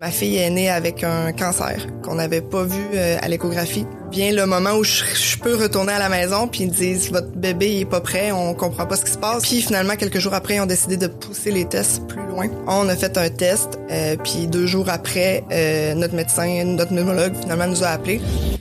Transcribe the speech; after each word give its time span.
Ma 0.00 0.12
fille 0.12 0.36
est 0.36 0.50
née 0.50 0.70
avec 0.70 1.02
un 1.02 1.32
cancer 1.32 1.84
qu'on 2.04 2.14
n'avait 2.14 2.40
pas 2.40 2.62
vu 2.62 2.80
euh, 2.94 3.18
à 3.20 3.26
l'échographie. 3.26 3.84
Vient 4.12 4.30
le 4.30 4.46
moment 4.46 4.74
où 4.74 4.84
je, 4.84 5.36
peux 5.42 5.56
retourner 5.56 5.92
à 5.92 5.98
la 5.98 6.08
maison 6.08 6.46
puis 6.46 6.62
ils 6.62 6.70
disent 6.70 7.10
votre 7.10 7.32
bébé 7.32 7.72
il 7.72 7.80
est 7.80 7.84
pas 7.84 8.00
prêt, 8.00 8.30
on 8.30 8.54
comprend 8.54 8.86
pas 8.86 8.94
ce 8.94 9.04
qui 9.04 9.10
se 9.10 9.18
passe. 9.18 9.42
Puis 9.42 9.60
finalement 9.60 9.96
quelques 9.96 10.20
jours 10.20 10.34
après 10.34 10.54
ils 10.54 10.60
ont 10.60 10.66
décidé 10.66 10.96
de 10.96 11.08
pousser 11.08 11.50
les 11.50 11.64
tests 11.64 12.06
plus 12.06 12.24
loin. 12.28 12.46
On 12.68 12.88
a 12.88 12.94
fait 12.94 13.18
un 13.18 13.28
test 13.28 13.80
euh, 13.90 14.14
puis 14.22 14.46
deux 14.46 14.66
jours 14.66 14.88
après 14.88 15.42
euh, 15.50 15.94
notre 15.94 16.14
médecin, 16.14 16.62
notre 16.64 16.90
pneumologue 16.90 17.34
finalement 17.34 17.66
nous 17.66 17.82
a 17.82 17.88
appelé 17.88 18.20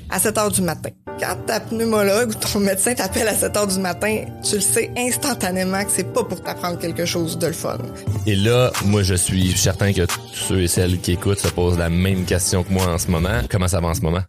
à 0.09 0.17
7 0.17 0.39
heures 0.39 0.51
du 0.51 0.63
matin. 0.63 0.89
Quand 1.19 1.35
ta 1.47 1.59
pneumologue 1.59 2.29
ou 2.29 2.33
ton 2.35 2.59
médecin 2.59 2.93
t'appelle 2.93 3.27
à 3.27 3.33
7 3.33 3.57
heures 3.57 3.65
du 3.65 3.79
matin, 3.79 4.25
tu 4.47 4.55
le 4.55 4.61
sais 4.61 4.91
instantanément 4.95 5.83
que 5.83 5.89
c'est 5.89 6.13
pas 6.13 6.23
pour 6.23 6.43
t'apprendre 6.43 6.77
quelque 6.77 7.05
chose 7.05 7.39
de 7.39 7.47
le 7.47 7.53
fun. 7.53 7.79
Et 8.27 8.35
là, 8.35 8.71
moi, 8.85 9.01
je 9.01 9.15
suis 9.15 9.57
certain 9.57 9.93
que 9.93 10.05
tous 10.05 10.35
ceux 10.35 10.61
et 10.61 10.67
celles 10.67 10.99
qui 10.99 11.13
écoutent 11.13 11.39
se 11.39 11.47
posent 11.47 11.79
la 11.79 11.89
même 11.89 12.23
question 12.25 12.63
que 12.63 12.71
moi 12.71 12.85
en 12.85 12.99
ce 12.99 13.09
moment. 13.09 13.41
Comment 13.49 13.67
ça 13.67 13.79
va 13.79 13.87
en 13.87 13.93
ce 13.95 14.01
moment? 14.01 14.21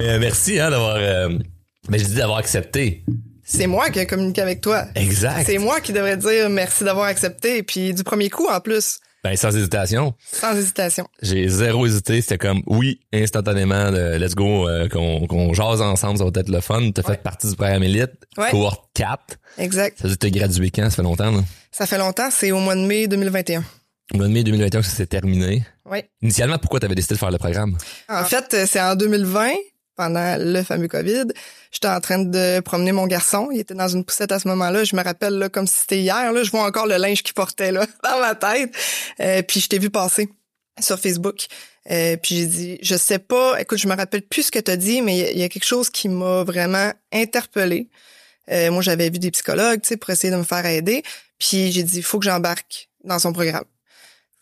Euh, 0.00 0.18
merci 0.18 0.58
hein, 0.58 0.70
d'avoir... 0.70 0.96
Euh, 0.96 1.28
ben, 1.88 2.00
je 2.00 2.04
dis 2.04 2.14
d'avoir 2.14 2.38
accepté. 2.38 3.04
C'est 3.50 3.66
moi 3.66 3.88
qui 3.90 3.98
ai 3.98 4.06
communiqué 4.06 4.42
avec 4.42 4.60
toi. 4.60 4.84
Exact. 4.94 5.44
C'est 5.46 5.56
moi 5.58 5.80
qui 5.80 5.92
devrais 5.92 6.16
dire 6.18 6.50
merci 6.50 6.84
d'avoir 6.84 7.06
accepté, 7.06 7.62
puis 7.62 7.94
du 7.94 8.04
premier 8.04 8.28
coup 8.28 8.46
en 8.46 8.60
plus, 8.60 9.00
Ben, 9.24 9.34
sans 9.36 9.56
hésitation. 9.56 10.14
sans 10.30 10.54
hésitation. 10.54 11.08
J'ai 11.22 11.48
zéro 11.48 11.86
hésité. 11.86 12.20
C'était 12.20 12.38
comme, 12.38 12.62
oui, 12.66 13.00
instantanément, 13.12 13.90
let's 13.90 14.34
go, 14.34 14.68
euh, 14.68 14.88
qu'on 14.88 15.52
jase 15.54 15.80
ensemble, 15.80 16.18
ça 16.18 16.24
va 16.24 16.30
être 16.34 16.48
le 16.50 16.60
fun. 16.60 16.90
T'as 16.92 17.02
Ouais. 17.02 17.14
fait 17.16 17.22
partie 17.22 17.48
du 17.48 17.56
programme 17.56 17.82
élite, 17.82 18.12
Ouais. 18.36 18.50
cohorte 18.50 18.84
4. 18.94 19.38
Exact. 19.56 19.98
Ça 20.00 20.08
veut 20.08 20.14
dire 20.16 20.30
que 20.30 20.38
gradué 20.38 20.70
quand? 20.70 20.84
Ça 20.90 20.96
fait 20.96 21.02
longtemps, 21.02 21.30
là? 21.32 21.40
Ça 21.72 21.86
fait 21.86 21.98
longtemps, 21.98 22.28
c'est 22.30 22.52
au 22.52 22.58
mois 22.60 22.74
de 22.76 22.82
mai 22.82 23.06
2021. 23.08 23.64
Au 24.14 24.18
mois 24.18 24.26
de 24.28 24.32
mai 24.32 24.44
2021, 24.44 24.82
ça 24.82 24.90
s'est 24.90 25.06
terminé. 25.06 25.64
Oui. 25.90 25.98
Initialement, 26.22 26.58
pourquoi 26.58 26.80
t'avais 26.80 26.94
décidé 26.94 27.14
de 27.14 27.18
faire 27.18 27.30
le 27.30 27.38
programme? 27.38 27.76
En 28.08 28.24
fait, 28.24 28.54
euh, 28.54 28.66
c'est 28.68 28.80
en 28.80 28.94
2020, 28.94 29.52
pendant 29.98 30.36
le 30.38 30.62
fameux 30.62 30.86
COVID. 30.88 31.24
J'étais 31.72 31.88
en 31.88 32.00
train 32.00 32.20
de 32.20 32.60
promener 32.60 32.92
mon 32.92 33.06
garçon. 33.08 33.50
Il 33.52 33.58
était 33.58 33.74
dans 33.74 33.88
une 33.88 34.04
poussette 34.04 34.30
à 34.32 34.38
ce 34.38 34.46
moment-là. 34.48 34.84
Je 34.84 34.94
me 34.94 35.02
rappelle 35.02 35.34
là, 35.34 35.48
comme 35.48 35.66
si 35.66 35.74
c'était 35.80 35.98
hier. 35.98 36.32
Là, 36.32 36.42
je 36.44 36.50
vois 36.50 36.64
encore 36.64 36.86
le 36.86 36.96
linge 36.96 37.22
qu'il 37.22 37.34
portait 37.34 37.72
là 37.72 37.84
dans 38.04 38.20
ma 38.20 38.34
tête. 38.36 38.72
Euh, 39.20 39.42
puis 39.42 39.60
je 39.60 39.68
t'ai 39.68 39.78
vu 39.78 39.90
passer 39.90 40.28
sur 40.80 40.98
Facebook. 41.00 41.46
Euh, 41.90 42.16
puis 42.16 42.36
j'ai 42.36 42.46
dit, 42.46 42.78
je 42.80 42.94
sais 42.94 43.18
pas. 43.18 43.60
Écoute, 43.60 43.78
je 43.78 43.88
me 43.88 43.96
rappelle 43.96 44.22
plus 44.22 44.44
ce 44.44 44.50
que 44.52 44.60
tu 44.60 44.70
as 44.70 44.76
dit, 44.76 45.02
mais 45.02 45.32
il 45.32 45.38
y 45.38 45.42
a- 45.42 45.48
quelque 45.48 45.66
chose 45.66 45.90
qui 45.90 46.08
m'a 46.08 46.44
vraiment 46.44 46.92
interpellée. 47.12 47.88
Euh, 48.52 48.70
moi, 48.70 48.82
j'avais 48.82 49.10
vu 49.10 49.18
des 49.18 49.32
psychologues, 49.32 49.80
pour 50.00 50.10
essayer 50.10 50.32
de 50.32 50.38
me 50.38 50.44
faire 50.44 50.64
aider. 50.64 51.02
Puis 51.38 51.72
j'ai 51.72 51.82
dit, 51.82 52.02
faut 52.02 52.20
que 52.20 52.24
j'embarque 52.24 52.88
dans 53.02 53.18
son 53.18 53.32
programme. 53.32 53.64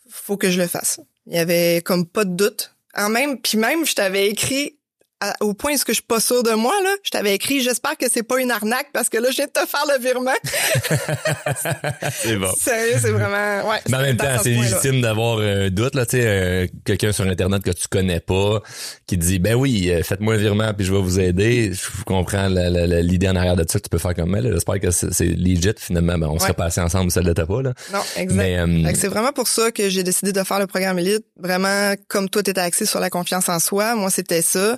Faut 0.09 0.37
que 0.37 0.51
je 0.51 0.61
le 0.61 0.67
fasse. 0.67 0.99
Il 1.25 1.33
y 1.33 1.39
avait 1.39 1.81
comme 1.83 2.05
pas 2.05 2.25
de 2.25 2.35
doute. 2.35 2.75
En 2.95 3.09
même, 3.09 3.39
puis 3.41 3.57
même, 3.57 3.85
je 3.85 3.95
t'avais 3.95 4.27
écrit 4.27 4.76
à- 5.19 5.33
au 5.41 5.53
point 5.53 5.73
où 5.73 5.77
ce 5.77 5.85
que 5.85 5.91
je 5.93 5.97
suis 5.97 6.03
pas 6.07 6.19
sûre 6.19 6.43
de 6.43 6.51
moi 6.51 6.73
là, 6.83 6.89
je 7.03 7.09
t'avais 7.09 7.33
écrit 7.33 7.61
j'espère 7.61 7.97
que 7.97 8.05
c'est 8.11 8.23
pas 8.23 8.39
une 8.39 8.51
arnaque 8.51 8.87
parce 8.93 9.09
que 9.09 9.17
là 9.17 9.29
je 9.31 9.37
viens 9.37 9.45
de 9.47 9.51
te 9.51 9.65
faire 9.67 9.83
le 9.91 10.01
virement. 10.03 10.31
C'est 12.11 12.37
bon. 12.37 12.53
Sérieux, 12.59 12.97
c'est 13.01 13.11
vraiment 13.11 13.69
ouais. 13.69 13.77
Mais 13.89 13.97
en 13.97 14.01
même 14.01 14.17
temps, 14.17 14.37
ce 14.37 14.43
c'est 14.43 14.49
légitime 14.51 15.01
d'avoir 15.01 15.39
un 15.39 15.69
doute, 15.69 15.95
là, 15.95 16.05
tu 16.05 16.17
sais, 16.17 16.23
euh, 16.25 16.67
quelqu'un 16.85 17.11
sur 17.11 17.25
Internet 17.25 17.63
que 17.63 17.71
tu 17.71 17.87
connais 17.87 18.19
pas, 18.19 18.61
qui 19.05 19.17
te 19.17 19.23
dit, 19.25 19.39
ben 19.39 19.55
oui, 19.55 19.89
euh, 19.91 20.03
faites-moi 20.03 20.35
un 20.35 20.37
virement 20.37 20.73
puis 20.73 20.85
je 20.85 20.93
vais 20.93 21.01
vous 21.01 21.19
aider. 21.19 21.71
Je 21.73 22.03
comprends 22.05 22.47
l'idée 22.47 23.29
en 23.29 23.35
arrière 23.35 23.55
de 23.55 23.65
ça 23.67 23.79
que 23.79 23.83
tu 23.83 23.89
peux 23.89 23.97
faire 23.97 24.13
comme 24.15 24.35
elle. 24.35 24.51
J'espère 24.53 24.79
que 24.79 24.91
c'est 24.91 25.25
legit, 25.25 25.73
finalement. 25.77 26.17
Ben, 26.17 26.27
on 26.27 26.39
serait 26.39 26.49
Ouais. 26.49 26.53
passé 26.55 26.79
ensemble, 26.81 27.11
ça 27.11 27.21
l'était 27.21 27.45
pas, 27.45 27.61
là. 27.61 27.73
Non, 27.91 27.99
exact. 28.15 28.39
Euh, 28.41 28.91
c'est 28.95 29.07
vraiment 29.07 29.31
pour 29.33 29.47
ça 29.47 29.71
que 29.71 29.89
j'ai 29.89 30.03
décidé 30.03 30.31
de 30.31 30.43
faire 30.43 30.59
le 30.59 30.67
programme 30.67 30.97
Elite. 30.99 31.25
Vraiment, 31.37 31.93
comme 32.07 32.29
toi, 32.29 32.41
t'étais 32.43 32.61
axé 32.61 32.85
sur 32.85 32.99
la 32.99 33.09
confiance 33.09 33.49
en 33.49 33.59
soi, 33.59 33.95
moi, 33.95 34.09
c'était 34.09 34.41
ça. 34.41 34.77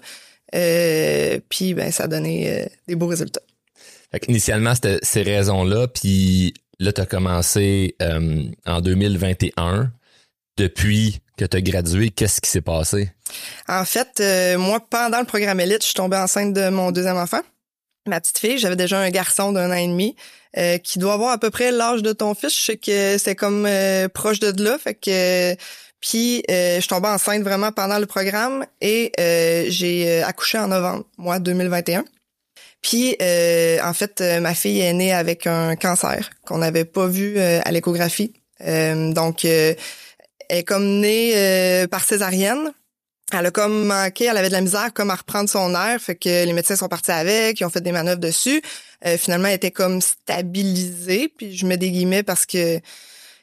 Euh, 0.55 1.39
puis, 1.49 1.73
ben, 1.73 1.91
ça 1.91 2.03
a 2.03 2.07
donné 2.07 2.49
euh, 2.49 2.65
des 2.87 2.95
beaux 2.95 3.07
résultats. 3.07 3.41
Fait 4.11 4.23
initialement, 4.27 4.73
c'était 4.73 4.99
ces 5.03 5.21
raisons-là, 5.21 5.87
puis 5.87 6.53
là, 6.79 6.91
tu 6.91 7.01
as 7.01 7.05
commencé 7.05 7.95
euh, 8.01 8.43
en 8.65 8.81
2021. 8.81 9.91
Depuis 10.57 11.19
que 11.37 11.45
tu 11.45 11.55
as 11.55 11.61
gradué, 11.61 12.09
qu'est-ce 12.09 12.41
qui 12.41 12.49
s'est 12.49 12.61
passé? 12.61 13.11
En 13.67 13.85
fait, 13.85 14.19
euh, 14.19 14.57
moi, 14.57 14.79
pendant 14.89 15.19
le 15.19 15.25
programme 15.25 15.59
Elite, 15.59 15.81
je 15.81 15.87
suis 15.87 15.93
tombée 15.93 16.17
enceinte 16.17 16.53
de 16.53 16.69
mon 16.69 16.91
deuxième 16.91 17.17
enfant. 17.17 17.41
Ma 18.07 18.19
petite 18.19 18.39
fille, 18.39 18.57
j'avais 18.57 18.75
déjà 18.75 18.99
un 18.99 19.09
garçon 19.09 19.51
d'un 19.51 19.71
an 19.71 19.75
et 19.75 19.87
demi 19.87 20.15
euh, 20.57 20.77
qui 20.77 20.99
doit 20.99 21.13
avoir 21.13 21.31
à 21.31 21.37
peu 21.37 21.49
près 21.49 21.71
l'âge 21.71 22.01
de 22.01 22.11
ton 22.11 22.33
fils. 22.33 22.57
Je 22.57 22.65
sais 22.65 22.77
que 22.77 23.17
c'est 23.17 23.35
comme 23.35 23.65
euh, 23.65 24.09
proche 24.09 24.39
de 24.39 24.51
là. 24.61 24.77
Fait 24.77 24.95
que 24.95 25.55
puis 26.01 26.43
euh, 26.49 26.75
je 26.75 26.79
suis 26.81 26.87
tombée 26.87 27.09
enceinte 27.09 27.43
vraiment 27.43 27.71
pendant 27.71 27.99
le 27.99 28.05
programme 28.05 28.65
et 28.81 29.11
euh, 29.19 29.65
j'ai 29.67 30.09
euh, 30.09 30.25
accouché 30.25 30.57
en 30.57 30.67
novembre, 30.67 31.05
mois 31.17 31.39
2021. 31.39 32.05
Puis 32.81 33.15
euh, 33.21 33.79
en 33.83 33.93
fait, 33.93 34.21
euh, 34.21 34.39
ma 34.39 34.53
fille 34.53 34.79
est 34.79 34.93
née 34.93 35.13
avec 35.13 35.47
un 35.47 35.75
cancer 35.75 36.29
qu'on 36.45 36.59
n'avait 36.59 36.85
pas 36.85 37.07
vu 37.07 37.37
euh, 37.37 37.59
à 37.65 37.71
l'échographie. 37.71 38.33
Donc 38.61 39.45
elle 39.45 39.77
est 40.49 40.63
comme 40.65 40.99
née 40.99 41.87
par 41.89 42.03
césarienne. 42.03 42.73
Elle 43.31 43.45
a 43.45 43.51
comme 43.51 43.85
manqué, 43.85 44.25
elle 44.25 44.35
avait 44.35 44.49
de 44.49 44.53
la 44.53 44.59
misère 44.59 44.91
comme 44.93 45.11
à 45.11 45.15
reprendre 45.15 45.49
son 45.49 45.73
air, 45.75 46.01
fait 46.01 46.15
que 46.15 46.45
les 46.45 46.51
médecins 46.51 46.75
sont 46.75 46.89
partis 46.89 47.11
avec, 47.11 47.61
ils 47.61 47.63
ont 47.63 47.69
fait 47.69 47.79
des 47.79 47.93
manœuvres 47.93 48.19
dessus. 48.19 48.61
Finalement, 49.17 49.47
elle 49.47 49.53
était 49.53 49.71
comme 49.71 50.01
stabilisée, 50.01 51.31
puis 51.37 51.55
je 51.55 51.65
mets 51.65 51.77
des 51.77 51.89
guillemets 51.89 52.23
parce 52.23 52.45
que 52.45 52.81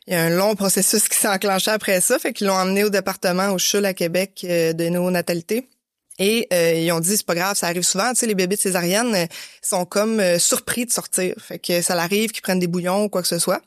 il 0.07 0.15
y 0.15 0.17
a 0.17 0.23
un 0.23 0.31
long 0.31 0.55
processus 0.55 1.09
qui 1.09 1.17
s'est 1.17 1.29
enclenché 1.29 1.71
après 1.71 2.01
ça, 2.01 2.19
fait 2.19 2.33
qu'ils 2.33 2.47
l'ont 2.47 2.55
emmenée 2.55 2.85
au 2.85 2.91
département 2.91 3.51
au 3.51 3.59
CHUL 3.59 3.85
à 3.85 3.95
Québec 3.95 4.47
euh, 4.49 4.73
de 4.73 4.85
néonatalité. 4.85 5.69
Et 6.19 6.49
euh, 6.53 6.75
ils 6.75 6.93
ont 6.93 7.01
dit 7.01 7.17
c'est 7.17 7.27
pas 7.27 7.35
grave, 7.35 7.57
ça 7.57 7.67
arrive 7.67 7.83
souvent, 7.83 8.11
tu 8.11 8.21
sais 8.21 8.27
les 8.27 8.35
bébés 8.35 8.57
de 8.57 8.61
césarienne 8.61 9.15
euh, 9.15 9.27
sont 9.61 9.85
comme 9.85 10.19
euh, 10.21 10.39
surpris 10.39 10.87
de 10.87 10.91
sortir, 10.91 11.35
fait 11.39 11.59
que 11.59 11.83
ça 11.83 11.95
l'arrive 11.95 12.31
qu'ils 12.31 12.43
prennent 12.43 12.59
des 12.59 12.67
bouillons 12.67 13.05
ou 13.05 13.09
quoi 13.09 13.23
que 13.23 13.29
ce 13.29 13.39
soit. 13.39 13.61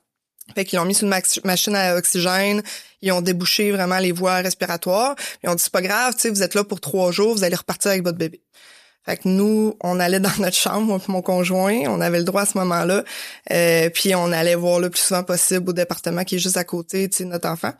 Fait 0.55 0.65
qu'ils 0.65 0.79
l'ont 0.79 0.85
mis 0.85 0.95
sur 0.95 1.05
une 1.05 1.13
machine 1.43 1.75
à 1.75 1.95
oxygène, 1.95 2.63
ils 3.03 3.11
ont 3.11 3.21
débouché 3.21 3.71
vraiment 3.71 3.99
les 3.99 4.11
voies 4.11 4.37
respiratoires. 4.37 5.15
Ils 5.43 5.49
ont 5.49 5.53
dit 5.53 5.61
c'est 5.61 5.71
pas 5.71 5.83
grave, 5.83 6.15
tu 6.15 6.21
sais, 6.21 6.29
vous 6.31 6.41
êtes 6.41 6.55
là 6.55 6.63
pour 6.63 6.81
trois 6.81 7.11
jours, 7.11 7.35
vous 7.35 7.43
allez 7.43 7.55
repartir 7.55 7.91
avec 7.91 8.03
votre 8.03 8.17
bébé. 8.17 8.41
Fait 9.05 9.17
que 9.17 9.27
nous, 9.27 9.75
on 9.81 9.99
allait 9.99 10.19
dans 10.19 10.35
notre 10.39 10.55
chambre, 10.55 10.81
moi 10.81 10.97
et 10.97 11.11
mon 11.11 11.21
conjoint, 11.21 11.81
on 11.87 12.01
avait 12.01 12.19
le 12.19 12.25
droit 12.25 12.41
à 12.43 12.45
ce 12.45 12.57
moment-là, 12.57 13.03
euh, 13.51 13.89
puis 13.89 14.13
on 14.15 14.31
allait 14.31 14.55
voir 14.55 14.79
le 14.79 14.89
plus 14.89 15.01
souvent 15.01 15.23
possible 15.23 15.69
au 15.69 15.73
département 15.73 16.23
qui 16.23 16.35
est 16.35 16.39
juste 16.39 16.57
à 16.57 16.63
côté, 16.63 17.09
tu 17.09 17.17
sais, 17.17 17.25
notre 17.25 17.47
enfant. 17.47 17.73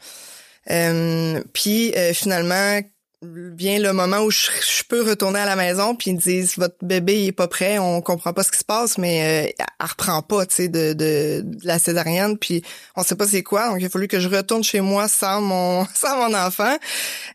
Euh, 0.69 1.41
puis 1.53 1.93
euh, 1.95 2.13
finalement 2.13 2.81
vient 3.21 3.79
le 3.79 3.91
moment 3.91 4.19
où 4.19 4.31
je, 4.31 4.49
peux 4.87 5.07
retourner 5.07 5.39
à 5.39 5.45
la 5.45 5.55
maison 5.55 5.93
puis 5.93 6.11
ils 6.11 6.17
disent 6.17 6.57
votre 6.57 6.77
bébé 6.81 7.21
il 7.21 7.27
est 7.27 7.31
pas 7.33 7.47
prêt 7.47 7.77
on 7.77 8.01
comprend 8.01 8.33
pas 8.33 8.43
ce 8.43 8.51
qui 8.51 8.57
se 8.57 8.63
passe 8.63 8.97
mais 8.97 9.45
euh, 9.49 9.51
elle 9.59 9.87
reprend 9.87 10.21
pas 10.21 10.45
tu 10.45 10.55
sais 10.55 10.67
de, 10.69 10.93
de, 10.93 11.41
de 11.43 11.67
la 11.67 11.79
césarienne 11.79 12.37
puis 12.37 12.63
on 12.95 13.03
sait 13.03 13.15
pas 13.15 13.27
c'est 13.27 13.43
quoi 13.43 13.69
donc 13.69 13.81
il 13.81 13.85
a 13.85 13.89
fallu 13.89 14.07
que 14.07 14.19
je 14.19 14.29
retourne 14.29 14.63
chez 14.63 14.79
moi 14.79 15.07
sans 15.07 15.41
mon 15.41 15.85
sans 15.93 16.17
mon 16.17 16.35
enfant 16.35 16.75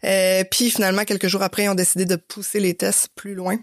euh, 0.04 0.42
puis 0.50 0.70
finalement 0.70 1.04
quelques 1.04 1.28
jours 1.28 1.42
après 1.42 1.64
ils 1.64 1.68
ont 1.68 1.74
décidé 1.74 2.06
de 2.06 2.16
pousser 2.16 2.60
les 2.60 2.74
tests 2.74 3.10
plus 3.14 3.34
loin 3.34 3.58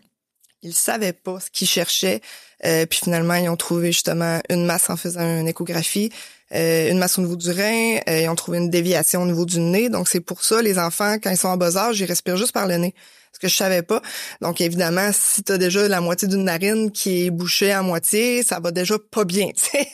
ils 0.64 0.74
savaient 0.74 1.14
pas 1.14 1.40
ce 1.40 1.50
qu'ils 1.50 1.68
cherchaient 1.68 2.22
euh, 2.66 2.86
puis 2.86 3.00
finalement 3.04 3.36
ils 3.36 3.50
ont 3.50 3.58
trouvé 3.58 3.92
justement 3.92 4.40
une 4.50 4.66
masse 4.66 4.90
en 4.90 4.98
faisant 4.98 5.22
une 5.22 5.48
échographie 5.48 6.12
euh, 6.54 6.90
une 6.90 6.98
masse 6.98 7.18
au 7.18 7.22
niveau 7.22 7.36
du 7.36 7.50
rein, 7.50 8.00
euh, 8.10 8.22
ils 8.22 8.30
ont 8.30 8.36
trouvé 8.36 8.58
une 8.58 8.70
déviation 8.70 9.24
au 9.24 9.26
niveau 9.26 9.46
du 9.46 9.60
nez. 9.60 9.90
Donc, 9.90 10.10
c'est 10.10 10.20
pour 10.20 10.44
ça, 10.44 10.62
les 10.62 10.78
enfants, 10.78 11.16
quand 11.22 11.30
ils 11.30 11.38
sont 11.38 11.48
en 11.48 11.58
bas 11.58 11.78
âge, 11.78 12.00
ils 12.00 12.06
respirent 12.06 12.38
juste 12.38 12.52
par 12.52 12.68
le 12.68 12.76
nez. 12.76 12.94
Ce 13.34 13.40
que 13.40 13.48
je 13.48 13.56
savais 13.56 13.82
pas. 13.82 14.02
Donc, 14.42 14.60
évidemment, 14.60 15.10
si 15.14 15.42
tu 15.42 15.54
as 15.54 15.58
déjà 15.58 15.88
la 15.88 16.02
moitié 16.02 16.28
d'une 16.28 16.44
narine 16.44 16.92
qui 16.92 17.26
est 17.26 17.30
bouchée 17.30 17.72
à 17.72 17.82
moitié, 17.82 18.44
ça 18.44 18.60
va 18.60 18.72
déjà 18.72 18.98
pas 19.00 19.24
bien. 19.24 19.50
C'est 19.56 19.88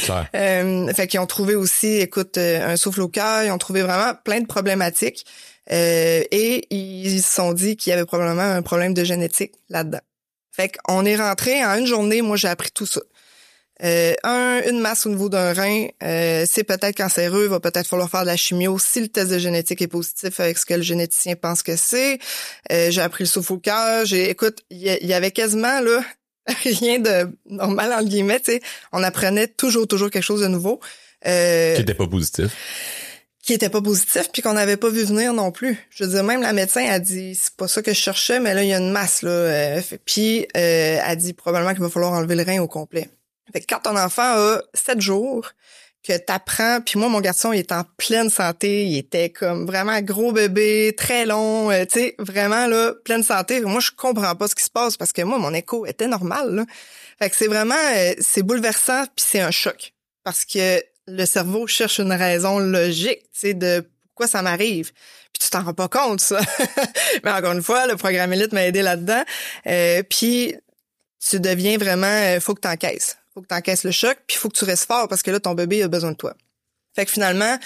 clair. 0.00 0.28
Euh, 0.34 0.92
fait 0.94 1.08
qu'ils 1.08 1.18
ont 1.18 1.26
trouvé 1.26 1.54
aussi, 1.56 1.96
écoute, 1.96 2.38
euh, 2.38 2.72
un 2.72 2.76
souffle 2.76 3.00
au 3.00 3.08
cœur, 3.08 3.42
ils 3.42 3.50
ont 3.50 3.58
trouvé 3.58 3.82
vraiment 3.82 4.12
plein 4.24 4.40
de 4.40 4.46
problématiques. 4.46 5.26
Euh, 5.70 6.22
et 6.30 6.74
ils 6.74 7.22
se 7.22 7.34
sont 7.34 7.52
dit 7.52 7.76
qu'il 7.76 7.90
y 7.90 7.92
avait 7.92 8.06
probablement 8.06 8.42
un 8.42 8.62
problème 8.62 8.94
de 8.94 9.04
génétique 9.04 9.52
là-dedans. 9.68 10.00
Fait 10.52 10.72
qu'on 10.76 11.04
est 11.04 11.16
rentré 11.16 11.64
en 11.64 11.76
une 11.76 11.86
journée, 11.86 12.22
moi 12.22 12.36
j'ai 12.36 12.48
appris 12.48 12.70
tout 12.70 12.86
ça. 12.86 13.00
Euh, 13.84 14.12
un, 14.24 14.60
une 14.68 14.80
masse 14.80 15.06
au 15.06 15.10
niveau 15.10 15.28
d'un 15.28 15.52
rein, 15.52 15.86
euh, 16.02 16.44
c'est 16.50 16.64
peut-être 16.64 16.96
cancéreux, 16.96 17.44
il 17.44 17.48
va 17.48 17.60
peut-être 17.60 17.86
falloir 17.86 18.10
faire 18.10 18.22
de 18.22 18.26
la 18.26 18.36
chimio 18.36 18.76
si 18.76 19.00
le 19.00 19.06
test 19.06 19.30
de 19.30 19.38
génétique 19.38 19.80
est 19.80 19.86
positif 19.86 20.40
avec 20.40 20.58
ce 20.58 20.66
que 20.66 20.74
le 20.74 20.82
généticien 20.82 21.36
pense 21.36 21.62
que 21.62 21.76
c'est. 21.76 22.18
Euh, 22.72 22.90
j'ai 22.90 23.00
appris 23.00 23.22
le 23.22 23.28
souffle 23.28 23.52
au 23.52 23.58
cœur, 23.58 24.04
j'ai, 24.04 24.30
écoute, 24.30 24.64
il 24.70 24.80
y, 24.80 25.12
avait 25.12 25.30
quasiment 25.30 25.80
là 25.80 26.02
rien 26.64 26.98
de 26.98 27.28
normal 27.46 27.92
entre 27.92 28.08
guillemets, 28.08 28.40
tu. 28.40 28.60
On 28.90 29.04
apprenait 29.04 29.46
toujours, 29.46 29.86
toujours 29.86 30.10
quelque 30.10 30.24
chose 30.24 30.40
de 30.40 30.48
nouveau. 30.48 30.80
Euh, 31.26 31.76
Qui 31.76 31.82
était 31.82 31.94
pas 31.94 32.08
positif. 32.08 32.50
Qui 33.48 33.54
était 33.54 33.70
pas 33.70 33.80
positif 33.80 34.28
puis 34.30 34.42
qu'on 34.42 34.52
n'avait 34.52 34.76
pas 34.76 34.90
vu 34.90 35.04
venir 35.04 35.32
non 35.32 35.50
plus. 35.50 35.78
Je 35.88 36.04
veux 36.04 36.10
dire, 36.10 36.22
même 36.22 36.42
la 36.42 36.52
médecin 36.52 36.84
a 36.86 36.98
dit 36.98 37.34
c'est 37.34 37.56
pas 37.56 37.66
ça 37.66 37.80
que 37.80 37.94
je 37.94 37.98
cherchais, 37.98 38.40
mais 38.40 38.52
là 38.52 38.62
il 38.62 38.68
y 38.68 38.74
a 38.74 38.78
une 38.78 38.90
masse 38.90 39.22
là. 39.22 39.30
Euh, 39.30 39.80
puis 40.04 40.46
euh, 40.54 40.98
a 41.02 41.16
dit 41.16 41.32
probablement 41.32 41.72
qu'il 41.72 41.80
va 41.80 41.88
falloir 41.88 42.12
enlever 42.12 42.34
le 42.34 42.42
rein 42.42 42.60
au 42.60 42.68
complet. 42.68 43.08
Fait 43.50 43.60
que 43.60 43.64
quand 43.66 43.80
ton 43.80 43.96
enfant 43.96 44.22
a 44.22 44.60
sept 44.74 45.00
jours, 45.00 45.50
que 46.06 46.14
t'apprends, 46.18 46.82
puis 46.82 46.98
moi 46.98 47.08
mon 47.08 47.22
garçon 47.22 47.54
il 47.54 47.60
est 47.60 47.72
en 47.72 47.84
pleine 47.96 48.28
santé, 48.28 48.84
il 48.84 48.98
était 48.98 49.30
comme 49.30 49.64
vraiment 49.64 49.98
gros 50.02 50.32
bébé, 50.32 50.94
très 50.94 51.24
long, 51.24 51.70
euh, 51.70 51.86
tu 51.86 52.00
sais, 52.00 52.16
vraiment 52.18 52.66
là 52.66 52.92
pleine 53.02 53.22
santé. 53.22 53.62
Moi 53.62 53.80
je 53.80 53.92
comprends 53.96 54.34
pas 54.34 54.46
ce 54.46 54.54
qui 54.54 54.64
se 54.64 54.70
passe 54.70 54.98
parce 54.98 55.14
que 55.14 55.22
moi 55.22 55.38
mon 55.38 55.54
écho 55.54 55.86
était 55.86 56.06
normal. 56.06 56.54
Là. 56.54 56.66
Fait 57.18 57.30
que 57.30 57.36
c'est 57.36 57.48
vraiment 57.48 57.74
euh, 57.96 58.12
c'est 58.20 58.42
bouleversant 58.42 59.04
puis 59.16 59.24
c'est 59.26 59.40
un 59.40 59.50
choc 59.50 59.94
parce 60.22 60.44
que 60.44 60.82
le 61.08 61.24
cerveau 61.24 61.66
cherche 61.66 61.98
une 61.98 62.12
raison 62.12 62.58
logique, 62.58 63.22
tu 63.32 63.40
sais, 63.40 63.54
de 63.54 63.84
pourquoi 64.08 64.26
ça 64.26 64.42
m'arrive. 64.42 64.92
Puis 65.32 65.44
tu 65.44 65.50
t'en 65.50 65.62
rends 65.62 65.74
pas 65.74 65.88
compte, 65.88 66.20
ça. 66.20 66.40
Mais 67.24 67.30
encore 67.30 67.52
une 67.52 67.62
fois, 67.62 67.86
le 67.86 67.96
programme 67.96 68.32
Elite 68.32 68.52
m'a 68.52 68.66
aidé 68.66 68.82
là-dedans. 68.82 69.22
Euh, 69.66 70.02
puis 70.08 70.54
tu 71.26 71.40
deviens 71.40 71.78
vraiment, 71.78 72.06
euh, 72.06 72.40
faut 72.40 72.54
que 72.54 72.60
tu 72.60 72.68
encaisses. 72.68 73.18
Faut 73.34 73.42
que 73.42 73.46
tu 73.46 73.54
encaisses 73.54 73.84
le 73.84 73.90
choc, 73.90 74.16
puis 74.26 74.36
faut 74.36 74.48
que 74.48 74.56
tu 74.56 74.64
restes 74.64 74.86
fort 74.86 75.08
parce 75.08 75.22
que 75.22 75.30
là, 75.30 75.40
ton 75.40 75.54
bébé 75.54 75.82
a 75.82 75.88
besoin 75.88 76.12
de 76.12 76.16
toi. 76.16 76.34
Fait 76.96 77.04
que 77.04 77.12
finalement, 77.12 77.56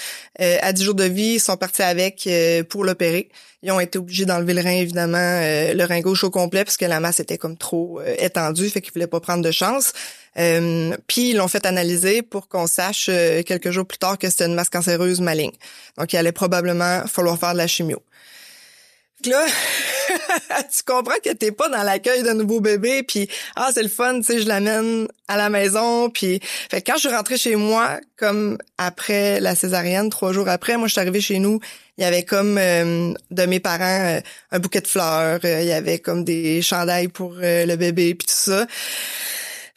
euh, 0.41 0.59
à 0.61 0.75
10 0.75 0.85
jours 0.85 0.95
de 0.95 1.05
vie, 1.05 1.35
ils 1.35 1.41
sont 1.41 1.57
partis 1.57 1.83
avec 1.83 2.27
euh, 2.27 2.65
pour 2.65 2.85
l'opérer. 2.85 3.31
Ils 3.63 3.73
ont 3.73 3.81
été 3.81 3.99
obligés 3.99 4.27
d'enlever 4.27 4.53
le 4.53 4.61
rein, 4.61 4.73
évidemment, 4.73 5.41
le 5.41 5.85
rein 5.85 6.01
gauche 6.01 6.25
au 6.25 6.31
complet, 6.31 6.65
parce 6.65 6.77
que 6.77 6.85
la 6.85 7.01
masse 7.01 7.21
était 7.21 7.39
comme 7.39 7.57
trop 7.57 8.03
étendue, 8.19 8.69
fait 8.69 8.83
qu'ils 8.83 8.93
voulaient 8.93 9.07
pas 9.07 9.21
prendre 9.21 9.43
de 9.43 9.53
chance. 9.53 9.93
Puis 10.35 11.31
ils 11.31 11.37
l'ont 11.37 11.49
fait 11.49 11.67
analyser 11.67 12.23
pour 12.23 12.49
qu'on 12.49 12.67
sache 12.67 13.07
quelques 13.47 13.71
jours 13.71 13.87
plus 13.87 13.99
tard 13.99 14.19
que 14.19 14.31
c'était 14.31 14.47
une 14.47 14.55
masse 14.55 14.71
cancéreuse 14.71 15.21
maligne. 15.21 15.53
Donc 15.99 16.13
il 16.13 16.17
allait 16.17 16.33
probablement 16.33 17.07
falloir 17.07 17.39
faire 17.39 17.53
de 17.53 17.59
la 17.59 17.67
chimio 17.67 18.03
là, 19.27 19.47
tu 20.77 20.83
comprends 20.85 21.19
que 21.25 21.33
t'es 21.33 21.53
pas 21.53 21.69
dans 21.69 21.83
l'accueil 21.83 22.23
d'un 22.23 22.35
nouveau 22.35 22.61
bébé, 22.61 23.03
puis 23.03 23.29
ah 23.57 23.71
c'est 23.73 23.83
le 23.83 23.89
fun, 23.89 24.21
tu 24.21 24.25
sais, 24.25 24.41
je 24.41 24.49
l'amène 24.49 25.09
à 25.29 25.37
la 25.37 25.49
maison, 25.49 26.11
puis 26.11 26.41
fait 26.71 26.83
quand 26.83 26.95
je 26.95 27.09
suis 27.09 27.17
rentrée 27.17 27.39
chez 27.39 27.57
moi, 27.57 28.01
comme 28.17 28.59
après 28.79 29.41
la 29.41 29.55
césarienne, 29.55 30.11
trois 30.11 30.33
jours 30.33 30.49
après, 30.49 30.77
moi 30.77 30.89
je 30.89 30.93
suis 30.93 31.01
arrivée 31.01 31.21
chez 31.21 31.39
nous, 31.39 31.61
il 31.99 32.05
y 32.05 32.07
avait 32.07 32.25
comme 32.25 32.57
euh, 32.59 33.13
de 33.31 33.47
mes 33.47 33.61
parents 33.61 33.85
euh, 34.17 34.21
un 34.51 34.59
bouquet 34.59 34.81
de 34.81 34.89
fleurs, 34.89 35.41
euh, 35.45 35.61
il 35.61 35.69
y 35.69 35.73
avait 35.73 35.99
comme 35.99 36.25
des 36.25 36.63
chandails 36.63 37.09
pour 37.09 37.35
le 37.39 37.77
bébé, 37.77 38.15
puis 38.15 38.27
tout 38.27 38.35
ça. 38.37 38.67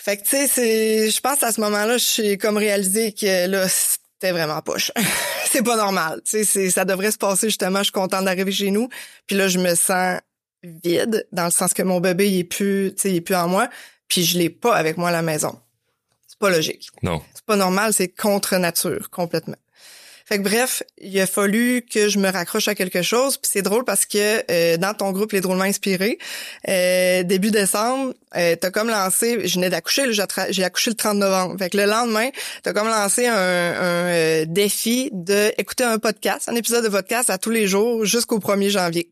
Fait 0.06 0.18
que 0.18 0.22
tu 0.22 0.38
sais, 0.38 0.48
c'est, 0.48 1.10
je 1.10 1.20
pense 1.20 1.42
à 1.42 1.52
ce 1.52 1.60
moment-là, 1.62 1.98
j'ai 1.98 2.38
comme 2.38 2.58
réalisé 2.58 3.12
que 3.12 3.48
là 3.48 3.68
c'était 3.68 4.32
vraiment 4.32 4.62
poche. 4.62 4.92
c'est 5.50 5.64
pas 5.64 5.78
normal. 5.78 6.22
Tu 6.24 6.46
sais, 6.46 6.70
ça 6.70 6.86
devrait 6.86 7.10
se 7.10 7.18
passer 7.18 7.48
justement. 7.48 7.80
Je 7.80 7.86
suis 7.86 7.92
contente 7.92 8.24
d'arriver 8.24 8.52
chez 8.52 8.70
nous. 8.70 8.88
Puis 9.26 9.36
là, 9.36 9.48
je 9.48 9.58
me 9.58 9.74
sens 9.74 10.20
vide 10.62 11.28
dans 11.32 11.46
le 11.46 11.50
sens 11.50 11.74
que 11.74 11.82
mon 11.82 12.00
bébé 12.02 12.30
il 12.30 12.40
est 12.42 12.44
plus, 12.44 12.94
tu 12.96 13.02
sais, 13.02 13.10
il 13.10 13.16
est 13.16 13.22
plus 13.22 13.34
en 13.34 13.48
moi. 13.48 13.68
Puis 14.08 14.24
je 14.24 14.38
l'ai 14.38 14.52
pas 14.52 14.76
avec 14.76 14.98
moi 14.98 15.10
à 15.10 15.12
la 15.12 15.24
maison. 15.24 15.60
C'est 16.28 16.38
pas 16.38 16.52
logique. 16.52 16.92
Non. 17.02 17.24
C'est 17.34 17.46
pas 17.46 17.56
normal. 17.56 17.92
C'est 17.92 18.10
contre 18.10 18.58
nature 18.58 19.10
complètement. 19.10 19.58
Fait 20.28 20.40
que 20.40 20.44
bref, 20.44 20.82
il 20.98 21.20
a 21.20 21.28
fallu 21.28 21.84
que 21.84 22.10
je 22.10 22.18
me 22.18 22.30
raccroche 22.30 22.68
à 22.68 22.74
quelque 22.74 23.04
chose. 23.04 23.38
Puis 23.38 23.52
c'est 23.54 23.62
drôle 23.62 23.86
parce 23.86 24.08
que 24.08 24.44
euh, 24.50 24.78
dans 24.78 24.96
ton 24.96 25.12
groupe 25.12 25.32
Les 25.34 25.42
Drôlement 25.42 25.66
Inspirés, 25.66 26.18
euh, 26.68 27.22
début 27.22 27.52
décembre, 27.52 28.14
euh, 28.36 28.56
t'as 28.60 28.72
comme 28.72 28.90
lancé, 28.90 29.48
je 29.48 29.56
venais 29.56 29.70
d'accoucher, 29.70 30.12
j'ai 30.12 30.64
accouché 30.64 30.90
le 30.90 30.96
30 30.96 31.18
novembre. 31.18 31.56
Fait 31.60 31.70
que 31.70 31.78
le 31.78 31.86
lendemain, 31.86 32.30
t'as 32.64 32.74
comme 32.74 32.88
lancé 32.88 33.28
un, 33.28 33.36
un 33.36 34.08
euh, 34.08 34.46
défi 34.48 35.12
de 35.14 35.54
écouter 35.60 35.84
un 35.84 36.00
podcast, 36.00 36.50
un 36.50 36.56
épisode 36.56 36.84
de 36.84 36.90
podcast 36.90 37.30
à 37.30 37.38
tous 37.38 37.52
les 37.52 37.68
jours 37.68 38.04
jusqu'au 38.04 38.40
1er 38.40 38.70
janvier 38.70 39.12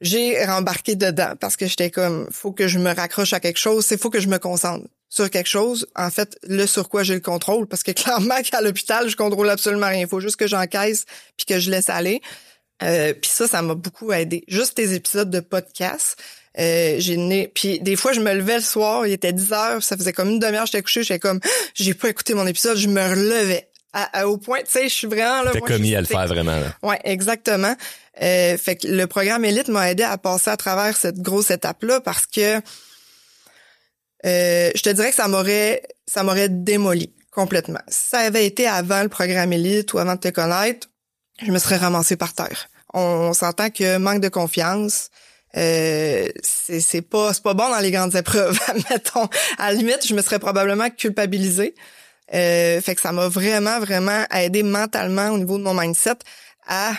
j'ai 0.00 0.44
rembarqué 0.44 0.96
dedans 0.96 1.34
parce 1.40 1.56
que 1.56 1.66
j'étais 1.66 1.90
comme 1.90 2.28
faut 2.30 2.52
que 2.52 2.68
je 2.68 2.78
me 2.78 2.92
raccroche 2.94 3.32
à 3.32 3.40
quelque 3.40 3.58
chose, 3.58 3.86
c'est 3.86 3.98
faut 3.98 4.10
que 4.10 4.20
je 4.20 4.28
me 4.28 4.38
concentre 4.38 4.86
sur 5.14 5.30
quelque 5.30 5.48
chose, 5.48 5.86
en 5.94 6.10
fait, 6.10 6.36
le 6.42 6.66
sur 6.66 6.88
quoi 6.88 7.04
j'ai 7.04 7.14
le 7.14 7.20
contrôle, 7.20 7.68
parce 7.68 7.84
que 7.84 7.92
clairement 8.02 8.42
qu'à 8.42 8.60
l'hôpital, 8.60 9.08
je 9.08 9.14
contrôle 9.16 9.48
absolument 9.48 9.86
rien. 9.86 10.00
Il 10.00 10.08
faut 10.08 10.18
juste 10.18 10.36
que 10.36 10.48
j'encaisse 10.48 11.04
puis 11.36 11.46
que 11.46 11.60
je 11.60 11.70
laisse 11.70 11.88
aller. 11.88 12.20
Euh, 12.82 13.14
puis 13.14 13.30
ça, 13.30 13.46
ça 13.46 13.62
m'a 13.62 13.76
beaucoup 13.76 14.12
aidé. 14.12 14.42
Juste 14.48 14.74
tes 14.74 14.92
épisodes 14.92 15.30
de 15.30 15.38
podcast. 15.38 16.16
Euh, 16.58 16.96
j'ai 16.98 17.48
puis 17.52 17.80
des 17.80 17.96
fois 17.96 18.12
je 18.12 18.20
me 18.20 18.32
levais 18.32 18.54
le 18.54 18.62
soir 18.62 19.08
il 19.08 19.12
était 19.12 19.32
10 19.32 19.52
heures 19.52 19.82
ça 19.82 19.96
faisait 19.96 20.12
comme 20.12 20.28
une 20.28 20.38
demi-heure 20.38 20.66
j'étais 20.66 20.82
couché 20.82 21.02
j'étais 21.02 21.18
comme 21.18 21.40
j'ai 21.74 21.94
pas 21.94 22.08
écouté 22.08 22.32
mon 22.34 22.46
épisode 22.46 22.76
je 22.76 22.86
me 22.86 23.02
relevais 23.02 23.68
au 24.24 24.38
point 24.38 24.60
tu 24.60 24.70
sais 24.70 24.84
je 24.84 24.94
suis 24.94 25.08
vraiment 25.08 25.42
là 25.42 25.50
t'es 25.50 25.60
commis 25.60 25.96
à 25.96 26.00
le 26.00 26.06
faire 26.06 26.28
vraiment 26.28 26.54
là. 26.54 26.72
ouais 26.84 27.00
exactement 27.02 27.74
euh, 28.22 28.56
fait 28.56 28.76
que 28.76 28.86
le 28.86 29.08
programme 29.08 29.44
élite 29.44 29.66
m'a 29.66 29.90
aidé 29.90 30.04
à 30.04 30.16
passer 30.16 30.48
à 30.48 30.56
travers 30.56 30.96
cette 30.96 31.18
grosse 31.18 31.50
étape 31.50 31.82
là 31.82 32.00
parce 32.00 32.28
que 32.28 32.60
euh, 34.24 34.70
je 34.74 34.82
te 34.82 34.90
dirais 34.90 35.10
que 35.10 35.16
ça 35.16 35.28
m'aurait 35.28 35.82
ça 36.06 36.22
m'aurait 36.22 36.48
démoli 36.48 37.12
complètement. 37.30 37.80
Si 37.88 38.10
ça 38.10 38.18
avait 38.20 38.46
été 38.46 38.66
avant 38.66 39.02
le 39.02 39.08
programme 39.08 39.52
élite 39.52 39.92
ou 39.92 39.98
avant 39.98 40.14
de 40.14 40.20
te 40.20 40.28
connaître, 40.28 40.88
je 41.42 41.50
me 41.50 41.58
serais 41.58 41.76
ramassé 41.76 42.16
par 42.16 42.32
terre. 42.32 42.68
On, 42.92 43.32
s'entend 43.32 43.70
que 43.70 43.98
manque 43.98 44.20
de 44.20 44.28
confiance, 44.28 45.10
euh, 45.56 46.28
c'est 46.42 47.02
pas 47.02 47.34
c'est 47.34 47.42
pas 47.42 47.54
bon 47.54 47.68
dans 47.68 47.80
les 47.80 47.90
grandes 47.90 48.14
épreuves. 48.14 48.58
Mettons, 48.90 49.28
à 49.58 49.72
la 49.72 49.78
limite, 49.78 50.06
je 50.06 50.14
me 50.14 50.22
serais 50.22 50.38
probablement 50.38 50.90
culpabilisée. 50.90 51.74
Euh, 52.32 52.80
fait 52.80 52.94
que 52.94 53.00
ça 53.00 53.12
m'a 53.12 53.28
vraiment 53.28 53.80
vraiment 53.80 54.24
aidé 54.30 54.62
mentalement 54.62 55.28
au 55.28 55.38
niveau 55.38 55.58
de 55.58 55.62
mon 55.62 55.74
mindset 55.74 56.16
à 56.66 56.94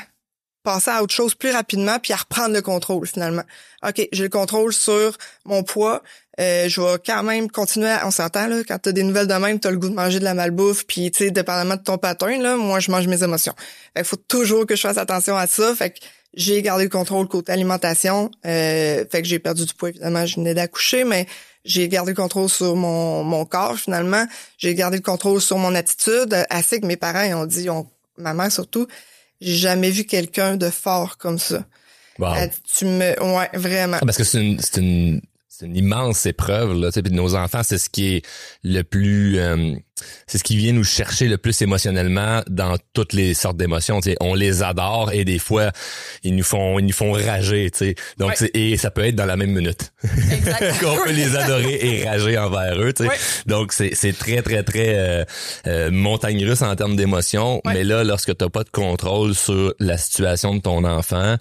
passer 0.65 0.91
à 0.91 1.01
autre 1.01 1.13
chose 1.13 1.33
plus 1.33 1.51
rapidement 1.51 1.99
puis 1.99 2.11
à 2.11 2.17
reprendre 2.17 2.53
le 2.53 2.61
contrôle 2.61 3.07
finalement. 3.07 3.43
OK, 3.87 4.07
j'ai 4.11 4.23
le 4.23 4.29
contrôle 4.29 4.73
sur 4.73 5.17
mon 5.45 5.63
poids. 5.63 6.03
Euh, 6.39 6.67
je 6.67 6.81
vais 6.81 6.97
quand 7.05 7.23
même 7.23 7.49
continuer 7.49 7.89
à, 7.89 8.05
on 8.05 8.11
s'entend 8.11 8.47
là 8.47 8.57
quand 8.67 8.77
tu 8.79 8.89
as 8.89 8.91
des 8.91 9.03
nouvelles 9.03 9.27
de 9.27 9.33
même, 9.33 9.59
tu 9.59 9.67
as 9.67 9.71
le 9.71 9.77
goût 9.77 9.87
de 9.87 9.93
manger 9.93 10.19
de 10.19 10.25
la 10.25 10.33
malbouffe 10.33 10.85
puis 10.85 11.09
tu 11.09 11.25
sais 11.25 11.31
dépendamment 11.31 11.77
de 11.77 11.81
ton 11.81 11.97
pattern 11.97 12.41
là, 12.41 12.57
moi 12.57 12.81
je 12.81 12.91
mange 12.91 13.07
mes 13.07 13.23
émotions. 13.23 13.53
Fait 13.95 14.03
faut 14.03 14.17
toujours 14.17 14.65
que 14.65 14.75
je 14.75 14.81
fasse 14.81 14.97
attention 14.97 15.37
à 15.37 15.47
ça. 15.47 15.73
Fait 15.75 15.91
que 15.91 15.99
j'ai 16.33 16.61
gardé 16.61 16.83
le 16.83 16.89
contrôle 16.89 17.29
côté 17.29 17.53
alimentation. 17.53 18.29
Euh, 18.45 19.05
fait 19.09 19.21
que 19.21 19.27
j'ai 19.27 19.39
perdu 19.39 19.65
du 19.65 19.73
poids 19.73 19.89
évidemment, 19.89 20.25
je 20.25 20.35
venais 20.35 20.53
d'accoucher 20.53 21.05
mais 21.05 21.25
j'ai 21.63 21.87
gardé 21.87 22.11
le 22.11 22.15
contrôle 22.15 22.49
sur 22.49 22.75
mon, 22.75 23.23
mon 23.23 23.45
corps 23.45 23.77
finalement. 23.77 24.25
J'ai 24.57 24.75
gardé 24.75 24.97
le 24.97 25.03
contrôle 25.03 25.39
sur 25.39 25.57
mon 25.57 25.73
attitude. 25.73 26.35
Assez 26.49 26.81
que 26.81 26.85
mes 26.85 26.97
parents 26.97 27.41
ont 27.41 27.45
dit, 27.45 27.69
ont, 27.69 27.87
ma 28.17 28.33
mère 28.33 28.51
surtout, 28.51 28.87
j'ai 29.39 29.55
jamais 29.55 29.89
vu 29.89 30.03
quelqu'un 30.03 30.57
de 30.57 30.69
fort 30.69 31.17
comme 31.17 31.39
ça. 31.39 31.63
tu 32.77 32.85
me, 32.85 33.37
ouais, 33.37 33.49
vraiment. 33.53 33.99
Parce 33.99 34.17
que 34.17 34.23
c'est 34.23 34.45
une, 34.45 34.59
c'est 34.59 34.77
une, 34.77 35.21
c'est 35.57 35.67
une 35.67 35.77
immense 35.77 36.25
épreuve 36.25 36.73
là, 36.73 36.91
tu 36.91 37.01
sais, 37.01 37.09
nos 37.11 37.35
enfants, 37.35 37.61
c'est 37.63 37.77
ce 37.77 37.89
qui 37.89 38.15
est 38.15 38.25
le 38.63 38.81
plus, 38.81 39.39
euh, 39.39 39.73
c'est 40.27 40.37
ce 40.37 40.43
qui 40.43 40.57
vient 40.57 40.73
nous 40.73 40.83
chercher 40.83 41.29
le 41.29 41.37
plus 41.37 41.61
émotionnellement 41.61 42.41
dans 42.49 42.75
toutes 42.93 43.13
les 43.13 43.33
sortes 43.33 43.55
d'émotions. 43.55 44.01
Tu 44.01 44.11
sais, 44.11 44.17
on 44.19 44.33
les 44.33 44.63
adore 44.63 45.13
et 45.13 45.23
des 45.23 45.39
fois 45.39 45.71
ils 46.23 46.35
nous 46.35 46.43
font, 46.43 46.77
ils 46.79 46.85
nous 46.85 46.93
font 46.93 47.13
rager. 47.13 47.71
Tu 47.71 47.77
sais, 47.77 47.95
donc 48.17 48.33
et 48.53 48.75
ça 48.75 48.91
peut 48.91 49.05
être 49.05 49.15
dans 49.15 49.25
la 49.25 49.37
même 49.37 49.51
minute 49.51 49.93
qu'on 50.81 50.97
peut 51.03 51.13
les 51.13 51.35
adorer 51.37 51.79
et 51.81 52.05
rager 52.09 52.37
envers 52.37 52.77
eux. 52.81 52.91
Tu 52.91 53.05
sais, 53.05 53.11
donc 53.45 53.71
c'est 53.71 53.95
c'est 53.95 54.13
très 54.13 54.41
très 54.41 54.63
très 54.63 54.97
euh, 54.97 55.23
euh, 55.67 55.89
montagne 55.89 56.43
russe 56.45 56.63
en 56.63 56.75
termes 56.75 56.97
d'émotions. 56.97 57.61
Mais 57.65 57.85
là, 57.85 58.03
lorsque 58.03 58.35
t'as 58.35 58.49
pas 58.49 58.63
de 58.65 58.71
contrôle 58.71 59.33
sur 59.33 59.73
la 59.79 59.97
situation 59.97 60.55
de 60.55 60.61
ton 60.61 60.83
enfant, 60.83 61.37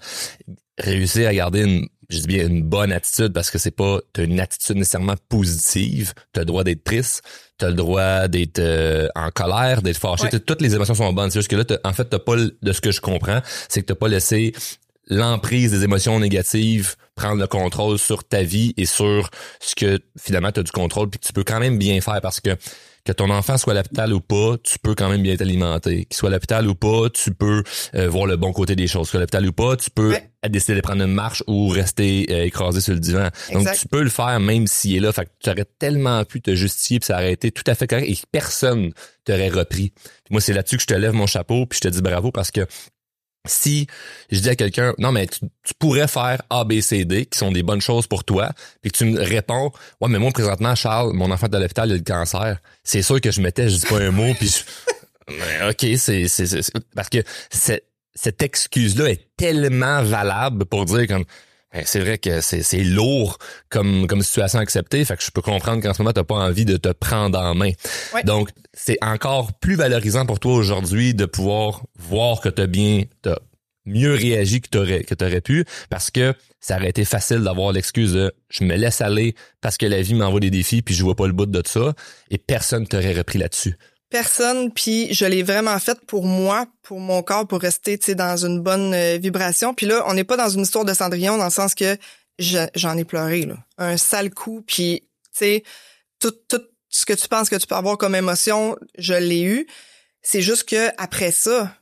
réussir 0.77 1.27
à 1.27 1.33
garder 1.33 1.63
une 1.63 1.87
je 2.09 2.19
dis 2.19 2.27
bien 2.27 2.47
une 2.47 2.63
bonne 2.63 2.91
attitude 2.91 3.33
parce 3.33 3.49
que 3.49 3.57
c'est 3.57 3.71
pas 3.71 3.99
t'as 4.13 4.23
une 4.23 4.39
attitude 4.39 4.77
nécessairement 4.77 5.15
positive, 5.29 6.13
t'as 6.33 6.41
le 6.41 6.45
droit 6.45 6.63
d'être 6.63 6.83
triste, 6.83 7.23
t'as 7.57 7.69
le 7.69 7.75
droit 7.75 8.27
d'être 8.27 8.59
euh, 8.59 9.07
en 9.15 9.29
colère, 9.31 9.81
d'être 9.81 9.97
fâché, 9.97 10.27
toutes 10.39 10.61
les 10.61 10.75
émotions 10.75 10.95
sont 10.95 11.13
bonnes, 11.13 11.31
c'est 11.31 11.39
juste 11.39 11.49
que 11.49 11.55
là 11.55 11.79
en 11.83 11.93
fait 11.93 12.05
t'as 12.05 12.19
pas 12.19 12.35
de 12.35 12.71
ce 12.71 12.81
que 12.81 12.91
je 12.91 13.01
comprends, 13.01 13.41
c'est 13.69 13.81
que 13.81 13.87
t'as 13.87 13.95
pas 13.95 14.07
laissé 14.07 14.53
l'emprise 15.07 15.71
des 15.71 15.83
émotions 15.83 16.19
négatives 16.19 16.95
prendre 17.15 17.39
le 17.39 17.47
contrôle 17.47 17.97
sur 17.97 18.23
ta 18.23 18.43
vie 18.43 18.73
et 18.77 18.85
sur 18.85 19.29
ce 19.59 19.75
que 19.75 19.99
finalement 20.19 20.51
tu 20.51 20.59
as 20.59 20.63
du 20.63 20.71
contrôle 20.71 21.09
puis 21.09 21.19
que 21.19 21.25
tu 21.25 21.33
peux 21.33 21.43
quand 21.43 21.59
même 21.59 21.77
bien 21.77 22.01
faire 22.01 22.21
parce 22.21 22.41
que 22.41 22.57
que 23.05 23.11
ton 23.11 23.29
enfant 23.29 23.57
soit 23.57 23.73
à 23.73 23.75
l'hôpital 23.75 24.13
ou 24.13 24.19
pas, 24.19 24.55
tu 24.63 24.79
peux 24.79 24.95
quand 24.95 25.09
même 25.09 25.21
bien 25.21 25.35
t'alimenter. 25.35 26.05
Qu'il 26.05 26.17
soit 26.17 26.29
à 26.29 26.31
l'hôpital 26.31 26.67
ou 26.67 26.73
pas, 26.73 27.09
tu 27.13 27.31
peux 27.31 27.63
euh, 27.93 28.09
voir 28.09 28.25
le 28.25 28.35
bon 28.35 28.51
côté 28.51 28.75
des 28.75 28.87
choses. 28.87 29.03
Qu'il 29.03 29.11
soit 29.11 29.19
à 29.19 29.21
l'hôpital 29.21 29.45
ou 29.45 29.53
pas, 29.53 29.77
tu 29.77 29.91
peux 29.91 30.15
décider 30.49 30.75
de 30.75 30.81
prendre 30.81 31.03
une 31.03 31.11
marche 31.13 31.43
ou 31.47 31.67
rester 31.69 32.27
euh, 32.29 32.45
écrasé 32.45 32.81
sur 32.81 32.93
le 32.93 32.99
divan. 32.99 33.29
Donc 33.51 33.67
tu 33.79 33.87
peux 33.87 34.01
le 34.03 34.09
faire 34.09 34.39
même 34.39 34.67
s'il 34.67 34.95
est 34.97 34.99
là. 34.99 35.11
Fait 35.11 35.25
que 35.25 35.31
tu 35.41 35.49
aurais 35.49 35.65
tellement 35.79 36.23
pu 36.25 36.41
te 36.41 36.53
justifier 36.55 36.99
puis 36.99 37.07
ça 37.07 37.15
aurait 37.15 37.33
été 37.33 37.51
tout 37.51 37.63
à 37.67 37.75
fait 37.75 37.87
correct 37.87 38.07
et 38.09 38.17
personne 38.31 38.91
t'aurait 39.23 39.49
repris. 39.49 39.93
moi 40.29 40.41
c'est 40.41 40.53
là-dessus 40.53 40.77
que 40.77 40.81
je 40.83 40.87
te 40.87 40.93
lève 40.93 41.13
mon 41.13 41.27
chapeau 41.27 41.65
puis 41.65 41.79
je 41.81 41.87
te 41.89 41.93
dis 41.93 42.01
bravo 42.01 42.31
parce 42.31 42.51
que 42.51 42.65
si 43.47 43.85
je 44.31 44.39
dis 44.39 44.49
à 44.49 44.55
quelqu'un 44.55 44.93
non 44.97 45.11
mais 45.11 45.27
tu, 45.27 45.39
pourrais 45.77 46.07
faire 46.07 46.41
A 46.49 46.63
B 46.63 46.79
C 46.81 47.05
D 47.05 47.25
qui 47.27 47.37
sont 47.37 47.51
des 47.51 47.61
bonnes 47.61 47.81
choses 47.81 48.07
pour 48.07 48.23
toi 48.23 48.51
puis 48.81 48.91
que 48.91 48.97
tu 48.97 49.05
me 49.05 49.21
réponds 49.21 49.71
ouais 50.01 50.09
mais 50.09 50.17
moi 50.17 50.31
présentement 50.31 50.73
Charles 50.73 51.13
mon 51.13 51.29
enfant 51.29 51.47
est 51.47 51.55
à 51.55 51.59
l'hôpital 51.59 51.89
il 51.89 51.93
a 51.93 51.95
le 51.97 52.01
cancer 52.03 52.57
c'est 52.83 53.03
sûr 53.03 53.21
que 53.21 53.29
je 53.31 53.41
mettais 53.41 53.69
je 53.69 53.75
dis 53.77 53.85
pas 53.85 53.99
un 53.99 54.11
mot 54.11 54.33
puis 54.33 54.63
Ben, 55.27 55.69
OK, 55.69 55.85
c'est- 55.97 56.27
parce 56.95 57.09
que 57.09 57.19
c'est- 57.51 57.83
cette 58.15 58.41
excuse-là 58.41 59.09
est 59.09 59.27
tellement 59.37 60.01
valable 60.03 60.65
pour 60.65 60.85
dire 60.85 61.07
comme 61.07 61.25
ben, 61.75 61.83
c'est 61.85 61.99
vrai 61.99 62.17
que 62.17 62.39
c'est, 62.39 62.63
c'est 62.63 62.83
lourd 62.83 63.37
comme, 63.69 64.07
comme 64.07 64.21
situation 64.21 64.59
acceptée, 64.59 65.03
fait 65.03 65.17
que 65.17 65.23
je 65.23 65.29
peux 65.29 65.41
comprendre 65.41 65.83
qu'en 65.83 65.93
ce 65.93 66.01
moment, 66.01 66.13
t'as 66.13 66.23
pas 66.23 66.35
envie 66.35 66.63
de 66.63 66.77
te 66.77 66.87
prendre 66.87 67.37
en 67.37 67.53
main. 67.53 67.71
Ouais. 68.13 68.23
Donc, 68.23 68.49
c'est 68.73 68.97
encore 69.01 69.51
plus 69.59 69.75
valorisant 69.75 70.25
pour 70.25 70.39
toi 70.39 70.53
aujourd'hui 70.53 71.13
de 71.13 71.25
pouvoir 71.25 71.83
voir 71.99 72.39
que 72.39 72.47
t'as 72.47 72.67
bien, 72.67 73.03
t'as 73.21 73.35
mieux 73.85 74.13
réagi 74.13 74.61
que 74.61 74.69
t'aurais, 74.69 75.03
que 75.03 75.15
t'aurais 75.15 75.41
pu, 75.41 75.65
parce 75.89 76.11
que 76.11 76.33
ça 76.61 76.77
aurait 76.77 76.89
été 76.89 77.03
facile 77.03 77.39
d'avoir 77.39 77.73
l'excuse 77.73 78.13
de 78.13 78.33
je 78.49 78.63
me 78.63 78.75
laisse 78.75 79.01
aller 79.01 79.35
parce 79.59 79.77
que 79.77 79.85
la 79.85 80.01
vie 80.01 80.15
m'envoie 80.15 80.39
des 80.39 80.49
défis 80.49 80.81
puis 80.81 80.95
je 80.95 81.03
vois 81.03 81.15
pas 81.15 81.27
le 81.27 81.33
bout 81.33 81.45
de 81.45 81.61
ça 81.67 81.93
et 82.31 82.37
personne 82.37 82.87
t'aurait 82.87 83.13
repris 83.13 83.37
là-dessus. 83.37 83.77
Personne, 84.09 84.71
puis 84.71 85.13
je 85.13 85.25
l'ai 85.25 85.43
vraiment 85.43 85.77
fait 85.79 85.99
pour 86.05 86.25
moi, 86.25 86.67
pour 86.83 86.99
mon 86.99 87.21
corps, 87.23 87.47
pour 87.47 87.59
rester 87.59 87.97
dans 88.15 88.37
une 88.45 88.61
bonne 88.61 88.93
euh, 88.93 89.17
vibration. 89.17 89.73
Puis 89.73 89.85
là, 89.85 90.03
on 90.07 90.13
n'est 90.13 90.23
pas 90.23 90.37
dans 90.37 90.49
une 90.49 90.61
histoire 90.61 90.85
de 90.85 90.93
Cendrillon 90.93 91.37
dans 91.37 91.45
le 91.45 91.49
sens 91.51 91.75
que 91.75 91.97
je- 92.39 92.67
j'en 92.75 92.97
ai 92.97 93.03
pleuré, 93.05 93.45
là. 93.45 93.55
Un 93.77 93.97
sale 93.97 94.29
coup, 94.33 94.63
puis 94.65 95.03
tout, 96.19 96.31
tout 96.47 96.61
ce 96.89 97.05
que 97.05 97.13
tu 97.13 97.27
penses 97.27 97.49
que 97.49 97.55
tu 97.55 97.67
peux 97.67 97.75
avoir 97.75 97.97
comme 97.97 98.15
émotion, 98.15 98.77
je 98.97 99.13
l'ai 99.13 99.41
eu. 99.43 99.67
C'est 100.21 100.41
juste 100.41 100.63
que 100.69 100.89
après 100.97 101.31
ça, 101.31 101.75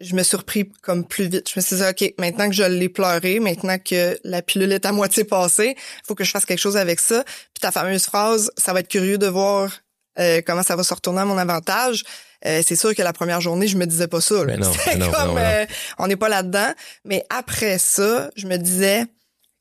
je 0.00 0.14
me 0.14 0.22
suis 0.22 0.36
repris 0.36 0.70
comme 0.82 1.06
plus 1.06 1.26
vite. 1.26 1.48
Je 1.48 1.58
me 1.58 1.64
suis 1.64 1.76
dit, 1.76 1.82
OK, 1.82 2.14
maintenant 2.18 2.48
que 2.48 2.54
je 2.54 2.62
l'ai 2.62 2.88
pleuré, 2.88 3.40
maintenant 3.40 3.78
que 3.78 4.18
la 4.24 4.42
pilule 4.42 4.72
est 4.72 4.84
à 4.86 4.92
moitié 4.92 5.24
passée, 5.24 5.76
faut 6.06 6.14
que 6.14 6.24
je 6.24 6.30
fasse 6.30 6.44
quelque 6.44 6.58
chose 6.58 6.76
avec 6.76 7.00
ça. 7.00 7.24
Puis 7.24 7.60
ta 7.60 7.70
fameuse 7.70 8.04
phrase, 8.04 8.50
ça 8.56 8.72
va 8.72 8.80
être 8.80 8.88
curieux 8.88 9.18
de 9.18 9.26
voir 9.26 9.70
euh, 10.18 10.40
comment 10.46 10.62
ça 10.62 10.76
va 10.76 10.82
se 10.82 10.94
retourner 10.94 11.20
à 11.20 11.24
mon 11.24 11.38
avantage. 11.38 12.04
Euh, 12.44 12.62
c'est 12.66 12.76
sûr 12.76 12.94
que 12.94 13.02
la 13.02 13.12
première 13.12 13.40
journée, 13.40 13.66
je 13.66 13.76
me 13.76 13.86
disais 13.86 14.08
pas 14.08 14.20
ça. 14.20 14.44
là. 14.44 14.56
Non, 14.56 14.72
C'était 14.84 14.96
non, 14.96 15.10
comme, 15.10 15.26
non, 15.28 15.34
non. 15.34 15.40
euh, 15.40 15.66
on 15.98 16.06
n'est 16.06 16.16
pas 16.16 16.28
là-dedans. 16.28 16.72
Mais 17.04 17.24
après 17.30 17.78
ça, 17.78 18.30
je 18.36 18.46
me 18.46 18.56
disais, 18.56 19.04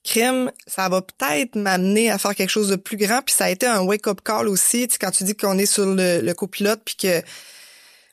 crime, 0.03 0.51
ça 0.67 0.87
va 0.89 1.01
peut-être 1.01 1.55
m'amener 1.55 2.11
à 2.11 2.17
faire 2.17 2.35
quelque 2.35 2.49
chose 2.49 2.69
de 2.69 2.75
plus 2.75 2.97
grand. 2.97 3.21
Puis 3.21 3.33
ça 3.35 3.45
a 3.45 3.49
été 3.49 3.65
un 3.65 3.81
wake-up 3.81 4.19
call 4.23 4.47
aussi. 4.49 4.87
Tu 4.87 4.93
sais, 4.93 4.99
quand 4.99 5.11
tu 5.11 5.23
dis 5.23 5.35
qu'on 5.35 5.57
est 5.57 5.65
sur 5.65 5.85
le, 5.85 6.21
le 6.21 6.33
copilote, 6.33 6.81
puis 6.85 6.95
que 6.95 7.21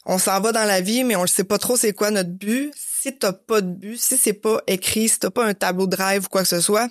on 0.04 0.18
s'en 0.18 0.40
va 0.40 0.50
dans 0.52 0.64
la 0.64 0.80
vie, 0.80 1.04
mais 1.04 1.14
on 1.16 1.22
ne 1.22 1.26
sait 1.28 1.44
pas 1.44 1.58
trop 1.58 1.76
c'est 1.76 1.92
quoi 1.92 2.10
notre 2.10 2.30
but. 2.30 2.72
Si 2.76 3.16
t'as 3.16 3.32
pas 3.32 3.60
de 3.60 3.68
but, 3.68 4.00
si 4.00 4.16
c'est 4.16 4.32
pas 4.32 4.60
écrit, 4.66 5.08
si 5.08 5.18
t'as 5.18 5.30
pas 5.30 5.44
un 5.44 5.54
tableau 5.54 5.86
de 5.86 5.94
drive 5.96 6.24
ou 6.24 6.28
quoi 6.28 6.42
que 6.42 6.48
ce 6.48 6.60
soit, 6.60 6.88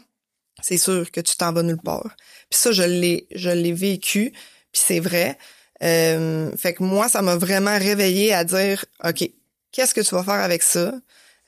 c'est 0.61 0.77
sûr 0.77 1.09
que 1.11 1.19
tu 1.21 1.35
t'en 1.35 1.51
vas 1.51 1.63
nulle 1.63 1.81
part. 1.83 2.15
Puis 2.49 2.59
ça, 2.59 2.71
je 2.71 2.83
l'ai, 2.83 3.27
je 3.33 3.49
l'ai 3.49 3.73
vécu, 3.73 4.33
puis 4.71 4.81
c'est 4.85 4.99
vrai. 4.99 5.37
Euh, 5.83 6.51
fait 6.57 6.73
que 6.73 6.83
moi, 6.83 7.09
ça 7.09 7.21
m'a 7.21 7.35
vraiment 7.35 7.77
réveillé 7.77 8.33
à 8.33 8.43
dire, 8.43 8.85
ok, 9.03 9.29
qu'est-ce 9.71 9.93
que 9.93 10.01
tu 10.01 10.13
vas 10.15 10.23
faire 10.23 10.33
avec 10.35 10.61
ça? 10.63 10.93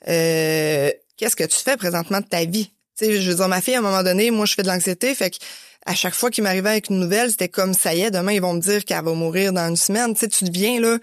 Euh, 0.08 0.90
Qu'est-ce 1.16 1.36
que 1.36 1.44
tu 1.44 1.58
fais 1.58 1.76
présentement 1.76 2.20
de 2.20 2.26
ta 2.26 2.44
vie? 2.44 2.72
Tu 2.98 3.04
sais, 3.06 3.20
je 3.20 3.30
veux 3.30 3.36
dire, 3.36 3.46
ma 3.48 3.60
fille, 3.60 3.76
à 3.76 3.78
un 3.78 3.82
moment 3.82 4.02
donné, 4.02 4.32
moi, 4.32 4.46
je 4.46 4.54
fais 4.54 4.62
de 4.64 4.66
l'anxiété, 4.68 5.14
fait 5.14 5.30
que 5.30 5.36
à 5.86 5.94
chaque 5.94 6.14
fois 6.14 6.30
qu'il 6.30 6.42
m'arrivait 6.42 6.70
avec 6.70 6.88
une 6.90 6.98
nouvelle, 6.98 7.30
c'était 7.30 7.48
comme 7.48 7.72
ça 7.74 7.94
y 7.94 8.00
est, 8.00 8.10
demain 8.10 8.32
ils 8.32 8.40
vont 8.40 8.54
me 8.54 8.60
dire 8.60 8.84
qu'elle 8.84 9.04
va 9.04 9.12
mourir 9.12 9.52
dans 9.52 9.68
une 9.68 9.76
semaine. 9.76 10.12
Tu 10.14 10.20
sais, 10.20 10.28
tu 10.28 10.44
deviens 10.44 10.80
là, 10.80 10.98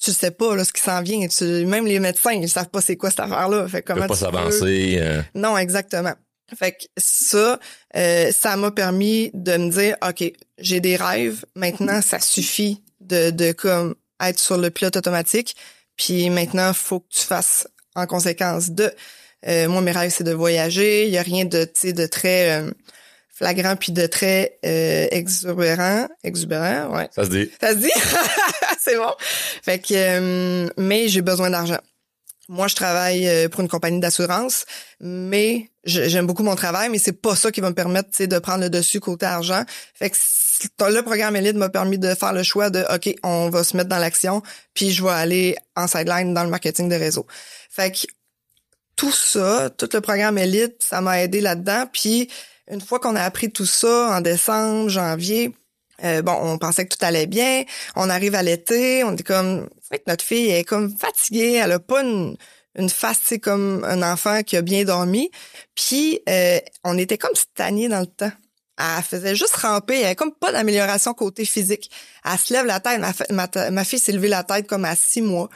tu 0.00 0.12
sais 0.12 0.30
pas 0.30 0.54
là 0.54 0.62
ce 0.64 0.72
qui 0.72 0.80
s'en 0.82 1.02
vient. 1.02 1.26
Tu, 1.26 1.44
même 1.66 1.86
les 1.86 1.98
médecins, 1.98 2.32
ils 2.32 2.48
savent 2.48 2.68
pas 2.68 2.80
c'est 2.80 2.96
quoi 2.96 3.10
cette 3.10 3.20
affaire-là. 3.20 3.66
Fait 3.66 3.82
que 3.82 3.92
Tu 3.92 3.94
comment 3.94 4.06
pas 4.06 4.14
tu 4.14 4.20
peux- 4.24 4.26
s'avancer. 4.26 4.98
euh, 5.00 5.22
non, 5.34 5.56
exactement. 5.58 6.12
Fait 6.54 6.72
que 6.72 6.84
ça, 6.96 7.58
euh, 7.96 8.30
ça 8.32 8.56
m'a 8.56 8.70
permis 8.70 9.30
de 9.34 9.56
me 9.56 9.70
dire, 9.70 9.96
OK, 10.06 10.24
j'ai 10.58 10.80
des 10.80 10.96
rêves. 10.96 11.44
Maintenant, 11.54 12.00
ça 12.02 12.20
suffit 12.20 12.82
de, 13.00 13.30
de 13.30 13.52
comme 13.52 13.94
être 14.20 14.38
sur 14.38 14.56
le 14.56 14.70
pilote 14.70 14.96
automatique. 14.96 15.56
Puis 15.96 16.30
maintenant, 16.30 16.72
faut 16.72 17.00
que 17.00 17.08
tu 17.10 17.24
fasses 17.24 17.66
en 17.94 18.06
conséquence 18.06 18.70
de. 18.70 18.92
Euh, 19.46 19.68
moi, 19.68 19.80
mes 19.80 19.92
rêves, 19.92 20.12
c'est 20.14 20.24
de 20.24 20.32
voyager. 20.32 21.06
Il 21.06 21.12
y 21.12 21.18
a 21.18 21.22
rien 21.22 21.44
de, 21.44 21.64
tu 21.64 21.72
sais, 21.74 21.92
de 21.92 22.06
très 22.06 22.60
euh, 22.60 22.70
flagrant 23.36 23.76
puis 23.76 23.92
de 23.92 24.06
très 24.06 24.58
euh, 24.64 25.06
exubérant. 25.10 26.08
Exubérant, 26.24 26.94
ouais. 26.96 27.08
ça 27.14 27.24
se 27.24 27.30
dit. 27.30 27.50
Ça 27.60 27.72
se 27.72 27.78
dit? 27.78 27.92
c'est 28.80 28.96
bon. 28.96 29.12
Fait 29.62 29.78
que, 29.78 29.94
euh, 29.94 30.68
mais 30.78 31.08
j'ai 31.08 31.22
besoin 31.22 31.50
d'argent. 31.50 31.78
Moi, 32.48 32.68
je 32.68 32.76
travaille 32.76 33.26
euh, 33.28 33.48
pour 33.48 33.60
une 33.60 33.68
compagnie 33.68 33.98
d'assurance, 33.98 34.66
mais 35.00 35.68
j'aime 35.84 36.26
beaucoup 36.26 36.44
mon 36.44 36.54
travail, 36.54 36.88
mais 36.88 36.98
c'est 36.98 37.12
pas 37.12 37.34
ça 37.34 37.50
qui 37.50 37.60
va 37.60 37.70
me 37.70 37.74
permettre, 37.74 38.24
de 38.24 38.38
prendre 38.38 38.60
le 38.60 38.70
dessus 38.70 39.00
côté 39.00 39.26
argent. 39.26 39.64
Fait 39.94 40.10
que 40.10 40.16
le 40.88 41.00
programme 41.02 41.34
Elite 41.34 41.56
m'a 41.56 41.68
permis 41.68 41.98
de 41.98 42.14
faire 42.14 42.32
le 42.32 42.44
choix 42.44 42.70
de, 42.70 42.84
OK, 42.94 43.14
on 43.24 43.50
va 43.50 43.64
se 43.64 43.76
mettre 43.76 43.88
dans 43.88 43.98
l'action, 43.98 44.42
puis 44.74 44.90
je 44.90 45.02
vais 45.02 45.10
aller 45.10 45.56
en 45.74 45.88
sideline 45.88 46.34
dans 46.34 46.44
le 46.44 46.50
marketing 46.50 46.88
de 46.88 46.94
réseau. 46.94 47.26
Fait 47.68 47.90
que 47.90 48.06
tout 48.94 49.12
ça, 49.12 49.68
tout 49.70 49.88
le 49.92 50.00
programme 50.00 50.38
Elite, 50.38 50.76
ça 50.82 51.00
m'a 51.00 51.20
aidé 51.22 51.40
là-dedans. 51.40 51.86
Puis 51.92 52.30
une 52.70 52.80
fois 52.80 52.98
qu'on 52.98 53.14
a 53.16 53.22
appris 53.22 53.50
tout 53.50 53.66
ça 53.66 54.16
en 54.16 54.20
décembre, 54.20 54.88
janvier, 54.88 55.54
euh, 56.04 56.22
bon, 56.22 56.32
on 56.32 56.58
pensait 56.58 56.86
que 56.86 56.94
tout 56.94 57.04
allait 57.04 57.26
bien. 57.26 57.64
On 57.94 58.10
arrive 58.10 58.34
à 58.34 58.42
l'été, 58.42 59.04
on 59.04 59.16
est 59.16 59.22
comme, 59.22 59.68
c'est 59.88 59.98
que 59.98 60.10
notre 60.10 60.24
fille 60.24 60.48
elle 60.48 60.60
est 60.60 60.64
comme 60.64 60.96
fatiguée, 60.96 61.54
elle 61.54 61.72
a 61.72 61.78
pas 61.78 62.02
une, 62.02 62.36
une 62.76 62.90
face, 62.90 63.18
c'est 63.24 63.38
comme 63.38 63.84
un 63.84 64.02
enfant 64.02 64.42
qui 64.42 64.56
a 64.56 64.62
bien 64.62 64.84
dormi. 64.84 65.30
Puis 65.74 66.20
euh, 66.28 66.58
on 66.84 66.98
était 66.98 67.18
comme 67.18 67.34
stagnés 67.34 67.88
dans 67.88 68.00
le 68.00 68.06
temps. 68.06 68.32
Elle 68.78 69.02
faisait 69.02 69.34
juste 69.34 69.56
ramper, 69.56 70.00
y 70.00 70.04
avait 70.04 70.14
comme 70.14 70.34
pas 70.34 70.52
d'amélioration 70.52 71.14
côté 71.14 71.46
physique. 71.46 71.90
Elle 72.24 72.38
se 72.38 72.52
lève 72.52 72.66
la 72.66 72.78
tête, 72.78 73.00
ma, 73.30 73.48
ma 73.70 73.84
fille 73.84 73.98
s'est 73.98 74.12
levée 74.12 74.28
la 74.28 74.44
tête 74.44 74.66
comme 74.66 74.84
à 74.84 74.94
six 74.94 75.22
mois. 75.22 75.48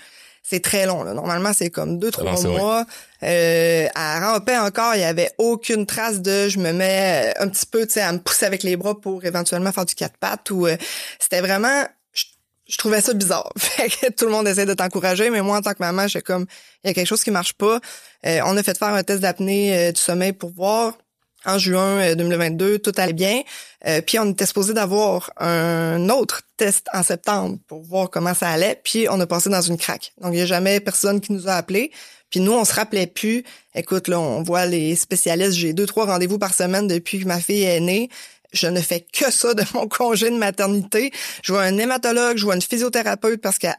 C'est 0.50 0.58
très 0.58 0.84
long. 0.84 1.04
Là. 1.04 1.14
Normalement, 1.14 1.52
c'est 1.52 1.70
comme 1.70 2.00
deux, 2.00 2.10
trois 2.10 2.42
mois. 2.42 2.84
Euh, 3.22 3.86
elle 3.94 4.24
rampait 4.24 4.58
encore, 4.58 4.96
il 4.96 5.00
y 5.00 5.04
avait 5.04 5.30
aucune 5.38 5.86
trace 5.86 6.20
de 6.22 6.48
je 6.48 6.58
me 6.58 6.72
mets 6.72 7.32
euh, 7.38 7.44
un 7.44 7.48
petit 7.48 7.66
peu, 7.66 7.86
tu 7.86 7.92
sais, 7.92 8.00
à 8.00 8.10
me 8.10 8.18
pousser 8.18 8.46
avec 8.46 8.64
les 8.64 8.74
bras 8.74 9.00
pour 9.00 9.24
éventuellement 9.24 9.70
faire 9.70 9.86
du 9.86 9.94
quatre 9.94 10.16
pattes 10.16 10.50
ou 10.50 10.66
euh, 10.66 10.76
c'était 11.20 11.40
vraiment 11.40 11.86
je, 12.12 12.24
je 12.68 12.76
trouvais 12.78 13.00
ça 13.00 13.14
bizarre. 13.14 13.52
Fait 13.58 13.88
que 13.90 14.10
tout 14.10 14.24
le 14.24 14.32
monde 14.32 14.48
essaie 14.48 14.66
de 14.66 14.74
t'encourager, 14.74 15.30
mais 15.30 15.40
moi 15.40 15.58
en 15.58 15.60
tant 15.60 15.72
que 15.72 15.78
maman, 15.78 16.08
j'étais 16.08 16.22
comme 16.22 16.46
il 16.82 16.88
y 16.88 16.90
a 16.90 16.94
quelque 16.94 17.06
chose 17.06 17.22
qui 17.22 17.30
marche 17.30 17.52
pas. 17.52 17.78
Euh, 18.26 18.40
on 18.44 18.56
a 18.56 18.62
fait 18.64 18.76
faire 18.76 18.88
un 18.88 19.04
test 19.04 19.20
d'apnée 19.20 19.92
du 19.92 20.00
sommeil 20.00 20.32
pour 20.32 20.50
voir 20.50 20.94
en 21.44 21.58
juin 21.58 21.98
euh, 21.98 22.14
2022, 22.14 22.78
tout 22.78 22.92
allait 22.96 23.12
bien. 23.12 23.42
Euh, 23.86 24.00
puis 24.00 24.18
on 24.18 24.30
était 24.30 24.46
supposé 24.46 24.74
d'avoir 24.74 25.30
un 25.38 26.08
autre 26.08 26.42
test 26.56 26.86
en 26.92 27.02
septembre 27.02 27.58
pour 27.66 27.82
voir 27.82 28.10
comment 28.10 28.34
ça 28.34 28.48
allait. 28.50 28.80
Puis 28.82 29.06
on 29.08 29.18
a 29.20 29.26
passé 29.26 29.50
dans 29.50 29.62
une 29.62 29.78
craque. 29.78 30.12
Donc 30.20 30.32
il 30.34 30.38
y 30.38 30.42
a 30.42 30.46
jamais 30.46 30.80
personne 30.80 31.20
qui 31.20 31.32
nous 31.32 31.48
a 31.48 31.52
appelé. 31.52 31.90
Puis 32.30 32.40
nous, 32.40 32.52
on 32.52 32.64
se 32.64 32.74
rappelait 32.74 33.08
plus. 33.08 33.44
Écoute, 33.74 34.06
là, 34.06 34.20
on 34.20 34.42
voit 34.42 34.66
les 34.66 34.94
spécialistes. 34.94 35.54
J'ai 35.54 35.72
deux, 35.72 35.86
trois 35.86 36.06
rendez-vous 36.06 36.38
par 36.38 36.54
semaine 36.54 36.86
depuis 36.86 37.20
que 37.20 37.26
ma 37.26 37.40
fille 37.40 37.64
est 37.64 37.80
née. 37.80 38.08
Je 38.52 38.66
ne 38.66 38.80
fais 38.80 39.00
que 39.00 39.30
ça 39.30 39.54
de 39.54 39.64
mon 39.74 39.88
congé 39.88 40.30
de 40.30 40.36
maternité. 40.36 41.12
Je 41.42 41.52
vois 41.52 41.62
un 41.62 41.76
hématologue, 41.76 42.36
je 42.36 42.44
vois 42.44 42.54
une 42.54 42.62
physiothérapeute 42.62 43.40
parce 43.40 43.58
qu'à 43.58 43.76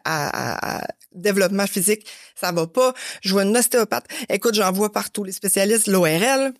développement 1.13 1.67
physique, 1.67 2.07
ça 2.35 2.51
va 2.51 2.67
pas. 2.67 2.93
Je 3.21 3.31
vois 3.31 3.43
une 3.43 3.55
ostéopathe. 3.55 4.05
Écoute, 4.29 4.55
j'en 4.55 4.71
vois 4.71 4.91
partout. 4.91 5.23
Les 5.23 5.33
spécialistes, 5.33 5.87
l'ORL, 5.87 6.53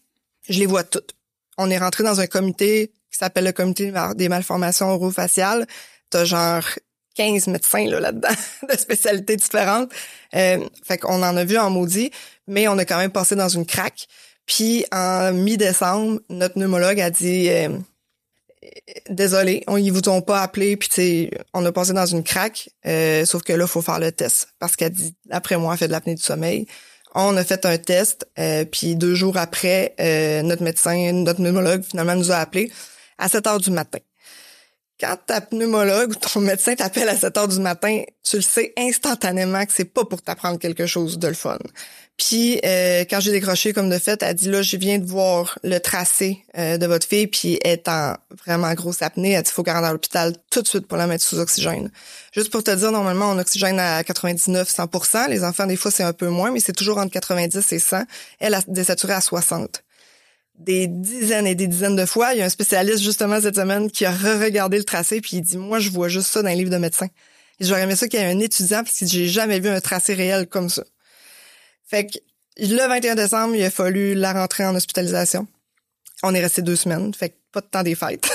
je 0.49 0.59
les 0.59 0.65
vois 0.65 0.83
toutes. 0.83 1.15
On 1.57 1.69
est 1.69 1.77
rentré 1.77 2.03
dans 2.03 2.19
un 2.19 2.27
comité 2.27 2.91
qui 3.11 3.17
s'appelle 3.17 3.43
le 3.43 3.51
comité 3.51 3.93
des 4.15 4.29
malformations 4.29 4.89
orofaciales. 4.89 5.67
T'as 6.09 6.25
genre 6.25 6.63
15 7.15 7.47
médecins 7.47 7.85
là, 7.87 7.99
là-dedans, 7.99 8.29
de 8.69 8.77
spécialités 8.77 9.35
différentes. 9.35 9.91
Euh, 10.35 10.65
fait 10.83 10.97
qu'on 10.97 11.21
en 11.21 11.37
a 11.37 11.43
vu 11.43 11.57
en 11.57 11.69
maudit, 11.69 12.11
mais 12.47 12.67
on 12.67 12.77
a 12.77 12.85
quand 12.85 12.97
même 12.97 13.11
passé 13.11 13.35
dans 13.35 13.49
une 13.49 13.65
craque. 13.65 14.07
Puis 14.45 14.85
en 14.91 15.33
mi-décembre, 15.33 16.19
notre 16.29 16.55
pneumologue 16.55 16.99
a 16.99 17.09
dit 17.09 17.49
euh, 17.49 17.69
désolé, 19.09 19.63
on 19.67 19.77
ils 19.77 19.91
vous 19.91 20.07
ont 20.09 20.21
pas 20.21 20.41
appelé, 20.41 20.77
puis 20.77 21.29
on 21.53 21.65
a 21.65 21.71
passé 21.71 21.93
dans 21.93 22.05
une 22.05 22.23
craque, 22.23 22.69
euh, 22.85 23.25
sauf 23.25 23.43
que 23.43 23.53
là, 23.53 23.67
faut 23.67 23.81
faire 23.81 23.99
le 23.99 24.11
test. 24.11 24.49
Parce 24.59 24.75
qu'elle 24.75 24.91
dit, 24.91 25.15
après 25.29 25.57
moi, 25.57 25.73
elle 25.73 25.79
fait 25.79 25.87
de 25.87 25.91
l'apnée 25.91 26.15
du 26.15 26.21
sommeil. 26.21 26.67
On 27.13 27.35
a 27.35 27.43
fait 27.43 27.65
un 27.65 27.77
test, 27.77 28.29
euh, 28.39 28.63
puis 28.65 28.95
deux 28.95 29.15
jours 29.15 29.37
après, 29.37 29.95
euh, 29.99 30.41
notre 30.43 30.63
médecin, 30.63 31.11
notre 31.11 31.39
pneumologue, 31.39 31.83
finalement, 31.83 32.15
nous 32.15 32.31
a 32.31 32.37
appelé 32.37 32.71
à 33.17 33.27
7 33.27 33.47
heures 33.47 33.59
du 33.59 33.71
matin. 33.71 33.99
Quand 35.01 35.17
ta 35.25 35.41
pneumologue 35.41 36.11
ou 36.11 36.15
ton 36.15 36.41
médecin 36.41 36.75
t'appelle 36.75 37.09
à 37.09 37.17
7 37.17 37.35
heures 37.35 37.47
du 37.47 37.59
matin, 37.59 38.03
tu 38.21 38.35
le 38.35 38.43
sais 38.43 38.71
instantanément 38.77 39.65
que 39.65 39.73
c'est 39.73 39.83
pas 39.83 40.05
pour 40.05 40.21
t'apprendre 40.21 40.59
quelque 40.59 40.85
chose 40.85 41.17
de 41.17 41.27
le 41.27 41.33
fun. 41.33 41.57
Puis 42.17 42.59
euh, 42.63 43.03
quand 43.09 43.19
j'ai 43.19 43.31
décroché 43.31 43.73
comme 43.73 43.89
de 43.89 43.97
fait, 43.97 44.21
elle 44.21 44.35
dit 44.35 44.47
là, 44.47 44.61
je 44.61 44.77
viens 44.77 44.99
de 44.99 45.05
voir 45.07 45.57
le 45.63 45.79
tracé 45.79 46.43
euh, 46.55 46.77
de 46.77 46.85
votre 46.85 47.07
fille, 47.07 47.25
puis 47.25 47.57
elle 47.63 47.71
est 47.71 47.87
en 47.87 48.15
vraiment 48.45 48.71
grosse 48.75 49.01
apnée. 49.01 49.31
Elle 49.31 49.41
dit 49.41 49.49
faut 49.49 49.63
qu'elle 49.63 49.73
rentre 49.73 49.87
à 49.87 49.91
l'hôpital 49.91 50.35
tout 50.51 50.61
de 50.61 50.67
suite 50.67 50.85
pour 50.85 50.99
la 50.99 51.07
mettre 51.07 51.23
sous 51.23 51.39
oxygène. 51.39 51.89
Juste 52.31 52.51
pour 52.51 52.63
te 52.63 52.69
dire, 52.69 52.91
normalement, 52.91 53.31
on 53.31 53.39
oxygène 53.39 53.79
à 53.79 54.03
99-100%. 54.03 55.29
Les 55.29 55.43
enfants, 55.43 55.65
des 55.65 55.77
fois, 55.77 55.89
c'est 55.89 56.03
un 56.03 56.13
peu 56.13 56.27
moins, 56.27 56.51
mais 56.51 56.59
c'est 56.59 56.73
toujours 56.73 56.99
entre 56.99 57.11
90 57.13 57.71
et 57.71 57.79
100. 57.79 58.03
Elle 58.39 58.53
a 58.53 58.61
désaturé 58.67 59.13
à 59.13 59.21
60 59.21 59.83
des 60.63 60.87
dizaines 60.87 61.47
et 61.47 61.55
des 61.55 61.67
dizaines 61.67 61.95
de 61.95 62.05
fois. 62.05 62.33
Il 62.33 62.39
y 62.39 62.41
a 62.41 62.45
un 62.45 62.49
spécialiste 62.49 63.03
justement 63.03 63.41
cette 63.41 63.55
semaine 63.55 63.89
qui 63.89 64.05
a 64.05 64.11
re-regardé 64.11 64.77
le 64.77 64.83
tracé 64.83 65.21
puis 65.21 65.37
il 65.37 65.41
dit 65.41 65.57
moi 65.57 65.79
je 65.79 65.89
vois 65.89 66.07
juste 66.07 66.27
ça 66.27 66.41
dans 66.41 66.49
les 66.49 66.55
livres 66.55 66.69
de 66.71 66.77
médecins. 66.77 67.09
J'aurais 67.59 67.83
aimé 67.83 67.95
ça 67.95 68.07
qu'il 68.07 68.19
y 68.19 68.23
ait 68.23 68.31
un 68.31 68.39
étudiant 68.39 68.83
parce 68.83 68.97
que 68.97 69.05
j'ai 69.05 69.27
jamais 69.27 69.59
vu 69.59 69.69
un 69.69 69.79
tracé 69.79 70.13
réel 70.13 70.47
comme 70.47 70.69
ça. 70.69 70.83
Fait 71.87 72.07
que 72.07 72.17
le 72.57 72.87
21 72.87 73.15
décembre, 73.15 73.55
il 73.55 73.63
a 73.63 73.69
fallu 73.69 74.13
la 74.13 74.33
rentrer 74.33 74.65
en 74.65 74.75
hospitalisation. 74.75 75.47
On 76.23 76.33
est 76.33 76.41
resté 76.41 76.61
deux 76.61 76.75
semaines, 76.75 77.13
fait 77.13 77.29
que 77.29 77.35
pas 77.51 77.61
de 77.61 77.65
temps 77.65 77.83
des 77.83 77.95
fêtes 77.95 78.27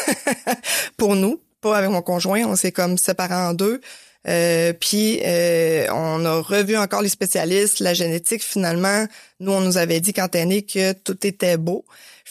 pour 0.96 1.16
nous, 1.16 1.40
pas 1.60 1.78
avec 1.78 1.90
mon 1.90 2.02
conjoint. 2.02 2.44
On 2.44 2.56
s'est 2.56 2.72
comme 2.72 2.98
séparés 2.98 3.34
en 3.34 3.54
deux. 3.54 3.80
Euh, 4.28 4.72
puis 4.72 5.20
euh, 5.24 5.86
on 5.92 6.24
a 6.24 6.40
revu 6.40 6.76
encore 6.76 7.02
les 7.02 7.08
spécialistes, 7.08 7.80
la 7.80 7.94
génétique. 7.94 8.42
Finalement, 8.42 9.06
nous 9.40 9.52
on 9.52 9.60
nous 9.60 9.76
avait 9.76 10.00
dit 10.00 10.12
quand 10.12 10.34
elle 10.34 10.52
est 10.52 10.62
que 10.62 10.92
tout 10.92 11.26
était 11.26 11.56
beau. 11.56 11.84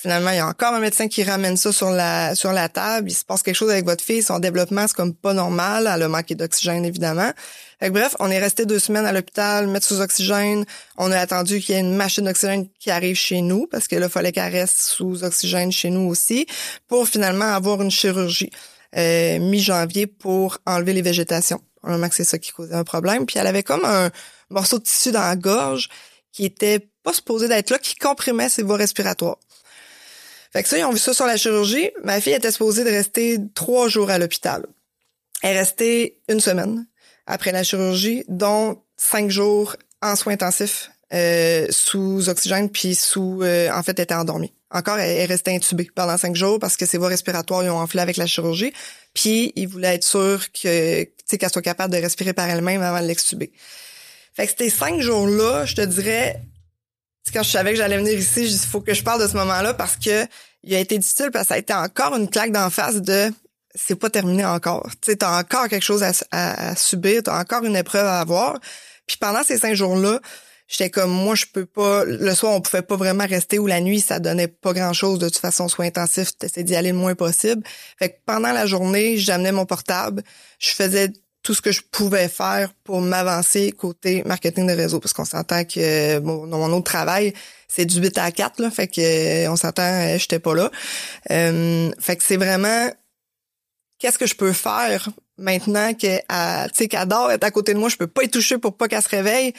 Finalement, 0.05 0.29
il 0.29 0.35
y 0.35 0.39
a 0.39 0.47
encore 0.47 0.71
un 0.71 0.79
médecin 0.79 1.07
qui 1.07 1.23
ramène 1.23 1.57
ça 1.57 1.71
sur 1.71 1.89
la 1.89 2.35
sur 2.35 2.53
la 2.53 2.69
table. 2.69 3.09
Il 3.09 3.15
se 3.15 3.25
passe 3.25 3.41
quelque 3.41 3.55
chose 3.55 3.71
avec 3.71 3.85
votre 3.85 4.03
fille, 4.03 4.21
son 4.21 4.37
développement 4.37 4.85
c'est 4.87 4.95
comme 4.95 5.15
pas 5.15 5.33
normal. 5.33 5.89
Elle 5.91 6.03
a 6.03 6.07
manqué 6.07 6.35
d'oxygène 6.35 6.85
évidemment. 6.85 7.31
Fait 7.79 7.89
bref, 7.89 8.15
on 8.19 8.29
est 8.29 8.37
resté 8.37 8.67
deux 8.67 8.77
semaines 8.77 9.07
à 9.07 9.11
l'hôpital, 9.11 9.65
mettre 9.65 9.87
sous 9.87 10.01
oxygène. 10.01 10.63
On 10.97 11.11
a 11.11 11.17
attendu 11.17 11.59
qu'il 11.59 11.73
y 11.73 11.77
ait 11.79 11.81
une 11.81 11.95
machine 11.95 12.23
d'oxygène 12.23 12.67
qui 12.79 12.91
arrive 12.91 13.15
chez 13.15 13.41
nous 13.41 13.65
parce 13.65 13.87
que 13.87 13.95
là, 13.95 14.05
il 14.05 14.11
fallait 14.11 14.31
qu'elle 14.31 14.51
reste 14.51 14.77
sous 14.77 15.23
oxygène 15.23 15.71
chez 15.71 15.89
nous 15.89 16.07
aussi 16.07 16.45
pour 16.87 17.07
finalement 17.07 17.51
avoir 17.51 17.81
une 17.81 17.89
chirurgie 17.89 18.51
euh, 18.95 19.39
mi-janvier 19.39 20.05
pour 20.05 20.59
enlever 20.67 20.93
les 20.93 21.01
végétations. 21.01 21.61
Probablement 21.77 22.09
que 22.09 22.15
c'est 22.15 22.25
ça 22.25 22.37
qui 22.37 22.51
causait 22.51 22.75
un 22.75 22.83
problème. 22.83 23.25
Puis 23.25 23.39
elle 23.39 23.47
avait 23.47 23.63
comme 23.63 23.85
un 23.85 24.11
morceau 24.51 24.77
de 24.77 24.83
tissu 24.83 25.11
dans 25.11 25.21
la 25.21 25.35
gorge 25.35 25.89
qui 26.31 26.45
était 26.45 26.91
pas 27.01 27.13
supposé 27.13 27.47
d'être 27.47 27.71
là, 27.71 27.79
qui 27.79 27.95
comprimait 27.95 28.49
ses 28.49 28.61
voies 28.61 28.77
respiratoires. 28.77 29.37
Fait 30.55 30.63
que 30.63 30.69
ça, 30.69 30.77
ils 30.77 30.85
ont 30.85 30.93
vu 30.93 30.99
ça 30.99 31.13
sur 31.13 31.25
la 31.25 31.35
chirurgie. 31.35 31.91
Ma 32.05 32.21
fille 32.21 32.31
était 32.31 32.49
supposée 32.49 32.85
de 32.85 32.89
rester 32.89 33.39
trois 33.55 33.89
jours 33.89 34.09
à 34.09 34.17
l'hôpital. 34.17 34.65
Elle 35.43 35.57
est 35.57 35.59
restée 35.59 36.21
une 36.29 36.39
semaine 36.39 36.87
après 37.25 37.51
la 37.51 37.61
chirurgie, 37.61 38.23
dont 38.29 38.81
cinq 38.95 39.29
jours 39.29 39.75
en 40.01 40.15
soins 40.15 40.31
intensifs 40.31 40.91
euh, 41.13 41.67
sous 41.71 42.29
oxygène, 42.29 42.69
puis 42.69 42.95
sous, 42.95 43.41
euh, 43.41 43.69
en 43.69 43.83
fait, 43.83 43.99
elle 43.99 44.03
était 44.03 44.13
endormie. 44.13 44.53
Encore, 44.71 44.97
elle 44.97 45.17
est 45.17 45.25
restée 45.25 45.53
intubée 45.53 45.89
pendant 45.93 46.17
cinq 46.17 46.37
jours 46.37 46.57
parce 46.57 46.77
que 46.77 46.85
ses 46.85 46.97
voies 46.97 47.09
respiratoires 47.09 47.65
ont 47.65 47.81
enflé 47.81 47.99
avec 47.99 48.15
la 48.15 48.25
chirurgie. 48.25 48.71
Puis, 49.13 49.51
il 49.57 49.67
voulait 49.67 49.95
être 49.95 50.05
sûr 50.05 50.39
que, 50.53 51.03
qu'elle 51.35 51.51
soit 51.51 51.61
capable 51.61 51.93
de 51.93 51.99
respirer 51.99 52.31
par 52.31 52.49
elle-même 52.49 52.81
avant 52.81 53.01
de 53.01 53.07
l'extuber. 53.07 53.51
Fait 54.33 54.47
que 54.47 54.53
ces 54.57 54.69
cinq 54.69 55.01
jours-là, 55.01 55.65
je 55.65 55.75
te 55.75 55.81
dirais, 55.81 56.41
quand 57.33 57.43
je 57.43 57.49
savais 57.49 57.71
que 57.71 57.77
j'allais 57.77 57.97
venir 57.97 58.17
ici, 58.17 58.45
il 58.45 58.67
faut 58.67 58.81
que 58.81 58.93
je 58.93 59.03
parle 59.03 59.21
de 59.21 59.27
ce 59.27 59.35
moment-là 59.37 59.73
parce 59.73 59.97
que 59.97 60.25
il 60.63 60.73
a 60.73 60.79
été 60.79 60.97
difficile 60.97 61.29
parce 61.31 61.45
que 61.45 61.47
ça 61.49 61.53
a 61.55 61.57
été 61.57 61.73
encore 61.73 62.15
une 62.15 62.29
claque 62.29 62.51
d'en 62.51 62.69
face 62.69 63.01
de 63.01 63.31
c'est 63.75 63.95
pas 63.95 64.09
terminé 64.09 64.45
encore. 64.45 64.89
Tu 65.01 65.11
sais, 65.11 65.17
t'as 65.17 65.39
encore 65.39 65.67
quelque 65.67 65.83
chose 65.83 66.03
à, 66.31 66.75
subir, 66.75 67.23
t'as 67.23 67.39
encore 67.39 67.63
une 67.63 67.75
épreuve 67.75 68.05
à 68.05 68.19
avoir. 68.19 68.59
Puis 69.05 69.17
pendant 69.17 69.43
ces 69.43 69.57
cinq 69.57 69.75
jours-là, 69.75 70.21
j'étais 70.67 70.89
comme 70.89 71.11
moi 71.11 71.35
je 71.35 71.45
peux 71.45 71.65
pas 71.65 72.05
le 72.05 72.33
soir 72.33 72.53
on 72.53 72.61
pouvait 72.61 72.81
pas 72.81 72.95
vraiment 72.95 73.27
rester 73.27 73.59
ou 73.59 73.67
la 73.67 73.81
nuit 73.81 73.99
ça 73.99 74.19
donnait 74.19 74.47
pas 74.47 74.73
grand 74.73 74.93
chose 74.93 75.19
de 75.19 75.27
toute 75.29 75.37
façon 75.37 75.67
soins 75.67 75.85
intensifs 75.85 76.35
t'essayais 76.35 76.63
d'y 76.63 76.75
aller 76.75 76.91
le 76.91 76.97
moins 76.97 77.13
possible 77.13 77.61
fait 77.99 78.09
que 78.09 78.15
pendant 78.25 78.51
la 78.51 78.65
journée 78.65 79.19
j'amenais 79.19 79.51
mon 79.51 79.67
portable 79.67 80.23
je 80.57 80.69
faisais 80.69 81.13
tout 81.45 81.53
ce 81.53 81.61
que 81.61 81.71
je 81.71 81.81
pouvais 81.91 82.27
faire 82.27 82.73
pour 82.83 83.01
m'avancer 83.01 83.71
côté 83.71 84.23
marketing 84.25 84.65
de 84.65 84.73
réseau 84.73 84.99
parce 84.99 85.13
qu'on 85.13 85.25
s'entend 85.25 85.63
que 85.63 86.17
bon, 86.17 86.47
dans 86.47 86.57
mon 86.57 86.75
autre 86.75 86.91
travail 86.91 87.33
c'est 87.67 87.85
du 87.85 88.01
8 88.01 88.17
à 88.17 88.31
4 88.31 88.59
là 88.61 88.71
fait 88.71 88.87
que 88.87 89.47
on 89.47 89.55
s'entend 89.55 90.17
j'étais 90.17 90.39
pas 90.39 90.55
là 90.55 90.71
euh, 91.29 91.91
fait 91.99 92.15
que 92.15 92.23
c'est 92.23 92.37
vraiment 92.37 92.89
qu'est-ce 93.99 94.17
que 94.17 94.25
je 94.25 94.33
peux 94.33 94.53
faire 94.53 95.09
maintenant 95.37 95.93
que 95.93 96.17
tu 96.17 96.73
sais 96.73 96.87
qu'elle 96.87 97.07
dort 97.07 97.31
est 97.31 97.43
à 97.43 97.51
côté 97.51 97.75
de 97.75 97.79
moi 97.79 97.89
je 97.89 97.97
peux 97.97 98.07
pas 98.07 98.23
y 98.23 98.29
toucher 98.29 98.57
pour 98.57 98.75
pas 98.75 98.87
qu'elle 98.87 99.03
se 99.03 99.09
réveille 99.09 99.53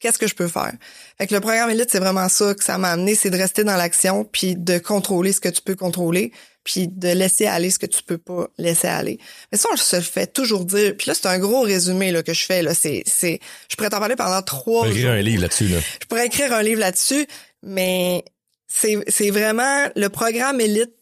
qu'est-ce 0.00 0.18
que 0.18 0.26
je 0.26 0.34
peux 0.34 0.48
faire? 0.48 0.72
Fait 1.16 1.26
que 1.26 1.32
le 1.32 1.40
programme 1.40 1.70
élite, 1.70 1.88
c'est 1.90 1.98
vraiment 1.98 2.28
ça 2.28 2.52
que 2.54 2.62
ça 2.62 2.76
m'a 2.76 2.90
amené, 2.90 3.14
c'est 3.14 3.30
de 3.30 3.38
rester 3.38 3.64
dans 3.64 3.76
l'action, 3.76 4.24
puis 4.24 4.54
de 4.54 4.76
contrôler 4.76 5.32
ce 5.32 5.40
que 5.40 5.48
tu 5.48 5.62
peux 5.62 5.76
contrôler, 5.76 6.30
puis 6.64 6.88
de 6.88 7.08
laisser 7.08 7.46
aller 7.46 7.70
ce 7.70 7.78
que 7.78 7.86
tu 7.86 8.02
peux 8.02 8.18
pas 8.18 8.48
laisser 8.56 8.88
aller. 8.88 9.18
Mais 9.52 9.58
ça, 9.58 9.68
on 9.72 9.76
se 9.76 9.96
le 9.96 10.02
fait 10.02 10.32
toujours 10.32 10.64
dire. 10.64 10.96
Puis 10.96 11.08
là, 11.08 11.14
c'est 11.14 11.26
un 11.26 11.38
gros 11.38 11.60
résumé 11.60 12.10
là, 12.10 12.22
que 12.22 12.32
je 12.32 12.44
fais. 12.44 12.62
Là. 12.62 12.74
C'est, 12.74 13.02
c'est, 13.06 13.38
je 13.68 13.76
pourrais 13.76 13.90
t'en 13.90 14.00
parler 14.00 14.16
pendant 14.16 14.40
trois 14.42 14.86
Je 14.86 14.92
pourrais 14.92 15.00
écrire 15.00 15.12
un 15.12 15.22
livre 15.22 15.42
là-dessus. 15.42 15.68
Là. 15.68 15.78
Je 16.00 16.06
pourrais 16.06 16.26
écrire 16.26 16.52
un 16.54 16.62
livre 16.62 16.80
là-dessus, 16.80 17.26
mais 17.62 18.24
c'est, 18.66 18.98
c'est 19.08 19.30
vraiment 19.30 19.88
le 19.94 20.08
programme 20.08 20.60
élite, 20.60 20.94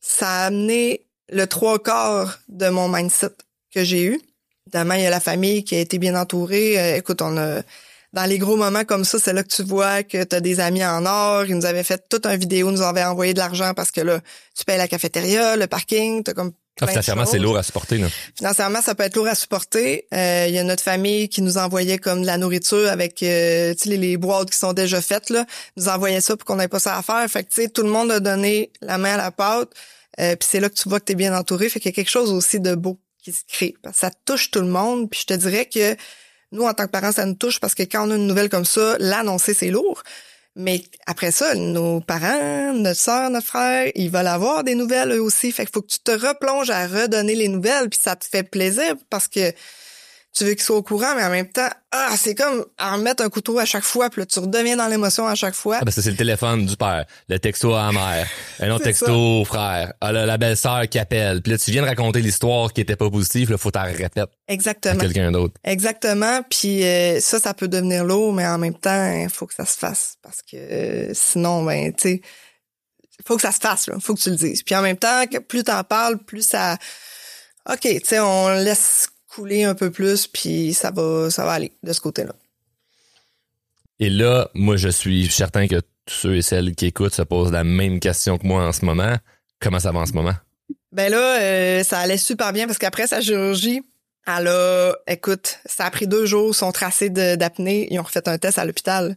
ça 0.00 0.28
a 0.28 0.46
amené 0.46 1.06
le 1.30 1.46
trois 1.46 1.82
quarts 1.82 2.40
de 2.48 2.68
mon 2.68 2.88
mindset 2.88 3.30
que 3.72 3.84
j'ai 3.84 4.02
eu. 4.02 4.20
Évidemment, 4.66 4.94
il 4.94 5.02
y 5.02 5.06
a 5.06 5.10
la 5.10 5.20
famille 5.20 5.62
qui 5.62 5.76
a 5.76 5.80
été 5.80 5.98
bien 5.98 6.16
entourée. 6.16 6.78
Euh, 6.78 6.96
écoute, 6.96 7.22
on 7.22 7.36
a 7.36 7.62
dans 8.14 8.24
les 8.24 8.38
gros 8.38 8.56
moments 8.56 8.84
comme 8.84 9.04
ça, 9.04 9.18
c'est 9.18 9.32
là 9.32 9.42
que 9.42 9.48
tu 9.48 9.64
vois 9.64 10.04
que 10.04 10.22
tu 10.22 10.36
as 10.36 10.40
des 10.40 10.60
amis 10.60 10.84
en 10.84 11.04
or. 11.04 11.44
Ils 11.46 11.56
nous 11.56 11.66
avaient 11.66 11.82
fait 11.82 12.08
toute 12.08 12.26
une 12.26 12.38
vidéo, 12.38 12.70
nous 12.70 12.82
avaient 12.82 13.04
envoyé 13.04 13.34
de 13.34 13.38
l'argent 13.38 13.74
parce 13.74 13.90
que 13.90 14.00
là, 14.00 14.20
tu 14.56 14.64
payes 14.64 14.78
la 14.78 14.88
cafétéria, 14.88 15.56
le 15.56 15.66
parking, 15.66 16.22
t'as 16.22 16.32
comme 16.32 16.52
ah, 16.80 16.86
financièrement, 16.88 17.24
c'est 17.24 17.38
lourd 17.38 17.56
à 17.56 17.62
supporter. 17.62 17.98
Là. 17.98 18.08
Financièrement, 18.36 18.80
ça 18.82 18.94
peut 18.94 19.04
être 19.04 19.14
lourd 19.14 19.28
à 19.28 19.34
supporter. 19.34 20.06
Euh, 20.12 20.46
il 20.48 20.54
y 20.54 20.58
a 20.58 20.64
notre 20.64 20.82
famille 20.82 21.28
qui 21.28 21.40
nous 21.40 21.56
envoyait 21.56 21.98
comme 21.98 22.22
de 22.22 22.26
la 22.26 22.36
nourriture 22.36 22.88
avec 22.88 23.22
euh, 23.22 23.74
les, 23.84 23.96
les 23.96 24.16
boîtes 24.16 24.50
qui 24.50 24.58
sont 24.58 24.72
déjà 24.72 25.00
faites. 25.00 25.30
Là, 25.30 25.46
nous 25.76 25.88
envoyait 25.88 26.20
ça 26.20 26.36
pour 26.36 26.44
qu'on 26.44 26.56
n'ait 26.56 26.68
pas 26.68 26.80
ça 26.80 26.96
à 26.96 27.02
faire. 27.02 27.28
Fait 27.28 27.44
que 27.44 27.50
tu 27.50 27.62
sais, 27.62 27.68
tout 27.68 27.82
le 27.82 27.90
monde 27.90 28.10
a 28.10 28.18
donné 28.18 28.72
la 28.80 28.98
main 28.98 29.14
à 29.14 29.18
la 29.18 29.30
pâte. 29.30 29.70
Euh, 30.20 30.34
puis 30.34 30.48
c'est 30.50 30.60
là 30.60 30.68
que 30.68 30.74
tu 30.74 30.88
vois 30.88 30.98
que 30.98 31.04
tu 31.04 31.12
es 31.12 31.16
bien 31.16 31.36
entouré. 31.36 31.68
Fait 31.68 31.78
qu'il 31.78 31.90
y 31.90 31.94
a 31.94 31.96
quelque 31.96 32.10
chose 32.10 32.32
aussi 32.32 32.58
de 32.58 32.74
beau 32.74 32.98
qui 33.22 33.32
se 33.32 33.42
crée. 33.48 33.74
Ça 33.92 34.10
touche 34.24 34.50
tout 34.50 34.60
le 34.60 34.66
monde. 34.66 35.08
Puis 35.08 35.20
je 35.20 35.26
te 35.26 35.34
dirais 35.34 35.66
que 35.66 35.96
nous, 36.54 36.64
en 36.64 36.72
tant 36.72 36.86
que 36.86 36.90
parents, 36.90 37.12
ça 37.12 37.26
nous 37.26 37.34
touche 37.34 37.60
parce 37.60 37.74
que 37.74 37.82
quand 37.82 38.08
on 38.08 38.10
a 38.12 38.16
une 38.16 38.26
nouvelle 38.26 38.48
comme 38.48 38.64
ça, 38.64 38.96
l'annoncer, 38.98 39.54
c'est 39.54 39.70
lourd. 39.70 40.02
Mais 40.56 40.82
après 41.06 41.32
ça, 41.32 41.54
nos 41.56 42.00
parents, 42.00 42.72
notre 42.74 43.00
soeur, 43.00 43.28
notre 43.28 43.46
frère, 43.46 43.90
ils 43.96 44.08
veulent 44.08 44.28
avoir 44.28 44.62
des 44.62 44.76
nouvelles 44.76 45.10
eux 45.10 45.20
aussi. 45.20 45.50
Fait 45.50 45.68
faut 45.72 45.82
que 45.82 45.88
tu 45.88 45.98
te 45.98 46.12
replonges 46.12 46.70
à 46.70 46.86
redonner 46.86 47.34
les 47.34 47.48
nouvelles, 47.48 47.90
puis 47.90 47.98
ça 48.00 48.14
te 48.14 48.24
fait 48.24 48.44
plaisir 48.44 48.94
parce 49.10 49.26
que 49.26 49.52
tu 50.34 50.44
veux 50.44 50.54
qu'ils 50.54 50.62
soient 50.62 50.76
au 50.76 50.82
courant, 50.82 51.14
mais 51.14 51.22
en 51.22 51.30
même 51.30 51.48
temps, 51.48 51.68
ah, 51.92 52.14
c'est 52.16 52.34
comme 52.34 52.64
en 52.80 52.96
remettre 52.96 53.22
un 53.22 53.28
couteau 53.28 53.60
à 53.60 53.64
chaque 53.64 53.84
fois, 53.84 54.10
puis 54.10 54.20
là, 54.20 54.26
tu 54.26 54.40
redeviens 54.40 54.76
dans 54.76 54.88
l'émotion 54.88 55.28
à 55.28 55.36
chaque 55.36 55.54
fois. 55.54 55.76
Ah, 55.80 55.84
parce 55.84 55.94
que 55.94 56.02
c'est 56.02 56.10
le 56.10 56.16
téléphone 56.16 56.66
du 56.66 56.76
père, 56.76 57.04
le 57.28 57.38
texto 57.38 57.72
à 57.72 57.86
la 57.86 57.92
mère, 57.92 58.28
un 58.58 58.70
autre 58.72 58.84
texto 58.84 59.12
au 59.12 59.44
frère, 59.44 59.92
ah, 60.00 60.10
la, 60.10 60.36
belle-sœur 60.36 60.88
qui 60.88 60.98
appelle, 60.98 61.40
puis 61.40 61.52
là, 61.52 61.58
tu 61.58 61.70
viens 61.70 61.82
de 61.82 61.86
raconter 61.86 62.20
l'histoire 62.20 62.72
qui 62.72 62.80
était 62.80 62.96
pas 62.96 63.08
positive, 63.10 63.52
là, 63.52 63.58
faut 63.58 63.70
t'en 63.70 63.84
répète. 63.84 64.28
Exactement. 64.48 64.94
À 64.94 65.02
quelqu'un 65.02 65.30
d'autre. 65.30 65.54
Exactement, 65.62 66.42
puis 66.50 66.82
euh, 66.82 67.20
ça, 67.20 67.38
ça 67.38 67.54
peut 67.54 67.68
devenir 67.68 68.04
lourd, 68.04 68.32
mais 68.32 68.46
en 68.46 68.58
même 68.58 68.74
temps, 68.74 69.12
il 69.12 69.30
faut 69.30 69.46
que 69.46 69.54
ça 69.54 69.66
se 69.66 69.78
fasse, 69.78 70.16
parce 70.20 70.42
que 70.42 70.56
euh, 70.56 71.10
sinon, 71.14 71.62
ben, 71.62 71.92
tu 71.94 72.08
sais, 72.08 72.20
faut 73.24 73.36
que 73.36 73.42
ça 73.42 73.52
se 73.52 73.60
fasse, 73.60 73.86
là, 73.86 73.94
faut 74.00 74.14
que 74.14 74.20
tu 74.20 74.30
le 74.30 74.36
dises. 74.36 74.64
Puis 74.64 74.74
en 74.74 74.82
même 74.82 74.96
temps, 74.96 75.24
plus 75.48 75.62
t'en 75.62 75.84
parles, 75.84 76.18
plus 76.18 76.42
ça... 76.42 76.76
OK, 77.70 77.80
tu 77.80 78.00
sais, 78.04 78.20
on 78.20 78.50
laisse 78.50 79.06
couler 79.34 79.64
un 79.64 79.74
peu 79.74 79.90
plus, 79.90 80.26
puis 80.26 80.74
ça 80.74 80.90
va, 80.90 81.30
ça 81.30 81.44
va 81.44 81.52
aller 81.52 81.72
de 81.82 81.92
ce 81.92 82.00
côté-là. 82.00 82.34
Et 83.98 84.10
là, 84.10 84.48
moi, 84.54 84.76
je 84.76 84.88
suis 84.88 85.28
certain 85.28 85.66
que 85.66 85.80
tous 86.06 86.14
ceux 86.14 86.36
et 86.36 86.42
celles 86.42 86.74
qui 86.74 86.86
écoutent 86.86 87.14
se 87.14 87.22
posent 87.22 87.52
la 87.52 87.64
même 87.64 88.00
question 88.00 88.38
que 88.38 88.46
moi 88.46 88.66
en 88.66 88.72
ce 88.72 88.84
moment. 88.84 89.16
Comment 89.60 89.80
ça 89.80 89.92
va 89.92 90.00
en 90.00 90.06
ce 90.06 90.12
moment? 90.12 90.34
Ben 90.92 91.10
là, 91.10 91.40
euh, 91.40 91.82
ça 91.82 91.98
allait 91.98 92.18
super 92.18 92.52
bien 92.52 92.66
parce 92.66 92.78
qu'après 92.78 93.06
sa 93.06 93.20
chirurgie, 93.20 93.82
elle 94.26 94.48
a, 94.48 94.92
écoute, 95.06 95.58
ça 95.66 95.86
a 95.86 95.90
pris 95.90 96.06
deux 96.06 96.26
jours 96.26 96.54
son 96.54 96.72
tracé 96.72 97.10
d'apnée. 97.10 97.88
Ils 97.90 97.98
ont 97.98 98.02
refait 98.02 98.28
un 98.28 98.38
test 98.38 98.58
à 98.58 98.64
l'hôpital. 98.64 99.16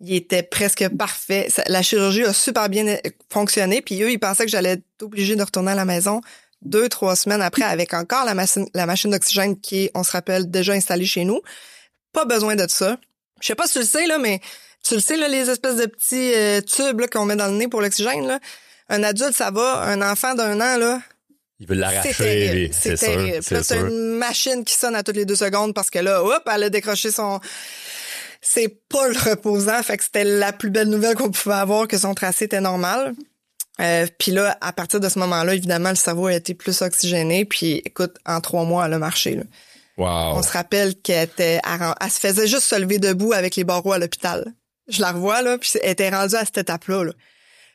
Il 0.00 0.14
était 0.14 0.42
presque 0.42 0.88
parfait. 0.96 1.48
La 1.68 1.82
chirurgie 1.82 2.24
a 2.24 2.32
super 2.32 2.68
bien 2.68 2.86
euh, 2.86 2.96
fonctionné. 3.30 3.82
Puis 3.82 4.02
eux, 4.02 4.10
ils 4.10 4.18
pensaient 4.18 4.44
que 4.44 4.50
j'allais 4.50 4.72
être 4.72 5.02
obligée 5.02 5.36
de 5.36 5.42
retourner 5.42 5.72
à 5.72 5.76
la 5.76 5.84
maison 5.84 6.20
deux, 6.64 6.88
trois 6.88 7.16
semaines 7.16 7.42
après 7.42 7.64
avec 7.64 7.94
encore 7.94 8.24
la 8.24 8.34
machine, 8.34 8.66
la 8.74 8.86
machine 8.86 9.10
d'oxygène 9.10 9.60
qui 9.60 9.84
est, 9.84 9.90
on 9.94 10.02
se 10.02 10.12
rappelle, 10.12 10.50
déjà 10.50 10.72
installée 10.72 11.06
chez 11.06 11.24
nous. 11.24 11.40
Pas 12.12 12.24
besoin 12.24 12.56
de 12.56 12.66
ça. 12.68 12.98
Je 13.40 13.48
sais 13.48 13.54
pas 13.54 13.66
si 13.66 13.74
tu 13.74 13.78
le 13.80 13.84
sais, 13.84 14.06
là, 14.06 14.18
mais 14.18 14.40
tu 14.84 14.94
le 14.94 15.00
sais, 15.00 15.16
là, 15.16 15.28
les 15.28 15.50
espèces 15.50 15.76
de 15.76 15.86
petits 15.86 16.32
euh, 16.34 16.60
tubes 16.60 17.02
qu'on 17.10 17.24
met 17.24 17.36
dans 17.36 17.48
le 17.48 17.54
nez 17.54 17.68
pour 17.68 17.80
l'oxygène, 17.80 18.26
là. 18.26 18.38
Un 18.88 19.02
adulte, 19.02 19.34
ça 19.34 19.50
va. 19.50 19.80
Un 19.82 20.02
enfant 20.02 20.34
d'un 20.34 20.60
an, 20.60 20.76
là. 20.76 21.00
Il 21.58 21.68
veut 21.68 21.76
l'arracher, 21.76 22.70
c'est 22.72 22.96
terrible. 22.96 23.42
C'est 23.42 23.78
une 23.78 24.16
machine 24.16 24.64
qui 24.64 24.74
sonne 24.74 24.96
à 24.96 25.02
toutes 25.02 25.16
les 25.16 25.24
deux 25.24 25.36
secondes 25.36 25.74
parce 25.74 25.90
que 25.90 26.00
là, 26.00 26.22
hop, 26.22 26.42
elle 26.52 26.64
a 26.64 26.70
décroché 26.70 27.12
son... 27.12 27.40
C'est 28.40 28.80
pas 28.88 29.06
le 29.06 29.16
reposant, 29.16 29.80
fait 29.84 29.96
que 29.96 30.02
c'était 30.02 30.24
la 30.24 30.52
plus 30.52 30.70
belle 30.70 30.88
nouvelle 30.88 31.14
qu'on 31.14 31.30
pouvait 31.30 31.54
avoir 31.54 31.86
que 31.86 31.96
son 31.96 32.14
tracé 32.14 32.46
était 32.46 32.60
normal. 32.60 33.14
Euh, 33.82 34.06
puis 34.18 34.30
là, 34.30 34.56
à 34.60 34.72
partir 34.72 35.00
de 35.00 35.08
ce 35.08 35.18
moment-là, 35.18 35.54
évidemment, 35.54 35.90
le 35.90 35.96
cerveau 35.96 36.26
a 36.26 36.34
été 36.34 36.54
plus 36.54 36.82
oxygéné. 36.82 37.44
Puis 37.44 37.82
écoute, 37.84 38.16
en 38.26 38.40
trois 38.40 38.64
mois, 38.64 38.86
elle 38.86 38.92
a 38.92 38.98
marché. 38.98 39.34
Là. 39.34 39.42
Wow. 39.98 40.38
On 40.38 40.42
se 40.42 40.52
rappelle 40.52 40.94
qu'elle 40.96 41.24
était, 41.24 41.60
elle, 41.64 42.10
se 42.10 42.20
faisait 42.20 42.46
juste 42.46 42.64
se 42.64 42.76
lever 42.76 42.98
debout 42.98 43.32
avec 43.32 43.56
les 43.56 43.64
barreaux 43.64 43.92
à 43.92 43.98
l'hôpital. 43.98 44.52
Je 44.88 45.00
la 45.00 45.12
revois 45.12 45.42
là, 45.42 45.58
puis 45.58 45.70
elle 45.82 45.90
était 45.90 46.10
rendue 46.10 46.34
à 46.34 46.44
cette 46.44 46.58
étape-là. 46.58 47.04
Là. 47.04 47.12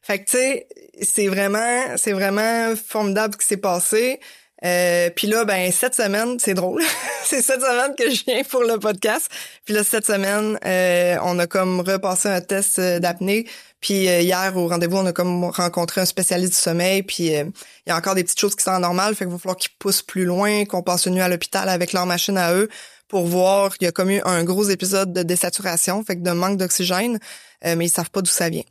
Fait 0.01 0.19
que 0.19 0.29
tu 0.29 0.37
sais, 0.37 0.67
c'est 1.01 1.27
vraiment, 1.27 1.97
c'est 1.97 2.13
vraiment 2.13 2.75
formidable 2.75 3.33
ce 3.33 3.39
qui 3.39 3.47
s'est 3.47 3.57
passé. 3.57 4.19
Euh, 4.65 5.09
puis 5.15 5.27
là, 5.27 5.45
ben 5.45 5.71
cette 5.71 5.95
semaine, 5.95 6.39
c'est 6.39 6.53
drôle. 6.53 6.81
c'est 7.23 7.41
cette 7.41 7.61
semaine 7.61 7.95
que 7.95 8.09
je 8.09 8.23
viens 8.25 8.43
pour 8.43 8.63
le 8.63 8.79
podcast. 8.79 9.29
Puis 9.65 9.73
là, 9.73 9.83
cette 9.83 10.05
semaine, 10.05 10.57
euh, 10.65 11.17
on 11.23 11.37
a 11.39 11.47
comme 11.47 11.81
repassé 11.81 12.27
un 12.29 12.41
test 12.41 12.79
euh, 12.79 12.99
d'apnée. 12.99 13.47
Puis 13.79 14.05
hier, 14.05 14.53
au 14.55 14.67
rendez-vous, 14.67 14.97
on 14.97 15.05
a 15.05 15.13
comme 15.13 15.45
rencontré 15.45 16.01
un 16.01 16.05
spécialiste 16.05 16.53
du 16.53 16.59
sommeil. 16.59 17.03
Puis 17.03 17.25
il 17.25 17.51
y 17.85 17.91
a 17.91 17.95
encore 17.95 18.15
des 18.15 18.23
petites 18.23 18.39
choses 18.39 18.55
qui 18.55 18.63
sont 18.63 18.79
normales. 18.79 19.13
Fait 19.13 19.25
qu'il 19.25 19.31
va 19.31 19.37
falloir 19.37 19.57
qu'ils 19.57 19.71
poussent 19.77 20.01
plus 20.01 20.25
loin, 20.25 20.65
qu'on 20.65 20.81
passe 20.81 21.05
une 21.05 21.13
nuit 21.13 21.21
à 21.21 21.29
l'hôpital 21.29 21.69
avec 21.69 21.93
leur 21.93 22.07
machine 22.07 22.37
à 22.39 22.53
eux 22.53 22.69
pour 23.07 23.27
voir. 23.27 23.75
Il 23.79 23.83
y 23.83 23.87
a 23.87 23.91
comme 23.91 24.09
eu 24.09 24.19
un 24.25 24.43
gros 24.43 24.63
épisode 24.63 25.13
de 25.13 25.21
désaturation, 25.21 26.03
fait 26.03 26.15
que 26.15 26.23
de 26.23 26.31
manque 26.31 26.57
d'oxygène, 26.57 27.19
mais 27.63 27.85
ils 27.85 27.89
savent 27.89 28.09
pas 28.09 28.23
d'où 28.23 28.31
ça 28.31 28.49
vient. 28.49 28.63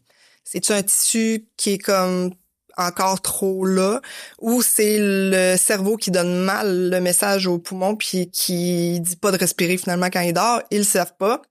C'est-tu 0.43 0.73
un 0.73 0.83
tissu 0.83 1.47
qui 1.57 1.75
est 1.75 1.79
comme 1.79 2.33
encore 2.77 3.21
trop 3.21 3.65
là, 3.65 4.01
ou 4.41 4.63
c'est 4.63 4.97
le 4.99 5.57
cerveau 5.57 5.97
qui 5.97 6.11
donne 6.11 6.37
mal 6.37 6.91
le 6.91 7.01
message 7.01 7.47
au 7.47 7.59
poumon 7.59 7.97
puis 7.97 8.31
qui 8.31 9.01
dit 9.01 9.17
pas 9.17 9.31
de 9.33 9.39
respirer 9.39 9.77
finalement 9.79 10.11
quand 10.13 10.21
il 10.21 10.33
dort, 10.33 10.63
ils 10.71 10.79
le 10.79 10.85
savent 10.85 11.17
pas. 11.19 11.43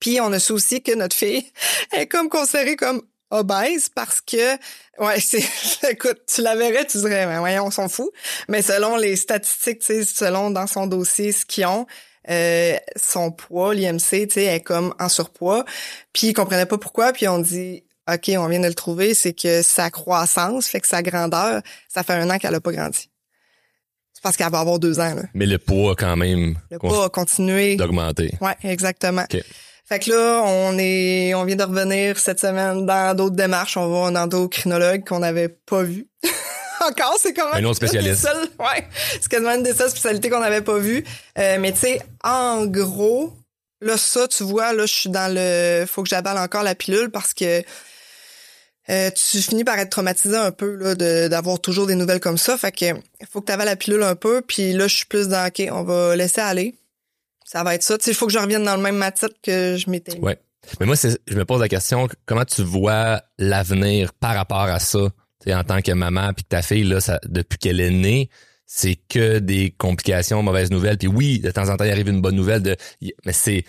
Puis 0.00 0.20
on 0.20 0.32
a 0.32 0.52
aussi 0.52 0.82
que 0.82 0.94
notre 0.94 1.16
fille 1.16 1.50
est 1.92 2.06
comme 2.06 2.28
considérée 2.28 2.76
comme 2.76 3.02
obèse 3.30 3.88
parce 3.88 4.20
que 4.20 4.54
ouais 4.98 5.18
c'est 5.20 5.42
écoute 5.90 6.20
tu 6.32 6.42
la 6.42 6.54
verrais 6.54 6.86
tu 6.86 6.98
dirais 6.98 7.26
ben 7.26 7.40
voyons 7.40 7.66
on 7.66 7.70
s'en 7.70 7.88
fout 7.88 8.10
mais 8.48 8.62
selon 8.62 8.96
les 8.96 9.16
statistiques 9.16 9.80
tu 9.80 10.04
selon 10.04 10.50
dans 10.50 10.66
son 10.66 10.86
dossier 10.86 11.32
ce 11.32 11.44
qu'ils 11.44 11.66
ont 11.66 11.86
euh, 12.30 12.76
son 12.96 13.32
poids 13.32 13.74
l'IMC 13.74 13.98
tu 13.98 14.30
sais 14.30 14.44
est 14.44 14.60
comme 14.60 14.94
en 15.00 15.08
surpoids 15.08 15.64
puis 16.12 16.28
ils 16.28 16.34
comprenaient 16.34 16.66
pas 16.66 16.78
pourquoi 16.78 17.12
puis 17.12 17.26
on 17.26 17.38
dit 17.38 17.84
OK, 18.12 18.30
on 18.36 18.48
vient 18.48 18.60
de 18.60 18.66
le 18.66 18.74
trouver, 18.74 19.14
c'est 19.14 19.32
que 19.32 19.62
sa 19.62 19.90
croissance, 19.90 20.66
fait 20.66 20.80
que 20.80 20.86
sa 20.86 21.02
grandeur, 21.02 21.62
ça 21.88 22.02
fait 22.02 22.12
un 22.12 22.28
an 22.28 22.38
qu'elle 22.38 22.54
a 22.54 22.60
pas 22.60 22.72
grandi. 22.72 23.10
C'est 24.12 24.22
parce 24.22 24.36
qu'elle 24.36 24.50
va 24.50 24.60
avoir 24.60 24.78
deux 24.78 25.00
ans. 25.00 25.14
Là. 25.14 25.22
Mais 25.32 25.46
le 25.46 25.58
poids 25.58 25.96
quand 25.96 26.16
même. 26.16 26.56
Le 26.70 26.78
poids 26.78 27.06
a 27.06 27.08
continué. 27.08 27.76
D'augmenter. 27.76 28.34
Ouais, 28.40 28.56
exactement. 28.62 29.24
Fait 29.86 29.98
que 29.98 30.10
là, 30.10 30.42
on 30.44 30.78
est, 30.78 31.34
on 31.34 31.44
vient 31.44 31.56
de 31.56 31.64
revenir 31.64 32.18
cette 32.18 32.40
semaine 32.40 32.86
dans 32.86 33.14
d'autres 33.14 33.36
démarches. 33.36 33.76
On 33.76 33.88
va 33.88 34.06
un 34.08 34.16
endocrinologue 34.16 35.04
qu'on 35.06 35.18
n'avait 35.18 35.48
pas 35.48 35.82
vu. 35.82 36.06
Encore, 36.80 37.16
c'est 37.20 37.32
quand 37.32 37.52
même 37.52 37.64
un 37.64 37.68
autre 37.68 37.76
spécialiste. 37.76 38.28
ouais, 38.58 38.86
c'est 39.12 39.28
quasiment 39.28 39.54
une 39.54 39.62
des 39.62 39.74
seules 39.74 39.90
spécialités 39.90 40.28
qu'on 40.28 40.40
n'avait 40.40 40.62
pas 40.62 40.78
vues. 40.78 41.04
Euh, 41.38 41.58
mais 41.60 41.72
tu 41.72 41.80
sais, 41.80 42.00
en 42.22 42.66
gros, 42.66 43.32
là 43.80 43.96
ça, 43.96 44.26
tu 44.28 44.42
vois, 44.42 44.72
là 44.72 44.86
je 44.86 44.92
suis 44.92 45.10
dans 45.10 45.32
le, 45.32 45.86
faut 45.86 46.02
que 46.02 46.08
j'abale 46.08 46.38
encore 46.38 46.62
la 46.62 46.74
pilule 46.74 47.10
parce 47.10 47.32
que 47.32 47.62
euh, 48.90 49.10
tu 49.10 49.40
finis 49.40 49.64
par 49.64 49.78
être 49.78 49.90
traumatisé 49.90 50.36
un 50.36 50.50
peu 50.50 50.74
là 50.74 50.94
d'avoir 51.28 51.60
toujours 51.60 51.86
des 51.86 51.94
nouvelles 51.94 52.20
comme 52.20 52.38
ça. 52.38 52.58
Fait 52.58 52.72
que 52.72 52.86
faut 53.30 53.40
que 53.40 53.46
tu 53.46 53.52
avales 53.52 53.66
la 53.66 53.76
pilule 53.76 54.02
un 54.02 54.16
peu. 54.16 54.42
Puis 54.42 54.72
là, 54.72 54.88
je 54.88 54.96
suis 54.96 55.06
plus 55.06 55.28
dans 55.28 55.46
OK, 55.46 55.62
on 55.70 55.82
va 55.82 56.16
laisser 56.16 56.40
aller. 56.40 56.74
Ça 57.44 57.62
va 57.62 57.74
être 57.74 57.82
ça. 57.82 57.96
Tu 57.98 58.04
sais, 58.04 58.10
il 58.10 58.14
faut 58.14 58.26
que 58.26 58.32
je 58.32 58.38
revienne 58.38 58.64
dans 58.64 58.76
le 58.76 58.82
même 58.82 58.96
matin 58.96 59.28
que 59.42 59.76
je 59.76 59.88
m'étais. 59.90 60.18
Ouais. 60.18 60.38
Mais 60.80 60.86
moi, 60.86 60.96
je 60.96 61.34
me 61.34 61.44
pose 61.44 61.60
la 61.60 61.68
question, 61.68 62.08
comment 62.24 62.44
tu 62.44 62.62
vois 62.62 63.22
l'avenir 63.38 64.14
par 64.14 64.34
rapport 64.34 64.62
à 64.62 64.80
ça? 64.80 65.10
sais, 65.44 65.54
en 65.54 65.64
tant 65.64 65.82
que 65.82 65.92
maman, 65.92 66.32
puis 66.32 66.44
que 66.44 66.48
ta 66.48 66.62
fille, 66.62 66.84
là, 66.84 67.00
ça, 67.00 67.20
depuis 67.26 67.58
qu'elle 67.58 67.80
est 67.80 67.90
née, 67.90 68.30
c'est 68.66 68.96
que 68.96 69.38
des 69.38 69.70
complications, 69.76 70.42
mauvaises 70.42 70.70
nouvelles. 70.70 70.98
Puis 70.98 71.08
oui, 71.08 71.38
de 71.38 71.50
temps 71.50 71.68
en 71.68 71.76
temps, 71.76 71.84
il 71.84 71.90
arrive 71.90 72.08
une 72.08 72.20
bonne 72.20 72.36
nouvelle, 72.36 72.62
de, 72.62 72.76
mais 73.24 73.32
c'est 73.32 73.64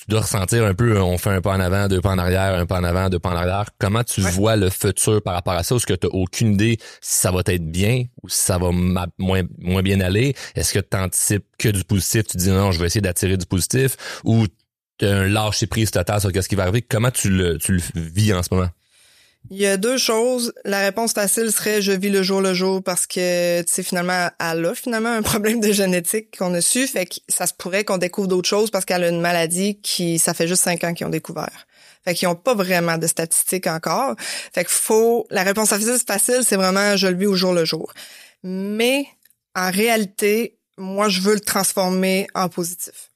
tu 0.00 0.06
dois 0.08 0.20
ressentir 0.20 0.64
un 0.64 0.72
peu, 0.72 0.98
on 0.98 1.18
fait 1.18 1.28
un 1.28 1.42
pas 1.42 1.52
en 1.52 1.60
avant, 1.60 1.86
deux 1.86 2.00
pas 2.00 2.12
en 2.12 2.18
arrière, 2.18 2.54
un 2.54 2.64
pas 2.64 2.78
en 2.78 2.84
avant, 2.84 3.10
deux 3.10 3.18
pas 3.18 3.28
en 3.30 3.36
arrière. 3.36 3.66
Comment 3.78 4.02
tu 4.02 4.22
vois 4.22 4.56
le 4.56 4.70
futur 4.70 5.20
par 5.22 5.34
rapport 5.34 5.52
à 5.52 5.62
ça? 5.62 5.74
Est-ce 5.74 5.84
que 5.84 5.92
tu 5.92 6.06
n'as 6.06 6.12
aucune 6.12 6.54
idée 6.54 6.78
si 7.02 7.20
ça 7.20 7.30
va 7.30 7.40
être 7.44 7.70
bien 7.70 8.04
ou 8.22 8.30
si 8.30 8.38
ça 8.38 8.56
va 8.56 8.70
moins, 8.72 9.42
moins 9.58 9.82
bien 9.82 10.00
aller? 10.00 10.34
Est-ce 10.54 10.72
que 10.72 10.78
tu 10.78 10.96
anticipes 10.96 11.44
que 11.58 11.68
du 11.68 11.84
positif? 11.84 12.28
Tu 12.28 12.38
dis 12.38 12.48
non, 12.48 12.72
je 12.72 12.80
vais 12.80 12.86
essayer 12.86 13.02
d'attirer 13.02 13.36
du 13.36 13.44
positif? 13.44 13.96
Ou 14.24 14.46
tu 14.98 15.06
as 15.06 15.18
un 15.18 15.28
lâcher 15.28 15.66
prise 15.66 15.90
total 15.90 16.20
sur 16.20 16.30
ce 16.30 16.48
qui 16.48 16.54
va 16.54 16.62
arriver? 16.62 16.80
Comment 16.80 17.10
tu 17.10 17.28
le, 17.28 17.58
tu 17.58 17.72
le 17.72 17.82
vis 17.94 18.32
en 18.32 18.42
ce 18.42 18.48
moment? 18.52 18.70
Il 19.48 19.56
y 19.56 19.66
a 19.66 19.76
deux 19.76 19.96
choses. 19.96 20.52
La 20.64 20.80
réponse 20.80 21.12
facile 21.12 21.50
serait 21.50 21.82
je 21.82 21.92
vis 21.92 22.10
le 22.10 22.22
jour 22.22 22.40
le 22.40 22.54
jour 22.54 22.82
parce 22.82 23.06
que, 23.06 23.62
tu 23.62 23.72
sais, 23.72 23.82
finalement, 23.82 24.28
elle 24.38 24.64
a 24.66 24.74
finalement 24.74 25.08
un 25.08 25.22
problème 25.22 25.60
de 25.60 25.72
génétique 25.72 26.36
qu'on 26.36 26.54
a 26.54 26.60
su. 26.60 26.86
Fait 26.86 27.06
que 27.06 27.16
ça 27.28 27.46
se 27.46 27.54
pourrait 27.54 27.84
qu'on 27.84 27.98
découvre 27.98 28.28
d'autres 28.28 28.48
choses 28.48 28.70
parce 28.70 28.84
qu'elle 28.84 29.02
a 29.02 29.08
une 29.08 29.20
maladie 29.20 29.80
qui, 29.80 30.18
ça 30.18 30.34
fait 30.34 30.46
juste 30.46 30.62
cinq 30.62 30.84
ans 30.84 30.94
qu'ils 30.94 31.06
ont 31.06 31.10
découvert. 31.10 31.66
Fait 32.04 32.14
qu'ils 32.14 32.28
ont 32.28 32.36
pas 32.36 32.54
vraiment 32.54 32.96
de 32.98 33.06
statistiques 33.06 33.66
encore. 33.66 34.14
Fait 34.18 34.64
qu'il 34.64 34.72
faut, 34.72 35.26
la 35.30 35.42
réponse 35.42 35.70
facile, 35.70 36.42
c'est 36.44 36.56
vraiment 36.56 36.96
je 36.96 37.08
le 37.08 37.16
vis 37.16 37.26
au 37.26 37.34
jour 37.34 37.52
le 37.52 37.64
jour. 37.64 37.92
Mais, 38.42 39.06
en 39.54 39.70
réalité, 39.70 40.58
moi, 40.78 41.08
je 41.08 41.20
veux 41.20 41.34
le 41.34 41.40
transformer 41.40 42.26
en 42.34 42.48
positif. 42.48 43.09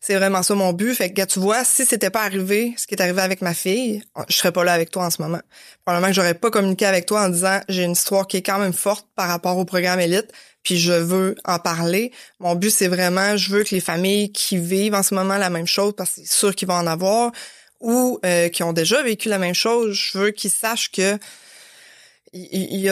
C'est 0.00 0.14
vraiment 0.14 0.42
ça 0.42 0.54
mon 0.54 0.72
but. 0.72 0.94
Fait 0.94 1.12
que, 1.12 1.22
tu 1.24 1.40
vois, 1.40 1.64
si 1.64 1.84
c'était 1.84 2.10
pas 2.10 2.22
arrivé, 2.22 2.74
ce 2.76 2.86
qui 2.86 2.94
est 2.94 3.02
arrivé 3.02 3.20
avec 3.20 3.42
ma 3.42 3.54
fille, 3.54 4.02
je 4.28 4.36
serais 4.36 4.52
pas 4.52 4.64
là 4.64 4.72
avec 4.72 4.90
toi 4.90 5.06
en 5.06 5.10
ce 5.10 5.20
moment. 5.20 5.40
Probablement 5.84 6.08
que 6.08 6.14
j'aurais 6.14 6.34
pas 6.34 6.50
communiqué 6.50 6.86
avec 6.86 7.06
toi 7.06 7.22
en 7.22 7.28
disant, 7.28 7.60
j'ai 7.68 7.84
une 7.84 7.92
histoire 7.92 8.26
qui 8.26 8.36
est 8.36 8.42
quand 8.42 8.58
même 8.58 8.72
forte 8.72 9.06
par 9.16 9.28
rapport 9.28 9.56
au 9.58 9.64
programme 9.64 10.00
élite, 10.00 10.32
puis 10.62 10.78
je 10.78 10.92
veux 10.92 11.34
en 11.44 11.58
parler. 11.58 12.12
Mon 12.38 12.54
but, 12.54 12.70
c'est 12.70 12.88
vraiment, 12.88 13.36
je 13.36 13.50
veux 13.50 13.64
que 13.64 13.74
les 13.74 13.80
familles 13.80 14.32
qui 14.32 14.56
vivent 14.58 14.94
en 14.94 15.02
ce 15.02 15.14
moment 15.14 15.36
la 15.36 15.50
même 15.50 15.66
chose, 15.66 15.94
parce 15.96 16.10
que 16.10 16.20
c'est 16.24 16.32
sûr 16.32 16.54
qu'ils 16.54 16.68
vont 16.68 16.74
en 16.74 16.86
avoir, 16.86 17.32
ou 17.80 18.18
euh, 18.24 18.48
qui 18.48 18.62
ont 18.62 18.72
déjà 18.72 19.02
vécu 19.02 19.28
la 19.28 19.38
même 19.38 19.54
chose, 19.54 19.94
je 19.94 20.18
veux 20.18 20.30
qu'ils 20.30 20.50
sachent 20.50 20.90
que 20.90 21.18
il, 22.32 22.90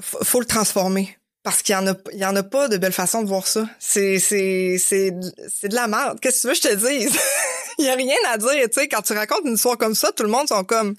faut 0.00 0.40
le 0.40 0.46
transformer 0.46 1.16
parce 1.50 1.62
qu'il 1.62 1.74
y 1.74 1.78
en 1.78 1.86
a 1.88 1.94
il 2.12 2.18
y 2.18 2.24
en 2.24 2.36
a 2.36 2.44
pas 2.44 2.68
de 2.68 2.76
belle 2.76 2.92
façon 2.92 3.22
de 3.22 3.28
voir 3.28 3.46
ça. 3.46 3.68
C'est 3.80 4.20
c'est 4.20 4.76
c'est 4.78 5.12
c'est 5.52 5.68
de 5.68 5.74
la 5.74 5.88
merde. 5.88 6.20
Qu'est-ce 6.20 6.36
que 6.36 6.40
tu 6.42 6.46
veux 6.46 6.54
que 6.54 6.78
je 6.78 6.86
te 6.86 6.98
dise? 6.98 7.18
Il 7.78 7.86
y 7.86 7.88
a 7.88 7.94
rien 7.94 8.14
à 8.32 8.36
dire, 8.36 8.68
tu 8.70 8.80
sais, 8.80 8.88
quand 8.88 9.02
tu 9.02 9.14
racontes 9.14 9.40
une 9.44 9.54
histoire 9.54 9.78
comme 9.78 9.94
ça, 9.94 10.12
tout 10.12 10.22
le 10.22 10.28
monde 10.28 10.46
sont 10.46 10.62
comme 10.64 10.94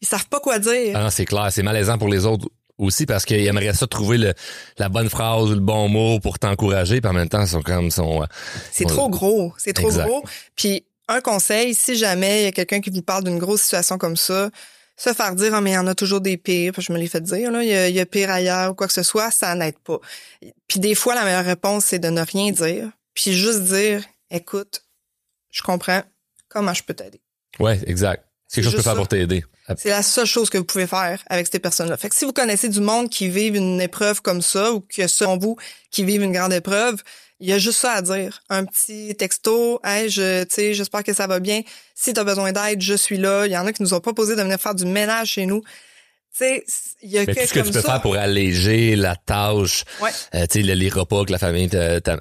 ils 0.00 0.06
savent 0.06 0.28
pas 0.28 0.38
quoi 0.38 0.58
dire. 0.58 0.92
Ah, 0.94 1.10
c'est 1.10 1.24
clair, 1.24 1.48
c'est 1.50 1.62
malaisant 1.62 1.98
pour 1.98 2.08
les 2.08 2.26
autres 2.26 2.46
aussi 2.78 3.06
parce 3.06 3.24
qu'ils 3.24 3.44
aimeraient 3.46 3.72
ça 3.72 3.86
trouver 3.86 4.18
le, 4.18 4.34
la 4.78 4.88
bonne 4.88 5.08
phrase 5.08 5.50
ou 5.50 5.54
le 5.54 5.60
bon 5.60 5.88
mot 5.88 6.20
pour 6.20 6.38
t'encourager, 6.38 7.00
puis 7.00 7.10
en 7.10 7.14
même 7.14 7.28
temps, 7.28 7.40
ils 7.40 7.48
sont 7.48 7.62
comme 7.62 7.90
sont 7.90 8.22
euh, 8.22 8.26
C'est 8.70 8.84
trop 8.84 9.08
gros, 9.08 9.54
c'est 9.56 9.72
trop 9.72 9.90
gros. 9.90 10.22
Puis 10.54 10.84
un 11.08 11.20
conseil, 11.20 11.74
si 11.74 11.96
jamais 11.96 12.42
il 12.42 12.44
y 12.44 12.48
a 12.48 12.52
quelqu'un 12.52 12.80
qui 12.80 12.90
vous 12.90 13.02
parle 13.02 13.24
d'une 13.24 13.38
grosse 13.38 13.62
situation 13.62 13.98
comme 13.98 14.16
ça, 14.16 14.50
se 14.96 15.12
faire 15.12 15.34
dire 15.34 15.54
ah, 15.54 15.60
mais 15.60 15.72
il 15.72 15.74
y 15.74 15.78
en 15.78 15.86
a 15.86 15.94
toujours 15.94 16.20
des 16.20 16.36
pires, 16.36 16.72
je 16.78 16.92
me 16.92 16.98
l'ai 16.98 17.08
fait 17.08 17.20
dire 17.20 17.50
là, 17.50 17.62
il 17.62 17.94
y, 17.94 18.00
a, 18.00 18.06
pire 18.06 18.30
ailleurs 18.30 18.72
ou 18.72 18.74
quoi 18.74 18.86
que 18.86 18.92
ce 18.92 19.02
soit, 19.02 19.30
ça 19.30 19.54
n'aide 19.54 19.78
pas. 19.78 19.98
Puis 20.68 20.80
des 20.80 20.94
fois 20.94 21.14
la 21.14 21.24
meilleure 21.24 21.44
réponse 21.44 21.86
c'est 21.86 21.98
de 21.98 22.08
ne 22.08 22.22
rien 22.22 22.50
dire, 22.50 22.90
puis 23.14 23.32
juste 23.32 23.62
dire 23.62 24.02
écoute, 24.30 24.84
je 25.50 25.62
comprends, 25.62 26.02
comment 26.48 26.74
je 26.74 26.82
peux 26.82 26.94
t'aider. 26.94 27.20
Ouais, 27.58 27.80
exact. 27.86 28.24
C'est 28.48 28.62
quelque 28.62 28.64
chose 28.64 28.72
que 28.72 28.78
je 28.78 28.82
peux 28.82 28.90
faire 28.90 28.96
pour 28.96 29.08
t'aider. 29.08 29.44
C'est 29.76 29.88
la 29.88 30.02
seule 30.02 30.26
chose 30.26 30.48
que 30.48 30.58
vous 30.58 30.64
pouvez 30.64 30.86
faire 30.86 31.22
avec 31.26 31.48
ces 31.50 31.58
personnes-là. 31.58 31.96
Fait 31.96 32.08
que 32.08 32.14
si 32.14 32.24
vous 32.24 32.32
connaissez 32.32 32.68
du 32.68 32.80
monde 32.80 33.10
qui 33.10 33.28
vivent 33.28 33.56
une 33.56 33.80
épreuve 33.80 34.22
comme 34.22 34.40
ça 34.40 34.72
ou 34.72 34.80
que 34.80 35.08
selon 35.08 35.36
vous 35.38 35.56
qui 35.90 36.04
vivent 36.04 36.22
une 36.22 36.32
grande 36.32 36.52
épreuve, 36.52 37.02
il 37.40 37.48
y 37.48 37.52
a 37.52 37.58
juste 37.58 37.78
ça 37.78 37.92
à 37.92 38.02
dire. 38.02 38.42
Un 38.48 38.64
petit 38.64 39.14
texto, 39.16 39.80
hey, 39.84 40.08
je, 40.08 40.44
tu 40.44 40.54
sais, 40.54 40.74
j'espère 40.74 41.04
que 41.04 41.12
ça 41.12 41.26
va 41.26 41.38
bien. 41.38 41.62
Si 41.94 42.12
tu 42.14 42.20
as 42.20 42.24
besoin 42.24 42.52
d'aide, 42.52 42.80
je 42.80 42.94
suis 42.94 43.18
là. 43.18 43.46
Il 43.46 43.52
y 43.52 43.58
en 43.58 43.66
a 43.66 43.72
qui 43.72 43.82
nous 43.82 43.94
ont 43.94 44.00
proposé 44.00 44.36
de 44.36 44.42
venir 44.42 44.58
faire 44.58 44.74
du 44.74 44.86
ménage 44.86 45.32
chez 45.32 45.46
nous. 45.46 45.62
Tu 46.36 46.44
sais, 46.44 46.64
il 47.02 47.10
y 47.10 47.18
a 47.18 47.24
Mais 47.26 47.34
tout 47.34 47.46
ce 47.46 47.54
que 47.54 47.60
tu 47.60 47.70
peux 47.70 47.80
faire 47.80 48.02
pour 48.02 48.16
alléger 48.16 48.94
la 48.94 49.16
tâche, 49.16 49.84
ouais. 50.02 50.10
euh, 50.34 50.46
tu 50.50 50.60
sais, 50.60 50.74
les 50.74 50.88
repas 50.90 51.24
que 51.24 51.32
la 51.32 51.38
famille 51.38 51.70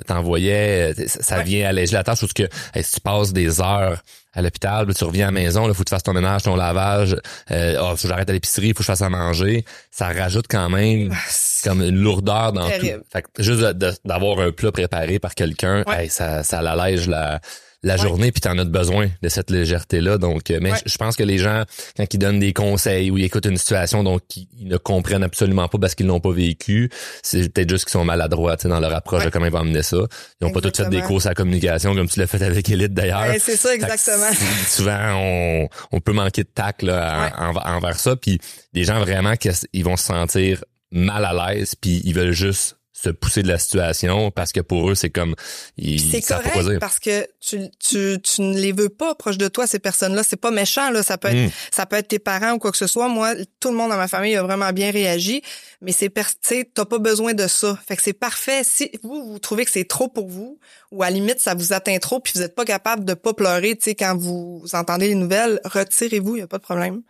t'envoyait, 0.07 0.93
euh, 0.97 1.03
ça 1.07 1.41
vient 1.41 1.67
alléger 1.67 1.93
la 1.93 2.03
tâche 2.03 2.21
parce 2.21 2.31
que 2.31 2.47
si 2.81 2.91
tu 2.93 3.01
passes 3.01 3.33
des 3.33 3.59
heures 3.59 4.01
à 4.33 4.41
l'hôpital, 4.41 4.93
tu 4.93 5.03
reviens 5.03 5.27
à 5.27 5.31
la 5.31 5.39
maison, 5.39 5.67
il 5.67 5.73
faut 5.73 5.83
que 5.83 5.89
tu 5.89 5.95
fasses 5.95 6.03
ton 6.03 6.13
ménage, 6.13 6.43
ton 6.43 6.55
lavage, 6.55 7.17
euh, 7.51 7.77
oh, 7.81 7.95
faut 7.95 8.03
que 8.03 8.07
j'arrête 8.07 8.29
à 8.29 8.33
l'épicerie, 8.33 8.67
il 8.67 8.73
faut 8.73 8.77
que 8.77 8.83
je 8.83 8.87
fasse 8.87 9.01
à 9.01 9.09
manger. 9.09 9.65
Ça 9.91 10.07
rajoute 10.07 10.45
quand 10.49 10.69
même 10.69 11.11
ah, 11.13 11.17
comme 11.65 11.81
une 11.81 11.97
lourdeur 11.97 12.53
dans 12.53 12.69
tout. 12.69 12.85
Fait 13.11 13.21
que 13.21 13.43
juste 13.43 13.61
d'avoir 14.05 14.39
un 14.39 14.51
plat 14.51 14.71
préparé 14.71 15.19
par 15.19 15.35
quelqu'un, 15.35 15.83
ça, 16.07 16.43
ça 16.43 16.61
l'allège 16.61 17.09
la, 17.09 17.41
la 17.85 17.97
journée 17.97 18.31
puis 18.31 18.41
t'en 18.41 18.57
as 18.57 18.65
besoin 18.65 19.09
de 19.21 19.29
cette 19.29 19.51
légèreté 19.51 20.01
là 20.01 20.17
donc 20.17 20.49
euh, 20.49 20.57
mais 20.59 20.71
je 20.85 20.97
pense 20.97 21.15
que 21.15 21.23
les 21.23 21.37
gens 21.37 21.63
quand 21.95 22.11
ils 22.11 22.17
donnent 22.17 22.39
des 22.39 22.51
conseils 22.51 23.11
ou 23.11 23.17
ils 23.19 23.25
écoutent 23.25 23.45
une 23.45 23.57
situation 23.57 24.03
donc 24.03 24.21
ils, 24.35 24.67
ne 24.67 24.77
comprennent 24.77 25.23
absolument 25.23 25.67
pas 25.67 25.77
parce 25.77 25.93
qu'ils 25.93 26.07
l'ont 26.07 26.19
pas 26.19 26.31
vécu 26.31 26.89
c'est 27.21 27.47
peut-être 27.53 27.69
juste 27.69 27.85
qu'ils 27.85 27.91
sont 27.91 28.03
maladroits 28.03 28.55
dans 28.55 28.79
leur 28.79 28.93
approche 28.93 29.23
de 29.23 29.29
comment 29.29 29.45
ils 29.45 29.51
vont 29.51 29.59
amener 29.59 29.83
ça. 29.83 29.97
Ils 30.41 30.47
ont 30.47 30.51
pas 30.51 30.61
tout 30.61 30.71
fait 30.75 30.89
des 30.89 31.01
courses 31.01 31.27
à 31.27 31.35
communication 31.35 31.93
comme 31.93 32.09
tu 32.09 32.19
l'as 32.19 32.27
fait 32.27 32.41
avec 32.41 32.67
Elite 32.69 32.93
d'ailleurs. 32.93 33.35
C'est 33.39 33.55
ça 33.55 33.73
exactement. 33.75 34.31
souvent 34.67 34.97
on, 35.13 35.69
on 35.91 35.99
peut 35.99 36.13
manquer 36.13 36.43
de 36.43 36.49
tact 36.49 36.81
là, 36.81 37.31
envers 37.65 37.99
ça. 37.99 38.15
Puis 38.15 38.39
des 38.73 38.83
gens 38.83 38.99
vraiment 38.99 39.35
qu'ils 39.35 39.83
vont 39.83 39.97
se 39.97 40.05
sentir 40.05 40.63
mal 40.91 41.23
à 41.23 41.53
l'aise 41.53 41.75
puis 41.75 42.01
ils 42.03 42.13
veulent 42.13 42.31
juste 42.31 42.77
se 43.05 43.09
pousser 43.09 43.43
de 43.43 43.47
la 43.47 43.57
situation 43.59 44.31
parce 44.31 44.51
que 44.51 44.59
pour 44.61 44.89
eux, 44.89 44.95
c'est 44.95 45.09
comme 45.09 45.35
ils 45.77 45.99
C'est 45.99 46.21
correct 46.21 46.79
parce 46.79 46.99
que 46.99 47.27
tu, 47.39 47.69
tu, 47.79 48.17
tu 48.21 48.41
ne 48.41 48.57
les 48.59 48.71
veux 48.71 48.89
pas 48.89 49.15
proches 49.15 49.37
de 49.37 49.47
toi, 49.47 49.67
ces 49.67 49.79
personnes-là. 49.79 50.23
C'est 50.23 50.35
pas 50.39 50.51
méchant, 50.51 50.89
là. 50.91 51.03
Ça 51.03 51.17
peut 51.17 51.29
être, 51.29 51.35
Mm. 51.35 51.51
ça 51.71 51.85
peut 51.85 51.97
être 51.97 52.07
tes 52.07 52.19
parents 52.19 52.53
ou 52.53 52.59
quoi 52.59 52.71
que 52.71 52.77
ce 52.77 52.87
soit. 52.87 53.07
Moi, 53.07 53.33
tout 53.59 53.69
le 53.69 53.75
monde 53.75 53.89
dans 53.89 53.97
ma 53.97 54.07
famille 54.07 54.35
a 54.35 54.43
vraiment 54.43 54.71
bien 54.71 54.91
réagi. 54.91 55.41
Mais 55.81 55.91
c'est, 55.91 56.11
tu 56.41 56.65
t'as 56.73 56.85
pas 56.85 56.97
besoin 56.99 57.33
de 57.33 57.47
ça. 57.47 57.77
Fait 57.87 57.95
que 57.95 58.01
c'est 58.01 58.13
parfait. 58.13 58.63
Si 58.63 58.89
vous, 59.03 59.31
vous 59.33 59.39
trouvez 59.39 59.65
que 59.65 59.71
c'est 59.71 59.87
trop 59.87 60.07
pour 60.07 60.27
vous, 60.27 60.59
ou 60.91 61.03
à 61.03 61.07
la 61.07 61.11
limite, 61.15 61.39
ça 61.39 61.53
vous 61.53 61.73
atteint 61.73 61.97
trop 61.99 62.19
puis 62.19 62.33
vous 62.35 62.41
êtes 62.41 62.55
pas 62.55 62.65
capable 62.65 63.05
de 63.05 63.13
pas 63.13 63.33
pleurer, 63.33 63.75
tu 63.75 63.83
sais, 63.83 63.95
quand 63.95 64.17
vous 64.17 64.63
entendez 64.73 65.09
les 65.09 65.15
nouvelles, 65.15 65.59
retirez-vous, 65.65 66.37
y 66.37 66.41
a 66.41 66.47
pas 66.47 66.57
de 66.57 66.63
problème. 66.63 67.01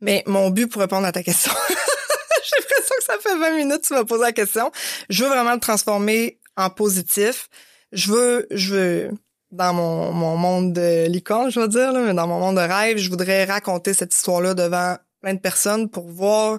Mais 0.00 0.22
mon 0.26 0.50
but 0.50 0.66
pour 0.68 0.80
répondre 0.82 1.06
à 1.06 1.12
ta 1.12 1.22
question, 1.22 1.52
j'ai 2.48 2.60
l'impression 2.60 2.94
que 2.98 3.04
ça 3.04 3.18
fait 3.20 3.38
20 3.38 3.56
minutes 3.56 3.82
que 3.82 3.86
tu 3.86 3.94
m'as 3.94 4.04
posé 4.04 4.22
la 4.22 4.32
question. 4.32 4.70
Je 5.08 5.24
veux 5.24 5.30
vraiment 5.30 5.54
le 5.54 5.60
transformer 5.60 6.38
en 6.56 6.70
positif. 6.70 7.48
Je 7.92 8.12
veux, 8.12 8.46
je 8.50 8.74
veux, 8.74 9.10
dans 9.50 9.72
mon, 9.72 10.12
mon 10.12 10.36
monde 10.36 10.72
de 10.72 11.06
licorne, 11.06 11.50
je 11.50 11.60
veux 11.60 11.68
dire, 11.68 11.92
là, 11.92 12.00
mais 12.00 12.14
dans 12.14 12.26
mon 12.26 12.38
monde 12.38 12.56
de 12.56 12.60
rêve, 12.60 12.98
je 12.98 13.08
voudrais 13.08 13.44
raconter 13.44 13.94
cette 13.94 14.14
histoire-là 14.14 14.54
devant 14.54 14.96
plein 15.20 15.34
de 15.34 15.40
personnes 15.40 15.88
pour 15.88 16.08
voir, 16.08 16.58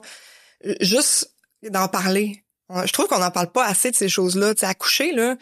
euh, 0.66 0.76
juste 0.82 1.32
d'en 1.64 1.88
parler. 1.88 2.44
Je 2.86 2.92
trouve 2.92 3.08
qu'on 3.08 3.20
n'en 3.20 3.32
parle 3.32 3.52
pas 3.52 3.66
assez 3.66 3.92
de 3.92 3.96
ces 3.96 4.10
choses-là. 4.10 4.56
Tu 4.56 4.62
sais, 4.62 4.66
accoucher, 4.66 5.12
là, 5.12 5.36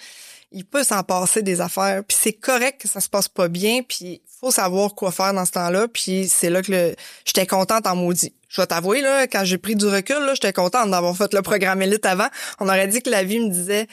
il 0.54 0.66
peut 0.66 0.84
s'en 0.84 1.04
passer 1.04 1.42
des 1.42 1.62
affaires. 1.62 2.04
Puis 2.08 2.18
c'est 2.20 2.34
correct 2.34 2.82
que 2.82 2.88
ça 2.88 3.02
se 3.02 3.10
passe 3.10 3.28
pas 3.28 3.48
bien, 3.48 3.82
puis 3.88 4.22
faut 4.40 4.52
savoir 4.52 4.96
quoi 4.96 5.12
faire 5.12 5.34
dans 5.34 5.46
ce 5.46 5.52
temps-là. 5.52 5.88
Puis 5.88 6.30
c'est 6.30 6.50
là 6.50 6.62
que 6.62 6.72
le... 6.72 6.96
j'étais 7.26 7.48
contente 7.48 7.88
en 7.88 7.96
maudit. 7.96 8.34
Je 8.50 8.62
vais 8.62 8.68
t'avouer, 8.68 9.02
là, 9.02 9.28
quand 9.28 9.44
j'ai 9.44 9.58
pris 9.58 9.76
du 9.76 9.86
recul, 9.86 10.20
là, 10.20 10.34
j'étais 10.36 10.54
contente 10.54 10.92
d'avoir 10.92 11.18
fait 11.18 11.34
le 11.34 11.42
programme 11.42 11.82
élite 11.82 12.06
avant. 12.06 12.28
On 12.60 12.68
aurait 12.68 12.88
dit 12.88 13.02
que 13.02 13.10
la 13.10 13.24
vie 13.24 13.40
me 13.40 13.50
disait 13.50 13.88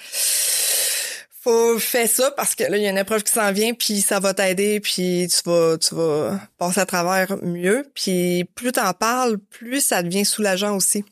faut 1.40 1.78
faire 1.78 2.06
ça 2.06 2.30
parce 2.32 2.54
que 2.54 2.64
là 2.64 2.76
il 2.76 2.82
y 2.82 2.86
a 2.86 2.90
une 2.90 2.98
épreuve 2.98 3.22
qui 3.22 3.32
s'en 3.32 3.50
vient 3.50 3.72
puis 3.72 4.02
ça 4.02 4.20
va 4.20 4.34
t'aider 4.34 4.78
puis 4.78 5.26
tu 5.30 5.48
vas 5.48 5.78
tu 5.78 5.94
vas 5.94 6.38
passer 6.58 6.80
à 6.80 6.86
travers 6.86 7.42
mieux 7.42 7.90
puis 7.94 8.44
plus 8.54 8.72
t'en 8.72 8.92
parles 8.92 9.38
plus 9.38 9.80
ça 9.80 10.02
devient 10.02 10.26
soulageant 10.26 10.76
aussi 10.76 11.02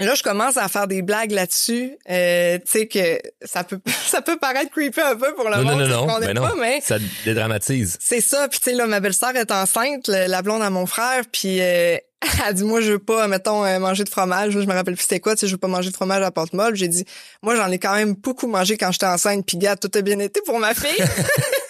Là, 0.00 0.14
je 0.14 0.22
commence 0.22 0.56
à 0.56 0.68
faire 0.68 0.86
des 0.88 1.02
blagues 1.02 1.32
là-dessus. 1.32 1.98
Euh, 2.10 2.56
tu 2.64 2.70
sais 2.70 2.86
que 2.86 3.20
ça 3.44 3.62
peut 3.62 3.78
ça 4.06 4.22
peut 4.22 4.38
paraître 4.38 4.70
creepy 4.70 5.00
un 5.00 5.16
peu 5.16 5.34
pour 5.34 5.48
le 5.50 5.56
Non, 5.56 5.64
monde 5.64 5.80
non, 5.80 5.86
non, 5.88 6.06
non, 6.06 6.18
mais 6.20 6.32
non. 6.34 6.42
pas, 6.42 6.54
mais 6.58 6.80
Ça 6.80 6.96
dédramatise. 7.24 7.98
c'est 8.00 8.22
ça. 8.22 8.48
Puis 8.48 8.58
tu 8.58 8.70
sais 8.70 8.76
là, 8.76 8.86
ma 8.86 9.00
belle-sœur 9.00 9.36
est 9.36 9.50
enceinte, 9.50 10.08
la 10.08 10.40
blonde 10.42 10.62
à 10.62 10.70
mon 10.70 10.86
frère, 10.86 11.24
puis 11.30 11.60
euh, 11.60 11.96
elle 12.46 12.54
dit 12.54 12.64
moi 12.64 12.80
je 12.80 12.92
veux 12.92 12.98
pas 12.98 13.28
mettons 13.28 13.64
euh, 13.66 13.78
manger 13.78 14.04
de 14.04 14.08
fromage, 14.08 14.52
je 14.52 14.58
me 14.60 14.72
rappelle 14.72 14.94
plus 14.94 15.02
c'était 15.02 15.20
quoi, 15.20 15.34
tu 15.34 15.40
sais 15.40 15.46
je 15.46 15.52
veux 15.52 15.58
pas 15.58 15.68
manger 15.68 15.90
de 15.90 15.94
fromage 15.94 16.22
à 16.22 16.30
porte 16.30 16.54
molle. 16.54 16.74
J'ai 16.74 16.88
dit 16.88 17.04
moi 17.42 17.54
j'en 17.56 17.70
ai 17.70 17.78
quand 17.78 17.94
même 17.94 18.14
beaucoup 18.14 18.46
mangé 18.46 18.78
quand 18.78 18.92
j'étais 18.92 19.06
enceinte, 19.06 19.44
puis 19.46 19.58
gars, 19.58 19.76
tout 19.76 19.90
a 19.94 20.00
bien 20.00 20.18
été 20.20 20.40
pour 20.46 20.58
ma 20.58 20.72
fille. 20.74 21.04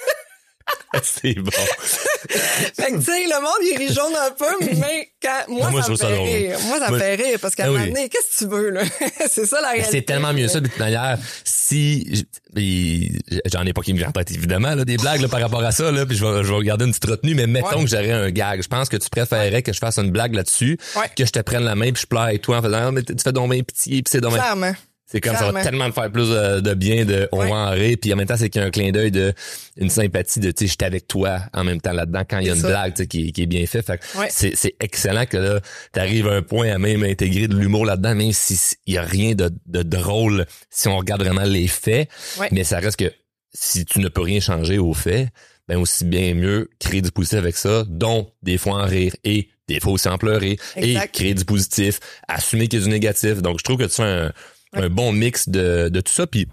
c'est 1.03 1.35
bon. 1.35 1.51
fait 2.29 2.93
que 2.93 2.97
tu 2.99 3.03
sais 3.05 3.25
le 3.27 3.41
monde 3.41 3.53
il 3.63 3.79
rit 3.79 3.93
jaune 3.95 4.13
un 4.15 4.31
peu, 4.33 4.77
mais 4.79 5.11
quand 5.23 5.49
moi, 5.49 5.71
Moi, 5.71 5.81
ça 5.83 5.87
je 5.89 5.93
me 5.93 5.97
ça 5.97 6.09
fait 6.09 6.19
rire. 6.23 6.59
Moi 6.67 6.79
ça 6.79 6.91
me 6.91 6.99
fait 6.99 7.15
rire 7.15 7.39
parce 7.41 7.55
qu'à 7.55 7.65
un 7.65 7.69
oui. 7.69 7.73
moment 7.79 7.87
donné, 7.87 8.09
qu'est-ce 8.09 8.39
que 8.39 8.45
tu 8.45 8.51
veux 8.51 8.71
là? 8.71 8.83
C'est 9.31 9.47
ça 9.47 9.61
la 9.61 9.69
réalité. 9.71 9.91
C'est 9.91 10.03
tellement 10.03 10.33
mieux 10.33 10.49
ça 10.49 10.61
de 10.61 10.69
toute 10.69 10.79
manière. 10.79 11.19
Si 11.45 12.27
j'en 12.55 13.65
ai 13.65 13.73
pas 13.73 13.81
qui 13.83 13.93
me 13.93 13.99
viennent 13.99 14.11
en 14.11 14.13
tête 14.13 14.31
évidemment 14.31 14.75
là, 14.75 14.85
des 14.85 14.97
blagues 14.99 15.21
là, 15.23 15.29
par 15.29 15.41
rapport 15.41 15.63
à 15.63 15.73
ça 15.73 15.91
là, 15.91 16.05
puis 16.07 16.17
je 16.17 16.25
vais, 16.25 16.45
je 16.45 16.49
vais 16.49 16.55
regarder 16.57 16.85
une 16.85 16.91
petite 16.93 17.11
retenue, 17.11 17.35
mais 17.35 17.47
mettons 17.47 17.79
Ouais. 17.79 17.85
que 17.85 17.91
j'aurais 17.91 18.11
un 18.13 18.31
gag. 18.31 18.63
Je 18.63 18.69
pense 18.69 18.89
que 18.89 18.97
tu 18.97 19.09
préférerais 19.09 19.63
que 19.63 19.73
je 19.73 19.79
fasse 19.79 19.99
une 19.99 20.11
blague 20.11 20.35
là-dessus, 20.35 20.79
Ouais. 20.97 21.11
que 21.17 21.25
je 21.25 21.31
te 21.33 21.41
prenne 21.41 21.65
la 21.65 21.75
main 21.75 21.91
puis 21.93 22.03
je 22.03 22.07
pleure 22.07 22.23
avec 22.23 22.43
toi 22.43 22.59
en 22.59 22.63
faisant 22.63 22.89
ah, 22.89 22.91
mais 22.93 23.03
tu 23.03 23.15
fais 23.23 23.33
donc 23.33 23.51
bien 23.51 23.63
pitié 23.63 24.03
puis 24.03 24.11
c'est 24.11 24.21
Clairement. 24.21 24.75
C'est 25.13 25.21
comme 25.21 25.37
ça 25.37 25.53
va 25.53 25.63
tellement 25.63 25.87
me 25.87 25.93
faire 25.93 26.11
plus 26.11 26.29
de, 26.31 26.61
de 26.61 26.75
bien 26.75 27.05
de 27.05 27.29
on 27.33 27.41
Ouais. 27.41 27.49
va 27.51 27.55
en 27.57 27.71
rire 27.71 27.97
puis 28.01 28.13
en 28.13 28.17
même 28.17 28.27
temps 28.27 28.37
c'est 28.37 28.49
qu'il 28.49 28.61
y 28.61 28.65
a 28.65 28.67
un 28.67 28.71
clin 28.71 28.91
d'œil 28.93 29.11
de 29.11 29.33
une 29.77 29.91
sympathie 29.91 30.41
de 30.41 30.51
tu 30.51 30.65
sais 30.65 30.71
j'étais 30.71 30.87
avec 30.87 31.07
toi 31.07 31.41
en 31.53 31.65
même 31.65 31.81
temps 31.81 31.93
là-dedans 31.93 32.23
quand 32.29 32.39
il 32.39 32.47
y 32.47 32.51
a 32.51 32.55
une 32.55 32.61
ça. 32.61 32.69
blague 32.69 33.07
qui, 33.07 33.33
qui 33.33 33.43
est 33.43 33.47
bien 33.47 33.67
fait 33.67 33.83
fait 33.83 34.01
Ouais. 34.19 34.29
c'est 34.31 34.75
excellent 34.81 35.27
que 35.27 35.37
là 35.37 35.61
t'arrives 35.93 36.29
à 36.29 36.33
un 36.33 36.43
point 36.43 36.73
à 36.73 36.79
même 36.79 37.03
intégrer 37.05 37.47
de 37.47 37.57
l'humour 37.57 37.85
là-dedans 37.85 38.15
même 38.15 38.33
si 38.33 38.59
il 38.87 38.95
y 38.95 38.99
a 38.99 39.03
rien 39.03 39.35
de, 39.35 39.51
de 39.67 39.83
drôle 39.83 40.47
si 40.71 40.89
on 40.89 40.97
regarde 40.97 41.23
vraiment 41.23 41.45
les 41.45 41.69
faits 41.69 42.09
Ouais. 42.39 42.49
mais 42.51 42.65
ça 42.65 42.79
reste 42.79 42.97
que 42.99 43.13
si 43.55 43.85
tu 43.85 43.99
ne 44.01 44.09
peux 44.09 44.23
rien 44.23 44.41
changer 44.41 44.79
aux 44.79 44.95
faits 44.95 45.29
ben 45.69 45.77
aussi 45.79 46.05
bien 46.07 46.33
mieux 46.35 46.71
créer 46.81 47.03
du 47.03 47.11
positif 47.13 47.39
avec 47.39 47.57
ça 47.57 47.85
dont 47.87 48.31
des 48.43 48.57
fois 48.59 48.83
en 48.83 48.87
rire 48.87 49.15
et 49.25 49.49
des 49.69 49.79
fois 49.79 49.93
aussi 49.93 50.09
en 50.09 50.17
pleurer 50.19 50.57
Exact. 50.77 51.05
et 51.05 51.09
créer 51.13 51.35
du 51.35 51.45
positif 51.45 52.01
assumer 52.29 52.67
qu'il 52.69 52.79
y 52.81 52.83
a 52.83 52.85
du 52.87 52.91
négatif 52.91 53.43
donc 53.43 53.59
je 53.59 53.65
trouve 53.65 53.77
que 53.77 53.85
tu 53.85 53.95
fais 53.97 54.03
un 54.03 54.33
un 54.73 54.89
bon 54.89 55.13
mix 55.13 55.49
de, 55.49 55.89
de 55.89 56.01
tout 56.01 56.13
ça. 56.13 56.27
Puis 56.27 56.47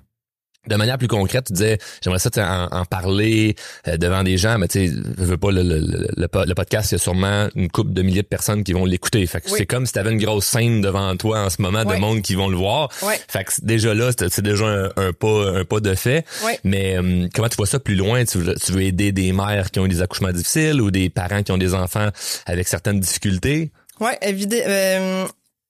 de 0.67 0.75
manière 0.75 0.97
plus 0.97 1.07
concrète, 1.07 1.45
tu 1.47 1.53
disais, 1.53 1.79
j'aimerais 2.03 2.19
ça 2.19 2.29
en, 2.37 2.77
en 2.79 2.85
parler 2.85 3.55
euh, 3.87 3.95
devant 3.97 4.23
des 4.23 4.37
gens, 4.37 4.59
mais 4.59 4.67
tu 4.67 4.87
sais, 4.87 4.93
je 4.93 5.23
veux 5.23 5.37
pas 5.37 5.51
le, 5.51 5.63
le, 5.63 5.79
le, 5.79 6.07
le 6.15 6.27
po- 6.27 6.43
le 6.45 6.53
podcast, 6.53 6.91
il 6.91 6.95
y 6.95 6.97
a 6.97 6.99
sûrement 6.99 7.47
une 7.55 7.69
couple 7.69 7.93
de 7.93 8.01
milliers 8.01 8.21
de 8.21 8.27
personnes 8.27 8.63
qui 8.65 8.73
vont 8.73 8.85
l'écouter. 8.85 9.25
Fait 9.25 9.39
que 9.39 9.49
Oui. 9.49 9.55
c'est 9.57 9.65
comme 9.65 9.85
si 9.85 9.93
tu 9.93 9.99
avais 9.99 10.11
une 10.11 10.21
grosse 10.21 10.45
scène 10.45 10.81
devant 10.81 11.15
toi 11.15 11.45
en 11.45 11.49
ce 11.49 11.61
moment 11.61 11.85
de 11.85 11.95
monde 11.95 12.21
qui 12.21 12.35
vont 12.35 12.49
le 12.49 12.57
voir. 12.57 12.91
Fait 12.93 13.45
que 13.45 13.53
c'est 13.53 13.63
déjà 13.65 13.93
là, 13.93 14.11
c'est 14.15 14.41
déjà 14.41 14.65
un, 14.65 14.89
un 14.97 15.13
pas 15.13 15.59
un 15.59 15.63
pas 15.65 15.79
de 15.79 15.95
fait. 15.95 16.25
Mais 16.65 16.97
euh, 16.97 17.27
comment 17.33 17.47
tu 17.49 17.55
vois 17.55 17.65
ça 17.65 17.79
plus 17.79 17.95
loin? 17.95 18.25
Tu 18.25 18.37
veux, 18.39 18.53
tu 18.53 18.73
veux 18.73 18.81
aider 18.83 19.11
des 19.13 19.31
mères 19.31 19.71
qui 19.71 19.79
ont 19.79 19.87
des 19.87 20.01
accouchements 20.01 20.33
difficiles 20.33 20.81
ou 20.81 20.91
des 20.91 21.09
parents 21.09 21.41
qui 21.41 21.53
ont 21.53 21.57
des 21.57 21.73
enfants 21.73 22.09
avec 22.45 22.67
certaines 22.67 22.99
difficultés? 22.99 23.71
Ouais, 24.01 24.17
évidemment. 24.21 24.65
Euh, 24.67 25.27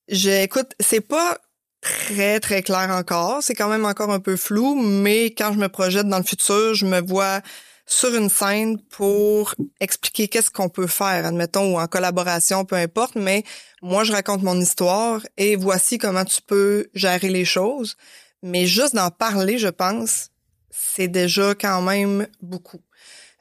j'écoute, 0.10 0.72
c'est 0.80 1.08
pas 1.08 1.38
très 1.82 2.40
très 2.40 2.62
clair 2.62 2.90
encore, 2.92 3.42
c'est 3.42 3.56
quand 3.56 3.70
même 3.70 3.86
encore 3.86 4.12
un 4.12 4.20
peu 4.20 4.36
flou, 4.36 4.76
mais 4.76 5.28
quand 5.28 5.54
je 5.54 5.60
me 5.60 5.70
projette 5.70 6.08
dans 6.08 6.18
le 6.18 6.24
futur, 6.24 6.74
je 6.74 6.86
me 6.86 7.02
vois 7.02 7.42
sur 7.86 8.14
une 8.14 8.30
scène 8.30 8.80
pour 8.90 9.56
expliquer 9.80 10.28
qu'est-ce 10.28 10.52
qu'on 10.52 10.70
peut 10.70 10.88
faire, 10.88 11.26
admettons, 11.26 11.74
ou 11.74 11.80
en 11.80 11.88
collaboration, 11.88 12.64
peu 12.64 12.76
importe, 12.76 13.16
mais 13.16 13.44
moi, 13.82 14.04
je 14.04 14.12
raconte 14.12 14.44
mon 14.44 14.60
histoire 14.60 15.22
et 15.38 15.56
voici 15.56 15.98
comment 15.98 16.26
tu 16.26 16.42
peux 16.42 16.88
gérer 16.94 17.30
les 17.30 17.46
choses. 17.46 17.96
Mais 18.44 18.68
juste 18.68 18.96
d'en 18.96 19.10
parler, 19.10 19.58
je 19.58 19.68
pense, 19.68 20.30
c'est 20.70 21.08
déjà 21.08 21.56
quand 21.56 21.82
même 21.82 22.28
beaucoup. 22.42 22.82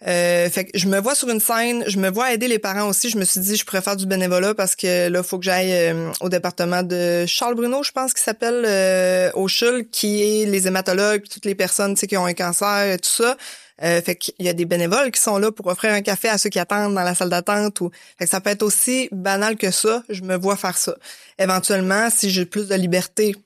Euh, 0.06 0.48
fait 0.48 0.66
que 0.66 0.78
je 0.78 0.86
me 0.86 1.00
vois 1.00 1.16
sur 1.16 1.28
une 1.28 1.40
scène, 1.40 1.82
je 1.88 1.98
me 1.98 2.08
vois 2.08 2.32
aider 2.32 2.46
les 2.46 2.58
parents 2.58 2.88
aussi. 2.88 3.10
Je 3.10 3.18
me 3.18 3.24
suis 3.24 3.40
dit, 3.40 3.56
je 3.56 3.64
pourrais 3.64 3.82
faire 3.82 3.96
du 3.96 4.06
bénévolat 4.06 4.54
parce 4.54 4.76
que 4.76 5.08
là, 5.08 5.22
faut 5.22 5.38
que 5.38 5.44
j'aille 5.44 5.72
euh, 5.72 6.12
au 6.20 6.28
département 6.28 6.82
de 6.82 7.24
Charles 7.26 7.56
Bruno, 7.56 7.82
je 7.82 7.90
pense 7.90 8.12
qu'il 8.12 8.22
s'appelle 8.22 8.64
euh, 8.64 9.30
au 9.34 9.48
CHUL, 9.48 9.88
qui 9.90 10.22
est 10.22 10.46
les 10.46 10.68
hématologues, 10.68 11.24
toutes 11.28 11.44
les 11.44 11.54
personnes 11.54 11.94
tu 11.94 12.00
sais, 12.00 12.06
qui 12.06 12.16
ont 12.16 12.26
un 12.26 12.34
cancer 12.34 12.92
et 12.92 12.98
tout 12.98 13.10
ça. 13.10 13.36
Euh, 13.82 14.02
fait 14.02 14.16
qu'il 14.16 14.34
y 14.44 14.48
a 14.48 14.52
des 14.52 14.64
bénévoles 14.64 15.12
qui 15.12 15.20
sont 15.20 15.38
là 15.38 15.52
pour 15.52 15.66
offrir 15.68 15.92
un 15.92 16.02
café 16.02 16.28
à 16.28 16.36
ceux 16.36 16.50
qui 16.50 16.58
attendent 16.58 16.94
dans 16.94 17.04
la 17.04 17.14
salle 17.14 17.30
d'attente. 17.30 17.80
Ou... 17.80 17.90
Fait 18.18 18.24
que 18.24 18.30
ça 18.30 18.40
peut 18.40 18.50
être 18.50 18.62
aussi 18.62 19.08
banal 19.12 19.56
que 19.56 19.70
ça. 19.70 20.02
Je 20.08 20.22
me 20.22 20.36
vois 20.36 20.56
faire 20.56 20.76
ça. 20.76 20.96
Éventuellement, 21.38 22.08
si 22.10 22.30
j'ai 22.30 22.44
plus 22.44 22.68
de 22.68 22.74
liberté, 22.74 23.36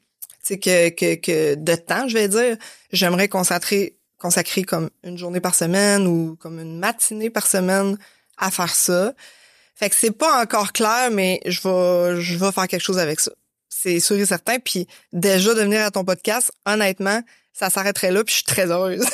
sais, 0.43 0.59
que, 0.59 0.89
que, 0.91 1.15
que 1.15 1.55
de 1.55 1.75
temps, 1.75 2.09
je 2.09 2.15
vais 2.15 2.29
dire, 2.29 2.57
j'aimerais 2.93 3.29
consacrer 3.29 3.97
consacrer 4.23 4.63
comme 4.63 4.89
une 5.03 5.19
journée 5.19 5.41
par 5.41 5.55
semaine 5.55 6.07
ou 6.07 6.37
comme 6.37 6.61
une 6.61 6.79
matinée 6.79 7.29
par 7.29 7.47
semaine 7.47 7.99
à 8.39 8.51
faire 8.51 8.75
ça. 8.75 9.13
Fait 9.75 9.91
que 9.91 9.97
c'est 9.97 10.13
pas 10.13 10.41
encore 10.41 10.73
clair, 10.73 11.11
mais 11.11 11.41
je 11.45 11.61
vais, 11.61 12.21
je 12.21 12.37
vais 12.37 12.53
faire 12.53 12.69
quelque 12.69 12.83
chose 12.83 12.99
avec 12.99 13.19
ça. 13.19 13.33
C'est 13.69 13.99
sûr 13.99 14.17
et 14.17 14.27
certain. 14.27 14.59
Puis 14.61 14.87
déjà 15.13 15.55
de 15.55 15.61
venir 15.63 15.83
à 15.83 15.91
ton 15.91 16.05
podcast, 16.05 16.53
honnêtement, 16.65 17.21
ça 17.53 17.69
s'arrêterait 17.69 18.13
là, 18.13 18.23
puis 18.23 18.33
je 18.33 18.37
suis 18.37 18.45
très 18.45 18.71
heureuse. 18.71 19.05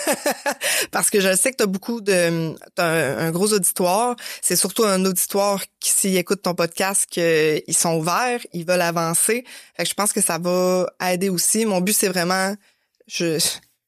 Parce 0.92 1.10
que 1.10 1.20
je 1.20 1.34
sais 1.34 1.52
que 1.52 1.56
tu 1.56 1.62
as 1.62 1.66
beaucoup 1.66 2.00
de... 2.00 2.54
T'as 2.74 3.16
un, 3.16 3.30
gros 3.30 3.52
auditoire. 3.52 4.14
C'est 4.42 4.56
surtout 4.56 4.84
un 4.84 5.04
auditoire 5.06 5.62
qui, 5.80 5.90
s'ils 5.90 6.16
écoutent 6.16 6.42
ton 6.42 6.54
podcast, 6.54 7.06
qu'ils 7.06 7.62
sont 7.74 7.96
ouverts, 7.96 8.40
ils 8.52 8.66
veulent 8.66 8.82
avancer. 8.82 9.44
Fait 9.74 9.84
que 9.84 9.88
je 9.88 9.94
pense 9.94 10.12
que 10.12 10.20
ça 10.20 10.38
va 10.38 10.86
aider 11.00 11.30
aussi. 11.30 11.64
Mon 11.64 11.80
but, 11.80 11.94
c'est 11.94 12.08
vraiment... 12.08 12.54
Je, 13.06 13.38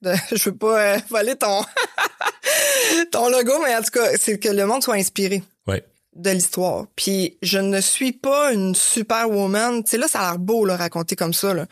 de- 0.03 0.13
je 0.37 0.45
veux 0.51 0.57
pas 0.57 0.81
euh, 0.97 0.99
voler 1.11 1.37
ton 1.37 1.63
ton 3.13 3.29
logo, 3.29 3.53
mais 3.65 3.75
en 3.77 3.83
tout 3.83 3.91
cas, 3.93 4.11
c'est 4.19 4.39
que 4.39 4.49
le 4.49 4.67
monde 4.67 4.83
soit 4.83 4.95
inspiré 4.97 5.43
Ouais. 5.67 5.85
de 6.15 6.31
l'histoire. 6.31 6.87
Puis 6.97 7.39
je 7.43 7.59
ne 7.59 7.81
suis 7.81 8.13
pas 8.13 8.53
une 8.53 8.75
superwoman. 8.75 9.83
Tu 9.85 9.91
sais, 9.93 9.99
là, 9.99 10.09
ça 10.09 10.21
a 10.21 10.31
l'air 10.31 10.39
beau, 10.39 10.65
là, 10.65 10.77
raconter 10.77 11.17
comme 11.17 11.35
ça, 11.35 11.55
là. 11.55 11.67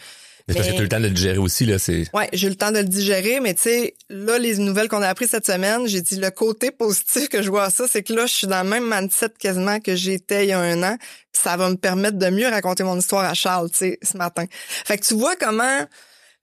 Mais 0.47 0.55
parce 0.55 0.67
que 0.69 0.77
as 0.77 0.81
le 0.81 0.88
temps 0.88 0.99
de 1.01 1.05
le 1.05 1.11
digérer 1.11 1.37
aussi, 1.37 1.67
là, 1.67 1.79
c'est. 1.79 2.05
Ouais, 2.14 2.31
j'ai 2.33 2.47
eu 2.47 2.51
le 2.51 2.57
temps 2.57 2.73
de 2.73 2.79
le 2.79 2.85
digérer, 2.85 3.38
mais 3.41 3.53
tu 3.53 3.62
sais, 3.62 3.95
là, 4.09 4.38
les 4.38 4.57
nouvelles 4.57 4.88
qu'on 4.88 5.03
a 5.03 5.09
apprises 5.09 5.29
cette 5.31 5.45
semaine, 5.45 5.87
j'ai 5.87 6.01
dit 6.01 6.17
le 6.17 6.31
côté 6.31 6.71
positif 6.71 7.29
que 7.29 7.43
je 7.43 7.51
vois 7.51 7.64
à 7.64 7.71
ça, 7.71 7.85
c'est 7.87 8.03
que 8.03 8.14
là, 8.14 8.25
je 8.25 8.33
suis 8.33 8.47
dans 8.47 8.62
le 8.62 8.69
même 8.71 8.88
mindset 8.91 9.29
quasiment 9.38 9.79
que 9.79 9.95
j'étais 9.95 10.47
il 10.47 10.49
y 10.49 10.53
a 10.53 10.59
un 10.59 10.83
an. 10.83 10.97
Puis 10.99 11.43
ça 11.43 11.59
va 11.59 11.69
me 11.69 11.75
permettre 11.77 12.17
de 12.17 12.31
mieux 12.31 12.49
raconter 12.49 12.83
mon 12.83 12.97
histoire 12.99 13.25
à 13.27 13.35
Charles, 13.35 13.69
tu 13.71 13.77
sais, 13.77 13.99
ce 14.03 14.17
matin. 14.17 14.47
Fait 14.87 14.97
que 14.97 15.05
tu 15.05 15.12
vois 15.12 15.37
comment 15.37 15.85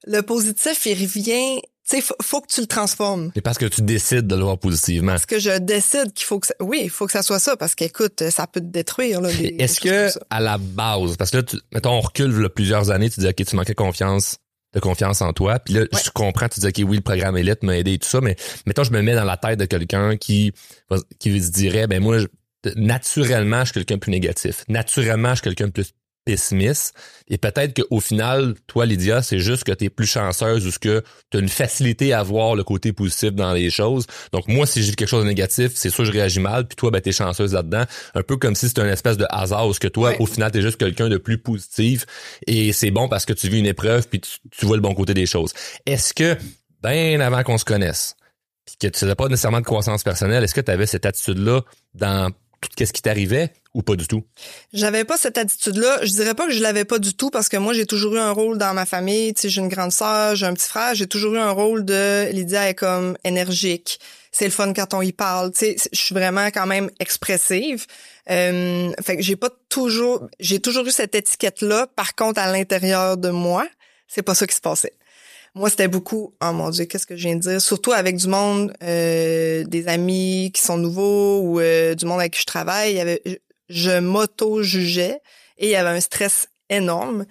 le 0.06 0.20
positif, 0.20 0.86
il 0.86 1.02
revient, 1.02 1.60
sais, 1.86 2.00
faut, 2.00 2.16
faut 2.22 2.40
que 2.40 2.48
tu 2.48 2.60
le 2.60 2.66
transformes. 2.66 3.30
C'est 3.34 3.40
parce 3.40 3.58
que 3.58 3.66
tu 3.66 3.82
décides 3.82 4.26
de 4.26 4.34
le 4.34 4.42
voir 4.42 4.58
positivement. 4.58 5.12
Parce 5.12 5.26
que 5.26 5.38
je 5.38 5.58
décide 5.58 6.12
qu'il 6.12 6.26
faut 6.26 6.40
que 6.40 6.48
ça, 6.48 6.54
oui, 6.60 6.80
il 6.84 6.90
faut 6.90 7.06
que 7.06 7.12
ça 7.12 7.22
soit 7.22 7.38
ça, 7.38 7.56
parce 7.56 7.74
qu'écoute, 7.74 8.28
ça 8.30 8.46
peut 8.46 8.60
te 8.60 8.66
détruire, 8.66 9.20
là. 9.20 9.30
Est-ce 9.30 9.80
que 9.80 10.10
à 10.30 10.40
la 10.40 10.58
base, 10.58 11.16
parce 11.16 11.30
que 11.30 11.38
là, 11.38 11.42
tu, 11.42 11.58
mettons, 11.72 11.92
on 11.92 12.00
recule 12.00 12.36
là, 12.38 12.48
plusieurs 12.48 12.90
années, 12.90 13.10
tu 13.10 13.20
dis 13.20 13.28
ok, 13.28 13.44
tu 13.44 13.56
manquais 13.56 13.74
confiance, 13.74 14.38
de 14.76 14.80
confiance 14.80 15.22
en 15.22 15.32
toi. 15.32 15.58
Puis 15.58 15.74
là, 15.74 15.86
je 15.92 16.10
comprends, 16.10 16.48
tu 16.48 16.60
dis, 16.60 16.66
OK, 16.66 16.88
oui, 16.88 16.96
le 16.96 17.02
programme 17.02 17.36
élite 17.36 17.62
m'a 17.62 17.76
aidé 17.78 17.94
et 17.94 17.98
tout 17.98 18.08
ça, 18.08 18.20
mais 18.20 18.36
mettons, 18.66 18.84
je 18.84 18.92
me 18.92 19.00
mets 19.00 19.14
dans 19.14 19.24
la 19.24 19.36
tête 19.36 19.58
de 19.58 19.64
quelqu'un 19.64 20.16
qui, 20.16 20.52
qui 21.18 21.40
se 21.40 21.50
dirait, 21.50 21.86
ben 21.86 22.02
moi, 22.02 22.18
naturellement, 22.76 23.60
je 23.60 23.66
suis 23.66 23.74
quelqu'un 23.74 23.94
de 23.94 24.00
plus 24.00 24.10
négatif. 24.10 24.64
Naturellement, 24.68 25.30
je 25.30 25.36
suis 25.36 25.44
quelqu'un 25.44 25.66
de 25.66 25.72
plus 25.72 25.92
pessimiste. 26.26 26.94
Et 27.28 27.38
peut-être 27.38 27.80
qu'au 27.80 28.00
final, 28.00 28.54
toi, 28.66 28.84
Lydia, 28.84 29.22
c'est 29.22 29.38
juste 29.38 29.64
que 29.64 29.72
tu 29.72 29.86
es 29.86 29.88
plus 29.88 30.06
chanceuse 30.06 30.66
ou 30.66 30.70
que 30.78 31.02
tu 31.30 31.38
as 31.38 31.40
une 31.40 31.48
facilité 31.48 32.12
à 32.12 32.22
voir 32.22 32.54
le 32.54 32.64
côté 32.64 32.92
positif 32.92 33.32
dans 33.32 33.52
les 33.52 33.70
choses. 33.70 34.06
Donc 34.32 34.48
moi, 34.48 34.66
si 34.66 34.82
j'ai 34.82 34.92
quelque 34.94 35.08
chose 35.08 35.22
de 35.22 35.28
négatif, 35.28 35.72
c'est 35.74 35.88
sûr 35.88 36.04
que 36.04 36.10
je 36.10 36.12
réagis 36.12 36.40
mal, 36.40 36.66
puis 36.66 36.76
toi, 36.76 36.90
ben, 36.90 37.00
tu 37.00 37.08
es 37.08 37.12
chanceuse 37.12 37.54
là-dedans. 37.54 37.84
Un 38.14 38.22
peu 38.22 38.36
comme 38.36 38.54
si 38.54 38.68
c'était 38.68 38.82
une 38.82 38.88
espèce 38.88 39.16
de 39.16 39.26
hasard, 39.30 39.68
où 39.68 39.72
que 39.72 39.88
toi, 39.88 40.12
au 40.18 40.26
final, 40.26 40.50
tu 40.50 40.58
es 40.58 40.62
juste 40.62 40.76
quelqu'un 40.76 41.08
de 41.08 41.16
plus 41.16 41.38
positif. 41.38 42.04
Et 42.46 42.72
c'est 42.72 42.90
bon 42.90 43.08
parce 43.08 43.24
que 43.24 43.32
tu 43.32 43.48
vis 43.48 43.60
une 43.60 43.66
épreuve, 43.66 44.08
puis 44.08 44.20
tu, 44.20 44.66
vois 44.66 44.76
le 44.76 44.82
bon 44.82 44.94
côté 44.94 45.14
des 45.14 45.26
choses. 45.26 45.52
Est-ce 45.86 46.12
que, 46.12 46.36
bien 46.82 47.20
avant 47.20 47.44
qu'on 47.44 47.58
se 47.58 47.64
connaisse, 47.64 48.16
puis 48.64 48.76
que 48.80 48.88
tu 48.88 49.04
n'avais 49.04 49.14
pas 49.14 49.28
nécessairement 49.28 49.60
de 49.60 49.66
croissance 49.66 50.02
personnelle, 50.02 50.42
est-ce 50.42 50.54
que 50.54 50.60
tu 50.60 50.72
avais 50.72 50.86
cette 50.86 51.06
attitude-là 51.06 51.62
dans 51.94 52.32
tout 52.60 52.84
ce 52.84 52.92
qui 52.92 53.02
t'arrivait 53.02 53.52
ou 53.74 53.82
pas 53.82 53.96
du 53.96 54.06
tout? 54.06 54.24
J'avais 54.72 55.04
pas 55.04 55.16
cette 55.16 55.38
attitude-là. 55.38 56.04
Je 56.04 56.10
dirais 56.12 56.34
pas 56.34 56.46
que 56.46 56.52
je 56.52 56.62
l'avais 56.62 56.84
pas 56.84 56.98
du 56.98 57.14
tout 57.14 57.30
parce 57.30 57.48
que 57.48 57.56
moi, 57.56 57.72
j'ai 57.72 57.86
toujours 57.86 58.14
eu 58.14 58.18
un 58.18 58.32
rôle 58.32 58.58
dans 58.58 58.74
ma 58.74 58.86
famille. 58.86 59.34
Tu 59.34 59.42
sais, 59.42 59.48
j'ai 59.48 59.60
une 59.60 59.68
grande 59.68 59.92
sœur, 59.92 60.34
j'ai 60.34 60.46
un 60.46 60.54
petit 60.54 60.68
frère. 60.68 60.94
J'ai 60.94 61.06
toujours 61.06 61.34
eu 61.34 61.38
un 61.38 61.50
rôle 61.50 61.84
de 61.84 62.30
Lydia 62.32 62.68
est 62.68 62.74
comme 62.74 63.16
énergique. 63.24 64.00
C'est 64.32 64.44
le 64.44 64.50
fun 64.50 64.72
quand 64.72 64.94
on 64.94 65.02
y 65.02 65.12
parle. 65.12 65.52
Tu 65.52 65.58
sais, 65.58 65.76
je 65.92 66.00
suis 66.00 66.14
vraiment 66.14 66.46
quand 66.46 66.66
même 66.66 66.90
expressive. 67.00 67.86
Euh, 68.30 68.92
fait 69.02 69.16
que 69.16 69.22
j'ai 69.22 69.36
pas 69.36 69.50
toujours, 69.68 70.28
j'ai 70.40 70.60
toujours 70.60 70.86
eu 70.86 70.90
cette 70.90 71.14
étiquette-là. 71.14 71.86
Par 71.96 72.14
contre, 72.14 72.40
à 72.40 72.50
l'intérieur 72.50 73.16
de 73.16 73.30
moi, 73.30 73.66
c'est 74.08 74.22
pas 74.22 74.34
ça 74.34 74.46
qui 74.46 74.54
se 74.54 74.60
passait. 74.60 74.92
Moi, 75.56 75.70
c'était 75.70 75.88
beaucoup, 75.88 76.34
oh 76.42 76.52
mon 76.52 76.68
Dieu, 76.68 76.84
qu'est-ce 76.84 77.06
que 77.06 77.16
je 77.16 77.28
viens 77.28 77.36
de 77.36 77.40
dire? 77.40 77.62
Surtout 77.62 77.92
avec 77.92 78.16
du 78.16 78.28
monde, 78.28 78.74
euh, 78.82 79.64
des 79.64 79.88
amis 79.88 80.50
qui 80.52 80.60
sont 80.60 80.76
nouveaux 80.76 81.40
ou 81.40 81.60
euh, 81.60 81.94
du 81.94 82.04
monde 82.04 82.20
avec 82.20 82.34
qui 82.34 82.42
je 82.42 82.44
travaille. 82.44 82.90
Il 82.90 82.96
y 82.98 83.00
avait, 83.00 83.22
je 83.70 83.98
m'auto-jugeais 83.98 85.18
et 85.56 85.66
il 85.66 85.70
y 85.70 85.74
avait 85.74 85.96
un 85.96 86.00
stress 86.00 86.50
énorme. 86.68 87.24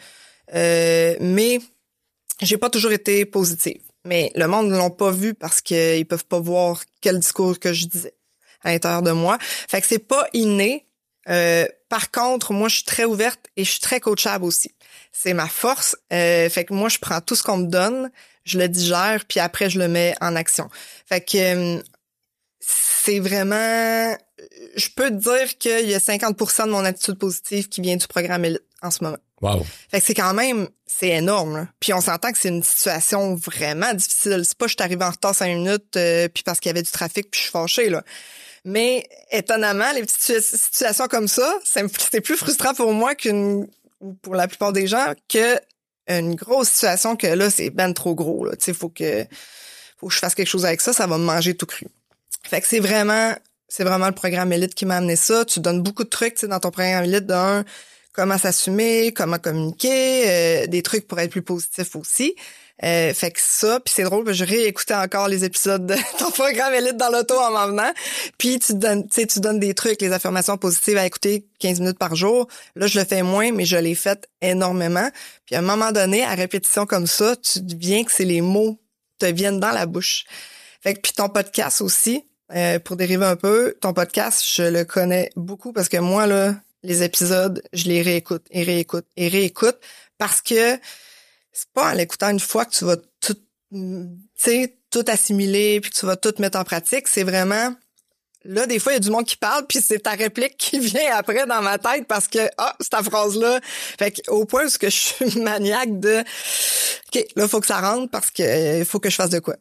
Euh, 0.56 1.16
mais 1.20 1.60
j'ai 2.42 2.58
pas 2.58 2.72
toujours 2.72 2.94
été 2.94 3.26
positive. 3.26 3.84
Mais 4.06 4.32
le 4.34 4.48
monde 4.48 4.72
ne 4.72 4.76
l'ont 4.76 4.90
pas 4.90 5.12
vu 5.12 5.36
parce 5.36 5.62
qu'ils 5.62 6.08
peuvent 6.08 6.26
pas 6.26 6.40
voir 6.40 6.82
quel 7.02 7.20
discours 7.20 7.60
que 7.60 7.74
je 7.74 7.86
disais 7.86 8.16
à 8.64 8.72
l'intérieur 8.72 9.04
de 9.04 9.12
moi. 9.12 9.38
Fait 9.40 9.82
que 9.82 9.86
c'est 9.86 10.00
pas 10.00 10.28
inné. 10.34 10.88
Euh, 11.30 11.68
par 11.90 12.10
contre, 12.10 12.54
moi, 12.54 12.70
je 12.70 12.78
suis 12.78 12.86
très 12.86 13.06
ouverte 13.06 13.46
et 13.56 13.64
je 13.64 13.70
suis 13.70 13.82
très 13.82 14.00
coachable 14.00 14.46
aussi 14.46 14.75
c'est 15.18 15.34
ma 15.34 15.48
force. 15.48 15.96
Euh, 16.12 16.50
fait 16.50 16.66
que 16.66 16.74
moi, 16.74 16.90
je 16.90 17.00
prends 17.00 17.22
tout 17.22 17.36
ce 17.36 17.44
qu'on 17.44 17.58
me 17.58 17.68
donne, 17.68 18.12
je 18.44 18.60
le 18.60 18.68
digère, 18.68 19.24
puis 19.28 19.40
après, 19.40 19.70
je 19.70 19.80
le 19.80 19.88
mets 19.88 20.14
en 20.20 20.36
action. 20.36 20.70
Fait 21.06 21.22
que 21.22 21.78
euh, 21.78 21.82
c'est 22.60 23.20
vraiment... 23.20 24.18
Je 24.76 24.90
peux 24.94 25.10
te 25.10 25.16
dire 25.16 25.58
qu'il 25.58 25.90
y 25.90 25.94
a 25.94 26.00
50% 26.00 26.66
de 26.66 26.72
mon 26.72 26.84
attitude 26.84 27.18
positive 27.18 27.70
qui 27.70 27.80
vient 27.80 27.96
du 27.96 28.08
programme 28.08 28.46
en 28.82 28.92
ce 28.92 29.04
moment. 29.04 29.18
Wow. 29.42 29.66
Fait 29.90 30.02
que 30.02 30.06
c'est 30.06 30.14
quand 30.14 30.34
même, 30.34 30.68
c'est 30.86 31.10
énorme. 31.10 31.70
Puis 31.80 31.94
on 31.94 32.02
s'entend 32.02 32.32
que 32.32 32.38
c'est 32.38 32.50
une 32.50 32.64
situation 32.64 33.36
vraiment 33.36 33.94
difficile. 33.94 34.44
C'est 34.44 34.58
pas 34.58 34.68
je 34.68 34.74
suis 34.74 34.84
arrivé 34.84 35.04
en 35.04 35.12
retard 35.12 35.34
cinq 35.34 35.48
minutes, 35.48 35.96
euh, 35.96 36.28
puis 36.28 36.44
parce 36.44 36.60
qu'il 36.60 36.70
y 36.70 36.72
avait 36.72 36.84
du 36.84 36.92
trafic, 36.92 37.32
puis 37.32 37.40
je 37.40 37.44
suis 37.44 37.52
fâchée, 37.52 37.90
là. 37.90 38.04
Mais 38.66 39.08
étonnamment, 39.32 39.92
les 39.94 40.02
petites 40.02 40.42
situations 40.42 41.08
comme 41.08 41.28
ça, 41.28 41.54
c'est 41.64 42.22
plus 42.22 42.36
frustrant 42.36 42.74
pour 42.74 42.92
moi 42.92 43.16
qu'une 43.16 43.68
ou 44.06 44.14
pour 44.14 44.36
la 44.36 44.48
plupart 44.48 44.72
des 44.72 44.88
gens, 44.88 45.14
que 45.28 45.60
une 46.08 46.36
grosse 46.36 46.70
situation 46.70 47.16
que 47.16 47.28
là, 47.28 47.50
c'est 47.50 47.72
ben 47.72 47.92
trop 47.94 48.14
gros. 48.14 48.48
Tu 48.52 48.58
sais, 48.60 48.74
faut 48.74 48.90
que 48.90 49.26
je 50.08 50.18
fasse 50.18 50.36
quelque 50.36 50.48
chose 50.48 50.66
avec 50.66 50.82
ça, 50.82 50.94
ça 50.94 51.08
va 51.08 51.18
me 51.18 51.24
manger 51.24 51.56
tout 51.56 51.66
cru. 51.66 51.88
Fait 52.44 52.62
que 52.62 52.68
c'est 52.68 52.80
vraiment 52.80 53.34
c'est 53.68 53.84
vraiment 53.84 54.08
le 54.08 54.14
programme 54.14 54.54
élite 54.54 54.76
qui 54.76 54.86
m'a 54.86 54.98
amené 54.98 55.16
ça. 55.16 55.44
Tu 55.46 55.60
donnes 55.60 55.82
beaucoup 55.82 56.04
de 56.04 56.10
trucs 56.10 56.46
dans 56.46 56.60
ton 56.60 56.70
programme 56.70 57.06
élite 57.06 57.26
d'un 57.26 57.66
comment 58.14 58.38
s'assumer, 58.38 59.12
comment 59.14 59.40
communiquer, 59.40 60.30
euh, 60.30 60.68
des 60.68 60.84
trucs 60.84 61.08
pour 61.08 61.20
être 61.20 61.32
plus 61.32 61.42
positif 61.42 61.96
aussi. 61.96 62.36
Euh, 62.84 63.14
fait 63.14 63.32
que 63.32 63.40
ça, 63.42 63.80
puis 63.80 63.94
c'est 63.96 64.04
drôle, 64.04 64.34
je 64.34 64.44
réécoutais 64.44 64.96
encore 64.96 65.30
les 65.30 65.46
épisodes 65.46 65.86
de 65.86 65.96
ton 66.20 66.30
programme 66.32 66.74
Élite 66.74 66.98
dans 66.98 67.10
l'auto 67.10 67.40
en 67.40 67.52
m'en 67.52 67.68
venant. 67.68 67.92
Puis 68.38 68.60
tu 68.60 68.74
donnes, 68.74 69.08
tu 69.08 69.40
donnes 69.40 69.60
des 69.60 69.74
trucs, 69.74 70.02
les 70.02 70.12
affirmations 70.12 70.58
positives 70.58 70.98
à 70.98 71.06
écouter 71.06 71.46
15 71.60 71.80
minutes 71.80 71.98
par 71.98 72.16
jour. 72.16 72.48
Là, 72.76 72.88
je 72.88 73.00
le 73.00 73.06
fais 73.06 73.24
moins, 73.24 73.52
mais 73.52 73.66
je 73.66 73.78
l'ai 73.78 73.96
fait 73.96 74.28
énormément. 74.42 75.10
Puis 75.46 75.56
à 75.56 75.60
un 75.60 75.62
moment 75.62 75.94
donné, 75.94 76.24
à 76.26 76.36
répétition 76.36 76.86
comme 76.86 77.08
ça, 77.08 77.36
tu 77.38 77.62
deviens 77.62 78.04
que 78.04 78.12
c'est 78.12 78.26
les 78.26 78.42
mots 78.42 78.78
te 79.20 79.26
viennent 79.26 79.60
dans 79.60 79.72
la 79.72 79.86
bouche. 79.86 80.26
Fait 80.82 80.94
que 80.94 81.00
puis 81.00 81.14
ton 81.14 81.30
podcast 81.30 81.82
aussi, 81.82 82.26
euh, 82.54 82.80
pour 82.80 82.96
dériver 82.96 83.26
un 83.26 83.36
peu, 83.36 83.76
ton 83.82 83.94
podcast, 83.94 84.44
je 84.46 84.64
le 84.64 84.84
connais 84.86 85.32
beaucoup 85.36 85.74
parce 85.74 85.90
que 85.90 85.98
moi 85.98 86.28
là, 86.28 86.56
les 86.84 87.04
épisodes, 87.04 87.64
je 87.74 87.86
les 87.86 88.02
réécoute 88.02 88.46
et 88.52 88.64
réécoute 88.64 89.06
et 89.18 89.28
réécoute 89.28 89.78
parce 90.18 90.42
que 90.42 90.78
c'est 91.56 91.70
pas 91.74 91.92
en 91.92 91.94
l'écoutant 91.94 92.30
une 92.30 92.40
fois 92.40 92.66
que 92.66 92.76
tu 92.76 92.84
vas 92.84 92.98
tout, 92.98 93.38
tu 93.72 94.08
sais, 94.36 94.78
tout 94.92 95.06
assimiler 95.08 95.80
puis 95.80 95.90
que 95.90 95.96
tu 95.96 96.06
vas 96.06 96.18
tout 96.18 96.34
mettre 96.40 96.60
en 96.60 96.64
pratique. 96.66 97.08
C'est 97.08 97.24
vraiment 97.24 97.74
là 98.44 98.68
des 98.68 98.78
fois 98.78 98.92
il 98.92 98.96
y 98.96 98.98
a 98.98 99.00
du 99.00 99.10
monde 99.10 99.26
qui 99.26 99.38
parle 99.38 99.66
puis 99.66 99.80
c'est 99.82 100.00
ta 100.00 100.12
réplique 100.12 100.56
qui 100.58 100.78
vient 100.80 101.16
après 101.16 101.48
dans 101.48 101.62
ma 101.62 101.80
tête 101.80 102.08
parce 102.08 102.28
que 102.28 102.40
ah 102.58 102.76
cette 102.80 103.02
phrase 103.04 103.38
là. 103.38 103.60
Fait 103.64 104.12
que, 104.12 104.30
au 104.30 104.46
point 104.46 104.66
où 104.66 104.70
que 104.80 104.90
je 104.90 104.96
suis 104.96 105.40
maniaque 105.42 106.00
de 106.00 106.20
ok 106.20 107.26
là 107.38 107.48
faut 107.48 107.62
que 107.62 107.68
ça 107.68 107.80
rentre 107.80 108.12
parce 108.12 108.32
que 108.32 108.44
euh, 108.44 108.80
il 108.80 108.86
faut 108.86 109.00
que 109.00 109.10
je 109.10 109.16
fasse 109.16 109.30
de 109.30 109.40
quoi. 109.40 109.56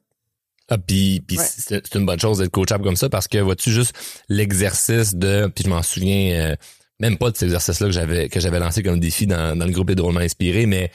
Ah, 0.71 0.79
puis, 0.79 1.21
puis 1.21 1.39
c'est 1.39 1.95
une 1.95 2.07
bonne 2.07 2.19
chose 2.19 2.39
d'être 2.39 2.51
coachable 2.51 2.85
comme 2.85 2.97
ça 2.97 3.11
parce 3.11 3.29
que 3.29 3.37
vois-tu 3.37 3.71
juste 3.71 3.93
l'exercice 4.31 5.15
de 5.15 5.47
puis 5.55 5.65
je 5.65 5.69
m'en 5.69 5.83
souviens 5.83 6.53
euh, 6.53 6.57
même 7.01 7.19
pas 7.19 7.31
de 7.31 7.37
cet 7.37 7.45
exercice 7.45 7.81
là 7.81 7.87
que 7.87 7.93
j'avais 7.93 8.29
que 8.29 8.41
j'avais 8.41 8.59
lancé 8.59 8.83
comme 8.83 8.99
défi 8.99 9.27
dans, 9.27 9.57
dans 9.57 9.67
le 9.67 9.73
groupe 9.73 9.89
des 9.89 9.95
drôlement 9.95 10.21
inspiré 10.21 10.67
mais 10.67 10.91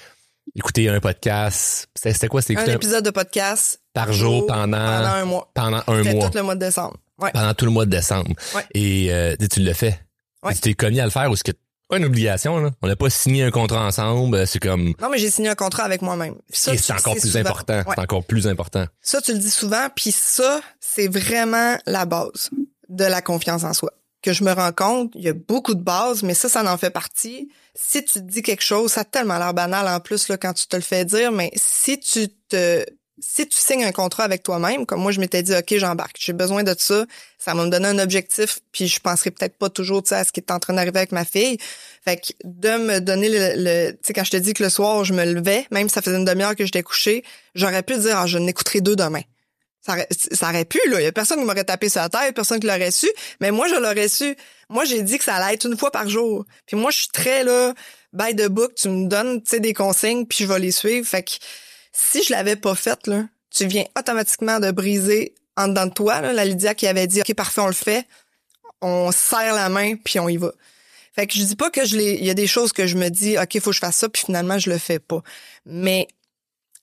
écouter 0.55 0.89
un 0.89 0.99
podcast. 0.99 1.87
C'était 1.95 2.27
quoi? 2.27 2.41
C'était 2.41 2.59
un 2.59 2.65
épisode 2.65 3.05
de 3.05 3.09
podcast 3.09 3.81
par 3.93 4.11
jour 4.13 4.45
pendant, 4.47 4.77
pendant 4.77 5.09
un 5.09 5.25
mois. 5.25 5.51
Pendant 5.53 5.83
un 5.87 6.03
mois. 6.03 6.29
tout 6.29 6.37
le 6.37 6.43
mois 6.43 6.55
de 6.55 6.59
décembre. 6.59 6.97
Ouais. 7.17 7.31
Pendant 7.31 7.53
tout 7.53 7.65
le 7.65 7.71
mois 7.71 7.85
de 7.85 7.91
décembre. 7.91 8.31
Ouais. 8.55 8.65
Et 8.73 9.11
euh, 9.11 9.35
tu 9.51 9.59
l'as 9.59 9.73
fait. 9.73 9.99
Ouais. 10.43 10.53
Tu 10.53 10.61
t'es 10.61 10.73
commis 10.73 10.99
à 10.99 11.05
le 11.05 11.11
faire 11.11 11.29
ou 11.29 11.33
est-ce 11.33 11.43
que 11.43 11.51
pas 11.89 11.97
une 11.97 12.05
obligation 12.05 12.59
là? 12.59 12.69
On 12.83 12.87
n'a 12.87 12.95
pas 12.95 13.09
signé 13.09 13.43
un 13.43 13.51
contrat 13.51 13.83
ensemble, 13.83 14.45
c'est 14.45 14.59
comme 14.59 14.93
Non, 15.01 15.09
mais 15.09 15.17
j'ai 15.17 15.31
signé 15.31 15.49
un 15.49 15.55
contrat 15.55 15.83
avec 15.83 16.03
moi-même. 16.03 16.35
Ça, 16.51 16.77
c'est 16.77 16.93
encore 16.93 17.15
plus 17.15 17.35
important, 17.35 17.81
c'est 17.87 17.99
encore 17.99 18.23
plus 18.23 18.47
important. 18.47 18.85
Ça 19.01 19.21
tu 19.21 19.33
le 19.33 19.39
dis 19.39 19.49
souvent, 19.49 19.87
puis 19.95 20.11
ça 20.11 20.61
c'est 20.79 21.07
vraiment 21.07 21.77
la 21.87 22.05
base 22.05 22.51
de 22.89 23.05
la 23.05 23.21
confiance 23.21 23.63
en 23.63 23.73
soi. 23.73 23.91
Que 24.21 24.33
je 24.33 24.43
me 24.43 24.51
rends 24.51 24.73
compte, 24.73 25.11
il 25.15 25.21
y 25.21 25.29
a 25.29 25.33
beaucoup 25.33 25.75
de 25.75 25.81
bases, 25.81 26.23
mais 26.23 26.33
ça 26.33 26.49
ça 26.49 26.63
en 26.71 26.77
fait 26.77 26.89
partie 26.89 27.49
si 27.81 28.03
tu 28.03 28.21
dis 28.21 28.41
quelque 28.41 28.63
chose, 28.63 28.91
ça 28.91 29.01
a 29.01 29.05
tellement 29.05 29.37
l'air 29.37 29.53
banal 29.53 29.87
en 29.87 29.99
plus 29.99 30.27
là, 30.27 30.37
quand 30.37 30.53
tu 30.53 30.67
te 30.67 30.75
le 30.75 30.81
fais 30.81 31.05
dire, 31.05 31.31
mais 31.31 31.51
si 31.55 31.99
tu 31.99 32.27
te 32.49 32.85
si 33.21 33.45
tu 33.45 33.57
signes 33.57 33.83
un 33.83 33.91
contrat 33.91 34.23
avec 34.23 34.43
toi-même, 34.43 34.85
comme 34.85 35.01
moi 35.01 35.11
je 35.11 35.19
m'étais 35.19 35.43
dit 35.43 35.53
OK, 35.53 35.75
j'embarque, 35.75 36.15
j'ai 36.17 36.31
besoin 36.31 36.63
de 36.63 36.73
ça, 36.77 37.05
ça 37.37 37.53
va 37.53 37.65
me 37.65 37.69
donner 37.69 37.89
un 37.89 37.99
objectif, 37.99 38.59
puis 38.71 38.87
je 38.87 38.99
penserai 39.01 39.31
peut-être 39.31 39.57
pas 39.57 39.69
toujours 39.69 40.03
à 40.11 40.23
ce 40.23 40.31
qui 40.31 40.39
est 40.39 40.51
en 40.51 40.59
train 40.59 40.73
d'arriver 40.73 40.99
avec 40.99 41.11
ma 41.11 41.25
fille. 41.25 41.57
Fait 42.05 42.15
que 42.15 42.31
de 42.45 42.77
me 42.77 42.99
donner 42.99 43.27
le, 43.29 43.91
tu 43.91 43.97
sais 44.03 44.13
quand 44.13 44.23
je 44.23 44.31
te 44.31 44.37
dis 44.37 44.53
que 44.53 44.63
le 44.63 44.69
soir 44.69 45.03
je 45.03 45.13
me 45.13 45.25
levais, 45.25 45.65
même 45.71 45.89
si 45.89 45.95
ça 45.95 46.01
faisait 46.01 46.17
une 46.17 46.25
demi-heure 46.25 46.55
que 46.55 46.65
j'étais 46.65 46.83
couché, 46.83 47.23
j'aurais 47.55 47.83
pu 47.83 47.97
dire 47.97 48.17
ah, 48.17 48.27
je 48.27 48.37
n'écouterai 48.37 48.79
deux 48.81 48.95
demain. 48.95 49.21
Ça, 49.81 49.95
aurait 50.49 50.65
pu, 50.65 50.79
là. 50.89 50.99
Il 50.99 51.03
y 51.03 51.07
a 51.07 51.11
personne 51.11 51.39
qui 51.39 51.45
m'aurait 51.45 51.63
tapé 51.63 51.89
sur 51.89 52.01
la 52.01 52.09
tête, 52.09 52.35
personne 52.35 52.59
qui 52.59 52.67
l'aurait 52.67 52.91
su. 52.91 53.09
Mais 53.39 53.51
moi, 53.51 53.67
je 53.67 53.75
l'aurais 53.75 54.09
su. 54.09 54.35
Moi, 54.69 54.85
j'ai 54.85 55.01
dit 55.01 55.17
que 55.17 55.23
ça 55.23 55.35
allait 55.35 55.55
être 55.55 55.65
une 55.65 55.77
fois 55.77 55.89
par 55.89 56.09
jour. 56.09 56.45
Puis 56.65 56.75
moi, 56.75 56.91
je 56.91 56.97
suis 56.99 57.07
très, 57.07 57.43
là, 57.43 57.73
by 58.13 58.35
the 58.35 58.47
book. 58.47 58.75
Tu 58.75 58.89
me 58.89 59.07
donnes, 59.07 59.41
tu 59.41 59.51
sais, 59.51 59.59
des 59.59 59.73
consignes, 59.73 60.25
puis 60.25 60.43
je 60.43 60.45
vais 60.45 60.59
les 60.59 60.71
suivre. 60.71 61.07
Fait 61.07 61.23
que 61.23 61.31
si 61.93 62.23
je 62.23 62.31
l'avais 62.31 62.55
pas 62.55 62.75
faite, 62.75 63.07
là, 63.07 63.23
tu 63.49 63.65
viens 63.67 63.85
automatiquement 63.97 64.59
de 64.59 64.71
briser 64.71 65.33
en 65.55 65.67
dedans 65.67 65.87
de 65.87 65.93
toi, 65.93 66.21
la 66.21 66.45
Lydia 66.45 66.73
qui 66.73 66.87
avait 66.87 67.07
dit, 67.07 67.21
OK, 67.21 67.33
parfait, 67.33 67.61
on 67.61 67.67
le 67.67 67.73
fait. 67.73 68.05
On 68.81 69.11
serre 69.11 69.53
la 69.53 69.69
main, 69.69 69.95
puis 69.95 70.19
on 70.19 70.29
y 70.29 70.37
va. 70.37 70.53
Fait 71.13 71.27
que 71.27 71.33
je 71.33 71.43
dis 71.43 71.55
pas 71.55 71.69
que 71.69 71.85
je 71.85 71.97
l'ai, 71.97 72.23
y 72.23 72.29
a 72.29 72.33
des 72.33 72.47
choses 72.47 72.71
que 72.71 72.87
je 72.87 72.95
me 72.95 73.09
dis, 73.09 73.37
OK, 73.37 73.59
faut 73.59 73.71
que 73.71 73.75
je 73.75 73.81
fasse 73.81 73.97
ça, 73.97 74.07
puis 74.09 74.23
finalement, 74.25 74.57
je 74.57 74.69
le 74.69 74.77
fais 74.77 74.99
pas. 74.99 75.21
Mais 75.65 76.07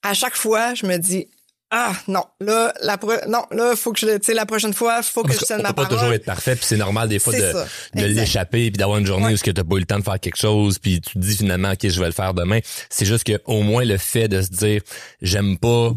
à 0.03 0.13
chaque 0.13 0.37
fois, 0.37 0.75
je 0.75 0.85
me 0.87 0.99
dis, 0.99 1.29
ah 1.71 1.93
non 2.07 2.23
là 2.41 2.73
la 2.83 2.97
non 3.27 3.45
là 3.51 3.75
faut 3.75 3.93
que 3.93 3.99
je 3.99 4.07
tu 4.19 4.27
sais 4.27 4.35
la 4.35 4.47
prochaine 4.47 4.73
fois 4.73 5.03
faut 5.03 5.25
que 5.25 5.33
je 5.33 5.39
tienne 5.39 5.63
ma 5.63 5.73
parole. 5.73 5.89
peut 5.89 5.95
pas 5.95 6.01
toujours 6.01 6.15
être 6.15 6.25
parfait 6.25 6.55
puis 6.55 6.65
c'est 6.65 6.77
normal 6.77 7.09
des 7.09 7.19
fois 7.19 7.33
de, 7.33 8.01
de 8.01 8.07
l'échapper 8.07 8.71
puis 8.71 8.79
d'avoir 8.79 8.99
une 8.99 9.07
journée 9.07 9.33
où 9.33 9.37
ce 9.37 9.43
que 9.43 9.51
t'as 9.51 9.65
pas 9.65 9.77
eu 9.77 9.81
le 9.81 9.85
temps 9.85 9.99
de 9.99 10.05
faire 10.05 10.21
quelque 10.21 10.39
chose 10.39 10.79
puis 10.79 11.01
tu 11.01 11.15
te 11.15 11.19
dis 11.19 11.37
finalement 11.37 11.73
ok 11.73 11.89
je 11.89 11.99
vais 11.99 12.07
le 12.07 12.13
faire 12.13 12.35
demain 12.35 12.61
c'est 12.89 13.05
juste 13.05 13.25
que 13.25 13.41
au 13.47 13.63
moins 13.63 13.85
le 13.85 13.99
fait 13.99 14.29
de 14.29 14.43
se 14.43 14.51
dire 14.51 14.81
j'aime 15.21 15.59
pas 15.59 15.91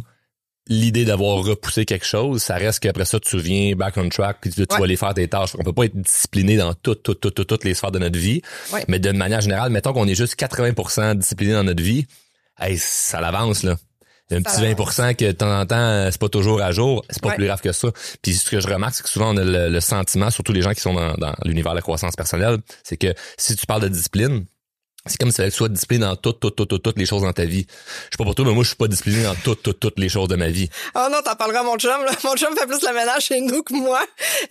l'idée 0.70 1.04
d'avoir 1.04 1.44
repoussé 1.44 1.84
quelque 1.84 2.06
chose, 2.06 2.44
ça 2.44 2.56
reste 2.56 2.80
qu'après 2.80 3.06
ça, 3.06 3.20
tu 3.20 3.40
viens 3.40 3.76
back 3.76 3.98
on 3.98 4.08
track 4.08 4.38
puis 4.40 4.52
tu, 4.52 4.64
vas 4.70 4.84
aller 4.84 4.98
faire 4.98 5.16
tes 5.16 5.28
tâches. 5.28 5.56
On 5.58 5.64
peut 5.64 5.74
pas 5.74 5.86
être 5.86 6.00
discipliné 6.00 6.58
dans 6.58 6.76
toutes, 6.76 7.02
toutes, 7.02 7.20
toutes, 7.20 7.48
toutes, 7.48 7.64
les 7.64 7.74
sphères 7.74 7.92
de 7.92 7.98
notre 7.98 8.20
vie. 8.20 8.44
Mais 8.88 9.00
de 9.00 9.12
manière 9.12 9.42
générale, 9.42 9.72
mettons 9.72 9.94
qu'on 9.94 10.08
est 10.08 10.14
juste 10.14 10.40
80% 10.40 11.16
discipliné 11.16 11.54
dans 11.54 11.64
notre 11.64 11.82
vie, 11.82 12.06
hey, 12.60 12.78
ça 12.78 13.20
l'avance, 13.20 13.64
là 13.64 13.78
Un 14.32 14.42
petit 14.42 14.62
20% 14.62 15.16
que 15.16 15.26
de 15.26 15.32
temps 15.32 15.60
en 15.60 15.66
temps, 15.66 15.76
euh, 15.76 16.10
c'est 16.12 16.20
pas 16.22 16.30
toujours 16.30 16.62
à 16.62 16.72
jour, 16.72 17.04
c'est 17.10 17.22
pas 17.22 17.30
Ouais. 17.30 17.36
plus 17.36 17.46
grave 17.46 17.62
que 17.62 17.72
ça. 17.72 17.90
Puis 18.22 18.34
ce 18.36 18.50
que 18.50 18.60
je 18.60 18.68
remarque, 18.68 18.96
c'est 18.96 19.04
que 19.04 19.10
souvent 19.10 19.34
on 19.34 19.38
a 19.38 19.44
le, 19.44 19.70
le 19.70 19.80
sentiment, 19.82 20.30
surtout 20.30 20.54
les 20.54 20.62
gens 20.62 20.74
qui 20.74 20.82
sont 20.82 20.94
dans, 20.94 21.14
dans 21.16 21.34
l'univers 21.46 21.72
de 21.72 21.78
la 21.78 21.82
croissance 21.82 22.16
personnelle, 22.16 22.58
c'est 22.84 22.98
que 22.98 23.14
si 23.38 23.56
tu 23.56 23.66
parles 23.66 23.82
de 23.82 23.88
discipline, 23.88 24.46
c'est 25.06 25.18
comme 25.18 25.32
si 25.32 25.42
tu 25.42 25.50
sois 25.52 25.70
discipliné 25.70 26.02
dans 26.06 26.16
toutes, 26.18 26.40
toutes, 26.42 26.58
toutes, 26.58 26.70
toutes, 26.70 26.84
toutes 26.84 26.98
les 27.00 27.06
choses 27.06 27.22
dans 27.24 27.32
ta 27.34 27.46
vie. 27.46 27.66
Je 27.70 27.74
sais 28.12 28.18
pas 28.18 28.26
pour 28.26 28.36
toi, 28.36 28.46
mais 28.46 28.52
moi, 28.54 28.64
je 28.64 28.68
suis 28.68 28.76
pas 28.76 28.88
discipliné 28.88 29.24
dans 29.24 29.34
toutes, 29.34 29.64
toutes, 29.64 29.80
toutes 29.80 29.98
les 29.98 30.10
choses 30.10 30.28
de 30.28 30.36
ma 30.36 30.50
vie. 30.50 30.70
Oh 30.94 31.08
non, 31.10 31.20
t'en 31.24 31.36
parleras 31.36 31.62
à 31.62 31.64
mon 31.64 31.78
chum. 31.78 31.90
Là. 32.04 32.12
Mon 32.26 32.36
chum 32.36 32.54
fait 32.56 32.68
plus 32.68 32.82
le 32.86 32.94
ménage 32.94 33.24
chez 33.24 33.40
nous 33.42 33.64
que 33.64 33.74
moi. 33.74 34.06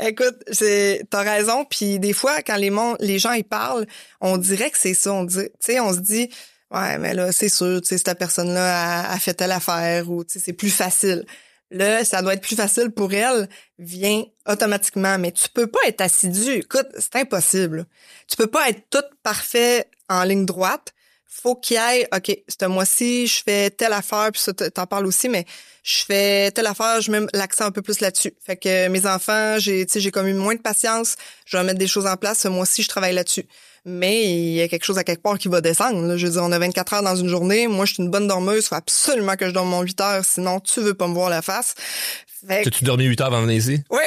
Écoute, 0.05 0.37
c'est 0.51 1.03
t'as 1.11 1.23
raison. 1.23 1.65
Puis 1.67 1.99
des 2.01 2.15
fois, 2.15 2.43
quand 2.43 2.57
les, 2.57 2.71
mon- 2.71 2.97
les 2.99 3.19
gens 3.19 3.33
y 3.35 3.43
parlent, 3.45 3.87
on 4.23 4.39
dirait 4.39 4.71
que 4.71 4.79
c'est 4.79 4.95
ça. 4.95 5.13
On 5.13 5.25
dit, 5.25 5.37
tu 5.37 5.51
sais, 5.61 5.81
on 5.81 5.93
se 5.93 6.01
dit, 6.01 6.31
ouais, 6.71 6.99
mais 6.99 7.15
là, 7.15 7.33
c'est 7.33 7.49
sûr, 7.49 7.81
tu 7.81 7.89
sais, 7.89 7.99
cette 7.99 8.19
personne-là 8.19 9.11
a, 9.11 9.13
a 9.13 9.19
fait 9.19 9.35
telle 9.35 9.53
affaire 9.53 10.11
ou 10.11 10.25
tu 10.25 10.35
sais, 10.35 10.45
c'est 10.45 10.53
plus 10.53 10.71
facile. 10.71 11.25
Là, 11.71 12.03
ça 12.05 12.23
doit 12.23 12.33
être 12.35 12.43
plus 12.43 12.57
facile 12.57 12.91
pour 12.91 13.13
elle, 13.13 13.49
vient 13.79 14.25
automatiquement. 14.47 15.19
Mais 15.19 15.33
tu 15.33 15.49
peux 15.51 15.67
pas 15.67 15.81
être 15.87 16.01
assidu. 16.01 16.53
Écoute, 16.53 16.89
c'est 16.99 17.17
impossible. 17.17 17.87
Tu 18.27 18.37
peux 18.37 18.47
pas 18.47 18.71
être 18.71 18.89
tout 18.91 19.05
parfait 19.23 19.87
en 20.09 20.25
ligne 20.25 20.47
droite. 20.47 20.95
Faut 21.27 21.55
qu'il 21.55 21.77
y 21.77 21.81
ait, 21.81 22.09
OK, 22.15 22.35
ce 22.49 22.67
mois-ci, 22.67 23.27
je 23.27 23.43
fais 23.43 23.71
telle 23.71 23.93
affaire, 23.93 24.31
puis 24.33 24.41
ça, 24.41 24.53
t'en 24.55 24.87
parles 24.87 25.07
aussi, 25.07 25.29
mais 25.29 25.45
je 25.83 26.05
fais 26.05 26.51
telle 26.51 26.67
affaire, 26.67 27.01
je 27.03 27.13
mets 27.13 27.27
l'accent 27.35 27.67
un 27.67 27.71
peu 27.71 27.83
plus 27.83 28.01
là-dessus. 28.01 28.35
Fait 28.45 28.57
que 28.57 28.89
mes 28.89 29.07
enfants, 29.07 29.59
j'ai, 29.59 29.85
tu 29.87 29.93
sais, 29.93 30.01
j'ai 30.01 30.11
comme 30.11 30.33
moins 30.33 30.55
de 30.55 30.61
patience. 30.61 31.17
Je 31.45 31.57
vais 31.57 31.65
mettre 31.65 31.79
des 31.79 31.87
choses 31.87 32.07
en 32.07 32.17
place. 32.17 32.41
Ce 32.41 32.49
mois-ci, 32.49 32.83
je 32.83 32.89
travaille 32.89 33.15
là-dessus. 33.15 33.45
Mais 33.91 34.25
il 34.25 34.53
y 34.55 34.61
a 34.61 34.69
quelque 34.69 34.85
chose 34.85 34.99
à 34.99 35.05
quelque 35.05 35.23
part 35.23 35.39
qui 35.39 35.49
va 35.49 35.61
descendre. 35.61 36.01
là. 36.07 36.17
Je 36.17 36.27
veux 36.27 36.33
dire, 36.33 36.43
on 36.45 36.53
a 36.53 36.59
24 36.59 36.93
heures 36.95 37.03
dans 37.03 37.17
une 37.17 37.29
journée. 37.29 37.67
Moi, 37.69 37.87
je 37.87 37.95
suis 37.95 38.03
une 38.03 38.11
bonne 38.11 38.29
dormeuse. 38.29 38.65
Il 38.65 38.69
faut 38.69 38.75
absolument 38.75 39.35
que 39.37 39.47
je 39.47 39.51
dorme 39.53 39.71
mon 39.71 39.81
8 39.83 40.01
heures. 40.01 40.25
Sinon, 40.25 40.61
tu 40.61 40.81
veux 40.81 40.95
pas 40.95 41.07
me 41.09 41.15
voir 41.15 41.31
la 41.31 41.41
face. 41.43 41.75
Fait 42.47 42.61
que, 42.65 42.69
T'as-tu 42.69 42.85
dormi 42.85 43.05
8 43.05 43.21
heures 43.21 43.27
avant 43.29 43.39
de 43.39 43.47
venir 43.47 43.59
ici? 43.59 43.83
oui. 43.91 43.99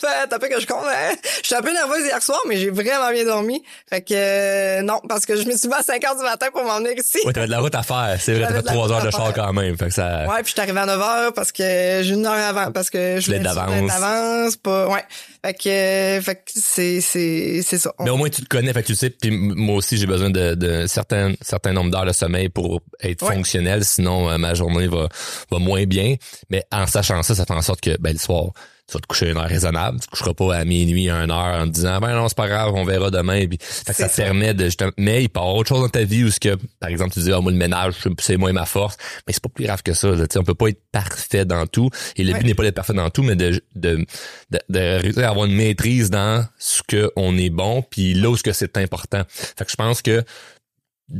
T'as 0.00 0.38
pas 0.38 0.48
que 0.48 0.60
je 0.60 0.66
compte. 0.66 0.84
Hein? 0.86 1.14
J'étais 1.42 1.56
un 1.56 1.62
peu 1.62 1.72
nerveuse 1.72 2.04
hier 2.06 2.22
soir, 2.22 2.40
mais 2.48 2.56
j'ai 2.56 2.70
vraiment 2.70 3.10
bien 3.10 3.24
dormi. 3.24 3.62
Fait 3.88 4.00
que 4.02 4.14
euh, 4.14 4.82
non, 4.82 5.00
parce 5.08 5.26
que 5.26 5.36
je 5.36 5.46
me 5.46 5.56
suis 5.56 5.68
levé 5.68 5.78
à 5.80 5.82
5 5.82 6.04
heures 6.04 6.16
du 6.16 6.22
matin 6.22 6.46
pour 6.52 6.64
m'en 6.64 6.78
venir 6.78 6.92
ici. 6.96 7.18
Ouais, 7.24 7.32
t'avais 7.32 7.46
de 7.46 7.50
la 7.52 7.60
route 7.60 7.74
à 7.74 7.82
faire. 7.82 8.16
C'est 8.20 8.34
vrai, 8.34 8.42
t'as 8.48 8.54
fait 8.54 8.60
de 8.62 8.66
la 8.66 8.72
3 8.72 8.82
route 8.86 8.92
heures 8.96 9.04
de 9.04 9.10
char 9.10 9.32
quand 9.34 9.52
même. 9.52 9.76
Fait 9.76 9.86
que 9.88 9.94
ça. 9.94 10.24
Ouais, 10.28 10.36
puis 10.42 10.46
je 10.46 10.50
suis 10.52 10.60
arrivée 10.60 10.80
à 10.80 10.86
9 10.86 11.00
heures 11.00 11.32
parce 11.32 11.52
que 11.52 12.00
j'ai 12.02 12.14
une 12.14 12.26
heure 12.26 12.32
avant 12.32 12.70
parce 12.72 12.90
que 12.90 13.20
je 13.20 13.26
voulais 13.26 13.38
d'avance. 13.40 13.86
d'avance, 13.88 14.56
pas 14.56 14.88
ouais. 14.88 15.04
Fait 15.44 15.54
que 15.54 15.68
euh, 15.68 16.20
fait 16.20 16.34
que 16.36 16.40
c'est 16.54 17.00
c'est 17.00 17.62
c'est 17.62 17.78
ça. 17.78 17.92
Mais 18.00 18.10
au 18.10 18.16
moins 18.16 18.28
tu 18.28 18.42
te 18.42 18.48
connais, 18.48 18.72
fait 18.72 18.82
que 18.82 18.88
tu 18.88 18.94
sais. 18.96 19.10
Puis 19.10 19.30
moi 19.30 19.76
aussi 19.76 19.96
j'ai 19.96 20.06
besoin 20.06 20.30
de, 20.30 20.54
de 20.54 20.86
certains 20.86 21.34
certain 21.42 21.72
nombre 21.72 21.90
d'heures 21.90 22.06
de 22.06 22.12
sommeil 22.12 22.48
pour 22.48 22.80
être 23.00 23.18
Ouais. 23.28 23.34
fonctionnel, 23.34 23.84
sinon 23.84 24.30
euh, 24.30 24.38
ma 24.38 24.54
journée 24.54 24.86
va 24.88 25.08
va 25.50 25.58
moins 25.58 25.84
bien. 25.84 26.16
Mais 26.50 26.64
en 26.72 26.86
sachant 26.86 27.22
ça, 27.22 27.34
ça 27.34 27.44
fait 27.46 27.52
en 27.52 27.62
sorte 27.62 27.80
que 27.80 27.96
ben 28.00 28.12
le 28.12 28.18
soir 28.18 28.46
tu 28.88 28.94
vas 28.94 29.00
te 29.00 29.06
coucher 29.06 29.26
à 29.26 29.30
une 29.32 29.36
heure 29.36 29.44
raisonnable, 29.48 30.00
tu 30.00 30.06
te 30.06 30.10
coucheras 30.12 30.32
pas 30.34 30.56
à 30.56 30.64
minuit, 30.64 31.10
à 31.10 31.22
une 31.24 31.30
heure 31.30 31.60
en 31.60 31.64
te 31.66 31.72
disant 31.72 31.98
ben 32.00 32.14
non 32.14 32.28
c'est 32.28 32.36
pas 32.36 32.48
grave, 32.48 32.72
on 32.74 32.84
verra 32.84 33.10
demain. 33.10 33.46
Puis 33.46 33.58
fait 33.60 33.84
que 33.92 33.92
C'est 33.96 34.02
ça 34.04 34.08
te 34.08 34.16
permet 34.16 34.54
de 34.54 34.68
mais 34.96 35.24
il 35.24 35.28
peut 35.28 35.40
y 35.40 35.42
avoir 35.42 35.56
autre 35.56 35.68
chose 35.68 35.82
dans 35.82 35.88
ta 35.90 36.04
vie 36.04 36.24
où 36.24 36.30
ce 36.30 36.40
que 36.40 36.56
par 36.80 36.88
exemple 36.88 37.12
tu 37.12 37.20
dis 37.20 37.30
ah 37.32 37.40
moi 37.40 37.52
le 37.52 37.58
ménage 37.58 37.94
c'est 38.20 38.36
moins 38.38 38.52
ma 38.52 38.64
force, 38.64 38.96
mais 39.26 39.32
c'est 39.34 39.42
pas 39.42 39.50
plus 39.50 39.64
grave 39.66 39.82
que 39.82 39.92
ça. 39.92 40.08
Là, 40.08 40.26
Tu 40.26 40.32
sais, 40.32 40.38
on 40.38 40.44
peut 40.44 40.54
pas 40.54 40.68
être 40.68 40.80
parfait 40.90 41.44
dans 41.44 41.66
tout 41.66 41.90
et 42.16 42.24
le 42.24 42.32
Ouais. 42.32 42.38
but 42.40 42.46
n'est 42.46 42.54
pas 42.54 42.62
d'être 42.62 42.74
parfait 42.76 42.94
dans 42.94 43.10
tout, 43.10 43.22
mais 43.22 43.36
de 43.36 43.62
de 43.76 44.06
de, 44.50 44.58
de 44.70 45.00
réussir 45.02 45.24
à 45.26 45.30
avoir 45.30 45.44
une 45.46 45.54
maîtrise 45.54 46.08
dans 46.10 46.46
ce 46.58 46.82
que 46.86 47.10
on 47.16 47.36
est 47.36 47.50
bon, 47.50 47.82
puis 47.82 48.14
là 48.14 48.30
où 48.30 48.36
ce 48.36 48.42
que 48.42 48.52
c'est 48.52 48.76
important. 48.78 49.22
Fait 49.28 49.64
que 49.64 49.70
je 49.70 49.76
pense 49.76 50.00
que 50.00 50.24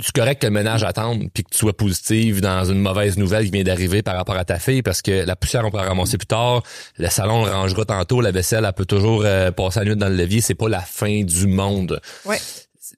c'est 0.01 0.15
correct 0.15 0.43
que 0.43 0.47
le 0.47 0.53
ménage 0.53 0.85
attende 0.85 1.31
puis 1.33 1.45
que 1.45 1.51
tu 1.51 1.59
sois 1.59 1.77
positive 1.77 2.41
dans 2.41 2.65
une 2.65 2.81
mauvaise 2.81 3.17
nouvelle 3.17 3.47
qui 3.47 3.51
vient 3.51 3.63
d'arriver 3.63 4.03
par 4.03 4.17
rapport 4.17 4.37
à 4.37 4.45
ta 4.45 4.59
fille 4.59 4.83
parce 4.83 5.01
que 5.01 5.25
la 5.25 5.35
poussière 5.35 5.65
on 5.65 5.71
peut 5.71 5.79
la 5.79 5.85
ramasser 5.85 6.19
plus 6.19 6.27
tard, 6.27 6.63
le 6.99 7.09
salon 7.09 7.43
on 7.43 7.45
le 7.47 7.53
rangera 7.53 7.85
tantôt, 7.85 8.21
la 8.21 8.31
vaisselle 8.31 8.65
elle 8.67 8.73
peut 8.75 8.85
toujours 8.85 9.23
euh, 9.25 9.51
passer 9.51 9.81
la 9.81 9.87
nuit 9.87 9.97
dans 9.97 10.09
le 10.09 10.17
levier, 10.17 10.41
c'est 10.41 10.55
pas 10.55 10.69
la 10.69 10.81
fin 10.81 11.23
du 11.23 11.47
monde. 11.47 12.01
Ouais. 12.27 12.39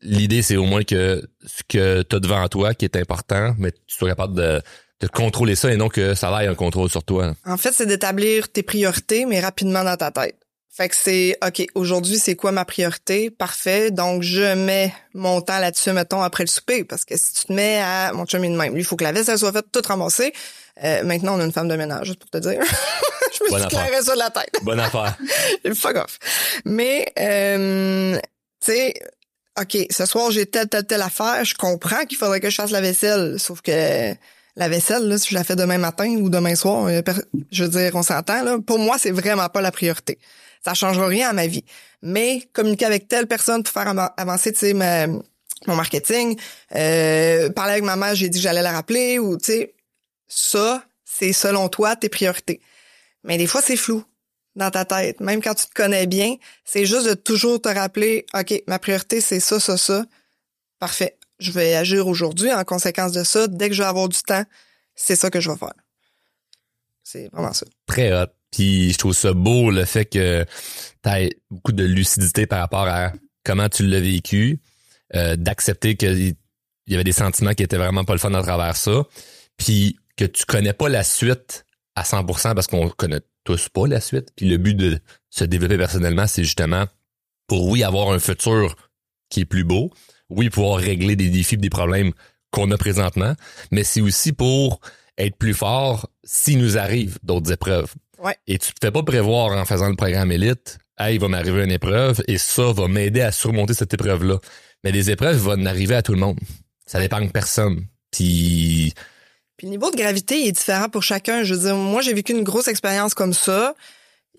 L'idée 0.03 0.43
c'est 0.43 0.57
au 0.57 0.65
moins 0.65 0.83
que 0.83 1.23
ce 1.47 1.63
que 1.69 2.03
tu 2.03 2.17
as 2.17 2.19
devant 2.19 2.49
toi 2.49 2.75
qui 2.75 2.85
est 2.85 2.97
important, 2.97 3.55
mais 3.59 3.71
tu 3.71 3.97
sois 3.97 4.09
capable 4.09 4.35
de, 4.35 4.61
de 5.01 5.07
contrôler 5.07 5.55
ça 5.55 5.73
et 5.73 5.77
non 5.77 5.89
que 5.89 6.15
ça 6.15 6.35
aille 6.37 6.49
un 6.49 6.55
contrôle 6.55 6.91
sur 6.91 7.05
toi. 7.05 7.35
En 7.47 7.57
fait, 7.57 7.73
c'est 7.73 7.87
d'établir 7.87 8.51
tes 8.51 8.63
priorités 8.63 9.27
mais 9.27 9.41
rapidement 9.41 9.85
dans 9.85 9.97
ta 9.97 10.11
tête. 10.11 10.37
Fait 10.81 10.89
que 10.89 10.97
c'est 10.97 11.37
OK, 11.47 11.67
aujourd'hui, 11.75 12.19
c'est 12.19 12.37
quoi 12.37 12.53
ma 12.53 12.65
priorité? 12.65 13.29
Parfait. 13.29 13.91
Donc 13.91 14.23
je 14.23 14.55
mets 14.55 14.95
mon 15.13 15.43
temps 15.43 15.59
là-dessus 15.59 15.93
mettons 15.93 16.23
après 16.23 16.43
le 16.43 16.49
souper 16.49 16.85
parce 16.85 17.05
que 17.05 17.19
si 17.19 17.35
tu 17.35 17.45
te 17.49 17.53
mets 17.53 17.83
à 17.83 18.15
mon 18.15 18.25
chum 18.25 18.41
de 18.41 18.49
même, 18.57 18.73
lui, 18.73 18.81
il 18.81 18.85
faut 18.87 18.97
que 18.97 19.05
la 19.05 19.13
vaisselle 19.13 19.39
soit 19.39 19.53
faite 19.53 19.67
toute 19.71 19.85
ramassée. 19.85 20.33
Euh, 20.83 21.05
maintenant, 21.05 21.37
on 21.37 21.41
a 21.41 21.45
une 21.45 21.53
femme 21.53 21.69
de 21.69 21.77
ménage, 21.77 22.07
juste 22.07 22.21
pour 22.21 22.31
te 22.31 22.39
dire. 22.39 22.63
je 23.39 23.45
me 23.45 23.51
Bonne 23.51 23.61
suis 23.61 23.69
clairé 23.69 24.01
ça 24.01 24.15
de 24.15 24.19
la 24.21 24.31
tête. 24.31 24.55
Bonne 24.63 24.81
affaire. 24.81 25.19
Fuck 25.75 25.97
off. 25.97 26.19
Mais, 26.65 27.13
euh, 27.19 28.19
tu 28.65 28.73
sais, 28.73 28.95
OK, 29.61 29.77
ce 29.91 30.07
soir, 30.07 30.31
j'ai 30.31 30.47
telle, 30.47 30.71
telle, 30.71 30.87
telle 30.87 31.03
affaire. 31.03 31.45
Je 31.45 31.57
comprends 31.57 32.07
qu'il 32.07 32.17
faudrait 32.17 32.41
que 32.41 32.49
je 32.49 32.55
fasse 32.55 32.71
la 32.71 32.81
vaisselle. 32.81 33.39
Sauf 33.39 33.61
que 33.61 34.15
la 34.57 34.69
vaisselle, 34.69 35.07
là, 35.09 35.19
si 35.19 35.31
je 35.31 35.35
la 35.35 35.45
fais 35.45 35.57
demain 35.57 35.79
matin 35.79 36.09
ou 36.17 36.29
demain 36.29 36.55
soir, 36.55 36.87
euh, 36.87 37.03
je 37.51 37.65
veux 37.65 37.71
dire, 37.71 37.93
on 37.95 38.03
s'entend, 38.03 38.43
là. 38.43 38.59
Pour 38.65 38.79
moi, 38.79 38.97
c'est 38.99 39.11
vraiment 39.11 39.49
pas 39.49 39.61
la 39.61 39.73
priorité. 39.73 40.19
Ça 40.65 40.75
changera 40.75 41.07
rien 41.07 41.31
à 41.31 41.33
ma 41.33 41.47
vie. 41.47 41.65
Mais 42.03 42.49
communiquer 42.53 42.85
avec 42.85 43.09
telle 43.09 43.27
personne 43.27 43.63
pour 43.63 43.73
faire 43.73 43.93
avancer, 44.17 44.53
tu 44.53 44.59
sais, 44.59 44.75
mon 45.67 45.77
marketing, 45.77 46.39
euh, 46.75 47.51
parler 47.51 47.73
avec 47.73 47.85
ma 47.85 47.97
mère, 47.97 48.15
j'ai 48.15 48.29
dit 48.29 48.39
que 48.39 48.43
j'allais 48.43 48.63
la 48.63 48.73
rappeler 48.73 49.19
ou, 49.19 49.37
tu 49.37 49.47
sais, 49.47 49.75
ça, 50.27 50.85
c'est 51.05 51.33
selon 51.33 51.69
toi 51.69 51.97
tes 51.97 52.09
priorités. 52.09 52.61
Mais 53.25 53.37
des 53.37 53.47
fois, 53.47 53.61
c'est 53.63 53.77
flou 53.77 54.05
dans 54.57 54.71
ta 54.71 54.85
tête. 54.85 55.21
Même 55.21 55.43
quand 55.43 55.55
tu 55.55 55.67
te 55.67 55.75
connais 55.75 56.07
bien, 56.07 56.37
c'est 56.65 56.87
juste 56.87 57.07
de 57.07 57.15
toujours 57.15 57.61
te 57.61 57.69
rappeler, 57.69 58.27
OK, 58.35 58.63
ma 58.67 58.79
priorité, 58.79 59.21
c'est 59.21 59.41
ça, 59.41 59.61
ça, 59.61 59.77
ça. 59.77 60.05
Parfait. 60.79 61.19
Je 61.41 61.53
vais 61.53 61.75
agir 61.75 62.07
aujourd'hui 62.07 62.53
en 62.53 62.65
conséquence 62.65 63.13
de 63.13 63.25
ça. 63.25 63.49
Dès 63.49 63.69
que 63.69 63.75
je 63.75 63.83
vais 63.83 63.89
avoir 63.89 64.09
du 64.09 64.19
temps, 64.19 64.45
c'est 64.95 65.17
ça 65.17 65.31
que 65.31 65.41
je 65.41 65.51
vais 65.51 65.57
faire. 65.57 65.73
C'est 67.03 67.29
vraiment 67.33 67.53
ça. 67.53 67.67
très 67.87 68.13
hot. 68.13 68.27
Puis 68.51 68.93
je 68.93 68.99
trouve 68.99 69.15
ça 69.15 69.33
beau 69.33 69.71
le 69.71 69.85
fait 69.85 70.05
que 70.05 70.45
tu 71.05 71.31
beaucoup 71.51 71.73
de 71.73 71.85
lucidité 71.85 72.47
par 72.47 72.61
rapport 72.61 72.87
à 72.87 73.13
comment 73.45 73.69
tu 73.69 73.87
l'as 73.87 74.01
vécu, 74.01 74.61
euh, 75.15 75.37
d'accepter 75.37 75.97
qu'il 75.97 76.35
y 76.87 76.95
avait 76.95 77.05
des 77.05 77.13
sentiments 77.13 77.55
qui 77.55 77.63
étaient 77.63 77.77
vraiment 77.77 78.05
pas 78.05 78.13
le 78.13 78.19
fun 78.19 78.35
à 78.35 78.43
travers 78.43 78.77
ça, 78.77 79.05
puis 79.57 79.99
que 80.17 80.25
tu 80.25 80.45
connais 80.45 80.73
pas 80.73 80.89
la 80.89 81.03
suite 81.05 81.65
à 81.95 82.03
100% 82.03 82.55
parce 82.55 82.67
qu'on 82.67 82.89
connaît 82.91 83.21
tous 83.45 83.69
pas 83.69 83.87
la 83.87 84.01
suite. 84.01 84.31
Puis 84.37 84.47
le 84.49 84.57
but 84.57 84.75
de 84.75 84.99
se 85.31 85.45
développer 85.45 85.79
personnellement, 85.79 86.27
c'est 86.27 86.45
justement 86.45 86.87
pour 87.47 87.67
oui 87.69 87.83
avoir 87.83 88.11
un 88.11 88.19
futur 88.19 88.77
qui 89.29 89.41
est 89.41 89.45
plus 89.45 89.65
beau, 89.65 89.91
oui 90.31 90.51
pouvoir 90.51 90.79
régler 90.79 91.17
des 91.17 91.29
défis, 91.29 91.57
des 91.57 91.71
problèmes 91.71 92.13
qu'on 92.51 92.71
a 92.71 92.79
présentement, 92.79 93.35
mais 93.71 93.85
c'est 93.85 94.01
aussi 94.01 94.33
pour 94.33 94.81
être 95.19 95.37
plus 95.37 95.55
fort 95.55 96.09
s'il 96.25 96.59
nous 96.59 96.79
arrive 96.79 97.19
d'autres 97.23 97.53
épreuves. 97.53 97.93
Ouais. 98.19 98.37
Et 98.47 98.59
tu 98.59 98.73
te 98.73 98.79
fais 98.83 98.91
pas 98.91 99.03
prévoir 99.03 99.57
en 99.57 99.65
faisant 99.65 99.89
le 99.89 99.97
programme 99.97 100.33
élite, 100.33 100.79
hey, 100.99 101.17
il 101.17 101.21
va 101.21 101.29
m'arriver 101.29 101.65
une 101.65 101.71
épreuve 101.71 102.23
et 102.29 102.39
ça 102.39 102.73
va 102.73 102.89
m'aider 102.89 103.21
à 103.21 103.33
surmonter 103.33 103.75
cette 103.75 103.95
épreuve-là. 103.95 104.39
Mais 104.85 104.93
des 104.93 105.11
épreuves 105.11 105.37
vont 105.37 105.65
arriver 105.67 105.95
à 105.95 106.03
tout 106.03 106.13
le 106.13 106.21
monde. 106.21 106.39
Ça 106.87 107.01
dépend 107.01 107.21
de 107.21 107.31
personne. 107.31 107.87
Puis 108.11 108.95
Puis 109.57 109.67
le 109.67 109.71
niveau 109.71 109.91
de 109.91 109.97
gravité 109.97 110.47
est 110.47 110.53
différent 110.53 110.89
pour 110.89 111.03
chacun. 111.03 111.45
Je 111.45 111.55
veux 111.55 111.61
dire, 111.67 111.77
moi, 111.77 112.03
j'ai 112.03 112.15
vécu 112.15 112.33
une 112.33 112.45
grosse 112.45 112.69
expérience 112.69 113.15
comme 113.15 113.35
ça. 113.35 113.75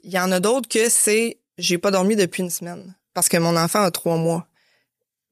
Il 0.03 0.11
y 0.11 0.19
en 0.19 0.31
a 0.31 0.39
d'autres 0.39 0.67
que 0.67 0.89
c'est 0.89 1.37
j'ai 1.57 1.77
pas 1.77 1.91
dormi 1.91 2.15
depuis 2.15 2.43
une 2.43 2.49
semaine 2.49 2.95
parce 3.13 3.29
que 3.29 3.37
mon 3.37 3.55
enfant 3.55 3.83
a 3.83 3.91
trois 3.91 4.17
mois. 4.17 4.47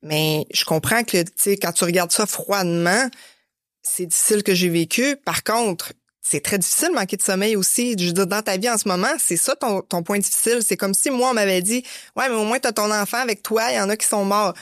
Mais 0.02 0.45
je 0.54 0.64
comprends 0.66 1.04
que, 1.04 1.24
tu 1.24 1.32
sais, 1.36 1.58
quand 1.58 1.74
tu 1.74 1.84
regardes 1.84 2.12
ça 2.12 2.26
froidement, 2.26 3.10
c'est 3.82 4.06
difficile 4.06 4.43
que 4.43 4.54
j'ai 4.54 4.70
vécu. 4.70 5.18
Par 5.18 5.43
contre, 5.43 5.93
c'est 6.22 6.41
très 6.41 6.58
difficile 6.58 6.91
manquer 6.93 7.18
de 7.18 7.22
sommeil 7.22 7.56
aussi. 7.56 7.95
Je 7.97 8.08
veux 8.08 8.14
dire, 8.14 8.28
dans 8.28 8.41
ta 8.41 8.58
vie 8.58 8.70
en 8.70 8.78
ce 8.78 8.88
moment, 8.88 9.08
c'est 9.18 9.38
ça 9.38 9.56
ton, 9.56 9.82
ton 9.82 10.04
point 10.04 10.20
difficile. 10.20 10.60
C'est 10.66 10.78
comme 10.78 10.93
si 10.93 11.10
moi, 11.10 11.32
on 11.32 11.34
m'avait 11.34 11.62
dit, 11.62 11.84
ouais, 12.16 12.30
mais 12.30 12.36
au 12.36 12.45
moins, 12.45 12.60
t'as 12.60 12.72
ton 12.72 12.91
enfant 12.91 13.18
avec 13.18 13.43
toi, 13.43 13.72
il 13.72 13.76
y 13.76 13.80
en 13.80 13.89
a 13.89 13.97
qui 13.97 14.06
sont 14.08 14.26
morts. 14.26 14.54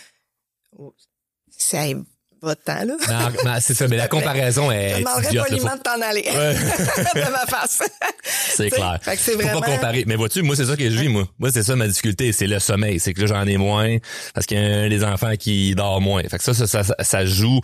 Va-t'en, 2.47 2.85
là. 2.85 3.29
non, 3.45 3.51
c'est 3.59 3.73
ça, 3.73 3.87
mais 3.87 3.97
la 3.97 4.07
comparaison 4.17 4.69
Je 4.71 4.75
est 4.75 4.93
te 4.93 4.99
demanderais 4.99 5.25
idiote. 5.27 5.47
poliment 5.49 5.69
faut- 5.71 5.77
de 5.77 5.81
t'en 5.83 6.01
aller 6.01 6.23
Ouais. 6.27 6.53
de 7.25 7.31
ma 7.31 7.45
face. 7.47 7.81
C'est 8.23 8.69
clair. 8.69 8.97
Fait 9.01 9.15
que 9.15 9.21
c'est 9.21 9.31
Faut 9.33 9.37
vraiment... 9.39 9.61
pas 9.61 9.71
comparer. 9.71 10.03
Mais 10.07 10.15
vois-tu, 10.15 10.41
moi, 10.41 10.55
c'est 10.55 10.65
ça 10.65 10.75
que 10.75 10.89
je 10.89 10.97
vis, 10.97 11.07
moi. 11.09 11.27
Moi, 11.39 11.49
c'est 11.53 11.63
ça 11.63 11.75
ma 11.75 11.87
difficulté, 11.87 12.31
c'est 12.33 12.47
le 12.47 12.59
sommeil. 12.59 12.99
C'est 12.99 13.13
que 13.13 13.21
là, 13.21 13.27
j'en 13.27 13.45
ai 13.47 13.55
moins 13.57 13.97
parce 14.33 14.45
qu'il 14.47 14.57
y 14.59 14.61
a 14.65 14.89
des 14.89 15.03
enfants 15.03 15.33
qui 15.37 15.75
dort 15.75 16.01
moins. 16.01 16.23
Fait 16.23 16.37
que 16.37 16.43
ça, 16.43 16.53
ça, 16.53 16.83
ça, 16.99 17.25
joue 17.25 17.61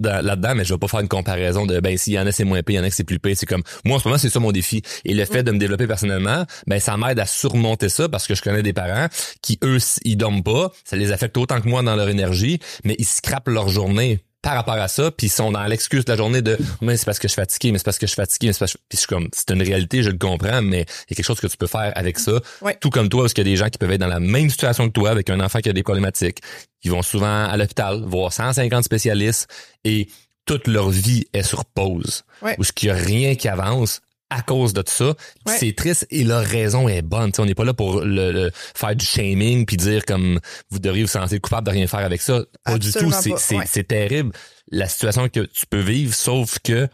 là-dedans, 0.00 0.54
mais 0.56 0.64
je 0.64 0.74
vais 0.74 0.78
pas 0.78 0.88
faire 0.88 1.00
une 1.00 1.08
comparaison 1.08 1.66
de, 1.66 1.80
ben, 1.80 1.96
s'il 1.96 2.14
y 2.14 2.18
en 2.18 2.26
a, 2.26 2.32
c'est 2.32 2.44
moins 2.44 2.62
pire, 2.62 2.74
il 2.74 2.78
y 2.78 2.80
en 2.80 2.84
a 2.84 2.90
que 2.90 2.94
c'est 2.96 3.04
plus 3.04 3.18
pire. 3.18 3.36
C'est 3.38 3.46
comme, 3.46 3.62
moi, 3.84 3.96
en 3.96 4.00
ce 4.00 4.08
moment, 4.08 4.18
c'est 4.18 4.28
ça 4.30 4.40
mon 4.40 4.52
défi. 4.52 4.82
Et 5.04 5.14
le 5.14 5.24
fait 5.24 5.42
de 5.42 5.52
me 5.52 5.58
développer 5.58 5.86
personnellement, 5.86 6.44
ben, 6.66 6.80
ça 6.80 6.96
m'aide 6.96 7.18
à 7.20 7.26
surmonter 7.26 7.88
ça 7.88 8.08
parce 8.08 8.26
que 8.26 8.34
je 8.34 8.42
connais 8.42 8.62
des 8.62 8.72
parents 8.72 9.06
qui, 9.42 9.58
eux, 9.62 9.78
ils 10.04 10.16
dorment 10.16 10.42
pas. 10.42 10.72
Ça 10.84 10.96
les 10.96 11.12
affecte 11.12 11.36
autant 11.38 11.60
que 11.60 11.68
moi 11.68 11.82
dans 11.82 11.96
leur 11.96 12.08
énergie, 12.08 12.58
mais 12.84 12.96
ils 12.98 13.06
scrapent 13.06 13.48
leur 13.48 13.68
journée 13.68 14.13
par 14.44 14.54
rapport 14.54 14.74
à 14.74 14.88
ça, 14.88 15.10
puis 15.10 15.28
ils 15.28 15.30
sont 15.30 15.50
dans 15.50 15.64
l'excuse 15.64 16.04
de 16.04 16.12
la 16.12 16.18
journée 16.18 16.42
de 16.42 16.58
mais 16.82 16.98
c'est 16.98 17.06
parce 17.06 17.18
que 17.18 17.28
je 17.28 17.32
suis 17.32 17.40
fatigué, 17.40 17.72
mais 17.72 17.78
c'est 17.78 17.84
parce 17.84 17.98
que 17.98 18.06
je 18.06 18.12
suis 18.12 18.20
fatigué, 18.20 18.48
mais 18.48 18.52
c'est 18.52 18.58
parce 18.58 18.74
que 18.74 18.78
je... 18.78 18.84
puis 18.88 18.96
je 18.96 18.98
suis 18.98 19.06
comme 19.06 19.28
c'est 19.32 19.50
une 19.50 19.62
réalité, 19.62 20.02
je 20.02 20.10
le 20.10 20.18
comprends, 20.18 20.60
mais 20.60 20.82
il 20.82 21.10
y 21.10 21.14
a 21.14 21.16
quelque 21.16 21.24
chose 21.24 21.40
que 21.40 21.46
tu 21.46 21.56
peux 21.56 21.66
faire 21.66 21.92
avec 21.96 22.18
ça. 22.18 22.40
Ouais. 22.60 22.76
Tout 22.78 22.90
comme 22.90 23.08
toi, 23.08 23.22
parce 23.22 23.32
qu'il 23.32 23.46
y 23.46 23.48
a 23.48 23.50
des 23.50 23.56
gens 23.56 23.70
qui 23.70 23.78
peuvent 23.78 23.90
être 23.90 24.00
dans 24.00 24.06
la 24.06 24.20
même 24.20 24.50
situation 24.50 24.86
que 24.86 24.92
toi 24.92 25.10
avec 25.10 25.30
un 25.30 25.40
enfant 25.40 25.60
qui 25.60 25.70
a 25.70 25.72
des 25.72 25.82
problématiques, 25.82 26.40
qui 26.82 26.90
vont 26.90 27.00
souvent 27.00 27.46
à 27.46 27.56
l'hôpital, 27.56 28.02
voir 28.04 28.34
150 28.34 28.84
spécialistes 28.84 29.48
et 29.84 30.08
toute 30.44 30.68
leur 30.68 30.90
vie 30.90 31.26
est 31.32 31.42
sur 31.42 31.64
pause. 31.64 32.24
Ouais. 32.42 32.54
Ou 32.58 32.64
ce 32.64 32.72
qu'il 32.72 32.88
y 32.88 32.92
a 32.92 32.96
rien 32.96 33.36
qui 33.36 33.48
avance 33.48 34.02
à 34.36 34.42
cause 34.42 34.72
de 34.72 34.82
tout 34.82 34.92
ça. 34.92 35.06
Ouais. 35.46 35.56
C'est 35.58 35.74
triste 35.74 36.06
et 36.10 36.24
leur 36.24 36.44
raison 36.44 36.88
est 36.88 37.02
bonne. 37.02 37.32
T'sais, 37.32 37.42
on 37.42 37.46
n'est 37.46 37.54
pas 37.54 37.64
là 37.64 37.74
pour 37.74 38.00
le, 38.02 38.32
le- 38.32 38.50
faire 38.54 38.94
du 38.96 39.04
shaming 39.04 39.66
puis 39.66 39.76
dire 39.76 40.04
comme 40.04 40.40
vous 40.70 40.78
devriez 40.78 41.04
vous 41.04 41.10
sentir 41.10 41.40
coupable 41.40 41.66
de 41.66 41.72
rien 41.72 41.86
faire 41.86 42.00
avec 42.00 42.20
ça. 42.20 42.40
Pas 42.64 42.78
du 42.78 42.92
tout. 42.92 43.06
Absolument 43.10 43.38
C'est 43.38 43.56
Ouais. 43.56 43.84
terrible 43.84 44.32
la 44.70 44.88
situation 44.88 45.28
que 45.28 45.40
tu 45.40 45.66
peux 45.68 45.80
vivre, 45.80 46.14
sauf 46.14 46.58
que 46.64 46.88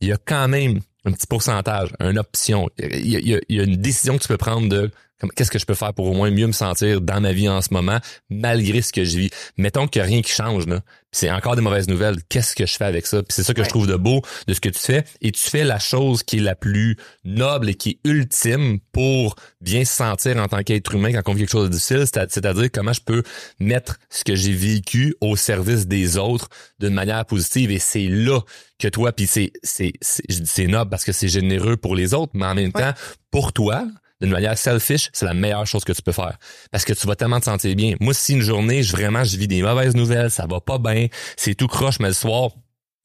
il 0.00 0.08
y 0.08 0.12
a 0.12 0.18
quand 0.24 0.48
même 0.48 0.80
un 1.06 1.12
petit 1.12 1.26
pourcentage, 1.26 1.90
une 2.00 2.18
option. 2.18 2.68
Il 2.78 3.08
y 3.08 3.34
a, 3.34 3.38
il 3.48 3.56
y 3.56 3.62
une 3.62 3.76
décision 3.76 4.16
que 4.16 4.22
tu 4.22 4.28
peux 4.28 4.36
prendre 4.36 4.68
de 4.68 4.90
qu'est-ce 5.36 5.50
que 5.50 5.58
je 5.58 5.66
peux 5.66 5.74
faire 5.74 5.94
pour 5.94 6.06
au 6.06 6.12
moins 6.14 6.30
mieux 6.30 6.46
me 6.46 6.52
sentir 6.52 7.00
dans 7.00 7.20
ma 7.20 7.32
vie 7.32 7.48
en 7.48 7.60
ce 7.62 7.72
moment, 7.72 7.98
malgré 8.30 8.82
ce 8.82 8.92
que 8.92 9.04
je 9.04 9.16
vis? 9.18 9.30
Mettons 9.56 9.86
qu'il 9.86 10.02
n'y 10.02 10.06
a 10.06 10.08
rien 10.10 10.22
qui 10.22 10.32
change, 10.32 10.66
là. 10.66 10.80
C'est 11.12 11.30
encore 11.30 11.54
des 11.54 11.62
mauvaises 11.62 11.86
nouvelles. 11.86 12.16
Qu'est-ce 12.28 12.56
que 12.56 12.66
je 12.66 12.74
fais 12.74 12.86
avec 12.86 13.06
ça? 13.06 13.18
Puis 13.22 13.28
c'est 13.30 13.44
ça 13.44 13.54
que 13.54 13.60
Ouais. 13.60 13.64
je 13.66 13.70
trouve 13.70 13.86
de 13.86 13.94
beau 13.94 14.20
de 14.48 14.52
ce 14.54 14.60
que 14.60 14.68
tu 14.68 14.80
fais. 14.80 15.04
Et 15.22 15.30
tu 15.30 15.48
fais 15.48 15.62
la 15.62 15.78
chose 15.78 16.24
qui 16.24 16.38
est 16.38 16.40
la 16.40 16.56
plus 16.56 16.96
noble 17.24 17.68
et 17.70 17.74
qui 17.74 17.90
est 17.90 18.08
ultime 18.08 18.80
pour 18.90 19.36
bien 19.60 19.84
se 19.84 19.94
sentir 19.94 20.36
en 20.38 20.48
tant 20.48 20.64
qu'être 20.64 20.92
humain 20.92 21.12
quand 21.12 21.30
on 21.30 21.34
vit 21.34 21.42
quelque 21.42 21.52
chose 21.52 21.68
de 21.68 21.74
difficile. 21.74 22.04
C'est- 22.12 22.32
C'est-à-dire 22.32 22.68
comment 22.72 22.92
je 22.92 23.00
peux 23.00 23.22
mettre 23.60 24.00
ce 24.10 24.24
que 24.24 24.34
j'ai 24.34 24.52
vécu 24.52 25.14
au 25.20 25.36
service 25.36 25.86
des 25.86 26.16
autres 26.16 26.48
d'une 26.80 26.94
manière 26.94 27.24
positive. 27.26 27.70
Et 27.70 27.78
c'est 27.78 28.08
là 28.08 28.40
que 28.80 28.88
toi, 28.88 29.12
puis 29.12 29.28
c'est, 29.28 29.52
c'est, 29.62 29.92
c'est, 30.00 30.66
noble 30.66 30.90
parce 30.90 31.04
que 31.04 31.12
c'est 31.12 31.28
généreux 31.28 31.76
pour 31.76 31.94
les 31.94 32.12
autres, 32.12 32.32
mais 32.34 32.46
en 32.46 32.56
même 32.56 32.72
Ouais. 32.74 32.82
temps, 32.82 32.92
pour 33.30 33.52
toi, 33.52 33.86
d'une 34.24 34.32
manière 34.32 34.58
selfish, 34.58 35.10
c'est 35.12 35.26
la 35.26 35.34
meilleure 35.34 35.66
chose 35.66 35.84
que 35.84 35.92
tu 35.92 36.02
peux 36.02 36.12
faire. 36.12 36.36
Parce 36.70 36.84
que 36.84 36.92
tu 36.92 37.06
vas 37.06 37.14
tellement 37.16 37.40
te 37.40 37.44
sentir 37.44 37.74
bien. 37.76 37.94
Moi, 38.00 38.14
si 38.14 38.32
une 38.34 38.40
journée, 38.42 38.82
je, 38.82 38.92
vraiment, 38.92 39.24
je 39.24 39.36
vis 39.36 39.48
des 39.48 39.62
mauvaises 39.62 39.94
nouvelles, 39.94 40.30
ça 40.30 40.46
va 40.46 40.60
pas 40.60 40.78
bien, 40.78 41.06
c'est 41.36 41.54
tout 41.54 41.66
croche, 41.68 42.00
mais 42.00 42.08
le 42.08 42.14
soir, 42.14 42.50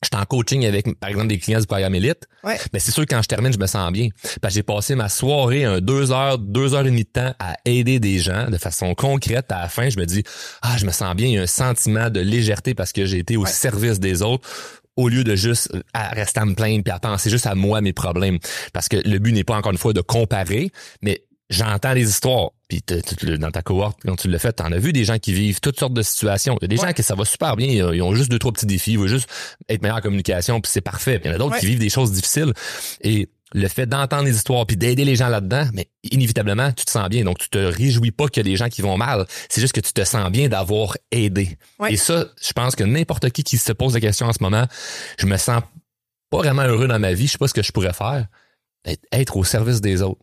je 0.01 0.07
suis 0.13 0.21
en 0.21 0.25
coaching 0.25 0.65
avec, 0.65 0.97
par 0.97 1.09
exemple, 1.09 1.27
des 1.27 1.37
clients 1.39 1.59
du 1.59 1.67
programme 1.67 1.93
Elite. 1.93 2.23
Ouais. 2.45 2.57
Mais 2.71 2.79
c'est 2.79 2.91
sûr 2.91 3.05
que 3.05 3.13
quand 3.13 3.21
je 3.21 3.27
termine, 3.27 3.51
je 3.51 3.57
me 3.59 3.67
sens 3.67 3.91
bien. 3.91 4.07
Parce 4.41 4.53
que 4.53 4.55
j'ai 4.59 4.63
passé 4.63 4.95
ma 4.95 5.09
soirée, 5.09 5.65
un 5.65 5.81
deux 5.81 6.13
heures, 6.13 6.37
deux 6.37 6.73
heures 6.73 6.81
et 6.87 6.89
demie 6.89 7.03
de 7.03 7.09
temps 7.09 7.33
à 7.37 7.57
aider 7.65 7.99
des 7.99 8.17
gens 8.19 8.49
de 8.49 8.57
façon 8.57 8.95
concrète. 8.95 9.51
À 9.51 9.63
la 9.63 9.67
fin, 9.67 9.89
je 9.89 9.99
me 9.99 10.05
dis, 10.05 10.23
ah, 10.61 10.77
je 10.77 10.85
me 10.85 10.91
sens 10.93 11.13
bien. 11.15 11.27
Il 11.27 11.33
y 11.33 11.37
a 11.37 11.41
un 11.41 11.47
sentiment 11.47 12.09
de 12.09 12.21
légèreté 12.21 12.73
parce 12.75 12.93
que 12.93 13.05
j'ai 13.05 13.17
été 13.19 13.35
au 13.35 13.43
Ouais. 13.43 13.49
service 13.51 13.99
des 13.99 14.21
autres 14.21 14.47
au 14.99 15.09
lieu 15.09 15.23
de 15.23 15.35
juste 15.35 15.69
euh, 15.73 15.81
à 15.93 16.09
rester 16.09 16.39
à 16.39 16.45
me 16.45 16.53
plaindre 16.55 16.83
puis 16.83 16.91
à 16.93 16.99
penser 16.99 17.29
juste 17.29 17.47
à 17.47 17.55
moi, 17.55 17.81
mes 17.81 17.93
problèmes. 17.93 18.39
Parce 18.73 18.87
que 18.89 18.97
le 18.97 19.17
but 19.19 19.31
n'est 19.31 19.43
pas, 19.43 19.55
encore 19.55 19.71
une 19.71 19.77
fois, 19.77 19.93
de 19.93 20.01
comparer, 20.01 20.71
mais 21.01 21.23
j'entends 21.49 21.93
les 21.93 22.09
histoires. 22.09 22.49
Puis 22.67 22.83
le- 23.23 23.37
dans 23.37 23.49
ta 23.49 23.61
cohorte, 23.63 23.97
quand 24.05 24.15
tu 24.15 24.27
l'as 24.27 24.37
fait, 24.37 24.53
t'en 24.53 24.71
as 24.71 24.77
vu 24.77 24.93
des 24.93 25.03
gens 25.03 25.17
qui 25.17 25.33
vivent 25.33 25.59
toutes 25.59 25.79
sortes 25.79 25.93
de 25.93 26.03
situations. 26.03 26.55
Il 26.61 26.63
y 26.63 26.65
a 26.65 26.67
des 26.67 26.79
Ouais. 26.79 26.87
gens 26.87 26.93
qui 26.93 27.01
ça 27.01 27.15
va 27.15 27.25
super 27.25 27.55
bien, 27.55 27.67
ils 27.67 28.01
ont- 28.03 28.13
juste 28.13 28.29
deux, 28.29 28.37
trois 28.37 28.51
petits 28.51 28.67
défis, 28.67 28.91
ils 28.91 28.99
veulent 28.99 29.07
juste 29.09 29.27
être 29.67 29.81
meilleurs 29.81 29.97
en 29.97 30.01
communication, 30.01 30.61
puis 30.61 30.71
c'est 30.71 30.81
parfait. 30.81 31.19
Il 31.23 31.27
y 31.27 31.31
en 31.31 31.35
a 31.35 31.37
d'autres 31.39 31.53
Ouais. 31.55 31.59
qui 31.59 31.65
vivent 31.65 31.79
des 31.79 31.89
choses 31.89 32.11
difficiles. 32.11 32.53
Et 33.01 33.27
le 33.53 33.67
fait 33.67 33.85
d'entendre 33.85 34.23
les 34.23 34.35
histoires 34.35 34.65
puis 34.65 34.77
d'aider 34.77 35.05
les 35.05 35.15
gens 35.15 35.29
là-dedans, 35.29 35.67
mais 35.73 35.89
inévitablement, 36.03 36.71
tu 36.71 36.85
te 36.85 36.91
sens 36.91 37.09
bien. 37.09 37.23
Donc, 37.23 37.39
tu 37.39 37.49
te 37.49 37.57
réjouis 37.57 38.11
pas 38.11 38.27
qu'il 38.27 38.45
y 38.45 38.47
a 38.47 38.49
des 38.51 38.55
gens 38.55 38.69
qui 38.69 38.81
vont 38.81 38.97
mal. 38.97 39.25
C'est 39.49 39.61
juste 39.61 39.73
que 39.73 39.79
tu 39.79 39.93
te 39.93 40.03
sens 40.03 40.29
bien 40.31 40.49
d'avoir 40.49 40.95
aidé. 41.11 41.57
Ouais. 41.79 41.93
Et 41.93 41.97
ça, 41.97 42.27
je 42.41 42.53
pense 42.53 42.75
que 42.75 42.83
n'importe 42.83 43.29
qui 43.31 43.43
qui 43.43 43.57
se 43.57 43.71
pose 43.71 43.93
la 43.93 44.01
question 44.01 44.27
en 44.27 44.33
ce 44.33 44.41
moment, 44.41 44.65
je 45.17 45.25
me 45.25 45.37
sens 45.37 45.61
pas 46.29 46.37
vraiment 46.37 46.63
heureux 46.63 46.87
dans 46.87 46.99
ma 46.99 47.13
vie, 47.13 47.27
je 47.27 47.33
sais 47.33 47.37
pas 47.37 47.47
ce 47.47 47.53
que 47.53 47.63
je 47.63 47.71
pourrais 47.71 47.93
faire. 47.93 48.27
Être, 48.85 49.03
être 49.11 49.37
au 49.37 49.43
service 49.43 49.81
des 49.81 50.01
autres. 50.01 50.21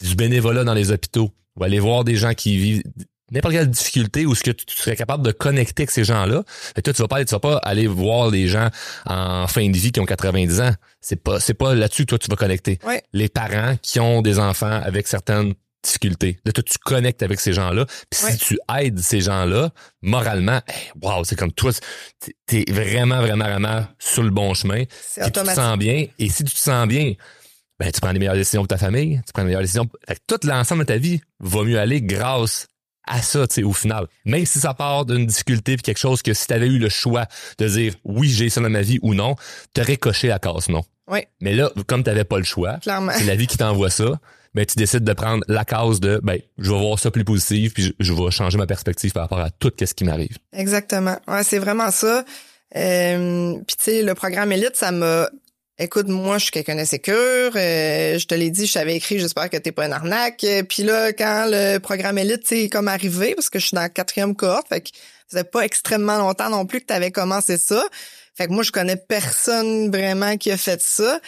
Du 0.00 0.14
bénévolat 0.14 0.64
dans 0.64 0.74
les 0.74 0.90
hôpitaux. 0.90 1.30
Ou 1.56 1.64
aller 1.64 1.80
voir 1.80 2.04
des 2.04 2.16
gens 2.16 2.34
qui 2.34 2.56
vivent 2.56 2.82
n'importe 3.30 3.54
quelle 3.54 3.68
difficulté 3.70 4.26
ou 4.26 4.34
ce 4.34 4.42
que 4.42 4.50
tu 4.50 4.76
serais 4.76 4.96
capable 4.96 5.24
de 5.24 5.32
connecter 5.32 5.82
avec 5.82 5.90
ces 5.90 6.04
gens-là. 6.04 6.42
Et 6.76 6.82
toi, 6.82 6.92
tu 6.92 7.02
vas 7.02 7.08
pas 7.08 7.16
aller, 7.16 7.24
tu 7.24 7.34
vas 7.34 7.40
pas 7.40 7.56
aller 7.58 7.86
voir 7.86 8.30
les 8.30 8.48
gens 8.48 8.68
en 9.06 9.46
fin 9.46 9.68
de 9.68 9.76
vie 9.76 9.92
qui 9.92 10.00
ont 10.00 10.06
90 10.06 10.60
ans. 10.60 10.72
C'est 11.00 11.22
pas, 11.22 11.40
c'est 11.40 11.54
pas 11.54 11.74
là-dessus 11.74 12.02
que 12.04 12.10
toi, 12.10 12.18
tu 12.18 12.28
vas 12.28 12.36
connecter. 12.36 12.78
Ouais. 12.84 13.02
Les 13.12 13.28
parents 13.28 13.76
qui 13.82 14.00
ont 14.00 14.22
des 14.22 14.38
enfants 14.38 14.80
avec 14.82 15.06
certaines 15.06 15.54
difficultés. 15.84 16.38
Là, 16.44 16.52
toi, 16.52 16.64
tu 16.64 16.76
connectes 16.78 17.22
avec 17.22 17.38
ces 17.38 17.52
gens-là. 17.52 17.86
Puis 18.10 18.24
Ouais. 18.24 18.32
si 18.32 18.38
tu 18.38 18.58
aides 18.78 18.98
ces 18.98 19.20
gens-là, 19.20 19.70
moralement, 20.02 20.60
hey, 20.66 20.90
wow, 21.00 21.22
c'est 21.24 21.36
comme 21.36 21.52
toi, 21.52 21.70
t'es- 22.46 22.64
vraiment, 22.70 23.20
vraiment, 23.20 23.44
vraiment 23.44 23.86
sur 23.98 24.22
le 24.24 24.30
bon 24.30 24.54
chemin. 24.54 24.84
Puis 24.84 25.24
tu 25.26 25.30
te 25.30 25.44
sens 25.54 25.78
bien. 25.78 26.06
Et 26.18 26.28
si 26.30 26.42
tu 26.44 26.52
te 26.52 26.58
sens 26.58 26.86
bien, 26.88 27.12
ben, 27.78 27.92
tu 27.92 28.00
prends 28.00 28.10
les 28.10 28.18
meilleures 28.18 28.34
décisions 28.34 28.62
pour 28.62 28.68
ta 28.68 28.76
famille, 28.76 29.20
tu 29.24 29.32
prends 29.32 29.42
les 29.42 29.46
meilleures 29.48 29.60
décisions. 29.62 29.88
Fait 30.06 30.16
que 30.16 30.20
tout 30.26 30.44
l'ensemble 30.48 30.80
de 30.82 30.86
ta 30.86 30.96
vie 30.96 31.20
va 31.38 31.62
mieux 31.62 31.78
aller 31.78 32.02
grâce 32.02 32.66
à 33.08 33.22
ça, 33.22 33.46
tu 33.46 33.54
sais, 33.56 33.62
au 33.62 33.72
final. 33.72 34.06
Même 34.24 34.46
si 34.46 34.60
ça 34.60 34.74
part 34.74 35.04
d'une 35.04 35.26
difficulté 35.26 35.76
puis 35.76 35.82
quelque 35.82 35.98
chose 35.98 36.22
que 36.22 36.34
si 36.34 36.46
tu 36.46 36.52
avais 36.52 36.66
eu 36.66 36.78
le 36.78 36.88
choix 36.88 37.26
de 37.58 37.68
dire 37.68 37.94
oui, 38.04 38.28
j'ai 38.28 38.50
ça 38.50 38.60
dans 38.60 38.70
ma 38.70 38.82
vie 38.82 38.98
ou 39.02 39.14
non, 39.14 39.34
t'aurais 39.74 39.96
coché 39.96 40.28
la 40.28 40.38
case 40.38 40.68
non? 40.68 40.82
Oui, 41.10 41.20
Mais 41.40 41.54
là, 41.54 41.70
comme 41.86 42.02
t'avais 42.02 42.24
pas 42.24 42.38
le 42.38 42.44
choix, 42.44 42.78
c'est 42.82 43.24
la 43.24 43.34
vie 43.36 43.46
qui 43.46 43.56
t'envoie 43.56 43.88
ça, 43.90 44.20
ben 44.54 44.66
tu 44.66 44.76
décides 44.76 45.04
de 45.04 45.12
prendre 45.12 45.42
la 45.48 45.64
case 45.64 46.00
de 46.00 46.20
ben 46.22 46.38
je 46.58 46.70
vais 46.70 46.78
voir 46.78 46.98
ça 46.98 47.10
plus 47.10 47.24
positif 47.24 47.74
puis 47.74 47.82
je, 47.82 47.92
je 48.00 48.12
vais 48.12 48.30
changer 48.30 48.58
ma 48.58 48.66
perspective 48.66 49.12
par 49.12 49.22
rapport 49.22 49.40
à 49.40 49.50
tout 49.50 49.72
ce 49.78 49.94
qui 49.94 50.04
m'arrive. 50.04 50.36
Exactement. 50.52 51.16
Ouais, 51.26 51.42
c'est 51.44 51.58
vraiment 51.58 51.90
ça. 51.90 52.24
Euh, 52.76 53.54
Puis 53.66 53.76
tu 53.76 53.84
sais, 53.84 54.02
le 54.02 54.14
programme 54.14 54.52
Elite, 54.52 54.76
ça 54.76 54.92
m'a. 54.92 55.28
Écoute, 55.80 56.08
moi, 56.08 56.38
je 56.38 56.44
suis 56.44 56.50
quelqu'un 56.50 56.74
d'insécure. 56.74 57.52
Euh, 57.54 58.18
je 58.18 58.26
te 58.26 58.34
l'ai 58.34 58.50
dit, 58.50 58.66
je 58.66 58.72
t'avais 58.72 58.96
écrit, 58.96 59.20
j'espère 59.20 59.48
que 59.48 59.56
t'es 59.56 59.70
pas 59.70 59.86
une 59.86 59.92
arnaque. 59.92 60.42
Euh, 60.42 60.64
Puis 60.64 60.82
là, 60.82 61.12
quand 61.12 61.46
le 61.48 61.78
programme 61.78 62.18
tu 62.18 62.38
sais, 62.44 62.68
comme 62.68 62.88
arrivé, 62.88 63.36
parce 63.36 63.48
que 63.48 63.60
je 63.60 63.66
suis 63.66 63.76
dans 63.76 63.82
la 63.82 63.88
quatrième 63.88 64.34
cohorte, 64.34 64.66
fait 64.68 64.80
que 64.80 64.88
ça 64.88 65.38
faisait 65.38 65.44
pas 65.44 65.60
extrêmement 65.60 66.18
longtemps 66.18 66.50
non 66.50 66.66
plus 66.66 66.80
que 66.80 66.86
t'avais 66.86 67.12
commencé 67.12 67.58
ça. 67.58 67.80
Fait 68.34 68.48
que 68.48 68.52
moi, 68.52 68.64
je 68.64 68.72
connais 68.72 68.96
personne 68.96 69.88
vraiment 69.92 70.36
qui 70.36 70.50
a 70.50 70.56
fait 70.56 70.82
ça. 70.82 71.20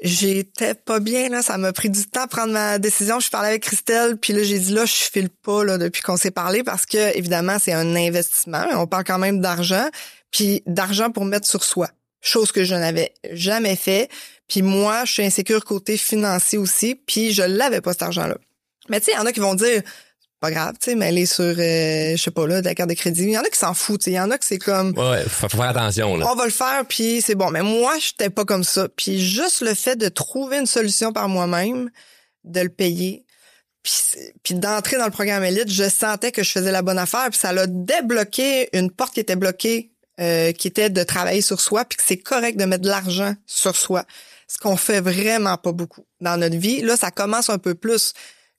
J'étais 0.00 0.74
pas 0.74 1.00
bien, 1.00 1.28
là. 1.28 1.42
Ça 1.42 1.58
m'a 1.58 1.72
pris 1.72 1.90
du 1.90 2.06
temps 2.06 2.22
à 2.22 2.28
prendre 2.28 2.52
ma 2.52 2.78
décision. 2.78 3.18
Je 3.18 3.30
parlais 3.30 3.48
avec 3.48 3.64
Christelle, 3.64 4.16
puis 4.16 4.32
là, 4.32 4.44
j'ai 4.44 4.60
dit, 4.60 4.72
là, 4.72 4.84
je 4.84 4.94
file 4.94 5.28
pas, 5.28 5.64
là, 5.64 5.76
depuis 5.76 6.02
qu'on 6.02 6.16
s'est 6.16 6.30
parlé, 6.30 6.62
parce 6.62 6.86
que, 6.86 7.16
évidemment, 7.16 7.58
c'est 7.58 7.72
un 7.72 7.96
investissement. 7.96 8.64
On 8.74 8.86
parle 8.86 9.02
quand 9.04 9.18
même 9.18 9.40
d'argent, 9.40 9.88
puis 10.30 10.62
d'argent 10.66 11.10
pour 11.10 11.24
mettre 11.24 11.48
sur 11.48 11.64
soi. 11.64 11.90
Chose 12.20 12.52
que 12.52 12.64
je 12.64 12.74
n'avais 12.74 13.12
jamais 13.30 13.76
fait. 13.76 14.10
Puis 14.48 14.62
moi, 14.62 15.04
je 15.04 15.12
suis 15.12 15.24
insécure 15.24 15.64
côté 15.64 15.96
financier 15.96 16.58
aussi, 16.58 16.94
puis 16.94 17.32
je 17.32 17.42
l'avais 17.42 17.80
pas, 17.80 17.92
cet 17.92 18.02
argent-là. 18.02 18.36
Mais 18.88 19.00
tu 19.00 19.06
sais, 19.06 19.12
il 19.14 19.16
y 19.16 19.18
en 19.18 19.26
a 19.26 19.32
qui 19.32 19.40
vont 19.40 19.54
dire, 19.54 19.82
pas 20.40 20.50
grave, 20.50 20.74
tu 20.80 20.90
sais, 20.90 20.94
mais 20.96 21.06
aller 21.06 21.26
sur, 21.26 21.44
euh, 21.44 21.52
je 21.54 22.16
sais 22.16 22.30
pas, 22.30 22.46
là, 22.46 22.60
de 22.60 22.66
la 22.66 22.74
carte 22.74 22.88
de 22.88 22.94
crédit. 22.94 23.24
Il 23.24 23.30
y 23.30 23.38
en 23.38 23.42
a 23.42 23.48
qui 23.48 23.58
s'en 23.58 23.74
foutent. 23.74 24.06
Il 24.06 24.14
y 24.14 24.20
en 24.20 24.30
a 24.30 24.38
que 24.38 24.44
c'est 24.44 24.58
comme, 24.58 24.98
Ouais, 24.98 25.22
faut, 25.28 25.48
faire 25.48 25.60
attention 25.62 26.16
là. 26.16 26.26
on 26.30 26.34
va 26.34 26.46
le 26.46 26.50
faire 26.50 26.84
puis 26.88 27.22
c'est 27.22 27.34
bon 27.34 27.50
mais 27.50 27.62
moi 27.62 27.94
j'étais 27.98 28.30
pas 28.30 28.44
comme 28.44 28.64
ça 28.64 28.88
puis 28.88 29.20
juste 29.20 29.60
le 29.60 29.74
fait 29.74 29.96
de 29.96 30.08
trouver 30.08 30.58
une 30.58 30.66
solution 30.66 31.12
par 31.12 31.28
moi-même 31.28 31.90
de 32.44 32.60
le 32.60 32.70
payer 32.70 33.24
puis 33.82 33.92
puis 34.42 34.54
d'entrer 34.54 34.96
dans 34.96 35.04
le 35.04 35.10
programme 35.10 35.44
élite 35.44 35.70
je 35.70 35.88
sentais 35.88 36.32
que 36.32 36.42
je 36.42 36.50
faisais 36.50 36.72
la 36.72 36.82
bonne 36.82 36.98
affaire 36.98 37.28
puis 37.30 37.38
ça 37.38 37.52
l'a 37.52 37.66
débloqué 37.66 38.70
une 38.72 38.90
porte 38.90 39.14
qui 39.14 39.20
était 39.20 39.36
bloquée 39.36 39.90
euh, 40.20 40.52
qui 40.52 40.68
était 40.68 40.90
de 40.90 41.02
travailler 41.02 41.40
sur 41.40 41.60
soi 41.60 41.84
puis 41.84 41.96
que 41.96 42.02
c'est 42.06 42.18
correct 42.18 42.58
de 42.58 42.64
mettre 42.64 42.82
de 42.82 42.88
l'argent 42.88 43.34
sur 43.46 43.76
soi. 43.76 44.04
Ce 44.48 44.58
qu'on 44.58 44.76
fait 44.76 45.00
vraiment 45.00 45.56
pas 45.56 45.72
beaucoup 45.72 46.04
dans 46.20 46.36
notre 46.38 46.56
vie. 46.56 46.82
Là 46.82 46.96
ça 46.96 47.10
commence 47.10 47.50
un 47.50 47.58
peu 47.58 47.74
plus 47.74 48.12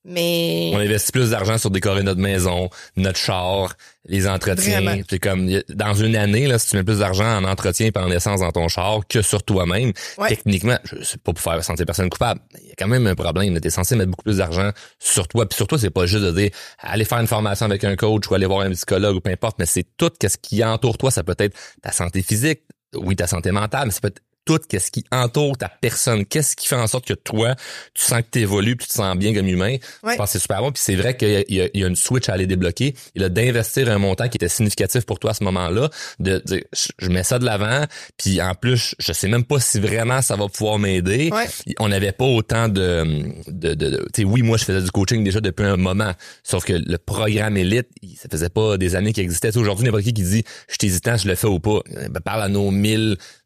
mais 0.03 0.71
On 0.73 0.79
investit 0.79 1.11
plus 1.11 1.29
d'argent 1.29 1.57
sur 1.57 1.69
décorer 1.69 2.03
notre 2.03 2.19
maison, 2.19 2.69
notre 2.95 3.17
char, 3.17 3.73
les 4.07 4.27
entretiens. 4.27 5.01
C'est 5.09 5.19
comme 5.19 5.47
dans 5.69 5.93
une 5.93 6.15
année 6.15 6.47
là, 6.47 6.57
si 6.57 6.69
tu 6.69 6.75
mets 6.75 6.83
plus 6.83 6.99
d'argent 6.99 7.37
en 7.37 7.43
entretien 7.43 7.89
et 7.93 7.97
en 7.99 8.09
essence 8.09 8.39
dans 8.39 8.51
ton 8.51 8.67
char 8.67 9.01
que 9.07 9.21
sur 9.21 9.43
toi-même, 9.43 9.91
Ouais. 10.17 10.29
techniquement, 10.29 10.77
je 10.83 11.03
sais 11.03 11.17
pas 11.17 11.33
pour 11.33 11.39
faire 11.41 11.63
sentir 11.63 11.85
personne 11.85 12.09
coupable, 12.09 12.41
mais 12.53 12.59
il 12.63 12.69
y 12.69 12.71
a 12.71 12.75
quand 12.77 12.87
même 12.87 13.05
un 13.05 13.15
problème. 13.15 13.59
Tu 13.61 13.67
es 13.67 13.71
censé 13.71 13.95
mettre 13.95 14.09
beaucoup 14.09 14.23
plus 14.23 14.37
d'argent 14.37 14.71
sur 14.99 15.27
toi. 15.27 15.47
Puis 15.47 15.55
sur 15.55 15.67
toi, 15.67 15.77
c'est 15.77 15.89
pas 15.91 16.05
juste 16.07 16.23
de 16.23 16.31
dire 16.31 16.49
aller 16.79 17.05
faire 17.05 17.19
une 17.19 17.27
formation 17.27 17.65
avec 17.67 17.83
un 17.83 17.95
coach 17.95 18.27
ou 18.29 18.33
aller 18.35 18.47
voir 18.47 18.61
un 18.61 18.71
psychologue 18.71 19.15
ou 19.17 19.21
peu 19.21 19.29
importe, 19.29 19.59
mais 19.59 19.65
c'est 19.67 19.85
tout 19.97 20.09
qu'est-ce 20.19 20.37
qui 20.37 20.63
entoure 20.63 20.97
toi. 20.97 21.11
Ça 21.11 21.23
peut 21.23 21.35
être 21.37 21.55
ta 21.83 21.91
santé 21.91 22.23
physique, 22.23 22.61
oui, 22.95 23.15
ta 23.15 23.27
santé 23.27 23.51
mentale, 23.51 23.85
mais 23.85 23.91
ça 23.91 23.99
peut 24.01 24.07
être 24.09 24.21
tout 24.45 24.59
qu'est-ce 24.67 24.91
qui 24.91 25.03
entoure 25.11 25.57
ta 25.57 25.69
personne, 25.69 26.25
qu'est-ce 26.25 26.55
qui 26.55 26.67
fait 26.67 26.75
en 26.75 26.87
sorte 26.87 27.05
que 27.05 27.13
toi, 27.13 27.55
tu 27.93 28.03
sens 28.03 28.21
que 28.21 28.27
tu 28.31 28.39
évolues, 28.39 28.75
tu 28.77 28.87
te 28.87 28.93
sens 28.93 29.15
bien 29.17 29.33
comme 29.33 29.47
humain. 29.47 29.77
Ouais. 30.03 30.13
Je 30.13 30.17
pense 30.17 30.27
que 30.27 30.31
c'est 30.33 30.39
super 30.39 30.61
bon. 30.61 30.71
Puis 30.71 30.81
c'est 30.83 30.95
vrai 30.95 31.15
qu'il 31.15 31.45
y, 31.49 31.53
y 31.77 31.83
a- 31.83 31.87
une 31.87 31.95
switch 31.95 32.27
à 32.29 32.33
aller 32.33 32.47
débloquer. 32.47 32.95
Il 33.15 33.23
a 33.23 33.29
d'investir 33.29 33.89
un 33.89 33.97
montant 33.97 34.29
qui 34.29 34.37
était 34.37 34.49
significatif 34.49 35.05
pour 35.05 35.19
toi 35.19 35.31
à 35.31 35.33
ce 35.33 35.43
moment-là, 35.43 35.89
de 36.19 36.41
dire 36.45 36.61
je, 36.99 37.09
mets 37.09 37.23
ça 37.23 37.37
de 37.39 37.45
l'avant, 37.45 37.85
puis 38.17 38.41
en 38.41 38.55
plus, 38.55 38.95
je 38.99 39.13
sais 39.13 39.27
même 39.27 39.43
pas 39.43 39.59
si 39.59 39.79
vraiment 39.79 40.21
ça 40.21 40.35
va 40.35 40.47
pouvoir 40.47 40.79
m'aider. 40.79 41.29
Ouais. 41.31 41.47
On 41.79 41.89
n'avait 41.89 42.11
pas 42.11 42.25
autant 42.25 42.67
de, 42.67 43.03
de, 43.47 43.73
de, 43.73 43.89
de- 43.89 44.07
tu 44.13 44.21
sais, 44.21 44.23
oui, 44.23 44.41
moi 44.41 44.57
je 44.57 44.65
faisais 44.65 44.81
du 44.81 44.91
coaching 44.91 45.23
déjà 45.23 45.39
depuis 45.41 45.65
un 45.65 45.77
moment, 45.77 46.13
sauf 46.43 46.65
que 46.65 46.73
le 46.73 46.97
programme 46.97 47.57
élite, 47.57 47.87
ça 48.17 48.27
faisait 48.31 48.49
pas 48.49 48.77
des 48.77 48.95
années 48.95 49.13
qu'il 49.13 49.23
existait. 49.23 49.55
Aujourd'hui, 49.57 49.85
n'importe 49.85 50.03
qui 50.03 50.13
qui 50.13 50.23
dit 50.23 50.43
je 50.69 50.75
suis 50.79 50.87
hésitant, 50.87 51.17
je 51.17 51.27
le 51.27 51.35
fais 51.35 51.47
ou 51.47 51.59
pas. 51.59 51.79
Ben, 52.09 52.19
parle 52.23 52.41
à 52.43 52.47
nos 52.49 52.71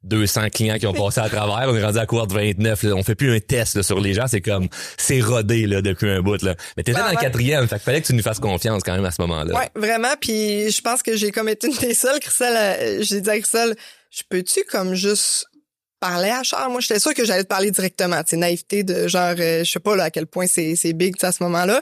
1200 0.09 0.49
clients 0.53 0.77
qui 0.77 0.87
ont 0.87 0.93
passé 0.93 1.19
à 1.19 1.29
travers, 1.29 1.69
on 1.69 1.75
est 1.75 1.83
rendu 1.83 1.97
à 1.97 2.05
cohorte 2.05 2.31
29. 2.31 2.83
Là. 2.83 2.95
On 2.95 3.03
fait 3.03 3.15
plus 3.15 3.35
un 3.35 3.39
test 3.39 3.75
là, 3.75 3.83
sur 3.83 3.99
les 3.99 4.13
gens, 4.13 4.27
c'est 4.27 4.41
comme 4.41 4.67
c'est 4.97 5.21
rodé 5.21 5.67
là 5.67 5.81
depuis 5.81 6.09
un 6.09 6.21
bout 6.21 6.41
là. 6.41 6.55
Mais 6.77 6.83
t'étais 6.83 6.99
Ben, 6.99 7.05
dans 7.05 7.11
le 7.11 7.17
quatrième, 7.17 7.67
fait 7.67 7.75
qu'il 7.75 7.83
fallait 7.83 8.01
que 8.01 8.07
tu 8.07 8.13
nous 8.13 8.23
fasses 8.23 8.39
confiance 8.39 8.83
quand 8.83 8.93
même 8.93 9.05
à 9.05 9.11
ce 9.11 9.21
moment-là. 9.21 9.55
Ouais, 9.55 9.69
vraiment. 9.75 10.13
Puis 10.19 10.71
je 10.71 10.81
pense 10.81 11.03
que 11.03 11.15
j'ai 11.15 11.31
comme 11.31 11.49
été 11.49 11.67
une 11.67 11.77
des 11.77 11.93
seules, 11.93 12.19
Christelle, 12.19 12.55
euh, 12.55 12.99
j'ai 13.01 13.21
dit 13.21 13.29
à 13.29 13.37
Christelle, 13.39 13.75
je 14.11 14.21
peux-tu 14.29 14.63
comme 14.69 14.93
juste 14.93 15.47
parler 15.99 16.29
à 16.29 16.43
Charles? 16.43 16.71
Moi, 16.71 16.81
j'étais 16.81 16.99
sûre 16.99 17.13
que 17.13 17.25
j'allais 17.25 17.43
te 17.43 17.47
parler 17.47 17.71
directement. 17.71 18.21
C'est 18.25 18.37
naïveté 18.37 18.83
de 18.83 19.07
genre, 19.07 19.33
euh, 19.39 19.63
je 19.63 19.71
sais 19.71 19.79
pas 19.79 19.95
là, 19.95 20.05
à 20.05 20.09
quel 20.11 20.27
point 20.27 20.45
c'est 20.47 20.75
c'est 20.75 20.93
big 20.93 21.15
à 21.23 21.31
ce 21.31 21.41
moment-là. 21.43 21.81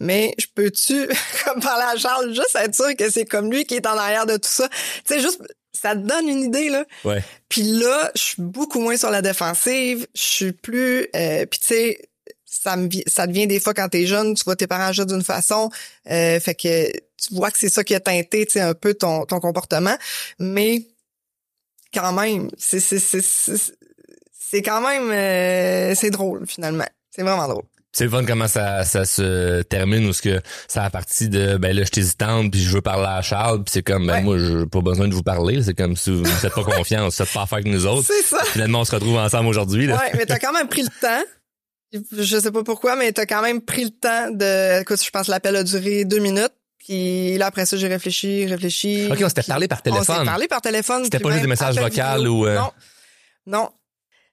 Mais 0.00 0.34
je 0.38 0.46
peux-tu 0.54 1.08
comme 1.44 1.60
parler 1.60 1.84
à 1.92 1.96
Charles, 1.96 2.34
juste 2.34 2.56
être 2.56 2.74
sûr 2.74 2.94
que 2.96 3.10
c'est 3.10 3.24
comme 3.24 3.50
lui 3.50 3.64
qui 3.64 3.74
est 3.74 3.86
en 3.86 3.96
arrière 3.96 4.26
de 4.26 4.34
tout 4.34 4.50
ça? 4.50 4.68
Tu 4.68 5.14
sais, 5.14 5.20
juste, 5.20 5.40
ça 5.72 5.94
te 5.94 6.00
donne 6.00 6.28
une 6.28 6.44
idée, 6.44 6.68
là. 6.68 6.84
Ouais. 7.04 7.22
Puis 7.48 7.62
là, 7.62 8.10
je 8.14 8.20
suis 8.22 8.42
beaucoup 8.42 8.80
moins 8.80 8.96
sur 8.96 9.10
la 9.10 9.22
défensive. 9.22 10.06
Je 10.14 10.20
suis 10.22 10.52
plus... 10.52 11.08
Euh, 11.16 11.46
puis 11.46 11.58
tu 11.60 11.66
sais, 11.66 12.08
ça, 12.44 12.76
me, 12.76 12.88
ça 13.06 13.26
devient 13.26 13.46
des 13.46 13.58
fois 13.60 13.72
quand 13.74 13.88
t'es 13.88 14.06
jeune, 14.06 14.34
tu 14.34 14.44
vois 14.44 14.56
tes 14.56 14.66
parents 14.66 14.86
agir 14.86 15.06
d'une 15.06 15.24
façon. 15.24 15.70
Euh, 16.10 16.38
fait 16.40 16.54
que 16.54 16.90
tu 16.90 17.34
vois 17.34 17.50
que 17.50 17.58
c'est 17.58 17.68
ça 17.70 17.82
qui 17.84 17.94
a 17.94 18.00
teinté 18.00 18.44
tu 18.46 18.52
sais, 18.52 18.60
un 18.60 18.74
peu 18.74 18.94
ton, 18.94 19.24
ton 19.24 19.40
comportement. 19.40 19.96
Mais 20.38 20.86
quand 21.94 22.12
même, 22.12 22.50
c'est 22.58 22.80
c'est 22.80 22.98
c'est 22.98 23.22
c'est- 23.22 23.74
c'est 24.38 24.62
quand 24.62 24.80
même 24.86 25.10
euh, 25.10 25.94
c'est 25.94 26.10
drôle 26.10 26.46
finalement. 26.46 26.86
C'est 27.10 27.22
vraiment 27.22 27.48
drôle. 27.48 27.64
C'est 27.94 28.04
le 28.04 28.10
fun 28.10 28.24
comment 28.24 28.48
ça, 28.48 28.84
ça 28.84 29.04
se 29.04 29.60
termine 29.62 30.06
ou 30.06 30.12
ce 30.14 30.22
que 30.22 30.40
ça 30.66 30.84
a 30.84 30.90
parti 30.90 31.28
de 31.28 31.58
ben 31.58 31.76
là 31.76 31.84
je 31.84 31.90
t'hésitante 31.90 32.50
puis 32.50 32.62
je 32.62 32.72
veux 32.74 32.80
parler 32.80 33.06
à 33.06 33.20
Charles 33.20 33.58
puis 33.64 33.70
c'est 33.72 33.82
comme 33.82 34.06
ben 34.06 34.14
Ouais. 34.14 34.22
moi 34.22 34.38
j'ai 34.38 34.66
pas 34.66 34.80
besoin 34.80 35.08
de 35.08 35.14
vous 35.14 35.22
parler 35.22 35.62
c'est 35.62 35.74
comme 35.74 35.94
si 35.96 36.10
vous 36.10 36.24
faites 36.24 36.54
pas 36.54 36.64
confiance 36.64 37.18
vous 37.18 37.24
faites 37.24 37.34
pas 37.34 37.42
affaire 37.42 37.58
avec 37.58 37.66
nous 37.68 37.84
autres 37.86 38.06
C'est 38.06 38.22
ça. 38.22 38.42
finalement 38.46 38.80
on 38.80 38.84
se 38.86 38.94
retrouve 38.94 39.16
ensemble 39.18 39.46
aujourd'hui 39.48 39.86
là 39.86 39.96
Ouais, 39.98 40.10
mais 40.16 40.24
t'as 40.24 40.38
quand 40.38 40.52
même 40.54 40.68
pris 40.68 40.82
le 40.82 40.88
temps. 41.00 41.22
Je 42.18 42.38
sais 42.40 42.50
pas 42.50 42.62
pourquoi, 42.62 42.96
mais 42.96 43.12
t'as 43.12 43.26
quand 43.26 43.42
même 43.42 43.60
pris 43.60 43.84
le 43.84 43.90
temps 43.90 44.30
de. 44.30 44.80
Écoute, 44.80 45.04
je 45.04 45.10
pense 45.10 45.26
que 45.26 45.30
l'appel 45.30 45.54
a 45.56 45.62
duré 45.62 46.06
deux 46.06 46.20
minutes. 46.20 46.54
Puis 46.78 47.36
là, 47.36 47.46
après 47.48 47.66
ça, 47.66 47.76
j'ai 47.76 47.86
réfléchi, 47.86 48.46
réfléchi. 48.46 49.08
ok 49.12 49.18
on 49.22 49.28
s'était 49.28 49.42
parlé 49.42 49.68
par 49.68 49.80
On 49.84 49.90
s'est 49.90 49.90
téléphone 50.06 50.24
parlé 50.24 50.48
par 50.48 50.62
téléphone. 50.62 51.04
C'était 51.04 51.18
pas 51.18 51.30
juste 51.32 51.42
des 51.42 51.48
messages 51.48 51.76
vocaux 51.78 52.26
ou, 52.28 52.46
euh, 52.46 52.56
Non. 52.56 52.70
Non. 53.46 53.68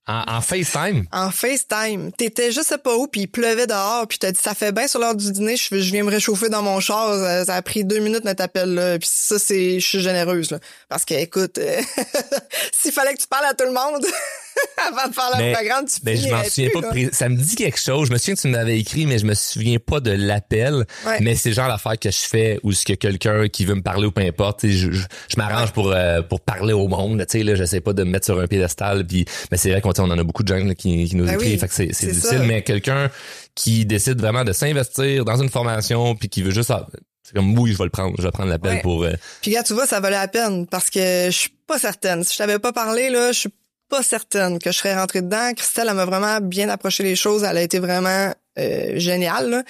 En, 0.09 0.23
en 0.27 0.41
FaceTime? 0.41 1.05
En 1.11 1.29
FaceTime. 1.29 2.11
T'étais 2.11 2.51
je 2.51 2.61
sais 2.61 2.79
pas 2.79 2.95
où, 2.95 3.07
puis 3.07 3.21
il 3.21 3.27
pleuvait 3.27 3.67
dehors, 3.67 4.07
puis 4.07 4.17
t'as 4.17 4.31
dit 4.31 4.39
ça 4.41 4.55
fait 4.55 4.71
bien 4.71 4.87
sur 4.87 4.99
l'heure 4.99 5.15
du 5.15 5.31
dîner, 5.31 5.55
je, 5.55 5.75
viens 5.75 6.03
me 6.03 6.09
réchauffer 6.09 6.49
dans 6.49 6.63
mon 6.63 6.79
char. 6.79 7.13
Ça, 7.13 7.45
ça 7.45 7.55
a 7.55 7.61
pris 7.61 7.83
deux 7.83 7.99
minutes 7.99 8.25
notre 8.25 8.43
appel 8.43 8.73
là. 8.73 8.97
Puis 8.97 9.09
ça, 9.11 9.37
c'est. 9.37 9.79
Je 9.79 9.85
suis 9.85 9.99
généreuse. 9.99 10.57
Parce 10.87 11.05
que 11.05 11.13
écoute, 11.13 11.59
euh, 11.59 11.81
s'il 12.71 12.91
fallait 12.91 13.13
que 13.13 13.21
tu 13.21 13.27
parles 13.27 13.45
à 13.45 13.53
tout 13.53 13.65
le 13.65 13.71
monde 13.71 14.05
avant 14.87 15.07
de 15.09 15.13
faire 15.13 15.23
Mais- 15.37 15.53
programme, 15.53 15.85
tu 15.85 16.01
ben 16.03 16.17
je 16.17 16.27
m'en 16.29 16.43
souviens 16.43 16.69
plus, 16.69 16.81
pas 16.81 16.93
là. 16.95 17.09
ça 17.11 17.29
me 17.29 17.35
dit 17.37 17.55
quelque 17.55 17.79
chose 17.79 18.07
je 18.07 18.13
me 18.13 18.17
souviens 18.17 18.35
que 18.35 18.41
tu 18.41 18.47
m'avais 18.47 18.79
écrit 18.79 19.05
mais 19.05 19.17
je 19.19 19.25
me 19.25 19.33
souviens 19.33 19.77
pas 19.79 19.99
de 19.99 20.11
l'appel 20.11 20.85
Ouais. 21.05 21.19
mais 21.21 21.35
c'est 21.35 21.51
genre 21.53 21.67
l'affaire 21.67 21.97
que 21.99 22.09
je 22.11 22.17
fais 22.17 22.59
ou 22.63 22.71
ce 22.71 22.85
que 22.85 22.93
quelqu'un 22.93 23.47
qui 23.49 23.65
veut 23.65 23.75
me 23.75 23.81
parler 23.81 24.07
ou 24.07 24.11
peu 24.11 24.21
importe 24.21 24.65
je, 24.67 24.91
je, 24.91 25.01
je 25.29 25.37
m'arrange 25.37 25.71
pour 25.73 25.91
euh, 25.91 26.21
pour 26.21 26.39
parler 26.41 26.73
au 26.73 26.87
monde 26.87 27.19
tu 27.29 27.37
sais 27.39 27.43
là 27.43 27.55
j'essaie 27.55 27.81
pas 27.81 27.93
de 27.93 28.03
me 28.03 28.11
mettre 28.11 28.25
sur 28.25 28.39
un 28.39 28.47
piédestal 28.47 29.05
puis 29.05 29.25
mais 29.51 29.57
c'est 29.57 29.69
vrai 29.71 29.81
qu'on 29.81 29.91
on 29.99 30.11
en 30.11 30.17
a 30.17 30.23
beaucoup 30.23 30.43
de 30.43 30.47
gens 30.47 30.63
là, 30.65 30.75
qui, 30.75 31.05
qui 31.05 31.15
nous 31.15 31.25
Ben 31.25 31.35
écrivent 31.35 31.51
oui, 31.53 31.57
fait 31.59 31.67
que 31.67 31.73
c'est 31.73 31.85
difficile 32.07 32.21
ça. 32.39 32.39
mais 32.39 32.63
quelqu'un 32.63 33.09
qui 33.55 33.85
décide 33.85 34.19
vraiment 34.19 34.43
de 34.43 34.53
s'investir 34.53 35.25
dans 35.25 35.41
une 35.41 35.49
formation 35.49 36.15
puis 36.15 36.29
qui 36.29 36.41
veut 36.41 36.51
juste 36.51 36.71
ah, 36.71 36.87
c'est 37.23 37.33
comme 37.35 37.57
oui 37.59 37.73
je 37.73 37.77
vais 37.77 37.83
le 37.83 37.89
prendre 37.89 38.15
je 38.17 38.23
vais 38.23 38.31
prendre 38.31 38.49
l'appel 38.49 38.75
Ouais. 38.75 38.81
pour 38.81 39.03
euh, 39.03 39.13
Puis 39.41 39.51
gars, 39.51 39.63
tu 39.63 39.73
vois, 39.73 39.85
ça 39.85 39.99
valait 39.99 40.15
la 40.17 40.27
peine 40.27 40.65
parce 40.67 40.89
que 40.89 41.25
je 41.27 41.31
suis 41.35 41.49
pas 41.67 41.77
certaine. 41.77 42.23
Si 42.23 42.33
je 42.33 42.37
t'avais 42.39 42.57
pas 42.57 42.71
parlé, 42.73 43.09
là, 43.11 43.31
je 43.31 43.39
suis 43.41 43.49
pas 43.89 44.03
certaine 44.03 44.59
que 44.59 44.71
je 44.71 44.77
serais 44.77 44.95
rentrée 44.95 45.21
dedans. 45.21 45.53
Christelle, 45.53 45.87
elle 45.89 45.95
m'a 45.95 46.05
vraiment 46.05 46.39
bien 46.41 46.69
approché 46.69 47.03
les 47.03 47.15
choses. 47.15 47.43
Elle 47.43 47.57
a 47.57 47.61
été 47.61 47.79
vraiment 47.79 48.33
euh, 48.57 48.99
géniale. 48.99 49.65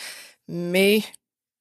Mais 0.47 1.01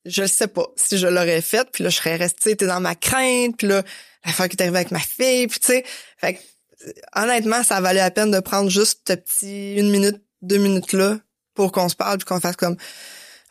je 0.04 0.26
sais 0.26 0.48
pas 0.48 0.66
si 0.76 0.98
je 0.98 1.06
l'aurais 1.06 1.40
faite. 1.40 1.68
Puis 1.72 1.84
là, 1.84 1.90
je 1.90 1.96
serais 1.96 2.16
restée 2.16 2.54
dans 2.56 2.80
ma 2.80 2.94
crainte. 2.94 3.56
Puis 3.56 3.66
là, 3.66 3.82
l'affaire 4.24 4.48
qui 4.48 4.56
est 4.56 4.62
arrivée 4.62 4.78
avec 4.78 4.90
ma 4.90 4.98
fille. 4.98 5.46
Puis 5.46 5.60
tu 5.60 5.66
sais, 5.66 5.84
fait 6.18 6.34
que, 6.34 6.38
euh, 6.86 6.92
honnêtement, 7.16 7.62
ça 7.62 7.80
valait 7.80 8.00
la 8.00 8.10
peine 8.10 8.30
de 8.30 8.40
prendre 8.40 8.70
juste 8.70 9.00
ce 9.08 9.14
petit 9.14 9.74
une 9.76 9.90
minute, 9.90 10.22
deux 10.42 10.58
minutes 10.58 10.92
là 10.92 11.18
pour 11.54 11.72
qu'on 11.72 11.88
se 11.88 11.96
parle 11.96 12.18
puis 12.18 12.26
qu'on 12.26 12.40
fasse 12.40 12.56
comme 12.56 12.76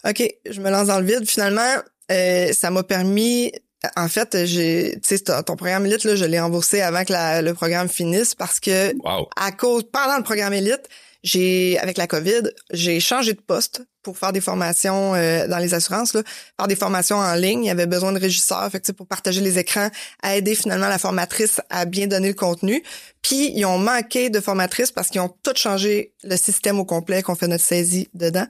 OK, 0.07 0.23
je 0.49 0.61
me 0.61 0.69
lance 0.69 0.87
dans 0.87 0.99
le 0.99 1.05
vide. 1.05 1.27
Finalement, 1.27 1.75
euh, 2.11 2.53
ça 2.53 2.71
m'a 2.71 2.83
permis 2.83 3.51
en 3.95 4.07
fait, 4.07 4.45
j'ai 4.45 4.93
tu 5.03 5.17
sais 5.17 5.19
ton 5.43 5.55
programme 5.55 5.85
élite 5.85 6.03
là, 6.03 6.15
je 6.15 6.25
l'ai 6.25 6.39
remboursé 6.39 6.81
avant 6.81 7.03
que 7.03 7.13
la- 7.13 7.41
le 7.41 7.53
programme 7.53 7.87
finisse 7.89 8.35
parce 8.35 8.59
que 8.59 8.93
wow. 9.03 9.27
à 9.35 9.51
cause 9.51 9.83
pendant 9.91 10.17
le 10.17 10.23
programme 10.23 10.53
élite, 10.53 10.87
j'ai 11.23 11.77
avec 11.79 11.97
la 11.97 12.07
Covid, 12.07 12.43
j'ai 12.71 12.99
changé 12.99 13.33
de 13.33 13.41
poste 13.41 13.81
pour 14.07 14.17
faire 14.17 14.31
des 14.31 14.39
formations 14.39 15.15
euh, 15.15 15.47
dans 15.47 15.57
les 15.57 15.73
assurances 15.73 16.13
là, 16.13 16.23
faire 16.55 16.67
des 16.67 16.77
formations 16.77 17.17
en 17.17 17.33
ligne, 17.33 17.65
il 17.65 17.67
y 17.67 17.69
avait 17.69 17.87
besoin 17.87 18.13
de 18.13 18.19
régisseurs 18.19 18.69
fait 18.71 18.79
que, 18.79 18.89
pour 18.93 19.05
partager 19.05 19.41
les 19.41 19.59
écrans, 19.59 19.89
à 20.23 20.37
aider 20.37 20.55
finalement 20.55 20.87
la 20.87 20.97
formatrice 20.97 21.59
à 21.69 21.83
bien 21.83 22.07
donner 22.07 22.29
le 22.29 22.33
contenu. 22.33 22.81
Puis 23.21 23.51
ils 23.53 23.65
ont 23.65 23.77
manqué 23.77 24.29
de 24.29 24.39
formatrices 24.39 24.93
parce 24.93 25.09
qu'ils 25.09 25.19
ont 25.19 25.35
tout 25.43 25.51
changé 25.57 26.13
le 26.23 26.37
système 26.37 26.79
au 26.79 26.85
complet 26.85 27.21
qu'on 27.21 27.35
fait 27.35 27.49
notre 27.49 27.65
saisie 27.65 28.07
dedans. 28.13 28.47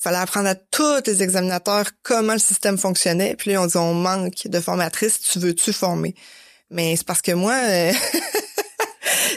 Fallait 0.00 0.16
apprendre 0.16 0.48
à 0.48 0.54
tous 0.54 1.02
les 1.04 1.22
examinateurs 1.22 1.90
comment 2.02 2.32
le 2.32 2.38
système 2.38 2.78
fonctionnait. 2.78 3.36
Puis 3.36 3.52
là, 3.52 3.60
on 3.60 3.66
dit 3.66 3.76
on 3.76 3.92
manque 3.92 4.46
de 4.46 4.60
formatrices, 4.60 5.20
tu 5.20 5.38
veux-tu 5.40 5.74
former? 5.74 6.14
Mais 6.70 6.96
c'est 6.96 7.06
parce 7.06 7.20
que 7.20 7.32
moi 7.32 7.52
euh, 7.52 7.92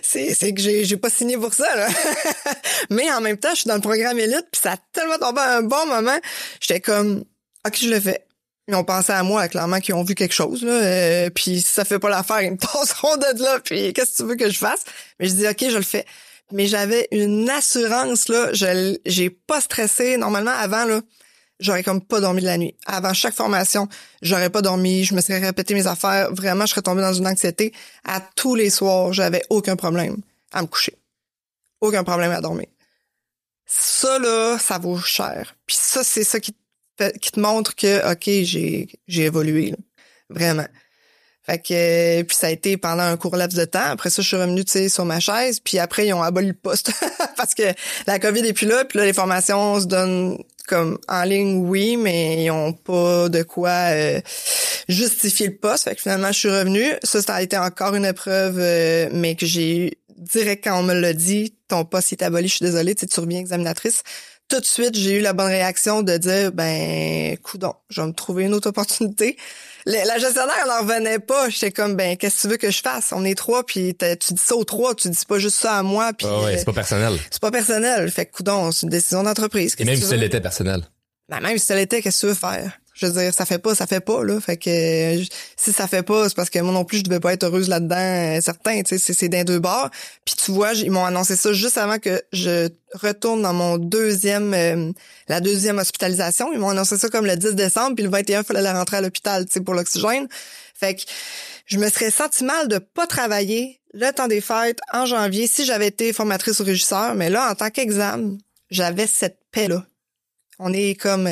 c'est 0.02 0.34
c'est 0.34 0.54
que 0.54 0.62
j'ai 0.62 0.86
j'ai 0.86 0.98
pas 0.98 1.10
signé 1.10 1.38
pour 1.38 1.54
ça 1.54 1.76
là. 1.76 1.88
Mais 2.90 3.12
en 3.12 3.22
même 3.22 3.38
temps, 3.38 3.52
je 3.52 3.62
suis 3.62 3.68
dans 3.68 3.76
le 3.76 3.82
programme 3.82 4.20
élite 4.20 4.48
puis 4.52 4.62
ça 4.62 4.74
a 4.74 4.78
tellement 4.94 5.18
tombé 5.18 5.42
à 5.42 5.58
un 5.58 5.64
bon 5.64 5.86
moment, 5.88 6.18
j'étais 6.60 6.80
comme 6.80 7.24
OK, 7.68 7.78
je 7.82 7.90
le 7.90 8.00
fais. 8.00 8.26
Ils 8.68 8.76
ont 8.76 8.84
pensé 8.84 9.12
à 9.12 9.24
moi, 9.24 9.48
clairement, 9.48 9.80
qu'ils 9.80 9.96
ont 9.96 10.04
vu 10.04 10.14
quelque 10.14 10.34
chose, 10.34 10.64
là. 10.64 10.72
euh, 10.72 11.30
puis 11.32 11.62
si 11.62 11.74
ça 11.74 11.86
fait 11.86 11.98
pas 11.98 12.10
l'affaire, 12.10 12.42
ils 12.44 12.52
me 12.52 12.58
passeront 12.74 13.18
de 13.18 13.44
là. 13.44 13.60
Puis 13.64 13.94
qu'est-ce 13.94 14.12
que 14.12 14.18
tu 14.18 14.24
veux 14.30 14.36
que 14.36 14.50
je 14.50 14.58
fasse? 14.60 14.84
Mais 15.20 15.28
je 15.28 15.34
dis, 15.34 15.48
OK, 15.48 15.66
je 15.72 15.78
le 15.78 15.84
fais. 15.84 16.06
Mais 16.52 16.68
j'avais 16.68 17.08
une 17.12 17.50
assurance, 17.50 18.28
là. 18.28 18.54
Je 18.54 18.96
j'ai 19.06 19.32
pas 19.32 19.60
stressé. 19.60 20.18
Normalement, 20.18 20.52
avant, 20.52 20.86
là, 20.86 21.02
j'aurais 21.60 21.84
comme 21.84 22.02
pas 22.02 22.20
dormi 22.20 22.42
de 22.42 22.46
la 22.46 22.58
nuit. 22.58 22.76
Avant 22.86 23.14
chaque 23.14 23.34
formation, 23.34 23.88
j'aurais 24.22 24.50
pas 24.50 24.62
dormi. 24.62 25.04
Je 25.04 25.14
me 25.14 25.22
serais 25.22 25.40
répété 25.40 25.74
mes 25.74 25.88
affaires. 25.88 26.34
Vraiment, 26.34 26.66
je 26.66 26.72
serais 26.72 26.82
tombée 26.82 27.02
dans 27.02 27.14
une 27.14 27.28
anxiété. 27.28 27.74
À 28.06 28.22
tous 28.22 28.56
les 28.56 28.70
soirs, 28.70 29.14
j'avais 29.14 29.44
aucun 29.50 29.76
problème 29.76 30.18
à 30.52 30.62
me 30.62 30.68
coucher. 30.68 30.98
Aucun 31.82 32.04
problème 32.04 32.32
à 32.32 32.42
dormir. 32.42 32.68
Ça, 33.66 34.20
là, 34.20 34.58
ça 34.58 34.78
vaut 34.80 35.00
cher. 35.00 35.56
Puis 35.66 35.78
ça, 35.80 36.04
c'est 36.04 36.24
ça 36.24 36.40
qui 36.40 36.54
te, 36.98 37.40
montre 37.40 37.76
que, 37.76 38.12
OK, 38.12 38.24
j'ai, 38.44 38.88
j'ai 39.08 39.24
évolué. 39.24 39.72
là. 39.72 39.78
Vraiment. 40.30 40.68
Fait 41.50 41.58
que 41.58 42.22
puis 42.24 42.38
ça 42.38 42.48
a 42.48 42.50
été 42.52 42.78
pendant 42.78 43.04
un 43.04 43.18
court 43.18 43.36
laps 43.36 43.58
de 43.58 43.66
temps. 43.66 43.80
Après 43.84 44.10
ça, 44.12 44.22
je 44.22 44.28
suis 44.28 44.38
revenue, 44.38 44.64
tu 44.64 44.72
sais, 44.72 44.90
sur 44.90 45.06
ma 45.06 45.20
chaise. 45.20 45.60
Puis 45.60 45.80
après, 45.80 46.06
ils 46.06 46.14
ont 46.14 46.22
aboli 46.22 46.48
le 46.48 46.54
poste 46.54 46.92
parce 47.38 47.56
que 47.56 47.64
la 48.06 48.20
COVID 48.20 48.46
est 48.46 48.54
plus 48.54 48.68
là. 48.68 48.86
Puis 48.86 49.00
là, 49.00 49.06
les 49.06 49.14
formations 49.14 49.80
se 49.80 49.86
donnent 49.86 50.38
comme 50.70 51.00
en 51.08 51.24
ligne, 51.24 51.66
oui, 51.68 51.98
mais 51.98 52.44
ils 52.44 52.52
ont 52.52 52.74
pas 52.74 53.28
de 53.28 53.42
quoi 53.42 53.92
euh, 53.92 54.22
justifier 54.88 55.48
le 55.48 55.56
poste. 55.56 55.86
Fait 55.86 55.96
que 55.96 56.02
finalement, 56.02 56.32
je 56.32 56.38
suis 56.38 56.50
revenue. 56.50 56.94
Ça, 57.04 57.22
ça 57.24 57.36
a 57.36 57.42
été 57.42 57.58
encore 57.58 57.96
une 57.96 58.06
épreuve, 58.06 58.58
euh, 58.60 59.10
mais 59.12 59.36
que 59.36 59.48
j'ai 59.48 59.88
eu 59.88 59.92
direct 60.16 60.64
quand 60.64 60.80
on 60.80 60.84
me 60.84 60.94
l'a 60.94 61.14
dit, 61.14 61.56
ton 61.68 61.86
poste 61.86 62.12
est 62.14 62.22
aboli, 62.22 62.48
je 62.48 62.56
suis 62.58 62.66
désolée, 62.66 62.94
tu 62.94 63.20
reviens 63.20 63.40
examinatrice. 63.40 64.04
Tout 64.48 64.60
de 64.60 64.66
suite, 64.66 64.96
j'ai 64.96 65.18
eu 65.18 65.22
la 65.22 65.34
bonne 65.34 65.48
réaction 65.48 66.04
de 66.04 66.18
dire, 66.18 66.52
ben, 66.52 67.36
coudon, 67.38 67.74
je 67.90 68.02
vais 68.02 68.08
me 68.08 68.14
trouver 68.14 68.46
une 68.46 68.54
autre 68.54 68.70
opportunité. 68.70 69.38
Le- 69.92 70.08
la 70.08 70.18
gestionnaire, 70.20 70.56
elle 70.62 70.70
n'en 70.70 70.80
revenait 70.82 71.18
pas. 71.20 71.50
J'étais 71.50 71.72
comme, 71.72 71.96
ben, 71.96 72.16
qu'est-ce 72.16 72.36
que 72.36 72.42
tu 72.42 72.48
veux 72.50 72.58
que 72.58 72.70
je 72.70 72.80
fasse? 72.82 73.12
On 73.12 73.26
est 73.26 73.34
trois, 73.36 73.66
puis 73.66 73.96
tu 74.20 74.34
dis 74.36 74.42
ça 74.44 74.56
aux 74.56 74.64
trois, 74.64 74.94
tu 74.94 75.10
dis 75.10 75.26
pas 75.28 75.40
juste 75.40 75.58
ça 75.58 75.78
à 75.80 75.84
moi, 75.84 76.12
puis 76.14 76.28
Ah 76.30 76.42
ouais 76.42 76.54
euh, 76.54 76.58
c'est 76.60 76.66
pas 76.66 76.74
personnel 76.74 77.18
c'est 77.32 77.42
pas 77.42 77.50
personnel. 77.52 78.12
Fait 78.12 78.26
que, 78.28 78.32
coudon, 78.34 78.72
c'est 78.72 78.84
une 78.84 78.90
décision 78.92 79.24
d'entreprise. 79.24 79.76
et 79.80 79.86
même 79.86 79.96
si 79.96 80.04
ça 80.04 80.16
l'était 80.16 80.42
personnel 80.42 80.84
Ben, 81.28 81.40
même 81.42 81.58
si 81.58 81.66
ça 81.66 81.76
l'était, 81.76 82.02
qu'est-ce 82.02 82.22
que 82.22 82.28
tu 82.28 82.34
veux 82.34 82.34
faire? 82.40 82.72
Je 83.00 83.06
veux 83.06 83.14
dire, 83.14 83.34
ça 83.34 83.46
fait 83.46 83.60
pas, 83.60 83.74
ça 83.76 83.88
fait 83.88 84.02
pas, 84.02 84.26
là. 84.26 84.42
Fait 84.42 84.58
que 84.58 84.70
euh, 84.70 85.24
si 85.56 85.72
ça 85.72 85.88
fait 85.88 86.04
pas, 86.04 86.28
c'est 86.28 86.36
parce 86.36 86.50
que 86.50 86.60
moi 86.60 86.74
non 86.74 86.84
plus, 86.84 86.98
je 86.98 87.04
devais 87.04 87.22
pas 87.22 87.32
être 87.32 87.46
heureuse 87.46 87.70
là-dedans, 87.70 87.96
euh, 87.96 88.42
certain, 88.42 88.82
tu 88.84 89.00
sais, 89.00 89.14
c'est 89.14 89.30
d'un 89.30 89.46
deux 89.46 89.60
bords. 89.60 89.90
Puis 90.26 90.36
tu 90.36 90.52
vois, 90.52 90.74
ils 90.74 90.92
m'ont 90.92 91.06
annoncé 91.06 91.38
ça 91.38 91.54
juste 91.54 91.78
avant 91.78 91.98
que 91.98 92.22
je 92.34 92.68
retourne 92.94 93.42
dans 93.42 93.54
mon 93.54 93.78
deuxième, 93.78 94.54
euh, 94.54 94.92
la 95.30 95.40
deuxième 95.40 95.78
hospitalisation. 95.78 96.52
Ils 96.52 96.60
m'ont 96.60 96.72
annoncé 96.72 96.98
ça 96.98 97.08
comme 97.08 97.26
le 97.26 97.38
10 97.38 97.56
décembre, 97.56 97.96
puis 97.96 98.04
le 98.04 98.10
21, 98.12 98.42
il 98.42 98.44
fallait 98.44 98.62
la 98.62 98.74
rentrer 98.74 98.98
à 98.98 99.02
l'hôpital, 99.02 99.46
tu 99.46 99.54
sais, 99.54 99.62
pour 99.62 99.76
l'oxygène. 99.76 100.28
Fait 100.76 100.96
que 100.96 101.04
je 101.68 101.78
me 101.78 101.90
serais 101.90 102.12
senti 102.12 102.44
mal 102.44 102.68
de 102.68 102.80
pas 102.80 103.08
travailler 103.08 103.80
le 103.94 104.12
temps 104.12 104.28
des 104.28 104.42
fêtes 104.42 104.80
en 104.92 105.06
janvier 105.06 105.48
si 105.48 105.64
j'avais 105.64 105.88
été 105.88 106.12
formatrice 106.12 106.60
ou 106.60 106.66
régisseur, 106.66 107.16
mais 107.16 107.30
là, 107.30 107.50
en 107.50 107.56
tant 107.56 107.70
qu'examen, 107.70 108.38
j'avais 108.70 109.08
cette 109.08 109.40
paix-là. 109.52 109.86
On 110.60 110.74
est 110.74 111.00
comme 111.00 111.30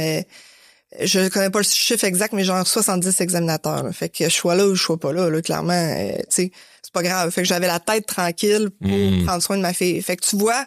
je 1.02 1.28
connais 1.30 1.50
pas 1.50 1.60
le 1.60 1.66
chiffre 1.66 2.06
exact, 2.06 2.34
mais 2.34 2.44
genre 2.44 2.66
70 2.66 3.20
examinateurs. 3.22 3.86
Fait 3.94 4.10
que 4.10 4.26
je 4.26 4.34
sois 4.34 4.56
là 4.56 4.66
ou 4.66 4.76
je 4.76 4.82
sois 4.82 5.00
pas 5.00 5.12
là, 5.12 5.30
là 5.30 5.42
clairement, 5.42 5.74
euh, 5.74 6.18
tu 6.18 6.26
sais, 6.30 6.52
c'est 6.82 6.94
pas 6.94 7.04
grave. 7.04 7.30
Fait 7.32 7.42
que 7.42 7.48
j'avais 7.48 7.68
la 7.68 7.80
tête 7.80 8.06
tranquille 8.06 8.70
pour 8.82 8.90
hmm. 8.90 9.26
prendre 9.26 9.44
soin 9.44 9.58
de 9.58 9.62
ma 9.62 9.74
fille. 9.74 10.02
Fait 10.02 10.16
que 10.16 10.26
tu 10.26 10.38
vois, 10.38 10.66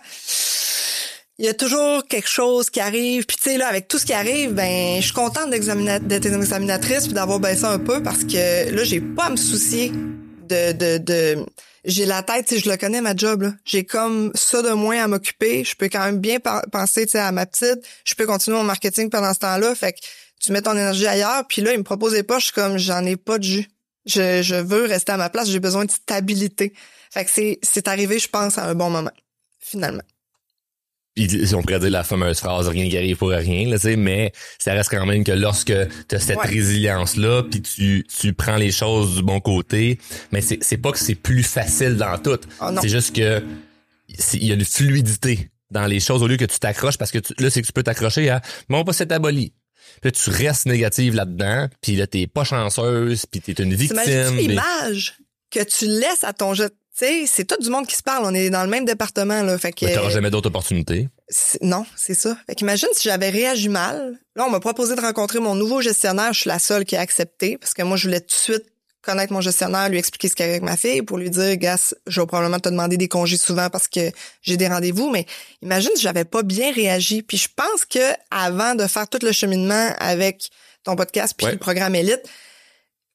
il 1.39 1.47
y 1.47 1.49
a 1.49 1.55
toujours 1.55 2.07
quelque 2.07 2.29
chose 2.29 2.69
qui 2.69 2.81
arrive. 2.81 3.25
Puis 3.25 3.39
tu 3.39 3.51
sais 3.51 3.57
là, 3.57 3.69
avec 3.69 3.89
tout 3.89 3.99
ce 3.99 4.05
qui 4.05 4.13
arrive, 4.13 4.53
ben 4.53 4.97
je 4.99 5.05
suis 5.05 5.15
contente 5.15 5.49
d'être 5.51 6.27
examinatrice 6.27 7.05
puis 7.05 7.15
d'avoir 7.15 7.41
baissé 7.41 7.65
un 7.65 7.79
peu 7.79 8.03
parce 8.03 8.25
que 8.25 8.75
là, 8.75 8.85
j'ai 8.85 9.01
pas 9.01 9.25
à 9.25 9.31
me 9.31 9.37
soucier 9.37 9.91
de, 10.49 10.73
de, 10.73 10.99
de 10.99 11.47
j'ai 11.85 12.05
la 12.05 12.23
tête, 12.23 12.47
tu 12.47 12.59
je 12.59 12.69
le 12.69 12.77
connais 12.77 13.01
ma 13.01 13.17
job 13.17 13.53
J'ai 13.65 13.85
comme 13.85 14.33
ça 14.35 14.63
de 14.63 14.71
moins 14.71 15.03
à 15.03 15.09
m'occuper. 15.09 15.65
Je 15.65 15.75
peux 15.75 15.89
quand 15.89 16.05
même 16.05 16.19
bien 16.19 16.39
penser, 16.41 17.07
sais, 17.07 17.19
à 17.19 17.33
ma 17.33 17.47
petite. 17.47 17.85
Je 18.05 18.15
peux 18.15 18.27
continuer 18.27 18.57
mon 18.57 18.65
marketing 18.65 19.09
pendant 19.09 19.33
ce 19.33 19.39
temps-là. 19.41 19.75
Fait 19.75 19.93
que 19.93 19.99
tu 20.41 20.53
mets 20.53 20.63
ton 20.63 20.73
énergie 20.73 21.07
ailleurs. 21.07 21.47
Puis 21.49 21.63
là, 21.63 21.73
il 21.73 21.79
me 21.79 22.23
pas. 22.23 22.39
Je 22.39 22.45
suis 22.45 22.53
comme, 22.53 22.77
j'en 22.77 23.05
ai 23.05 23.17
pas 23.17 23.39
de 23.39 23.45
jus. 23.45 23.69
Je, 24.07 24.43
je 24.43 24.57
veux 24.57 24.85
rester 24.85 25.13
à 25.13 25.17
ma 25.17 25.31
place. 25.31 25.49
J'ai 25.49 25.61
besoin 25.61 25.85
de 25.85 25.91
stabilité. 25.91 26.75
Fait 27.11 27.25
que 27.25 27.31
c'est, 27.31 27.59
c'est 27.63 27.89
arrivé, 27.89 28.19
je 28.19 28.29
pense, 28.29 28.59
à 28.59 28.65
un 28.65 28.75
bon 28.75 28.91
moment, 28.91 29.13
finalement 29.59 30.03
on 31.55 31.63
pourrait 31.63 31.81
dire 31.81 31.91
la 31.91 32.05
fameuse 32.05 32.39
phrase 32.39 32.69
rien 32.69 32.89
qui 32.89 32.97
arrive 32.97 33.17
pour 33.17 33.29
rien 33.31 33.69
là, 33.69 33.77
mais 33.97 34.33
ça 34.59 34.73
reste 34.73 34.91
quand 34.91 35.07
même 35.07 35.25
que 35.25 35.33
lorsque 35.33 35.73
tu 36.09 36.15
as 36.15 36.21
cette 36.21 36.41
résilience 36.41 37.17
là 37.17 37.43
puis 37.43 37.63
tu 37.63 38.07
tu 38.21 38.33
prends 38.33 38.57
les 38.57 38.71
choses 38.71 39.17
du 39.17 39.23
bon 39.23 39.41
côté 39.41 39.99
mais 40.33 40.41
c'est 40.41 40.63
c'est 40.63 40.77
pas 40.77 40.93
que 40.93 40.99
c'est 40.99 41.15
plus 41.15 41.43
facile 41.43 41.97
dans 41.97 42.19
tout. 42.19 42.39
Ah, 42.61 42.73
c'est 42.81 42.89
juste 42.89 43.15
que 43.15 43.43
il 44.35 44.45
y 44.45 44.51
a 44.51 44.55
une 44.55 44.65
fluidité 44.65 45.51
dans 45.71 45.87
les 45.87 46.01
choses 46.01 46.23
au 46.23 46.27
lieu 46.27 46.37
que 46.37 46.45
tu 46.45 46.59
t'accroches 46.59 46.99
parce 46.99 47.11
que 47.11 47.19
là 47.39 47.51
c'est 47.51 47.63
que 47.63 47.67
tu 47.67 47.73
peux 47.73 47.83
t'accrocher 47.83 48.29
à 48.29 48.41
mon 48.69 48.85
pas 48.85 48.93
c'est 48.93 49.13
aboli. 49.13 49.53
Puis 50.03 50.13
tu 50.13 50.31
restes 50.31 50.67
négative 50.67 51.15
là-dedans 51.15 51.69
puis 51.81 51.97
là 51.97 52.07
t'es 52.07 52.27
pas 52.27 52.45
chanceuse 52.45 53.27
puis 53.27 53.41
t'es 53.41 53.63
une 53.63 53.75
victime 53.75 54.37
l'image 54.37 55.19
que 55.51 55.63
tu 55.65 55.87
laisses 55.87 56.25
à 56.25 56.33
ton 56.33 56.55
c'est 57.27 57.45
tout 57.45 57.61
du 57.61 57.71
monde 57.71 57.87
qui 57.87 57.97
se 57.97 58.03
parle. 58.03 58.25
On 58.25 58.35
est 58.35 58.51
dans 58.51 58.63
le 58.63 58.71
même 58.71 58.85
département, 58.85 59.43
là. 59.43 59.57
Fait 59.59 59.73
que. 59.73 59.87
Mais 59.87 59.95
t'auras 59.95 60.11
jamais 60.11 60.31
d'autres 60.31 60.49
opportunités. 60.49 61.09
Non, 61.63 61.87
c'est 61.97 62.15
ça. 62.15 62.37
Fait 62.47 62.55
qu'imagine 62.55 62.89
si 62.93 63.09
j'avais 63.09 63.31
réagi 63.31 63.69
mal. 63.69 64.19
Là, 64.37 64.45
on 64.47 64.51
m'a 64.51 64.61
proposé 64.61 64.97
de 64.97 65.01
rencontrer 65.01 65.39
mon 65.39 65.55
nouveau 65.55 65.81
gestionnaire. 65.81 66.33
Je 66.33 66.41
suis 66.41 66.49
la 66.49 66.59
seule 66.59 66.85
qui 66.85 66.97
a 66.97 67.01
accepté 67.01 67.57
parce 67.59 67.75
que 67.75 67.83
moi, 67.83 67.97
je 67.97 68.09
voulais 68.09 68.21
tout 68.21 68.29
de 68.29 68.33
suite 68.33 68.65
connaître 69.03 69.33
mon 69.33 69.41
gestionnaire, 69.41 69.89
lui 69.89 69.99
expliquer 69.99 70.29
ce 70.29 70.35
qu'il 70.35 70.45
y 70.45 70.49
avait 70.49 70.57
avec 70.57 70.63
ma 70.63 70.77
fille 70.77 71.03
pour 71.03 71.17
lui 71.17 71.31
dire, 71.31 71.57
gars, 71.57 71.77
je 72.07 72.21
vais 72.21 72.27
probablement 72.27 72.59
te 72.59 72.69
demander 72.69 72.99
des 72.99 73.09
congés 73.09 73.39
souvent 73.39 73.71
parce 73.71 73.89
que 73.89 74.11
j'ai 74.43 74.57
des 74.57 74.69
rendez-vous. 74.69 75.11
Mais 75.11 75.25
imagine 75.63 75.91
si 75.95 76.03
j'avais 76.03 76.25
pas 76.25 76.43
bien 76.43 76.73
réagi. 76.73 77.23
Puis 77.23 77.39
je 77.39 77.49
pense 77.55 77.85
que 77.87 78.13
avant 78.31 78.75
de 78.75 78.87
faire 78.87 79.09
tout 79.09 79.21
le 79.23 79.33
cheminement 79.33 79.91
avec 79.99 80.51
ton 80.85 80.97
podcast 80.97 81.35
puis 81.37 81.47
le 81.47 81.57
programme 81.57 81.95
Élite, 81.95 82.23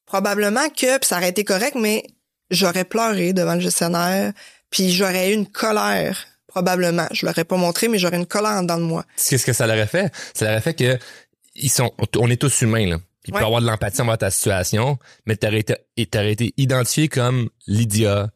probablement 0.06 0.68
que, 0.70 0.98
puis 0.98 1.08
ça 1.08 1.18
aurait 1.18 1.28
été 1.28 1.44
correct, 1.44 1.76
mais 1.76 2.04
j'aurais 2.50 2.84
pleuré 2.84 3.32
devant 3.32 3.54
le 3.54 3.60
gestionnaire, 3.60 4.32
puis 4.70 4.90
j'aurais 4.90 5.30
eu 5.30 5.34
une 5.34 5.46
colère 5.46 6.26
probablement. 6.56 7.06
Je 7.12 7.26
l'aurais 7.26 7.44
pas 7.44 7.58
montré, 7.58 7.86
mais 7.86 7.98
j'aurais 7.98 8.16
une 8.16 8.26
colère 8.26 8.52
en 8.52 8.62
dedans 8.62 8.78
de 8.78 8.84
moi. 8.84 9.04
Qu'est-ce 9.28 9.44
que 9.44 9.52
ça 9.52 9.66
l'aurait 9.66 9.86
fait 9.86 10.10
Ça 10.32 10.46
l'aurait 10.46 10.62
fait 10.62 10.74
que 10.74 10.98
ils 11.54 11.70
sont, 11.70 11.92
on 12.16 12.30
est 12.30 12.40
tous 12.40 12.62
humains 12.62 12.86
là. 12.86 12.98
Il 13.26 13.32
peut 13.32 13.44
avoir 13.44 13.60
de 13.60 13.66
l'empathie 13.66 14.00
envers 14.02 14.18
ta 14.18 14.30
situation, 14.30 14.98
mais 15.26 15.36
t'aurais 15.36 15.58
été, 15.58 15.74
t'aurais 16.10 16.32
été 16.32 16.54
identifié 16.56 17.08
comme 17.08 17.50
l'idiot 17.66 18.26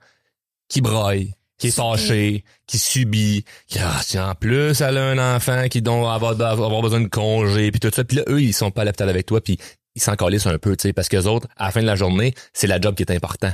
qui 0.68 0.80
braille, 0.80 1.34
qui 1.58 1.68
est 1.68 1.70
fâché, 1.70 2.44
qui 2.66 2.78
subit, 2.78 3.44
qui 3.68 3.78
ah, 3.78 4.00
en 4.30 4.34
plus 4.34 4.80
elle 4.80 4.98
a 4.98 5.04
un 5.04 5.36
enfant 5.36 5.68
qui 5.68 5.80
doit 5.80 6.12
avoir, 6.12 6.32
avoir 6.40 6.82
besoin 6.82 7.00
de 7.00 7.08
congé 7.08 7.70
puis 7.70 7.80
tout 7.80 7.90
ça. 7.94 8.04
Puis 8.04 8.16
là 8.16 8.24
eux 8.28 8.42
ils 8.42 8.52
sont 8.52 8.70
pas 8.70 8.82
à 8.82 8.84
l'hôpital 8.84 9.08
avec 9.08 9.26
toi 9.26 9.40
puis 9.40 9.58
ils 9.94 10.02
s'en 10.02 10.16
calissent 10.16 10.46
un 10.46 10.58
peu, 10.58 10.76
tu 10.76 10.88
sais, 10.88 10.92
parce 10.92 11.08
que 11.08 11.16
les 11.16 11.26
autres 11.26 11.46
à 11.56 11.66
la 11.66 11.70
fin 11.70 11.82
de 11.82 11.86
la 11.86 11.96
journée 11.96 12.34
c'est 12.52 12.66
la 12.66 12.80
job 12.80 12.94
qui 12.96 13.02
est 13.02 13.12
important. 13.12 13.52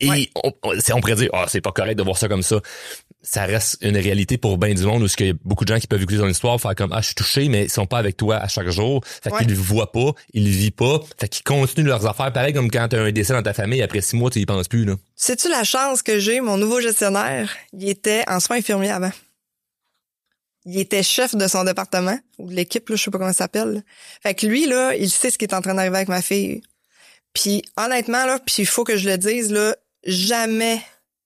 Et 0.00 0.30
on, 0.42 0.52
on, 0.62 1.00
pourrait 1.00 1.14
dire, 1.14 1.30
ah, 1.32 1.44
c'est 1.48 1.60
pas 1.60 1.72
correct 1.72 1.96
de 1.96 2.02
voir 2.02 2.16
ça 2.16 2.28
comme 2.28 2.42
ça. 2.42 2.60
Ça 3.22 3.44
reste 3.44 3.76
une 3.82 3.98
réalité 3.98 4.38
pour 4.38 4.56
bien 4.56 4.72
du 4.72 4.82
monde 4.84 5.02
où 5.02 5.06
il 5.06 5.26
y 5.26 5.30
a 5.30 5.34
beaucoup 5.44 5.64
de 5.66 5.74
gens 5.74 5.78
qui 5.78 5.86
peuvent 5.86 6.00
écouter 6.00 6.18
ton 6.18 6.28
histoire, 6.28 6.58
faire 6.58 6.74
comme, 6.74 6.92
ah, 6.92 7.00
je 7.00 7.06
suis 7.06 7.14
touché, 7.14 7.48
mais 7.48 7.64
ils 7.64 7.70
sont 7.70 7.86
pas 7.86 7.98
avec 7.98 8.16
toi 8.16 8.36
à 8.36 8.48
chaque 8.48 8.70
jour. 8.70 9.02
Fait 9.04 9.30
qu'ils 9.30 9.48
le 9.48 9.54
voient 9.54 9.92
pas, 9.92 10.12
ils 10.32 10.44
le 10.44 10.50
vivent 10.50 10.72
pas. 10.72 11.00
Fait 11.18 11.28
qu'ils 11.28 11.44
continuent 11.44 11.88
leurs 11.88 12.06
affaires. 12.06 12.32
Pareil 12.32 12.54
comme 12.54 12.70
quand 12.70 12.88
t'as 12.88 13.02
un 13.02 13.12
décès 13.12 13.34
dans 13.34 13.42
ta 13.42 13.52
famille, 13.52 13.82
après 13.82 14.00
six 14.00 14.16
mois, 14.16 14.30
tu 14.30 14.38
y 14.38 14.46
penses 14.46 14.68
plus, 14.68 14.84
là. 14.84 14.94
Sais-tu 15.16 15.50
la 15.50 15.64
chance 15.64 16.02
que 16.02 16.18
j'ai? 16.18 16.40
Mon 16.40 16.56
nouveau 16.56 16.80
gestionnaire, 16.80 17.54
il 17.74 17.88
était 17.88 18.24
en 18.26 18.40
soins 18.40 18.56
infirmiers 18.56 18.90
avant. 18.90 19.12
Il 20.66 20.78
était 20.78 21.02
chef 21.02 21.34
de 21.34 21.46
son 21.48 21.64
département, 21.64 22.18
ou 22.38 22.48
de 22.48 22.54
l'équipe, 22.54 22.88
là, 22.88 22.96
je 22.96 23.02
sais 23.02 23.10
pas 23.10 23.18
comment 23.18 23.32
ça 23.32 23.44
s'appelle. 23.44 23.82
Fait 24.22 24.34
que 24.34 24.46
lui, 24.46 24.66
là, 24.66 24.94
il 24.94 25.10
sait 25.10 25.30
ce 25.30 25.38
qui 25.38 25.44
est 25.44 25.54
en 25.54 25.62
train 25.62 25.74
d'arriver 25.74 25.96
avec 25.96 26.08
ma 26.08 26.22
fille. 26.22 26.62
Puis 27.32 27.62
honnêtement, 27.76 28.26
là, 28.26 28.38
puis 28.44 28.56
il 28.58 28.66
faut 28.66 28.84
que 28.84 28.96
je 28.96 29.08
le 29.08 29.16
dise, 29.16 29.50
là, 29.52 29.74
jamais 30.04 30.80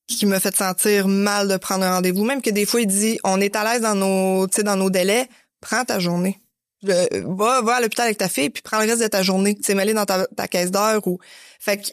qui 0.07 0.27
me 0.27 0.39
fait 0.39 0.55
sentir 0.55 1.09
mal 1.09 1.49
de 1.49 1.57
prendre 1.57 1.85
un 1.85 1.95
rendez-vous. 1.95 2.25
Même 2.25 2.43
que 2.43 2.51
des 2.51 2.67
fois, 2.67 2.81
il 2.81 2.87
dit, 2.87 3.19
on 3.25 3.41
est 3.41 3.57
à 3.57 3.65
l'aise 3.65 3.83
dans 3.83 3.95
nos, 3.95 4.47
dans 4.47 4.77
nos 4.77 4.91
délais, 4.91 5.29
prends 5.61 5.85
ta 5.85 5.99
journée. 5.99 6.39
va, 6.83 7.63
va 7.63 7.77
à 7.77 7.81
l'hôpital 7.81 8.07
avec 8.07 8.19
ta 8.19 8.29
fille, 8.29 8.51
puis 8.51 8.63
prends 8.63 8.81
le 8.81 8.87
reste 8.87 9.03
de 9.03 9.07
ta 9.07 9.23
journée. 9.23 9.55
Tu 9.55 9.63
sais, 9.63 9.75
mêlé 9.75 9.95
dans 9.95 10.05
ta, 10.05 10.49
caisse 10.49 10.71
d'heure 10.71 11.07
ou... 11.07 11.19
Fait 11.59 11.79
que, 11.79 11.89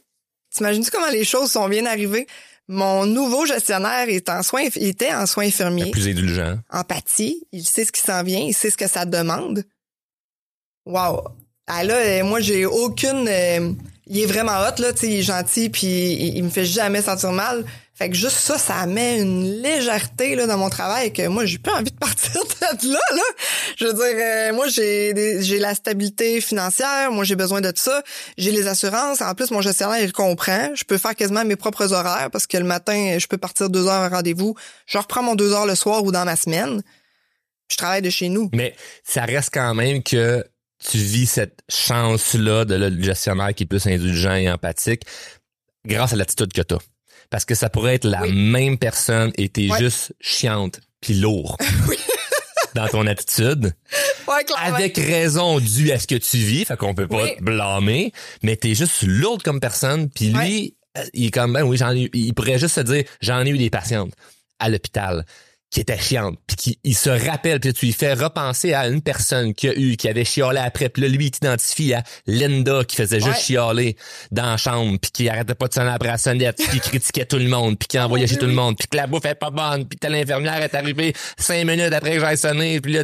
t'imagines-tu 0.54 0.92
comment 0.92 1.10
les 1.10 1.24
choses 1.24 1.52
sont 1.52 1.70
bien 1.70 1.86
arrivées? 1.86 2.28
Mon 2.68 3.06
nouveau 3.06 3.46
gestionnaire 3.46 4.08
est 4.08 4.30
en 4.30 4.44
soins, 4.44 4.64
il 4.76 4.88
était 4.88 5.14
en 5.14 5.26
soins 5.26 5.46
infirmiers. 5.46 5.92
Plus 5.92 6.08
indulgent. 6.08 6.58
Empathie. 6.70 7.46
Il 7.52 7.66
sait 7.66 7.86
ce 7.86 7.92
qui 7.92 8.02
s'en 8.02 8.24
vient, 8.24 8.40
il 8.40 8.54
sait 8.54 8.70
ce 8.70 8.78
que 8.78 8.88
ça 8.88 9.06
demande. 9.06 9.64
Wow. 10.86 11.22
Ah 11.68 11.84
là, 11.84 12.24
moi, 12.24 12.40
j'ai 12.40 12.66
aucune, 12.66 13.28
euh, 13.28 13.74
il 14.12 14.20
est 14.20 14.26
vraiment 14.26 14.60
hot 14.60 14.82
là, 14.82 14.92
tu 14.92 15.00
sais, 15.00 15.08
il 15.08 15.20
est 15.20 15.24
gentil 15.24 15.70
puis 15.70 15.88
il, 15.88 16.44
me 16.44 16.50
fait 16.50 16.66
jamais 16.66 17.02
sentir 17.02 17.32
mal. 17.32 17.64
Fait 17.94 18.10
que 18.10 18.16
juste 18.16 18.36
ça, 18.36 18.58
ça 18.58 18.86
met 18.86 19.22
une 19.22 19.62
légèreté 19.62 20.36
là 20.36 20.48
dans 20.48 20.58
mon 20.58 20.70
travail 20.70 21.14
que 21.14 21.26
moi 21.28 21.46
j'ai 21.46 21.60
pas 21.60 21.76
envie 21.76 21.92
de 21.92 21.98
partir 21.98 22.34
de 22.34 22.92
là 22.92 23.00
là. 23.16 23.22
Je 23.78 23.86
veux 23.86 23.94
dire, 23.94 24.04
euh, 24.04 24.54
moi 24.54 24.68
j'ai 24.68 25.42
j'ai 25.42 25.60
la 25.60 25.74
stabilité 25.76 26.42
financière, 26.42 27.10
moi 27.14 27.24
j'ai 27.24 27.38
besoin 27.38 27.62
de 27.62 27.72
ça, 27.74 28.04
j'ai 28.38 28.52
les 28.52 28.68
assurances. 28.68 29.22
En 29.22 29.34
plus 29.34 29.50
mon 29.52 29.62
gestionnaire 29.62 30.02
il 30.02 30.12
comprend, 30.12 30.76
je 30.76 30.84
peux 30.84 30.98
faire 30.98 31.16
quasiment 31.16 31.46
mes 31.46 31.56
propres 31.56 31.94
horaires 31.94 32.30
parce 32.32 32.48
que 32.48 32.58
le 32.58 32.66
matin 32.66 33.18
je 33.18 33.28
peux 33.28 33.38
partir 33.38 33.70
deux 33.70 33.88
heures 33.88 34.04
à 34.04 34.10
rendez-vous, 34.10 34.56
je 34.88 34.98
reprends 34.98 35.24
mon 35.24 35.36
deux 35.36 35.54
heures 35.54 35.66
le 35.66 35.76
soir 35.76 36.04
ou 36.04 36.12
dans 36.12 36.26
ma 36.26 36.36
semaine. 36.36 36.82
Je 37.70 37.78
travaille 37.78 38.02
de 38.02 38.10
chez 38.10 38.28
nous. 38.28 38.50
Mais 38.52 38.76
ça 39.06 39.24
reste 39.24 39.52
quand 39.54 39.74
même 39.74 40.04
que 40.04 40.44
tu 40.84 40.98
vis 40.98 41.28
cette 41.28 41.60
chance-là 41.70 42.66
de 42.66 42.76
le 42.76 43.02
gestionnaire 43.02 43.54
qui 43.54 43.64
est 43.64 43.68
plus 43.68 43.86
indulgent 43.88 44.36
et 44.36 44.50
empathique 44.50 45.04
grâce 45.86 46.14
à 46.14 46.16
l'attitude 46.16 46.54
que 46.54 46.62
tu 46.62 46.76
Parce 47.30 47.46
que 47.46 47.56
ça 47.56 47.70
pourrait 47.70 47.96
être 47.96 48.06
la 48.06 48.26
même 48.28 48.78
personne 48.78 49.32
et 49.36 49.50
t'es 49.50 49.70
juste 49.80 50.14
chiante 50.20 50.80
puis 51.02 51.16
lourd. 51.16 51.58
dans 52.76 52.88
ton 52.88 53.08
attitude. 53.08 53.74
avec 54.58 54.98
raison 54.98 55.60
due 55.60 55.92
à 55.92 56.00
ce 56.00 56.08
que 56.08 56.16
tu 56.16 56.38
vis, 56.38 56.66
fait 56.66 56.78
qu'on 56.78 56.94
peut 56.94 57.08
pas 57.08 57.28
te 57.30 57.44
blâmer, 57.44 58.12
mais 58.44 58.56
t'es 58.56 58.76
juste 58.76 59.04
lourde 59.04 59.44
comme 59.44 59.60
personne, 59.60 60.10
puis 60.10 60.30
lui, 60.30 60.76
euh, 60.98 61.04
il 61.14 61.28
est 61.28 61.32
comme 61.32 61.54
ben 61.54 61.64
oui, 61.64 61.78
j'en 61.78 61.92
il 61.92 62.34
pourrait 62.34 62.60
juste 62.60 62.76
se 62.76 62.82
dire 62.82 63.04
j'en 63.22 63.46
ai 63.46 63.50
eu 63.50 63.58
des 63.58 63.70
patientes 63.70 64.14
à 64.60 64.70
l'hôpital 64.70 65.26
qui 65.72 65.80
était 65.80 65.98
chiante, 65.98 66.38
puis 66.46 66.58
qui 66.58 66.80
il 66.84 66.96
se 66.96 67.10
rappelle, 67.10 67.62
puis 67.62 67.72
tu 67.74 67.86
lui 67.86 67.94
fais 67.94 68.14
repenser 68.14 68.74
à 68.74 68.88
une 68.88 69.02
personne 69.02 69.54
qui 69.54 69.70
a 69.70 69.74
eu, 69.74 69.96
qui 69.96 70.10
avait 70.10 70.26
chialé 70.26 70.60
après, 70.60 70.90
puis 70.90 71.02
là, 71.02 71.08
lui, 71.08 71.28
il 71.28 71.32
t'identifie 71.32 71.94
à 71.94 72.04
Linda 72.28 72.84
qui 72.84 72.98
faisait 72.98 73.22
juste 73.22 73.40
chialer 73.40 73.96
dans 74.32 74.52
la 74.52 74.58
chambre, 74.58 75.00
puis 75.02 75.12
qui 75.12 75.30
arrêtait 75.30 75.56
pas 75.56 75.70
de 75.70 75.74
sonner 75.74 75.92
après 75.92 76.10
la 76.10 76.18
sonnette, 76.18 76.58
puis 76.58 76.82
qui 76.82 76.90
critiquait 76.90 77.26
tout 77.26 77.38
le 77.38 77.48
monde, 77.48 77.80
puis 77.80 77.88
qui 77.88 77.98
envoyait 77.98 78.28
chez 78.28 78.38
tout 78.38 78.48
le 78.48 78.54
monde, 78.54 78.76
puis 78.78 78.90
que 78.90 78.98
la 78.98 79.08
bouffe 79.08 79.26
est 79.26 79.36
pas 79.36 79.50
bonne, 79.50 79.88
puis 79.88 79.98
telle 79.98 80.16
infirmière 80.16 80.62
est 80.62 80.76
arrivée 80.76 81.14
cinq 81.38 81.66
minutes 81.66 81.94
après 81.94 82.16
que 82.16 82.20
j'aille 82.20 82.38
sonné, 82.38 82.82
puis 82.82 82.92
là, 82.92 83.04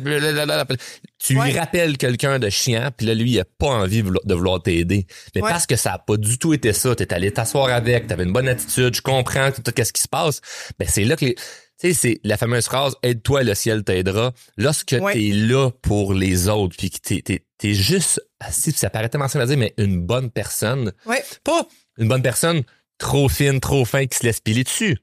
tu 1.19 1.33
lui 1.33 1.57
rappelles 1.57 1.97
quelqu'un 1.97 2.37
de 2.37 2.49
chiant, 2.49 2.89
puis 2.95 3.07
là, 3.07 3.13
lui, 3.13 3.31
il 3.31 3.39
a 3.39 3.45
pas 3.45 3.67
envie 3.67 4.03
de 4.03 4.33
vouloir 4.35 4.61
t'aider. 4.61 5.07
Mais 5.35 5.41
parce 5.41 5.65
que 5.65 5.77
ça 5.77 5.93
a 5.93 5.99
pas 5.99 6.17
du 6.17 6.37
tout 6.37 6.53
été 6.53 6.73
ça, 6.73 6.93
t'es 6.95 7.13
allé 7.13 7.31
t'asseoir 7.31 7.69
avec, 7.69 8.07
t'avais 8.07 8.23
une 8.23 8.33
bonne 8.33 8.49
attitude, 8.49 8.93
je 8.93 9.01
comprends 9.01 9.51
tout, 9.51 9.63
ce 9.65 9.93
qui 9.93 10.01
se 10.01 10.09
passe, 10.09 10.41
ben 10.77 10.87
c'est 10.89 11.05
là 11.05 11.15
que 11.15 11.25
Tu 11.25 11.35
sais, 11.77 11.93
c'est 11.93 12.19
la 12.23 12.37
fameuse 12.37 12.65
phrase 12.65 12.95
aide-toi, 13.03 13.43
le 13.43 13.53
ciel 13.55 13.83
t'aidera. 13.83 14.33
Lorsque 14.57 14.95
Ouais. 14.99 15.13
t'es 15.13 15.29
là 15.33 15.69
pour 15.81 16.13
les 16.13 16.47
autres, 16.47 16.75
puis 16.77 16.89
que 16.89 16.97
t'es, 16.99 17.21
t'es, 17.21 17.43
t'es 17.57 17.73
juste, 17.73 18.21
si 18.49 18.71
ça 18.71 18.89
paraît 18.89 19.09
tellement 19.09 19.27
simple 19.27 19.43
à 19.43 19.47
dire, 19.47 19.57
mais 19.57 19.73
une 19.77 20.01
bonne 20.01 20.29
personne, 20.31 20.91
Ouais. 21.05 21.23
pas 21.43 21.67
une 21.97 22.07
bonne 22.07 22.21
personne 22.23 22.63
trop 22.97 23.29
fine, 23.29 23.59
trop 23.59 23.85
fin 23.85 24.05
qui 24.07 24.17
se 24.17 24.23
laisse 24.23 24.39
piler 24.39 24.63
dessus. 24.63 24.97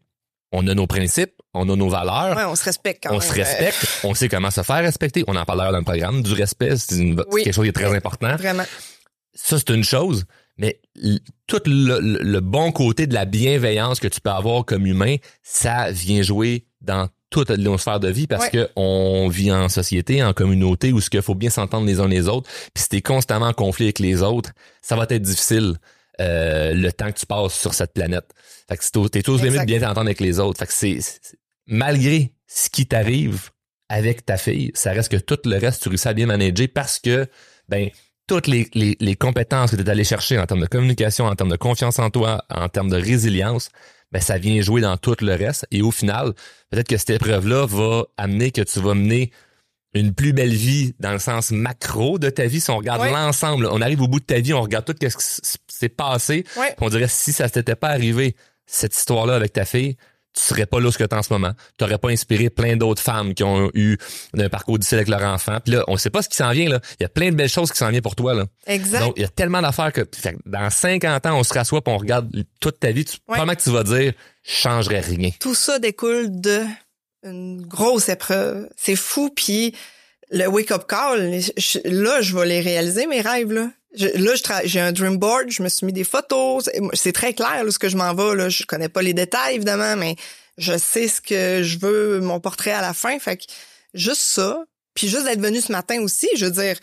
On 0.52 0.66
a 0.68 0.74
nos 0.74 0.86
principes, 0.86 1.34
on 1.52 1.68
a 1.68 1.74
nos 1.76 1.88
valeurs, 1.88 2.36
Ouais, 2.36 2.44
on 2.44 2.54
se 2.54 2.64
respecte 2.64 3.02
quand 3.04 3.10
on 3.14 3.18
même. 3.18 3.28
se 3.28 3.32
respecte, 3.34 3.86
on 4.04 4.14
sait 4.14 4.28
comment 4.28 4.50
se 4.52 4.62
faire 4.62 4.82
respecter. 4.82 5.24
On 5.26 5.34
en 5.36 5.44
parle 5.44 5.58
d'ailleurs 5.58 5.72
dans 5.72 5.78
le 5.78 5.84
programme 5.84 6.22
du 6.22 6.32
respect, 6.32 6.76
c'est 6.76 6.96
une- 6.96 7.16
c'est 7.32 7.42
quelque 7.42 7.54
chose 7.54 7.64
qui 7.64 7.68
est 7.70 7.72
très 7.72 7.94
important. 7.94 8.28
Euh, 8.28 8.36
Vraiment. 8.36 8.64
Ça, 9.34 9.58
c'est 9.58 9.70
une 9.70 9.82
chose, 9.82 10.24
mais 10.56 10.80
tout 11.46 11.60
le, 11.66 11.98
le- 12.00 12.22
le 12.22 12.40
bon 12.40 12.70
côté 12.72 13.06
de 13.06 13.14
la 13.14 13.24
bienveillance 13.24 14.00
que 14.00 14.08
tu 14.08 14.20
peux 14.20 14.30
avoir 14.30 14.64
comme 14.64 14.86
humain, 14.86 15.16
ça 15.42 15.90
vient 15.90 16.22
jouer 16.22 16.66
dans 16.80 17.08
toute 17.30 17.50
nos 17.50 17.76
sphères 17.78 17.98
de 18.00 18.08
vie 18.08 18.26
parce 18.28 18.44
Ouais. 18.44 18.50
que 18.50 18.68
on 18.76 19.28
vit 19.28 19.50
en 19.50 19.68
société, 19.68 20.22
en 20.22 20.32
communauté 20.32 20.92
où 20.92 21.00
ce 21.00 21.10
qu'il 21.10 21.22
faut 21.22 21.34
bien 21.34 21.50
s'entendre 21.50 21.86
les 21.86 21.98
uns 21.98 22.06
les 22.06 22.28
autres. 22.28 22.48
Puis 22.72 22.82
si 22.84 22.88
t'es 22.90 23.02
constamment 23.02 23.46
en 23.46 23.52
conflit 23.52 23.86
avec 23.86 23.98
les 23.98 24.22
autres, 24.22 24.50
ça 24.82 24.94
va 24.94 25.04
être 25.10 25.22
difficile 25.22 25.74
euh, 26.20 26.72
le 26.74 26.92
temps 26.92 27.10
que 27.10 27.18
tu 27.18 27.26
passes 27.26 27.54
sur 27.58 27.74
cette 27.74 27.92
planète. 27.92 28.26
Fait 28.68 28.76
que 28.76 29.08
t'es 29.08 29.22
tous 29.22 29.38
limite 29.38 29.54
Exact. 29.54 29.66
bien 29.66 29.80
t'entendre 29.80 30.06
avec 30.06 30.20
les 30.20 30.38
autres. 30.38 30.60
Fait 30.60 30.66
que 30.66 30.72
c'est- 30.72 31.00
malgré 31.66 32.32
ce 32.46 32.70
qui 32.70 32.86
t'arrive 32.86 33.50
avec 33.88 34.24
ta 34.24 34.36
fille, 34.36 34.70
ça 34.74 34.92
reste 34.92 35.10
que 35.10 35.16
tout 35.16 35.38
le 35.44 35.56
reste 35.58 35.82
tu 35.82 35.88
réussis 35.88 36.06
à 36.08 36.14
bien 36.14 36.26
manager 36.26 36.68
parce 36.72 37.00
que 37.00 37.26
ben 37.68 37.88
toutes 38.26 38.46
les, 38.46 38.68
les, 38.74 38.96
les 39.00 39.14
compétences 39.16 39.70
que 39.72 39.76
tu 39.76 39.82
es 39.82 39.90
allé 39.90 40.04
chercher 40.04 40.38
en 40.38 40.46
termes 40.46 40.60
de 40.62 40.66
communication, 40.66 41.26
en 41.26 41.34
termes 41.34 41.50
de 41.50 41.56
confiance 41.56 41.98
en 41.98 42.10
toi, 42.10 42.44
en 42.50 42.68
termes 42.68 42.88
de 42.90 42.96
résilience, 42.96 43.68
ben 44.12 44.20
ça 44.20 44.38
vient 44.38 44.60
jouer 44.62 44.80
dans 44.80 44.96
tout 44.96 45.16
le 45.20 45.34
reste. 45.34 45.66
Et 45.70 45.82
au 45.82 45.90
final, 45.90 46.32
peut-être 46.70 46.88
que 46.88 46.96
cette 46.96 47.10
épreuve-là 47.10 47.66
va 47.66 48.04
amener 48.16 48.50
que 48.50 48.62
tu 48.62 48.80
vas 48.80 48.94
mener 48.94 49.30
une 49.92 50.12
plus 50.14 50.32
belle 50.32 50.52
vie 50.54 50.94
dans 50.98 51.12
le 51.12 51.18
sens 51.18 51.50
macro 51.52 52.18
de 52.18 52.28
ta 52.30 52.46
vie. 52.46 52.60
Si 52.60 52.70
on 52.70 52.78
regarde 52.78 53.02
Ouais. 53.02 53.12
l'ensemble, 53.12 53.66
on 53.70 53.80
arrive 53.80 54.00
au 54.02 54.08
bout 54.08 54.20
de 54.20 54.24
ta 54.24 54.40
vie, 54.40 54.52
on 54.54 54.62
regarde 54.62 54.84
tout 54.84 54.94
ce 55.00 55.16
qui 55.16 55.58
s'est 55.68 55.88
passé, 55.88 56.44
Ouais. 56.56 56.74
on 56.80 56.88
dirait 56.88 57.08
si 57.08 57.32
ça 57.32 57.48
s'était 57.48 57.76
pas 57.76 57.88
arrivé, 57.90 58.34
cette 58.66 58.96
histoire-là 58.96 59.34
avec 59.36 59.52
ta 59.52 59.64
fille, 59.64 59.96
tu 60.36 60.42
serais 60.42 60.66
pas 60.66 60.80
là 60.80 60.88
où 60.88 60.90
ce 60.92 60.98
que 60.98 61.04
t'es 61.04 61.14
en 61.14 61.22
ce 61.22 61.32
moment. 61.32 61.52
Tu 61.78 61.84
n'aurais 61.84 61.98
pas 61.98 62.08
inspiré 62.10 62.50
plein 62.50 62.76
d'autres 62.76 63.00
femmes 63.02 63.34
qui 63.34 63.44
ont 63.44 63.70
eu 63.74 63.96
un 64.36 64.48
parcours 64.48 64.78
difficile 64.78 64.98
avec 64.98 65.08
leur 65.08 65.22
enfant. 65.22 65.58
Puis 65.64 65.74
là, 65.74 65.84
on 65.86 65.96
sait 65.96 66.10
pas 66.10 66.22
ce 66.22 66.28
qui 66.28 66.36
s'en 66.36 66.50
vient. 66.50 66.68
là. 66.68 66.80
Il 66.98 67.04
y 67.04 67.06
a 67.06 67.08
plein 67.08 67.30
de 67.30 67.36
belles 67.36 67.48
choses 67.48 67.70
qui 67.70 67.78
s'en 67.78 67.88
viennent 67.90 68.02
pour 68.02 68.16
toi. 68.16 68.34
Là. 68.34 68.46
Exact. 68.66 68.98
Donc, 69.00 69.12
il 69.16 69.22
y 69.22 69.24
a 69.24 69.28
tellement 69.28 69.62
d'affaires 69.62 69.92
que 69.92 70.00
fait 70.12 70.32
que 70.32 70.38
dans 70.46 70.68
50 70.70 71.26
ans, 71.26 71.38
on 71.38 71.44
se 71.44 71.54
rassoit 71.54 71.82
puis 71.82 71.94
on 71.94 71.98
regarde 71.98 72.30
toute 72.60 72.80
ta 72.80 72.90
vie. 72.90 73.04
Tu, 73.04 73.18
Probablement 73.26 73.54
que 73.54 73.62
tu 73.62 73.70
vas 73.70 73.84
dire, 73.84 74.12
je 74.42 74.52
changerais 74.52 75.00
rien. 75.00 75.30
Tout 75.38 75.54
ça 75.54 75.78
découle 75.78 76.26
de 76.40 76.62
une 77.22 77.64
grosse 77.64 78.08
épreuve. 78.08 78.68
C'est 78.76 78.96
fou, 78.96 79.30
puis 79.34 79.74
le 80.30 80.46
wake-up 80.46 80.84
call, 80.88 81.40
je- 81.56 81.78
là, 81.84 82.20
je 82.22 82.36
vais 82.36 82.44
les 82.46 82.60
réaliser, 82.60 83.06
mes 83.06 83.20
rêves, 83.20 83.52
là. 83.52 83.70
Je- 83.96 84.08
là, 84.08 84.34
je 84.34 84.68
j'ai 84.68 84.80
un 84.80 84.92
dream 84.92 85.16
board, 85.18 85.50
je 85.50 85.62
me 85.62 85.68
suis 85.68 85.86
mis 85.86 85.92
des 85.92 86.04
photos. 86.04 86.68
C'est- 86.94 87.12
très 87.12 87.32
clair, 87.34 87.64
là, 87.64 87.70
ce 87.70 87.78
que 87.78 87.88
je 87.88 87.96
m'en 87.96 88.14
vais, 88.14 88.34
là. 88.36 88.48
Je 88.48 88.64
connais 88.64 88.88
pas 88.88 89.02
les 89.02 89.14
détails, 89.14 89.54
évidemment, 89.56 89.96
mais 89.96 90.16
je 90.58 90.76
sais 90.76 91.08
ce 91.08 91.20
que 91.20 91.62
je 91.62 91.78
veux, 91.78 92.20
mon 92.20 92.40
portrait 92.40 92.72
à 92.72 92.80
la 92.80 92.92
fin. 92.94 93.18
Fait 93.18 93.36
que 93.36 93.44
juste 93.94 94.22
ça, 94.22 94.64
puis 94.94 95.08
juste 95.08 95.24
d'être 95.24 95.40
venu 95.40 95.60
ce 95.60 95.72
matin 95.72 96.00
aussi, 96.02 96.28
je 96.36 96.46
veux 96.46 96.50
dire, 96.50 96.76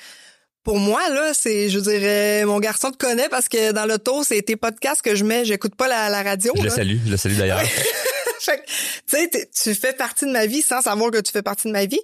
pour 0.63 0.77
moi, 0.77 1.01
là, 1.09 1.33
c'est, 1.33 1.69
je 1.69 1.79
dirais, 1.79 2.45
mon 2.45 2.59
garçon 2.59 2.91
te 2.91 2.97
connaît 2.97 3.29
parce 3.29 3.47
que 3.49 3.71
dans 3.71 3.85
l'auto, 3.85 4.23
c'est 4.23 4.41
tes 4.43 4.55
podcasts 4.55 5.01
que 5.01 5.15
je 5.15 5.23
mets, 5.23 5.43
j'écoute 5.43 5.75
pas 5.75 5.87
la, 5.87 6.09
la 6.09 6.21
radio. 6.21 6.53
Je 6.57 6.63
le 6.63 6.69
salue. 6.69 6.97
Je 7.05 7.11
le 7.11 7.17
salue 7.17 7.35
d'ailleurs. 7.35 7.61
fait 8.39 8.57
que, 8.57 8.65
tu 9.09 9.39
sais, 9.39 9.49
tu 9.63 9.75
fais 9.75 9.93
partie 9.93 10.25
de 10.25 10.31
ma 10.31 10.45
vie 10.45 10.61
sans 10.61 10.81
savoir 10.81 11.09
que 11.11 11.19
tu 11.19 11.31
fais 11.31 11.41
partie 11.41 11.67
de 11.67 11.73
ma 11.73 11.85
vie. 11.85 11.99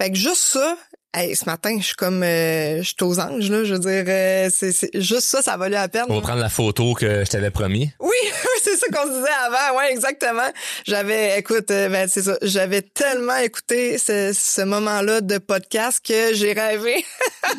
Fait 0.00 0.10
que 0.10 0.16
juste 0.16 0.36
ça, 0.42 0.76
hey, 1.14 1.34
ce 1.36 1.44
matin, 1.46 1.76
je 1.80 1.84
suis 1.86 1.94
comme, 1.94 2.22
euh, 2.22 2.78
je 2.78 2.88
suis 2.88 2.96
aux 3.02 3.18
anges, 3.20 3.50
là. 3.50 3.64
Je 3.64 3.74
veux 3.74 3.78
dire, 3.80 4.04
euh, 4.08 4.48
c'est, 4.52 4.72
c'est- 4.72 4.90
juste 5.00 5.22
ça, 5.24 5.42
ça 5.42 5.56
valait 5.56 5.76
la 5.76 5.88
peine. 5.88 6.04
On 6.08 6.14
va 6.16 6.20
prendre 6.20 6.40
la 6.40 6.48
photo 6.48 6.94
que 6.94 7.24
je 7.24 7.30
t'avais 7.30 7.50
promis. 7.50 7.90
Oui, 8.00 8.30
c'est 8.62 8.76
ça 8.76 8.86
qu'on 8.92 9.06
se 9.08 9.18
disait 9.18 9.28
avant. 9.46 9.78
Ouais, 9.78 9.90
exactement. 9.90 10.48
J'avais, 10.86 11.38
écoute, 11.38 11.70
euh, 11.70 11.88
ben, 11.88 12.08
c'est 12.08 12.22
ça. 12.22 12.36
J'avais 12.42 12.82
tellement 12.82 13.36
écouté 13.36 13.98
ce, 13.98 14.32
ce 14.38 14.62
moment-là 14.62 15.20
de 15.20 15.38
podcast 15.38 16.00
que 16.06 16.32
j'ai 16.34 16.52
rêvé 16.52 17.04
qu'on 17.42 17.54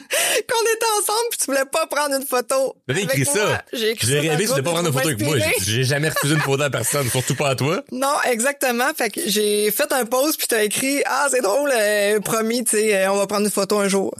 était 0.63 0.85
ensemble 0.99 1.27
puis 1.31 1.39
tu 1.39 1.45
voulais 1.47 1.65
pas 1.71 1.85
prendre 1.87 2.15
une 2.15 2.25
photo. 2.25 2.75
Avec 2.87 3.03
écrit 3.05 3.23
moi. 3.25 3.33
ça. 3.33 3.63
J'ai 3.73 3.89
écrit 3.91 4.07
J'ai 4.07 4.15
ça 4.23 4.29
rêvé 4.29 4.45
tu 4.45 4.51
groupe 4.51 4.61
pas 4.63 4.71
prendre 4.71 4.87
une 4.87 4.93
photo 4.93 5.07
avec 5.07 5.21
moi. 5.21 5.37
J'ai- 5.37 5.53
J'ai 5.65 5.83
jamais 5.83 6.09
refusé 6.09 6.35
une 6.35 6.41
photo 6.41 6.63
à 6.63 6.69
personne, 6.69 7.09
surtout 7.09 7.35
pas 7.35 7.49
à 7.49 7.55
toi. 7.55 7.83
Non, 7.91 8.15
exactement. 8.29 8.93
Fait 8.97 9.09
que 9.09 9.21
j'ai 9.25 9.69
fait 9.71 9.91
un 9.91 10.05
post 10.05 10.37
puis 10.37 10.47
t'as 10.47 10.63
écrit 10.63 11.01
ah 11.05 11.27
c'est 11.31 11.41
drôle, 11.41 11.71
euh, 11.75 12.19
promis, 12.19 12.63
tu 12.63 12.77
sais, 12.77 12.95
euh, 12.95 13.11
on 13.11 13.17
va 13.17 13.27
prendre 13.27 13.42
une 13.43 13.49
photo 13.49 13.79
un 13.79 13.89
jour. 13.89 14.15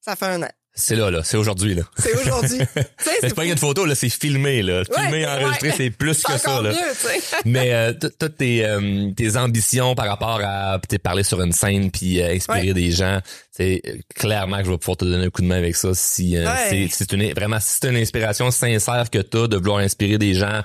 Ça 0.00 0.14
fait 0.16 0.26
un 0.26 0.42
an. 0.42 0.50
C'est 0.74 0.96
là, 0.96 1.10
là. 1.10 1.20
C'est 1.22 1.36
aujourd'hui, 1.36 1.74
là. 1.74 1.82
C'est 1.98 2.14
aujourd'hui. 2.16 2.58
C'est 3.20 3.34
pas 3.34 3.44
une 3.44 3.58
photo, 3.58 3.84
là. 3.84 3.94
C'est 3.94 4.08
filmé, 4.08 4.62
là. 4.62 4.82
Filmé, 4.84 5.24
Ouais, 5.24 5.26
enregistré, 5.26 5.68
ouais. 5.68 5.74
c'est 5.76 5.90
plus 5.90 6.22
que 6.22 6.38
ça, 6.38 6.62
là. 6.62 6.70
mieux. 6.70 6.76
Mais 7.44 7.72
euh, 7.74 7.92
tout- 7.92 8.10
toutes 8.18 8.38
tes, 8.38 8.64
euh, 8.64 9.10
tes 9.14 9.36
ambitions 9.36 9.94
par 9.94 10.06
rapport 10.06 10.40
à 10.42 10.80
parler 11.02 11.24
sur 11.24 11.42
une 11.42 11.52
scène 11.52 11.90
puis 11.90 12.20
euh, 12.22 12.32
inspirer 12.34 12.68
Ouais. 12.68 12.74
des 12.74 12.90
gens, 12.90 13.20
c'est 13.50 13.82
clairement 14.14 14.58
que 14.60 14.64
je 14.64 14.70
vais 14.70 14.78
pouvoir 14.78 14.96
te 14.96 15.04
donner 15.04 15.26
un 15.26 15.30
coup 15.30 15.42
de 15.42 15.46
main 15.46 15.58
avec 15.58 15.76
ça 15.76 15.90
si 15.94 16.36
c'est 16.70 16.88
c'est 16.90 17.12
une 17.12 17.32
vraiment 17.34 17.60
si 17.60 17.78
c'est 17.80 17.88
une 17.90 17.96
inspiration 17.96 18.50
sincère 18.50 19.10
que 19.10 19.18
tu 19.18 19.36
as 19.36 19.46
de 19.48 19.56
vouloir 19.58 19.78
inspirer 19.78 20.16
des 20.16 20.32
gens 20.32 20.62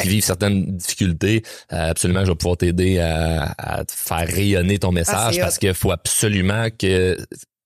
qui 0.00 0.08
vivent 0.08 0.24
certaines 0.24 0.76
difficultés, 0.76 1.42
absolument 1.68 2.20
que 2.20 2.26
je 2.26 2.30
vais 2.30 2.36
pouvoir 2.36 2.56
t'aider 2.56 2.98
à, 3.00 3.52
à 3.58 3.84
te 3.84 3.92
faire 3.92 4.26
rayonner 4.26 4.78
ton 4.78 4.90
message 4.92 5.16
Ah, 5.18 5.30
c'est 5.32 5.40
parce 5.40 5.58
qu'il 5.58 5.74
faut 5.74 5.90
absolument 5.92 6.68
que 6.78 7.18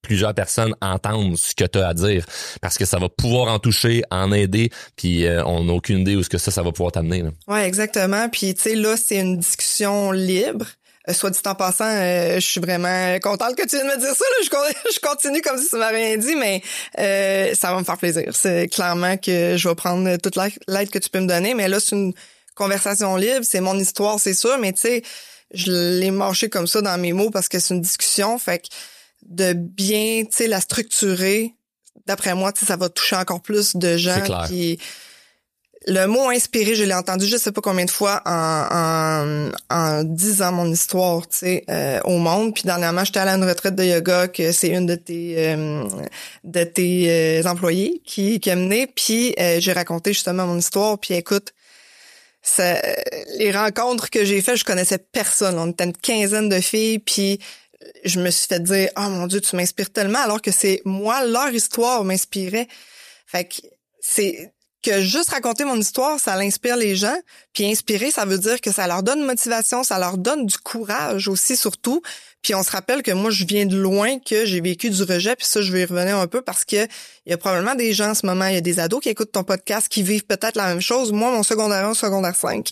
plusieurs 0.09 0.35
personnes 0.35 0.75
entendent 0.81 1.37
ce 1.37 1.55
que 1.55 1.65
tu 1.65 1.79
as 1.79 1.89
à 1.89 1.95
dire 1.95 2.25
parce 2.61 2.77
que 2.79 2.85
ça 2.85 2.99
va 2.99 3.09
pouvoir 3.09 3.53
en 3.53 3.59
toucher, 3.59 4.03
en 4.11 4.33
aider, 4.33 4.71
puis 4.97 5.27
euh, 5.27 5.45
on 5.45 5.65
n'a 5.65 5.73
aucune 5.75 6.01
idée 6.01 6.17
où 6.17 6.23
ce 6.23 6.29
que 6.29 6.39
ça 6.39 6.51
ça 6.51 6.63
va 6.63 6.73
pouvoir 6.73 6.93
t'amener. 6.93 7.23
Ouais, 7.47 7.67
exactement. 7.67 8.29
Puis 8.29 8.55
tu 8.55 8.63
sais 8.63 8.75
là, 8.75 8.97
c'est 8.97 9.19
une 9.19 9.39
discussion 9.39 10.11
libre. 10.11 10.67
Euh, 11.09 11.13
soit 11.13 11.31
dit 11.31 11.39
en 11.47 11.55
passant, 11.55 11.85
euh, 11.89 12.35
je 12.35 12.47
suis 12.47 12.61
vraiment 12.61 13.19
contente 13.21 13.55
que 13.57 13.63
tu 13.67 13.77
viennes 13.77 13.87
me 13.87 13.99
dire 13.99 14.15
ça. 14.15 14.25
Là. 14.25 14.45
Je, 14.45 14.51
con- 14.51 14.81
je 14.95 15.01
continue 15.01 15.41
comme 15.41 15.59
si 15.59 15.69
tu 15.71 15.77
m'as 15.77 15.89
rien 15.89 16.17
dit, 16.17 16.37
mais 16.37 16.63
euh, 16.99 17.55
ça 17.55 17.73
va 17.73 17.79
me 17.79 17.85
faire 17.85 17.97
plaisir. 17.97 18.31
C'est 18.33 18.69
clairement 18.69 19.17
que 19.17 19.57
je 19.57 19.69
vais 19.69 19.75
prendre 19.75 20.17
toute 20.17 20.37
l'aide 20.37 20.91
que 20.91 20.99
tu 20.99 21.09
peux 21.09 21.21
me 21.21 21.27
donner. 21.27 21.55
Mais 21.55 21.69
là, 21.69 21.81
c'est 21.81 21.97
une 21.97 22.13
conversation 22.55 23.17
libre. 23.17 23.43
C'est 23.43 23.61
mon 23.61 23.79
histoire, 23.79 24.19
c'est 24.21 24.35
sûr. 24.35 24.59
Mais 24.59 24.73
tu 24.73 24.81
sais, 24.81 25.03
je 25.55 25.71
l'ai 26.01 26.11
marché 26.11 26.49
comme 26.51 26.67
ça 26.67 26.83
dans 26.83 26.99
mes 26.99 27.13
mots 27.15 27.31
parce 27.31 27.49
que 27.49 27.59
c'est 27.59 27.73
une 27.75 27.81
discussion. 27.81 28.39
Fait 28.39 28.59
que 28.59 28.67
de 29.27 29.53
bien, 29.53 30.25
tu 30.25 30.37
sais, 30.37 30.47
la 30.47 30.61
structurer, 30.61 31.55
d'après 32.07 32.35
moi, 32.35 32.53
tu 32.53 32.61
sais, 32.61 32.67
ça 32.67 32.77
va 32.77 32.89
toucher 32.89 33.17
encore 33.17 33.43
plus 33.43 33.77
de 33.77 33.97
gens. 33.97 34.23
Puis 34.47 34.79
le 35.87 36.07
mot 36.07 36.29
inspiré, 36.29 36.75
je 36.75 36.85
l'ai 36.85 36.95
entendu 36.95 37.27
je 37.27 37.37
sais 37.37 37.53
pas 37.53 37.61
combien 37.61 37.85
de 37.85 37.91
fois 37.91 38.21
en, 38.27 38.67
en, 38.71 39.51
en 39.75 40.05
disant 40.05 40.53
mon 40.53 40.71
histoire, 40.71 41.27
tu 41.29 41.39
sais, 41.39 41.65
euh, 41.71 42.01
au 42.05 42.19
monde. 42.19 42.53
Puis 42.53 42.65
dernièrement, 42.65 43.05
j'étais 43.05 43.21
allée 43.21 43.31
à 43.31 43.37
une 43.37 43.49
retraite 43.49 43.75
de 43.75 43.85
yoga 43.85 44.29
que 44.29 44.53
c'est 44.53 44.69
une 44.69 44.87
de 44.87 44.97
tes 44.97 45.35
euh, 45.39 45.85
de 46.45 46.65
tes 46.65 47.41
euh, 47.43 47.49
employés 47.49 48.03
qui, 48.05 48.41
qui 48.41 48.51
a 48.51 48.57
mené. 48.57 48.87
Puis 48.87 49.35
euh, 49.39 49.61
j'ai 49.61 49.73
raconté 49.73 50.13
justement 50.13 50.47
mon 50.47 50.59
histoire. 50.59 50.99
Puis 50.99 51.15
écoute, 51.15 51.55
ça, 52.43 52.81
les 53.39 53.51
rencontres 53.51 54.11
que 54.11 54.25
j'ai 54.25 54.43
faites, 54.43 54.57
je 54.57 54.65
connaissais 54.65 54.99
personne. 54.99 55.59
On 55.59 55.71
était 55.71 55.85
une 55.85 55.97
quinzaine 55.97 56.49
de 56.49 56.61
filles, 56.61 56.99
puis 56.99 57.41
je 58.05 58.21
me 58.21 58.31
suis 58.31 58.47
fait 58.47 58.61
dire, 58.61 58.91
oh 58.97 59.09
mon 59.09 59.27
Dieu, 59.27 59.41
tu 59.41 59.57
m'inspires 59.57 59.91
tellement, 59.91 60.21
alors 60.21 60.43
que 60.43 60.51
c'est 60.51 60.83
moi, 60.85 61.25
leur 61.25 61.53
histoire 61.53 62.05
m'inspirait. 62.05 62.69
Fait 63.27 63.45
que 63.45 63.57
c'est 64.01 64.53
que 64.83 65.01
juste 65.01 65.31
raconter 65.31 65.65
mon 65.65 65.77
histoire, 65.77 66.21
ça 66.21 66.37
l'inspire 66.37 66.77
les 66.77 66.97
gens. 66.97 67.17
Puis 67.53 67.67
inspirer, 67.67 68.11
ça 68.11 68.25
veut 68.25 68.39
dire 68.39 68.61
que 68.61 68.71
ça 68.71 68.87
leur 68.87 69.03
donne 69.03 69.25
motivation, 69.25 69.83
ça 69.83 69.99
leur 69.99 70.19
donne 70.19 70.47
du 70.47 70.57
courage 70.59 71.29
aussi, 71.29 71.57
surtout. 71.57 72.01
Puis 72.43 72.55
on 72.55 72.63
se 72.63 72.71
rappelle 72.71 73.03
que 73.03 73.11
moi, 73.11 73.31
je 73.31 73.45
viens 73.45 73.67
de 73.67 73.77
loin, 73.77 74.19
que 74.21 74.45
j'ai 74.45 74.61
vécu 74.61 74.91
du 74.91 75.03
rejet, 75.03 75.35
puis 75.35 75.47
ça, 75.47 75.61
je 75.61 75.73
vais 75.73 75.83
y 75.83 75.85
revenir 75.85 76.17
un 76.17 76.29
peu 76.29 76.43
parce 76.43 76.65
que 76.65 76.87
il 77.27 77.31
y 77.31 77.33
a 77.33 77.39
probablement 77.39 77.75
des 77.75 77.93
gens 77.93 78.11
en 78.11 78.15
ce 78.15 78.25
moment, 78.25 78.47
il 78.47 78.55
y 78.55 78.59
a 78.59 78.61
des 78.61 78.79
ados 78.79 79.03
qui 79.03 79.09
écoutent 79.09 79.33
ton 79.33 79.45
podcast, 79.45 79.89
qui 79.89 80.03
vivent 80.03 80.27
peut-être 80.27 80.57
la 80.57 80.69
même 80.69 80.81
chose. 80.81 81.13
Moi, 81.13 81.31
mon 81.33 81.43
secondaire 81.43 81.85
1, 81.87 81.95
secondaire 81.95 82.37
5, 82.37 82.71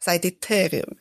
ça 0.00 0.10
a 0.10 0.14
été 0.16 0.32
terrible. 0.32 0.96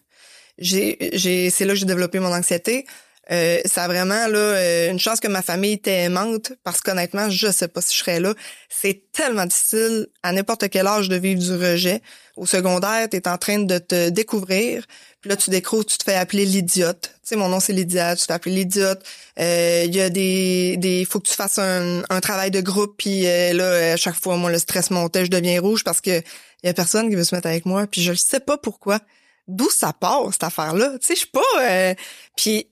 J'ai, 0.57 1.09
j'ai, 1.13 1.49
c'est 1.49 1.65
là 1.65 1.73
que 1.73 1.79
j'ai 1.79 1.85
développé 1.85 2.19
mon 2.19 2.31
anxiété. 2.31 2.85
Euh, 3.31 3.59
ça 3.65 3.83
a 3.85 3.87
vraiment 3.87 4.27
là 4.27 4.37
euh, 4.37 4.91
une 4.91 4.99
chance 4.99 5.19
que 5.19 5.27
ma 5.27 5.41
famille 5.41 5.73
était 5.73 6.03
aimante 6.03 6.53
parce 6.63 6.81
qu'honnêtement, 6.81 7.29
je 7.29 7.51
sais 7.51 7.67
pas 7.67 7.81
si 7.81 7.93
je 7.93 7.99
serais 7.99 8.19
là. 8.19 8.33
C'est 8.69 9.11
tellement 9.11 9.45
difficile 9.45 10.07
à 10.23 10.31
n'importe 10.31 10.69
quel 10.69 10.85
âge 10.87 11.09
de 11.09 11.15
vivre 11.15 11.41
du 11.41 11.53
rejet. 11.53 12.01
Au 12.35 12.45
secondaire, 12.45 13.07
tu 13.09 13.17
es 13.17 13.27
en 13.27 13.37
train 13.37 13.59
de 13.59 13.77
te 13.77 14.09
découvrir, 14.09 14.85
puis 15.21 15.29
là 15.29 15.35
tu 15.37 15.49
découvres, 15.49 15.85
tu 15.85 15.97
te 15.97 16.03
fais 16.03 16.15
appeler 16.15 16.45
l'idiote. 16.45 17.13
Tu 17.23 17.29
sais 17.29 17.35
mon 17.35 17.49
nom 17.49 17.59
c'est 17.59 17.73
l'idiote, 17.73 18.17
tu 18.17 18.23
te 18.23 18.27
fais 18.27 18.33
appeler 18.33 18.55
l'idiote. 18.55 19.01
Euh, 19.39 19.83
Il 19.85 19.95
y 19.95 20.01
a 20.01 20.09
des 20.09 20.77
des 20.77 21.05
faut 21.05 21.19
que 21.19 21.27
tu 21.27 21.33
fasses 21.35 21.57
un, 21.59 22.03
travail 22.21 22.51
de 22.51 22.61
groupe 22.61 22.95
puis 22.97 23.25
euh, 23.27 23.53
là 23.53 23.93
à 23.93 23.97
chaque 23.97 24.15
fois 24.15 24.37
moi 24.37 24.51
le 24.51 24.59
stress 24.59 24.91
montait, 24.91 25.25
je 25.25 25.31
deviens 25.31 25.59
rouge 25.61 25.83
parce 25.83 26.01
que 26.01 26.21
y 26.65 26.69
a 26.69 26.73
personne 26.73 27.09
qui 27.09 27.15
veut 27.15 27.23
se 27.23 27.35
mettre 27.35 27.47
avec 27.47 27.65
moi, 27.65 27.87
puis 27.87 28.01
je 28.01 28.11
ne 28.11 28.15
sais 28.15 28.39
pas 28.39 28.57
pourquoi. 28.57 28.99
d'où 29.47 29.69
ça 29.69 29.93
part 29.93 30.27
cette 30.31 30.43
affaire-là? 30.43 30.97
Tu 30.99 31.07
sais, 31.07 31.13
je 31.13 31.19
suis 31.19 31.27
pas. 31.27 31.41
euh, 31.61 31.93
Puis 32.35 32.67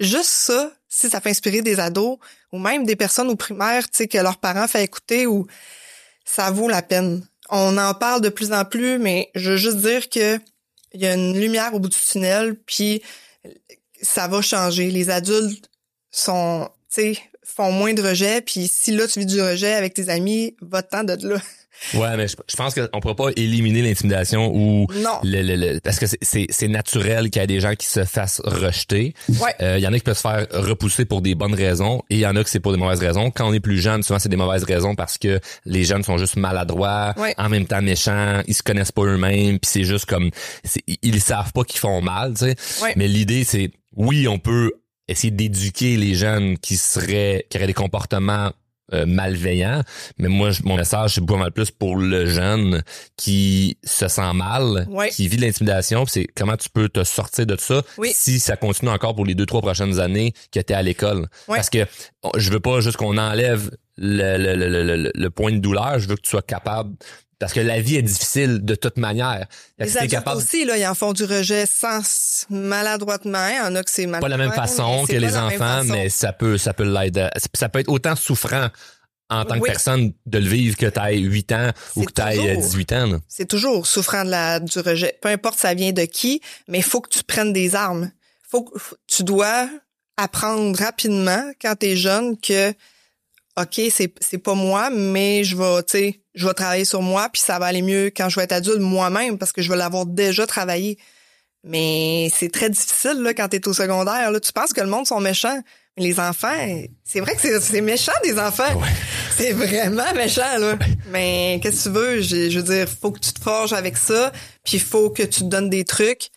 juste 0.00 0.30
ça, 0.30 0.72
si 0.88 1.10
ça 1.10 1.20
fait 1.20 1.30
inspirer 1.30 1.62
des 1.62 1.80
ados 1.80 2.18
ou 2.52 2.58
même 2.58 2.84
des 2.84 2.96
personnes 2.96 3.28
au 3.28 3.36
primaire, 3.36 3.84
tu 3.90 3.98
sais, 3.98 4.08
que 4.08 4.18
leurs 4.18 4.38
parents 4.38 4.68
font 4.68 4.78
écouter 4.78 5.26
ou 5.26 5.46
ça 6.24 6.50
vaut 6.50 6.68
la 6.68 6.82
peine. 6.82 7.26
On 7.50 7.78
en 7.78 7.94
parle 7.94 8.20
de 8.20 8.28
plus 8.28 8.52
en 8.52 8.64
plus, 8.64 8.98
mais 8.98 9.30
je 9.34 9.52
veux 9.52 9.56
juste 9.56 9.78
dire 9.78 10.08
que 10.08 10.38
il 10.94 11.00
y 11.02 11.06
a 11.06 11.14
une 11.14 11.38
lumière 11.38 11.74
au 11.74 11.80
bout 11.80 11.88
du 11.88 11.96
tunnel, 11.96 12.56
puis 12.66 13.02
ça 14.00 14.26
va 14.26 14.40
changer. 14.40 14.90
Les 14.90 15.10
adultes 15.10 15.70
sont, 16.10 16.68
tu 16.92 17.14
sais, 17.14 17.18
font 17.44 17.72
moins 17.72 17.92
de 17.92 18.02
rejets, 18.02 18.40
puis 18.40 18.68
si 18.68 18.92
là 18.92 19.06
tu 19.06 19.20
vis 19.20 19.26
du 19.26 19.40
rejet 19.40 19.74
avec 19.74 19.94
tes 19.94 20.08
amis, 20.08 20.56
va-t'en 20.60 21.04
de 21.04 21.28
là. 21.28 21.40
Ouais, 21.94 22.16
mais 22.16 22.28
je, 22.28 22.36
je 22.48 22.56
pense 22.56 22.74
qu'on 22.74 23.00
pourra 23.00 23.14
pas 23.14 23.28
éliminer 23.36 23.82
l'intimidation 23.82 24.50
ou 24.54 24.86
Non. 24.96 25.20
le, 25.22 25.42
le- 25.42 25.56
le- 25.74 25.80
parce 25.80 25.98
que 25.98 26.06
c'est- 26.20 26.68
naturel 26.68 27.30
qu'il 27.30 27.40
y 27.40 27.44
ait 27.44 27.46
des 27.46 27.60
gens 27.60 27.74
qui 27.74 27.86
se 27.86 28.04
fassent 28.04 28.42
rejeter. 28.44 29.14
Ouais. 29.40 29.54
Euh, 29.62 29.78
Il 29.78 29.82
y 29.84 29.86
en 29.86 29.92
a 29.92 29.96
qui 29.96 30.02
peuvent 30.04 30.16
se 30.16 30.22
faire 30.22 30.46
repousser 30.52 31.04
pour 31.04 31.22
des 31.22 31.34
bonnes 31.34 31.54
raisons 31.54 32.02
et 32.10 32.16
il 32.16 32.20
y 32.20 32.26
en 32.26 32.36
a 32.36 32.44
que 32.44 32.50
c'est 32.50 32.60
pour 32.60 32.72
des 32.72 32.78
mauvaises 32.78 33.00
raisons. 33.00 33.30
Quand 33.30 33.48
on 33.48 33.52
est 33.52 33.60
plus 33.60 33.78
jeune, 33.80 34.02
souvent 34.02 34.18
c'est 34.18 34.28
des 34.28 34.36
mauvaises 34.36 34.64
raisons 34.64 34.94
parce 34.94 35.18
que 35.18 35.40
les 35.64 35.84
jeunes 35.84 36.02
sont 36.02 36.18
juste 36.18 36.36
maladroits, 36.36 37.14
Ouais. 37.16 37.34
en 37.38 37.48
même 37.48 37.66
temps 37.66 37.80
méchants, 37.80 38.42
ils 38.46 38.54
se 38.54 38.62
connaissent 38.62 38.92
pas 38.92 39.02
eux-mêmes, 39.04 39.58
puis 39.58 39.70
c'est 39.70 39.84
juste 39.84 40.06
comme 40.06 40.30
ils 41.02 41.20
savent 41.22 41.52
pas 41.52 41.64
qu'ils 41.64 41.80
font 41.80 42.00
mal, 42.02 42.32
tu 42.34 42.40
sais. 42.46 42.56
Ouais. 42.82 42.92
Mais 42.96 43.08
l'idée 43.08 43.44
c'est 43.44 43.70
oui, 43.96 44.28
on 44.28 44.38
peut 44.38 44.72
essayer 45.08 45.30
d'éduquer 45.30 45.96
les 45.96 46.14
jeunes 46.14 46.58
qui 46.58 46.76
seraient 46.76 47.46
qui 47.48 47.56
auraient 47.56 47.66
des 47.66 47.72
comportements 47.74 48.52
euh, 48.94 49.04
malveillants, 49.06 49.82
mais 50.18 50.28
moi 50.28 50.50
mon 50.64 50.76
message 50.76 51.14
c'est 51.14 51.20
beaucoup 51.20 51.38
mal 51.38 51.52
plus 51.52 51.70
pour 51.70 51.96
le 51.96 52.26
jeune 52.26 52.82
qui 53.16 53.76
se 53.84 54.08
sent 54.08 54.32
mal, 54.34 54.86
Ouais. 54.90 55.10
qui 55.10 55.28
vit 55.28 55.36
de 55.36 55.42
l'intimidation, 55.42 56.06
c'est 56.06 56.26
comment 56.34 56.56
tu 56.56 56.68
peux 56.70 56.88
te 56.88 57.04
sortir 57.04 57.46
de 57.46 57.56
ça 57.58 57.82
Oui. 57.98 58.12
si 58.14 58.38
ça 58.40 58.56
continue 58.56 58.90
encore 58.90 59.14
pour 59.14 59.24
les 59.26 59.34
deux 59.34 59.46
trois 59.46 59.60
prochaines 59.60 60.00
années 60.00 60.32
que 60.52 60.60
tu 60.60 60.72
es 60.72 60.76
à 60.76 60.82
l'école. 60.82 61.28
Ouais. 61.48 61.56
Parce 61.56 61.70
que 61.70 61.86
je 62.36 62.50
veux 62.50 62.60
pas 62.60 62.80
juste 62.80 62.96
qu'on 62.96 63.18
enlève 63.18 63.70
le, 63.96 64.36
le, 64.54 64.96
le- 64.96 65.12
le 65.14 65.30
point 65.30 65.52
de 65.52 65.58
douleur, 65.58 65.98
je 65.98 66.08
veux 66.08 66.14
que 66.16 66.20
tu 66.22 66.30
sois 66.30 66.42
capable 66.42 66.94
parce 67.38 67.52
que 67.52 67.60
la 67.60 67.80
vie 67.80 67.96
est 67.96 68.02
difficile 68.02 68.64
de 68.64 68.74
toute 68.74 68.96
manière. 68.96 69.46
Les 69.78 69.96
adultes 69.96 70.10
capable 70.10 70.38
aussi, 70.38 70.64
là, 70.64 70.76
ils 70.76 70.86
en 70.86 70.94
font 70.94 71.12
du 71.12 71.24
rejet 71.24 71.66
sans 71.66 72.00
maladroitement. 72.50 73.48
Il 73.48 73.56
y 73.56 73.60
en 73.60 73.74
a 73.74 73.82
que 73.82 73.90
c'est 73.90 74.06
pas 74.06 74.28
la 74.28 74.36
même 74.36 74.52
façon 74.52 75.06
que 75.06 75.12
les 75.16 75.36
enfants, 75.36 75.84
mais 75.84 76.08
ça 76.08 76.32
peut 76.32 76.58
ça 76.58 76.74
peut 76.74 76.84
l'aider. 76.84 77.28
Ça 77.54 77.68
peut 77.68 77.78
être 77.80 77.90
autant 77.90 78.16
souffrant 78.16 78.68
en 79.30 79.44
tant 79.44 79.56
que 79.56 79.60
Oui. 79.60 79.68
personne 79.68 80.12
de 80.26 80.38
le 80.38 80.48
vivre 80.48 80.76
que 80.76 80.86
tu 80.86 81.00
aies 81.00 81.18
8 81.18 81.52
ans 81.52 81.70
ou 81.96 82.04
que 82.04 82.12
tu 82.12 82.22
aies 82.22 82.54
toujours. 82.54 82.62
18 82.62 82.92
ans. 82.94 83.20
c'est 83.28 83.46
toujours 83.46 83.86
souffrant 83.86 84.24
de 84.24 84.30
la, 84.30 84.58
du 84.58 84.78
rejet. 84.80 85.18
Peu 85.20 85.28
importe 85.28 85.58
ça 85.58 85.74
vient 85.74 85.92
de 85.92 86.06
qui, 86.06 86.40
mais 86.66 86.78
il 86.78 86.84
faut 86.84 87.00
que 87.02 87.10
tu 87.10 87.22
prennes 87.22 87.52
des 87.52 87.74
armes. 87.74 88.10
Faut 88.50 88.62
que 88.62 88.78
tu 89.06 89.24
dois 89.24 89.68
apprendre 90.16 90.76
rapidement 90.78 91.52
quand 91.60 91.74
tu 91.78 91.86
es 91.88 91.96
jeune 91.96 92.38
que 92.40 92.72
OK, 93.60 93.80
c'est 93.90 94.12
c'est 94.20 94.38
pas 94.38 94.54
moi, 94.54 94.90
mais 94.90 95.42
je 95.44 95.56
vais, 95.56 95.82
tu 95.82 95.98
sais, 95.98 96.20
je 96.34 96.46
vais 96.46 96.54
travailler 96.54 96.84
sur 96.84 97.02
moi 97.02 97.28
puis 97.32 97.42
ça 97.42 97.58
va 97.58 97.66
aller 97.66 97.82
mieux 97.82 98.06
quand 98.16 98.28
je 98.28 98.36
vais 98.36 98.44
être 98.44 98.52
adulte 98.52 98.78
moi-même 98.80 99.36
parce 99.38 99.52
que 99.52 99.62
je 99.62 99.68
vais 99.70 99.76
l'avoir 99.76 100.06
déjà 100.06 100.46
travaillé. 100.46 100.98
Mais 101.64 102.30
c'est 102.34 102.52
très 102.52 102.70
difficile 102.70 103.20
là 103.22 103.34
quand 103.34 103.48
tu 103.48 103.56
es 103.56 103.68
au 103.68 103.72
secondaire 103.72 104.30
là, 104.30 104.38
tu 104.40 104.52
penses 104.52 104.72
que 104.72 104.80
le 104.80 104.86
monde 104.86 105.06
sont 105.06 105.18
méchants, 105.20 105.60
mais 105.96 106.04
les 106.04 106.20
enfants, 106.20 106.54
c'est 107.04 107.18
vrai 107.20 107.34
que 107.34 107.40
c'est- 107.40 107.60
c'est 107.60 107.80
méchant 107.80 108.12
des 108.22 108.38
enfants. 108.38 108.72
Ouais. 108.76 108.86
C'est 109.36 109.52
vraiment 109.52 110.12
méchant, 110.14 110.58
là. 110.58 110.76
Mais 111.10 111.60
qu'est-ce 111.62 111.84
que 111.84 111.88
tu 111.90 111.94
veux? 111.94 112.20
Je, 112.20 112.50
je 112.50 112.58
veux 112.58 112.74
dire, 112.74 112.88
faut 112.88 113.12
que 113.12 113.20
tu 113.20 113.32
te 113.32 113.40
forges 113.40 113.72
avec 113.72 113.96
ça, 113.96 114.32
puis 114.64 114.78
il 114.78 114.80
faut 114.82 115.10
que 115.10 115.22
tu 115.22 115.40
te 115.40 115.44
donnes 115.44 115.70
des 115.70 115.84
trucs, 115.84 116.30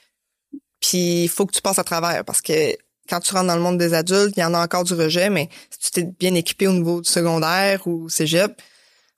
puis 0.80 1.24
il 1.24 1.28
faut 1.28 1.48
que 1.48 1.54
tu 1.56 1.62
passes 1.64 1.80
à 1.80 1.84
travers. 1.84 2.24
Parce 2.24 2.42
que 2.42 2.76
quand 3.12 3.20
tu 3.20 3.34
rentres 3.34 3.48
dans 3.48 3.56
le 3.56 3.62
monde 3.62 3.78
des 3.78 3.94
adultes, 3.94 4.36
il 4.38 4.40
y 4.40 4.44
en 4.44 4.54
a 4.54 4.64
encore 4.64 4.86
du 4.86 4.94
rejet, 4.94 5.30
mais 5.30 5.50
si 5.70 5.80
tu 5.80 5.92
t'es 5.92 6.10
bien 6.18 6.34
équipé 6.34 6.68
au 6.68 6.72
niveau 6.72 7.02
du 7.02 7.10
secondaire 7.10 7.86
ou 7.86 8.08
cégep, 8.08 8.54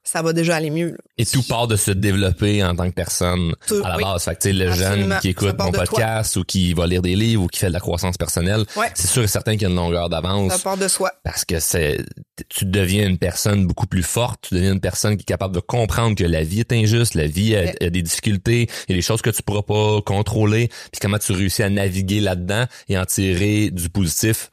ça 0.06 0.22
va 0.22 0.34
déjà 0.34 0.58
aller 0.58 0.70
mieux. 0.70 0.90
là. 0.92 0.98
Et 1.18 1.26
tout 1.26 1.44
part 1.44 1.68
de 1.68 1.76
se 1.78 1.90
développer 1.92 2.64
en 2.64 2.76
tant 2.76 2.90
que 2.90 2.94
personne 2.96 3.54
Tout- 3.68 3.82
à 3.84 3.90
la 3.90 3.98
oui. 3.98 4.04
base. 4.04 4.24
Fait 4.26 4.36
que, 4.36 4.42
tu 4.42 4.48
sais, 4.50 4.54
le 4.54 4.72
jeune 4.74 5.18
qui 5.22 5.30
écoute 5.30 5.56
mon 5.58 5.72
toi. 5.72 5.86
podcast 5.86 6.36
ou 6.36 6.44
qui 6.44 6.74
va 6.74 6.86
lire 6.88 7.02
des 7.02 7.16
livres 7.16 7.44
ou 7.44 7.48
qui 7.48 7.60
fait 7.60 7.68
de 7.70 7.74
la 7.74 7.80
croissance 7.80 8.18
personnelle, 8.18 8.66
Ouais. 8.76 8.92
c'est 8.96 9.08
sûr 9.08 9.24
et 9.24 9.28
certain 9.28 9.54
qu'il 9.54 9.62
y 9.62 9.66
a 9.66 9.70
une 9.70 9.76
longueur 9.76 10.10
d'avance. 10.10 10.52
Ça 10.52 10.60
part 10.60 10.78
de 10.78 10.88
soi. 10.88 11.12
parce 11.24 11.46
que 11.46 11.60
c'est 11.60 12.04
tu 12.50 12.66
deviens 12.66 13.08
une 13.08 13.18
personne 13.18 13.66
beaucoup 13.66 13.88
plus 13.88 14.04
forte, 14.04 14.46
tu 14.50 14.56
deviens 14.56 14.74
une 14.74 14.82
personne 14.82 15.16
qui 15.16 15.22
est 15.22 15.26
capable 15.26 15.56
de 15.56 15.60
comprendre 15.62 16.16
que 16.18 16.24
la 16.26 16.44
vie 16.44 16.60
est 16.62 16.74
injuste, 16.74 17.16
la 17.16 17.28
vie 17.28 17.56
a 17.56 17.90
des 17.90 18.02
difficultés, 18.02 18.68
il 18.88 18.92
y 18.92 18.94
a 18.94 18.96
des 18.98 19.02
choses 19.02 19.22
que 19.22 19.30
tu 19.30 19.42
pourras 19.44 19.62
pas 19.62 20.02
contrôler, 20.02 20.68
puis 20.68 21.00
comment 21.02 21.18
tu 21.20 21.32
réussis 21.32 21.64
à 21.64 21.70
naviguer 21.70 22.20
là-dedans 22.20 22.66
et 22.90 22.98
en 22.98 23.06
tirer 23.06 23.70
du 23.72 23.90
positif. 23.90 24.50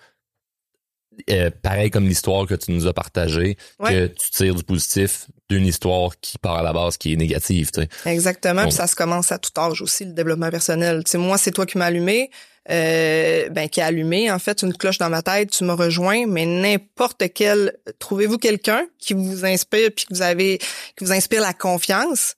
Euh, 1.28 1.51
pareil 1.62 1.90
comme 1.90 2.07
l'histoire 2.07 2.46
que 2.46 2.55
tu 2.55 2.70
nous 2.72 2.86
as 2.86 2.94
partagée, 2.94 3.57
Ouais. 3.78 3.92
que 3.92 4.07
tu 4.07 4.30
tires 4.30 4.55
du 4.55 4.62
positif 4.64 5.26
d'une 5.51 5.66
histoire 5.66 6.12
qui 6.20 6.38
part 6.38 6.59
à 6.59 6.62
la 6.62 6.72
base 6.72 6.96
qui 6.96 7.12
est 7.12 7.16
négative. 7.16 7.70
Exactement. 8.07 8.62
Puis 8.62 8.72
ça 8.72 8.86
se 8.86 8.94
commence 8.94 9.32
à 9.32 9.38
tout 9.38 9.51
âge 9.59 9.82
aussi, 9.82 10.05
le 10.05 10.12
développement 10.12 10.51
personnel. 10.51 11.03
Moi, 11.14 11.38
c'est 11.38 11.51
toi 11.51 11.66
qui 11.66 11.76
m'as 11.76 11.86
allumé, 11.86 12.30
euh, 12.70 13.48
ben, 13.51 13.68
qui 13.68 13.80
a 13.80 13.86
allumé, 13.86 14.30
en 14.30 14.38
fait, 14.38 14.62
une 14.62 14.72
cloche 14.76 14.98
dans 14.98 15.11
ma 15.11 15.22
tête, 15.22 15.51
tu 15.51 15.64
m'as 15.64 15.74
rejoint, 15.74 16.26
mais 16.26 16.46
n'importe 16.46 17.24
quel, 17.34 17.76
trouvez-vous 17.98 18.38
quelqu'un 18.38 18.86
qui 18.98 19.14
vous 19.14 19.44
inspire 19.44 19.90
puis 19.94 20.07
que 20.07 20.14
vous 20.14 20.22
avez, 20.22 20.59
qui 20.96 21.05
vous 21.05 21.12
inspire 21.12 21.40
la 21.40 21.53
confiance? 21.53 22.36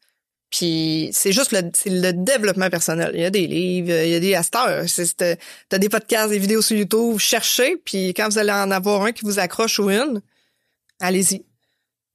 Puis 0.51 1.11
c'est 1.13 1.33
juste 1.33 1.53
le, 1.53 1.63
c'est 1.75 1.91
le 1.91 2.13
développement 2.13 2.69
personnel. 2.71 3.11
Il 3.15 3.21
y 3.21 3.25
a 3.25 3.31
des 3.31 3.47
livres, 3.47 3.91
il 4.05 4.11
y 4.11 4.15
a 4.15 4.21
des 4.21 4.35
asters. 4.35 4.85
C'est- 4.87 5.39
t'as 5.69 5.79
des 5.79 5.89
podcasts, 5.89 6.31
des 6.31 6.39
vidéos 6.39 6.61
sur 6.63 6.77
YouTube, 6.77 7.19
cherchez, 7.19 7.77
puis 7.85 8.15
quand 8.15 8.29
vous 8.29 8.39
allez 8.39 8.53
en 8.53 8.71
avoir 8.71 9.03
un 9.03 9.13
qui 9.13 9.25
vous 9.25 9.39
accroche 9.39 9.79
ou 9.79 9.91
une, 9.91 10.21
allez-y. 11.01 11.45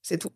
C'est 0.03 0.17
tout. 0.19 0.31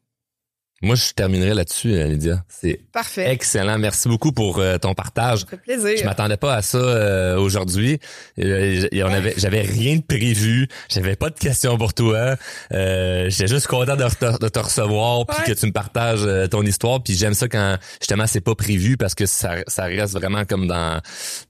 Moi, 0.82 0.96
je 0.96 1.12
terminerai 1.14 1.54
là-dessus, 1.54 1.94
euh, 1.94 2.08
Lydia. 2.08 2.44
C'est 2.50 2.80
Parfait. 2.92 3.32
excellent. 3.32 3.78
Merci 3.78 4.08
beaucoup 4.10 4.32
pour 4.32 4.58
euh, 4.60 4.78
ton 4.80 4.94
partage. 4.96 5.42
Ça 5.42 5.46
fait 5.48 5.58
plaisir. 5.58 5.98
Je 6.00 6.04
m'attendais 6.06 6.38
pas 6.38 6.56
à 6.56 6.62
ça 6.64 6.78
euh, 6.80 7.38
aujourd'hui. 7.38 8.00
Euh, 8.40 8.88
et 8.92 9.04
on 9.04 9.08
avait, 9.14 9.36
j'avais 9.38 9.62
rien 9.62 9.98
de 9.98 10.02
prévu. 10.02 10.68
J'avais 10.90 11.16
pas 11.16 11.30
de 11.30 11.38
questions 11.38 11.78
pour 11.78 11.94
toi. 11.94 12.36
Euh, 12.74 13.30
J'étais 13.30 13.48
juste 13.48 13.68
content 13.68 13.96
de, 13.96 14.04
te- 14.10 14.40
de 14.44 14.48
te 14.50 14.60
recevoir 14.60 15.26
puis 15.28 15.38
Ouais. 15.38 15.54
que 15.54 15.60
tu 15.60 15.66
me 15.68 15.72
partages 15.72 16.28
ton 16.50 16.64
histoire. 16.64 17.02
Puis 17.04 17.16
j'aime 17.16 17.34
ça 17.36 17.48
quand 17.48 17.78
justement 18.00 18.26
c'est 18.28 18.42
pas 18.42 18.56
prévu 18.56 18.98
parce 18.98 19.14
que 19.16 19.26
ça, 19.28 19.58
ça 19.68 19.84
reste 19.86 20.14
vraiment 20.14 20.46
comme 20.46 20.68
dans 20.68 21.00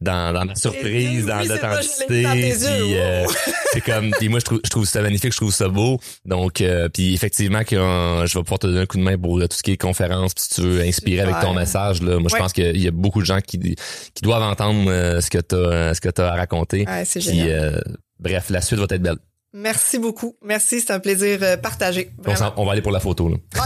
dans, 0.02 0.34
dans 0.34 0.46
ma 0.46 0.56
surprise, 0.56 1.22
Oui, 1.22 1.26
dans 1.26 1.40
l'authenticité. 1.48 2.26
euh, 2.26 3.24
Wow. 3.26 3.32
c'est 3.74 3.82
comme. 3.82 4.12
Puis 4.20 4.28
moi 4.30 4.40
je 4.40 4.46
trouve, 4.46 4.60
je 4.64 4.70
trouve 4.70 4.86
ça 4.86 5.02
magnifique. 5.02 5.32
Je 5.32 5.38
trouve 5.38 5.54
ça 5.54 5.70
beau. 5.70 6.00
Donc 6.26 6.62
euh, 6.62 6.90
puis 6.90 7.14
effectivement 7.14 7.64
que 7.64 7.76
je 7.76 8.38
vais 8.38 8.44
pouvoir 8.44 8.60
te 8.60 8.68
donner 8.68 8.82
un 8.82 8.86
coup 8.86 8.98
de 8.98 9.04
main 9.04 9.18
pour 9.22 9.40
euh, 9.40 9.48
tout 9.48 9.58
ce 9.58 9.64
qui 9.64 9.72
est 9.72 9.78
conférence. 9.78 10.34
Puis 10.34 10.46
si 10.46 10.56
tu 10.56 10.62
veux 10.62 10.82
inspirer 10.82 11.22
avec 11.22 11.40
ton 11.40 11.54
message 11.54 12.02
là, 12.02 12.20
moi 12.20 12.30
je 12.30 12.36
pense 12.36 12.54
qu'il 12.54 12.82
y 12.82 12.88
a 12.88 12.92
beaucoup 12.92 13.22
de 13.22 13.26
gens 13.26 13.40
qui 13.42 13.60
qui 13.60 14.22
doivent 14.22 14.44
entendre 14.44 14.90
euh, 14.90 15.22
ce 15.22 15.30
que 15.30 15.38
tu 15.38 15.56
as 15.56 15.94
ce 15.94 16.02
que 16.02 16.22
as 16.22 16.32
à 16.32 16.36
raconter. 16.36 16.86
Ouais, 16.88 17.06
c'est 17.06 17.20
Puis 17.20 17.30
génial. 17.30 17.50
euh, 17.50 17.82
bref, 18.20 18.50
la 18.50 18.62
suite 18.62 18.80
va 18.80 18.86
être 18.90 19.02
belle. 19.02 19.18
Merci 19.54 20.00
beaucoup. 20.00 20.38
Merci, 20.42 20.80
c'est 20.80 20.94
un 20.94 21.00
plaisir 21.00 21.40
euh, 21.42 21.58
partagé. 21.58 22.12
On, 22.56 22.66
va 22.66 22.72
aller 22.72 22.82
pour 22.82 22.94
la 22.94 23.02
photo 23.02 23.28
là. 23.28 23.36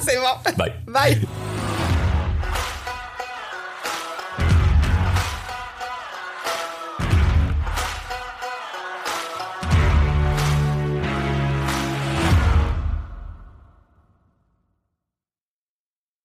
C'est 0.00 0.16
bon. 0.16 0.52
Bye. 0.56 0.72
Bye. 0.86 1.20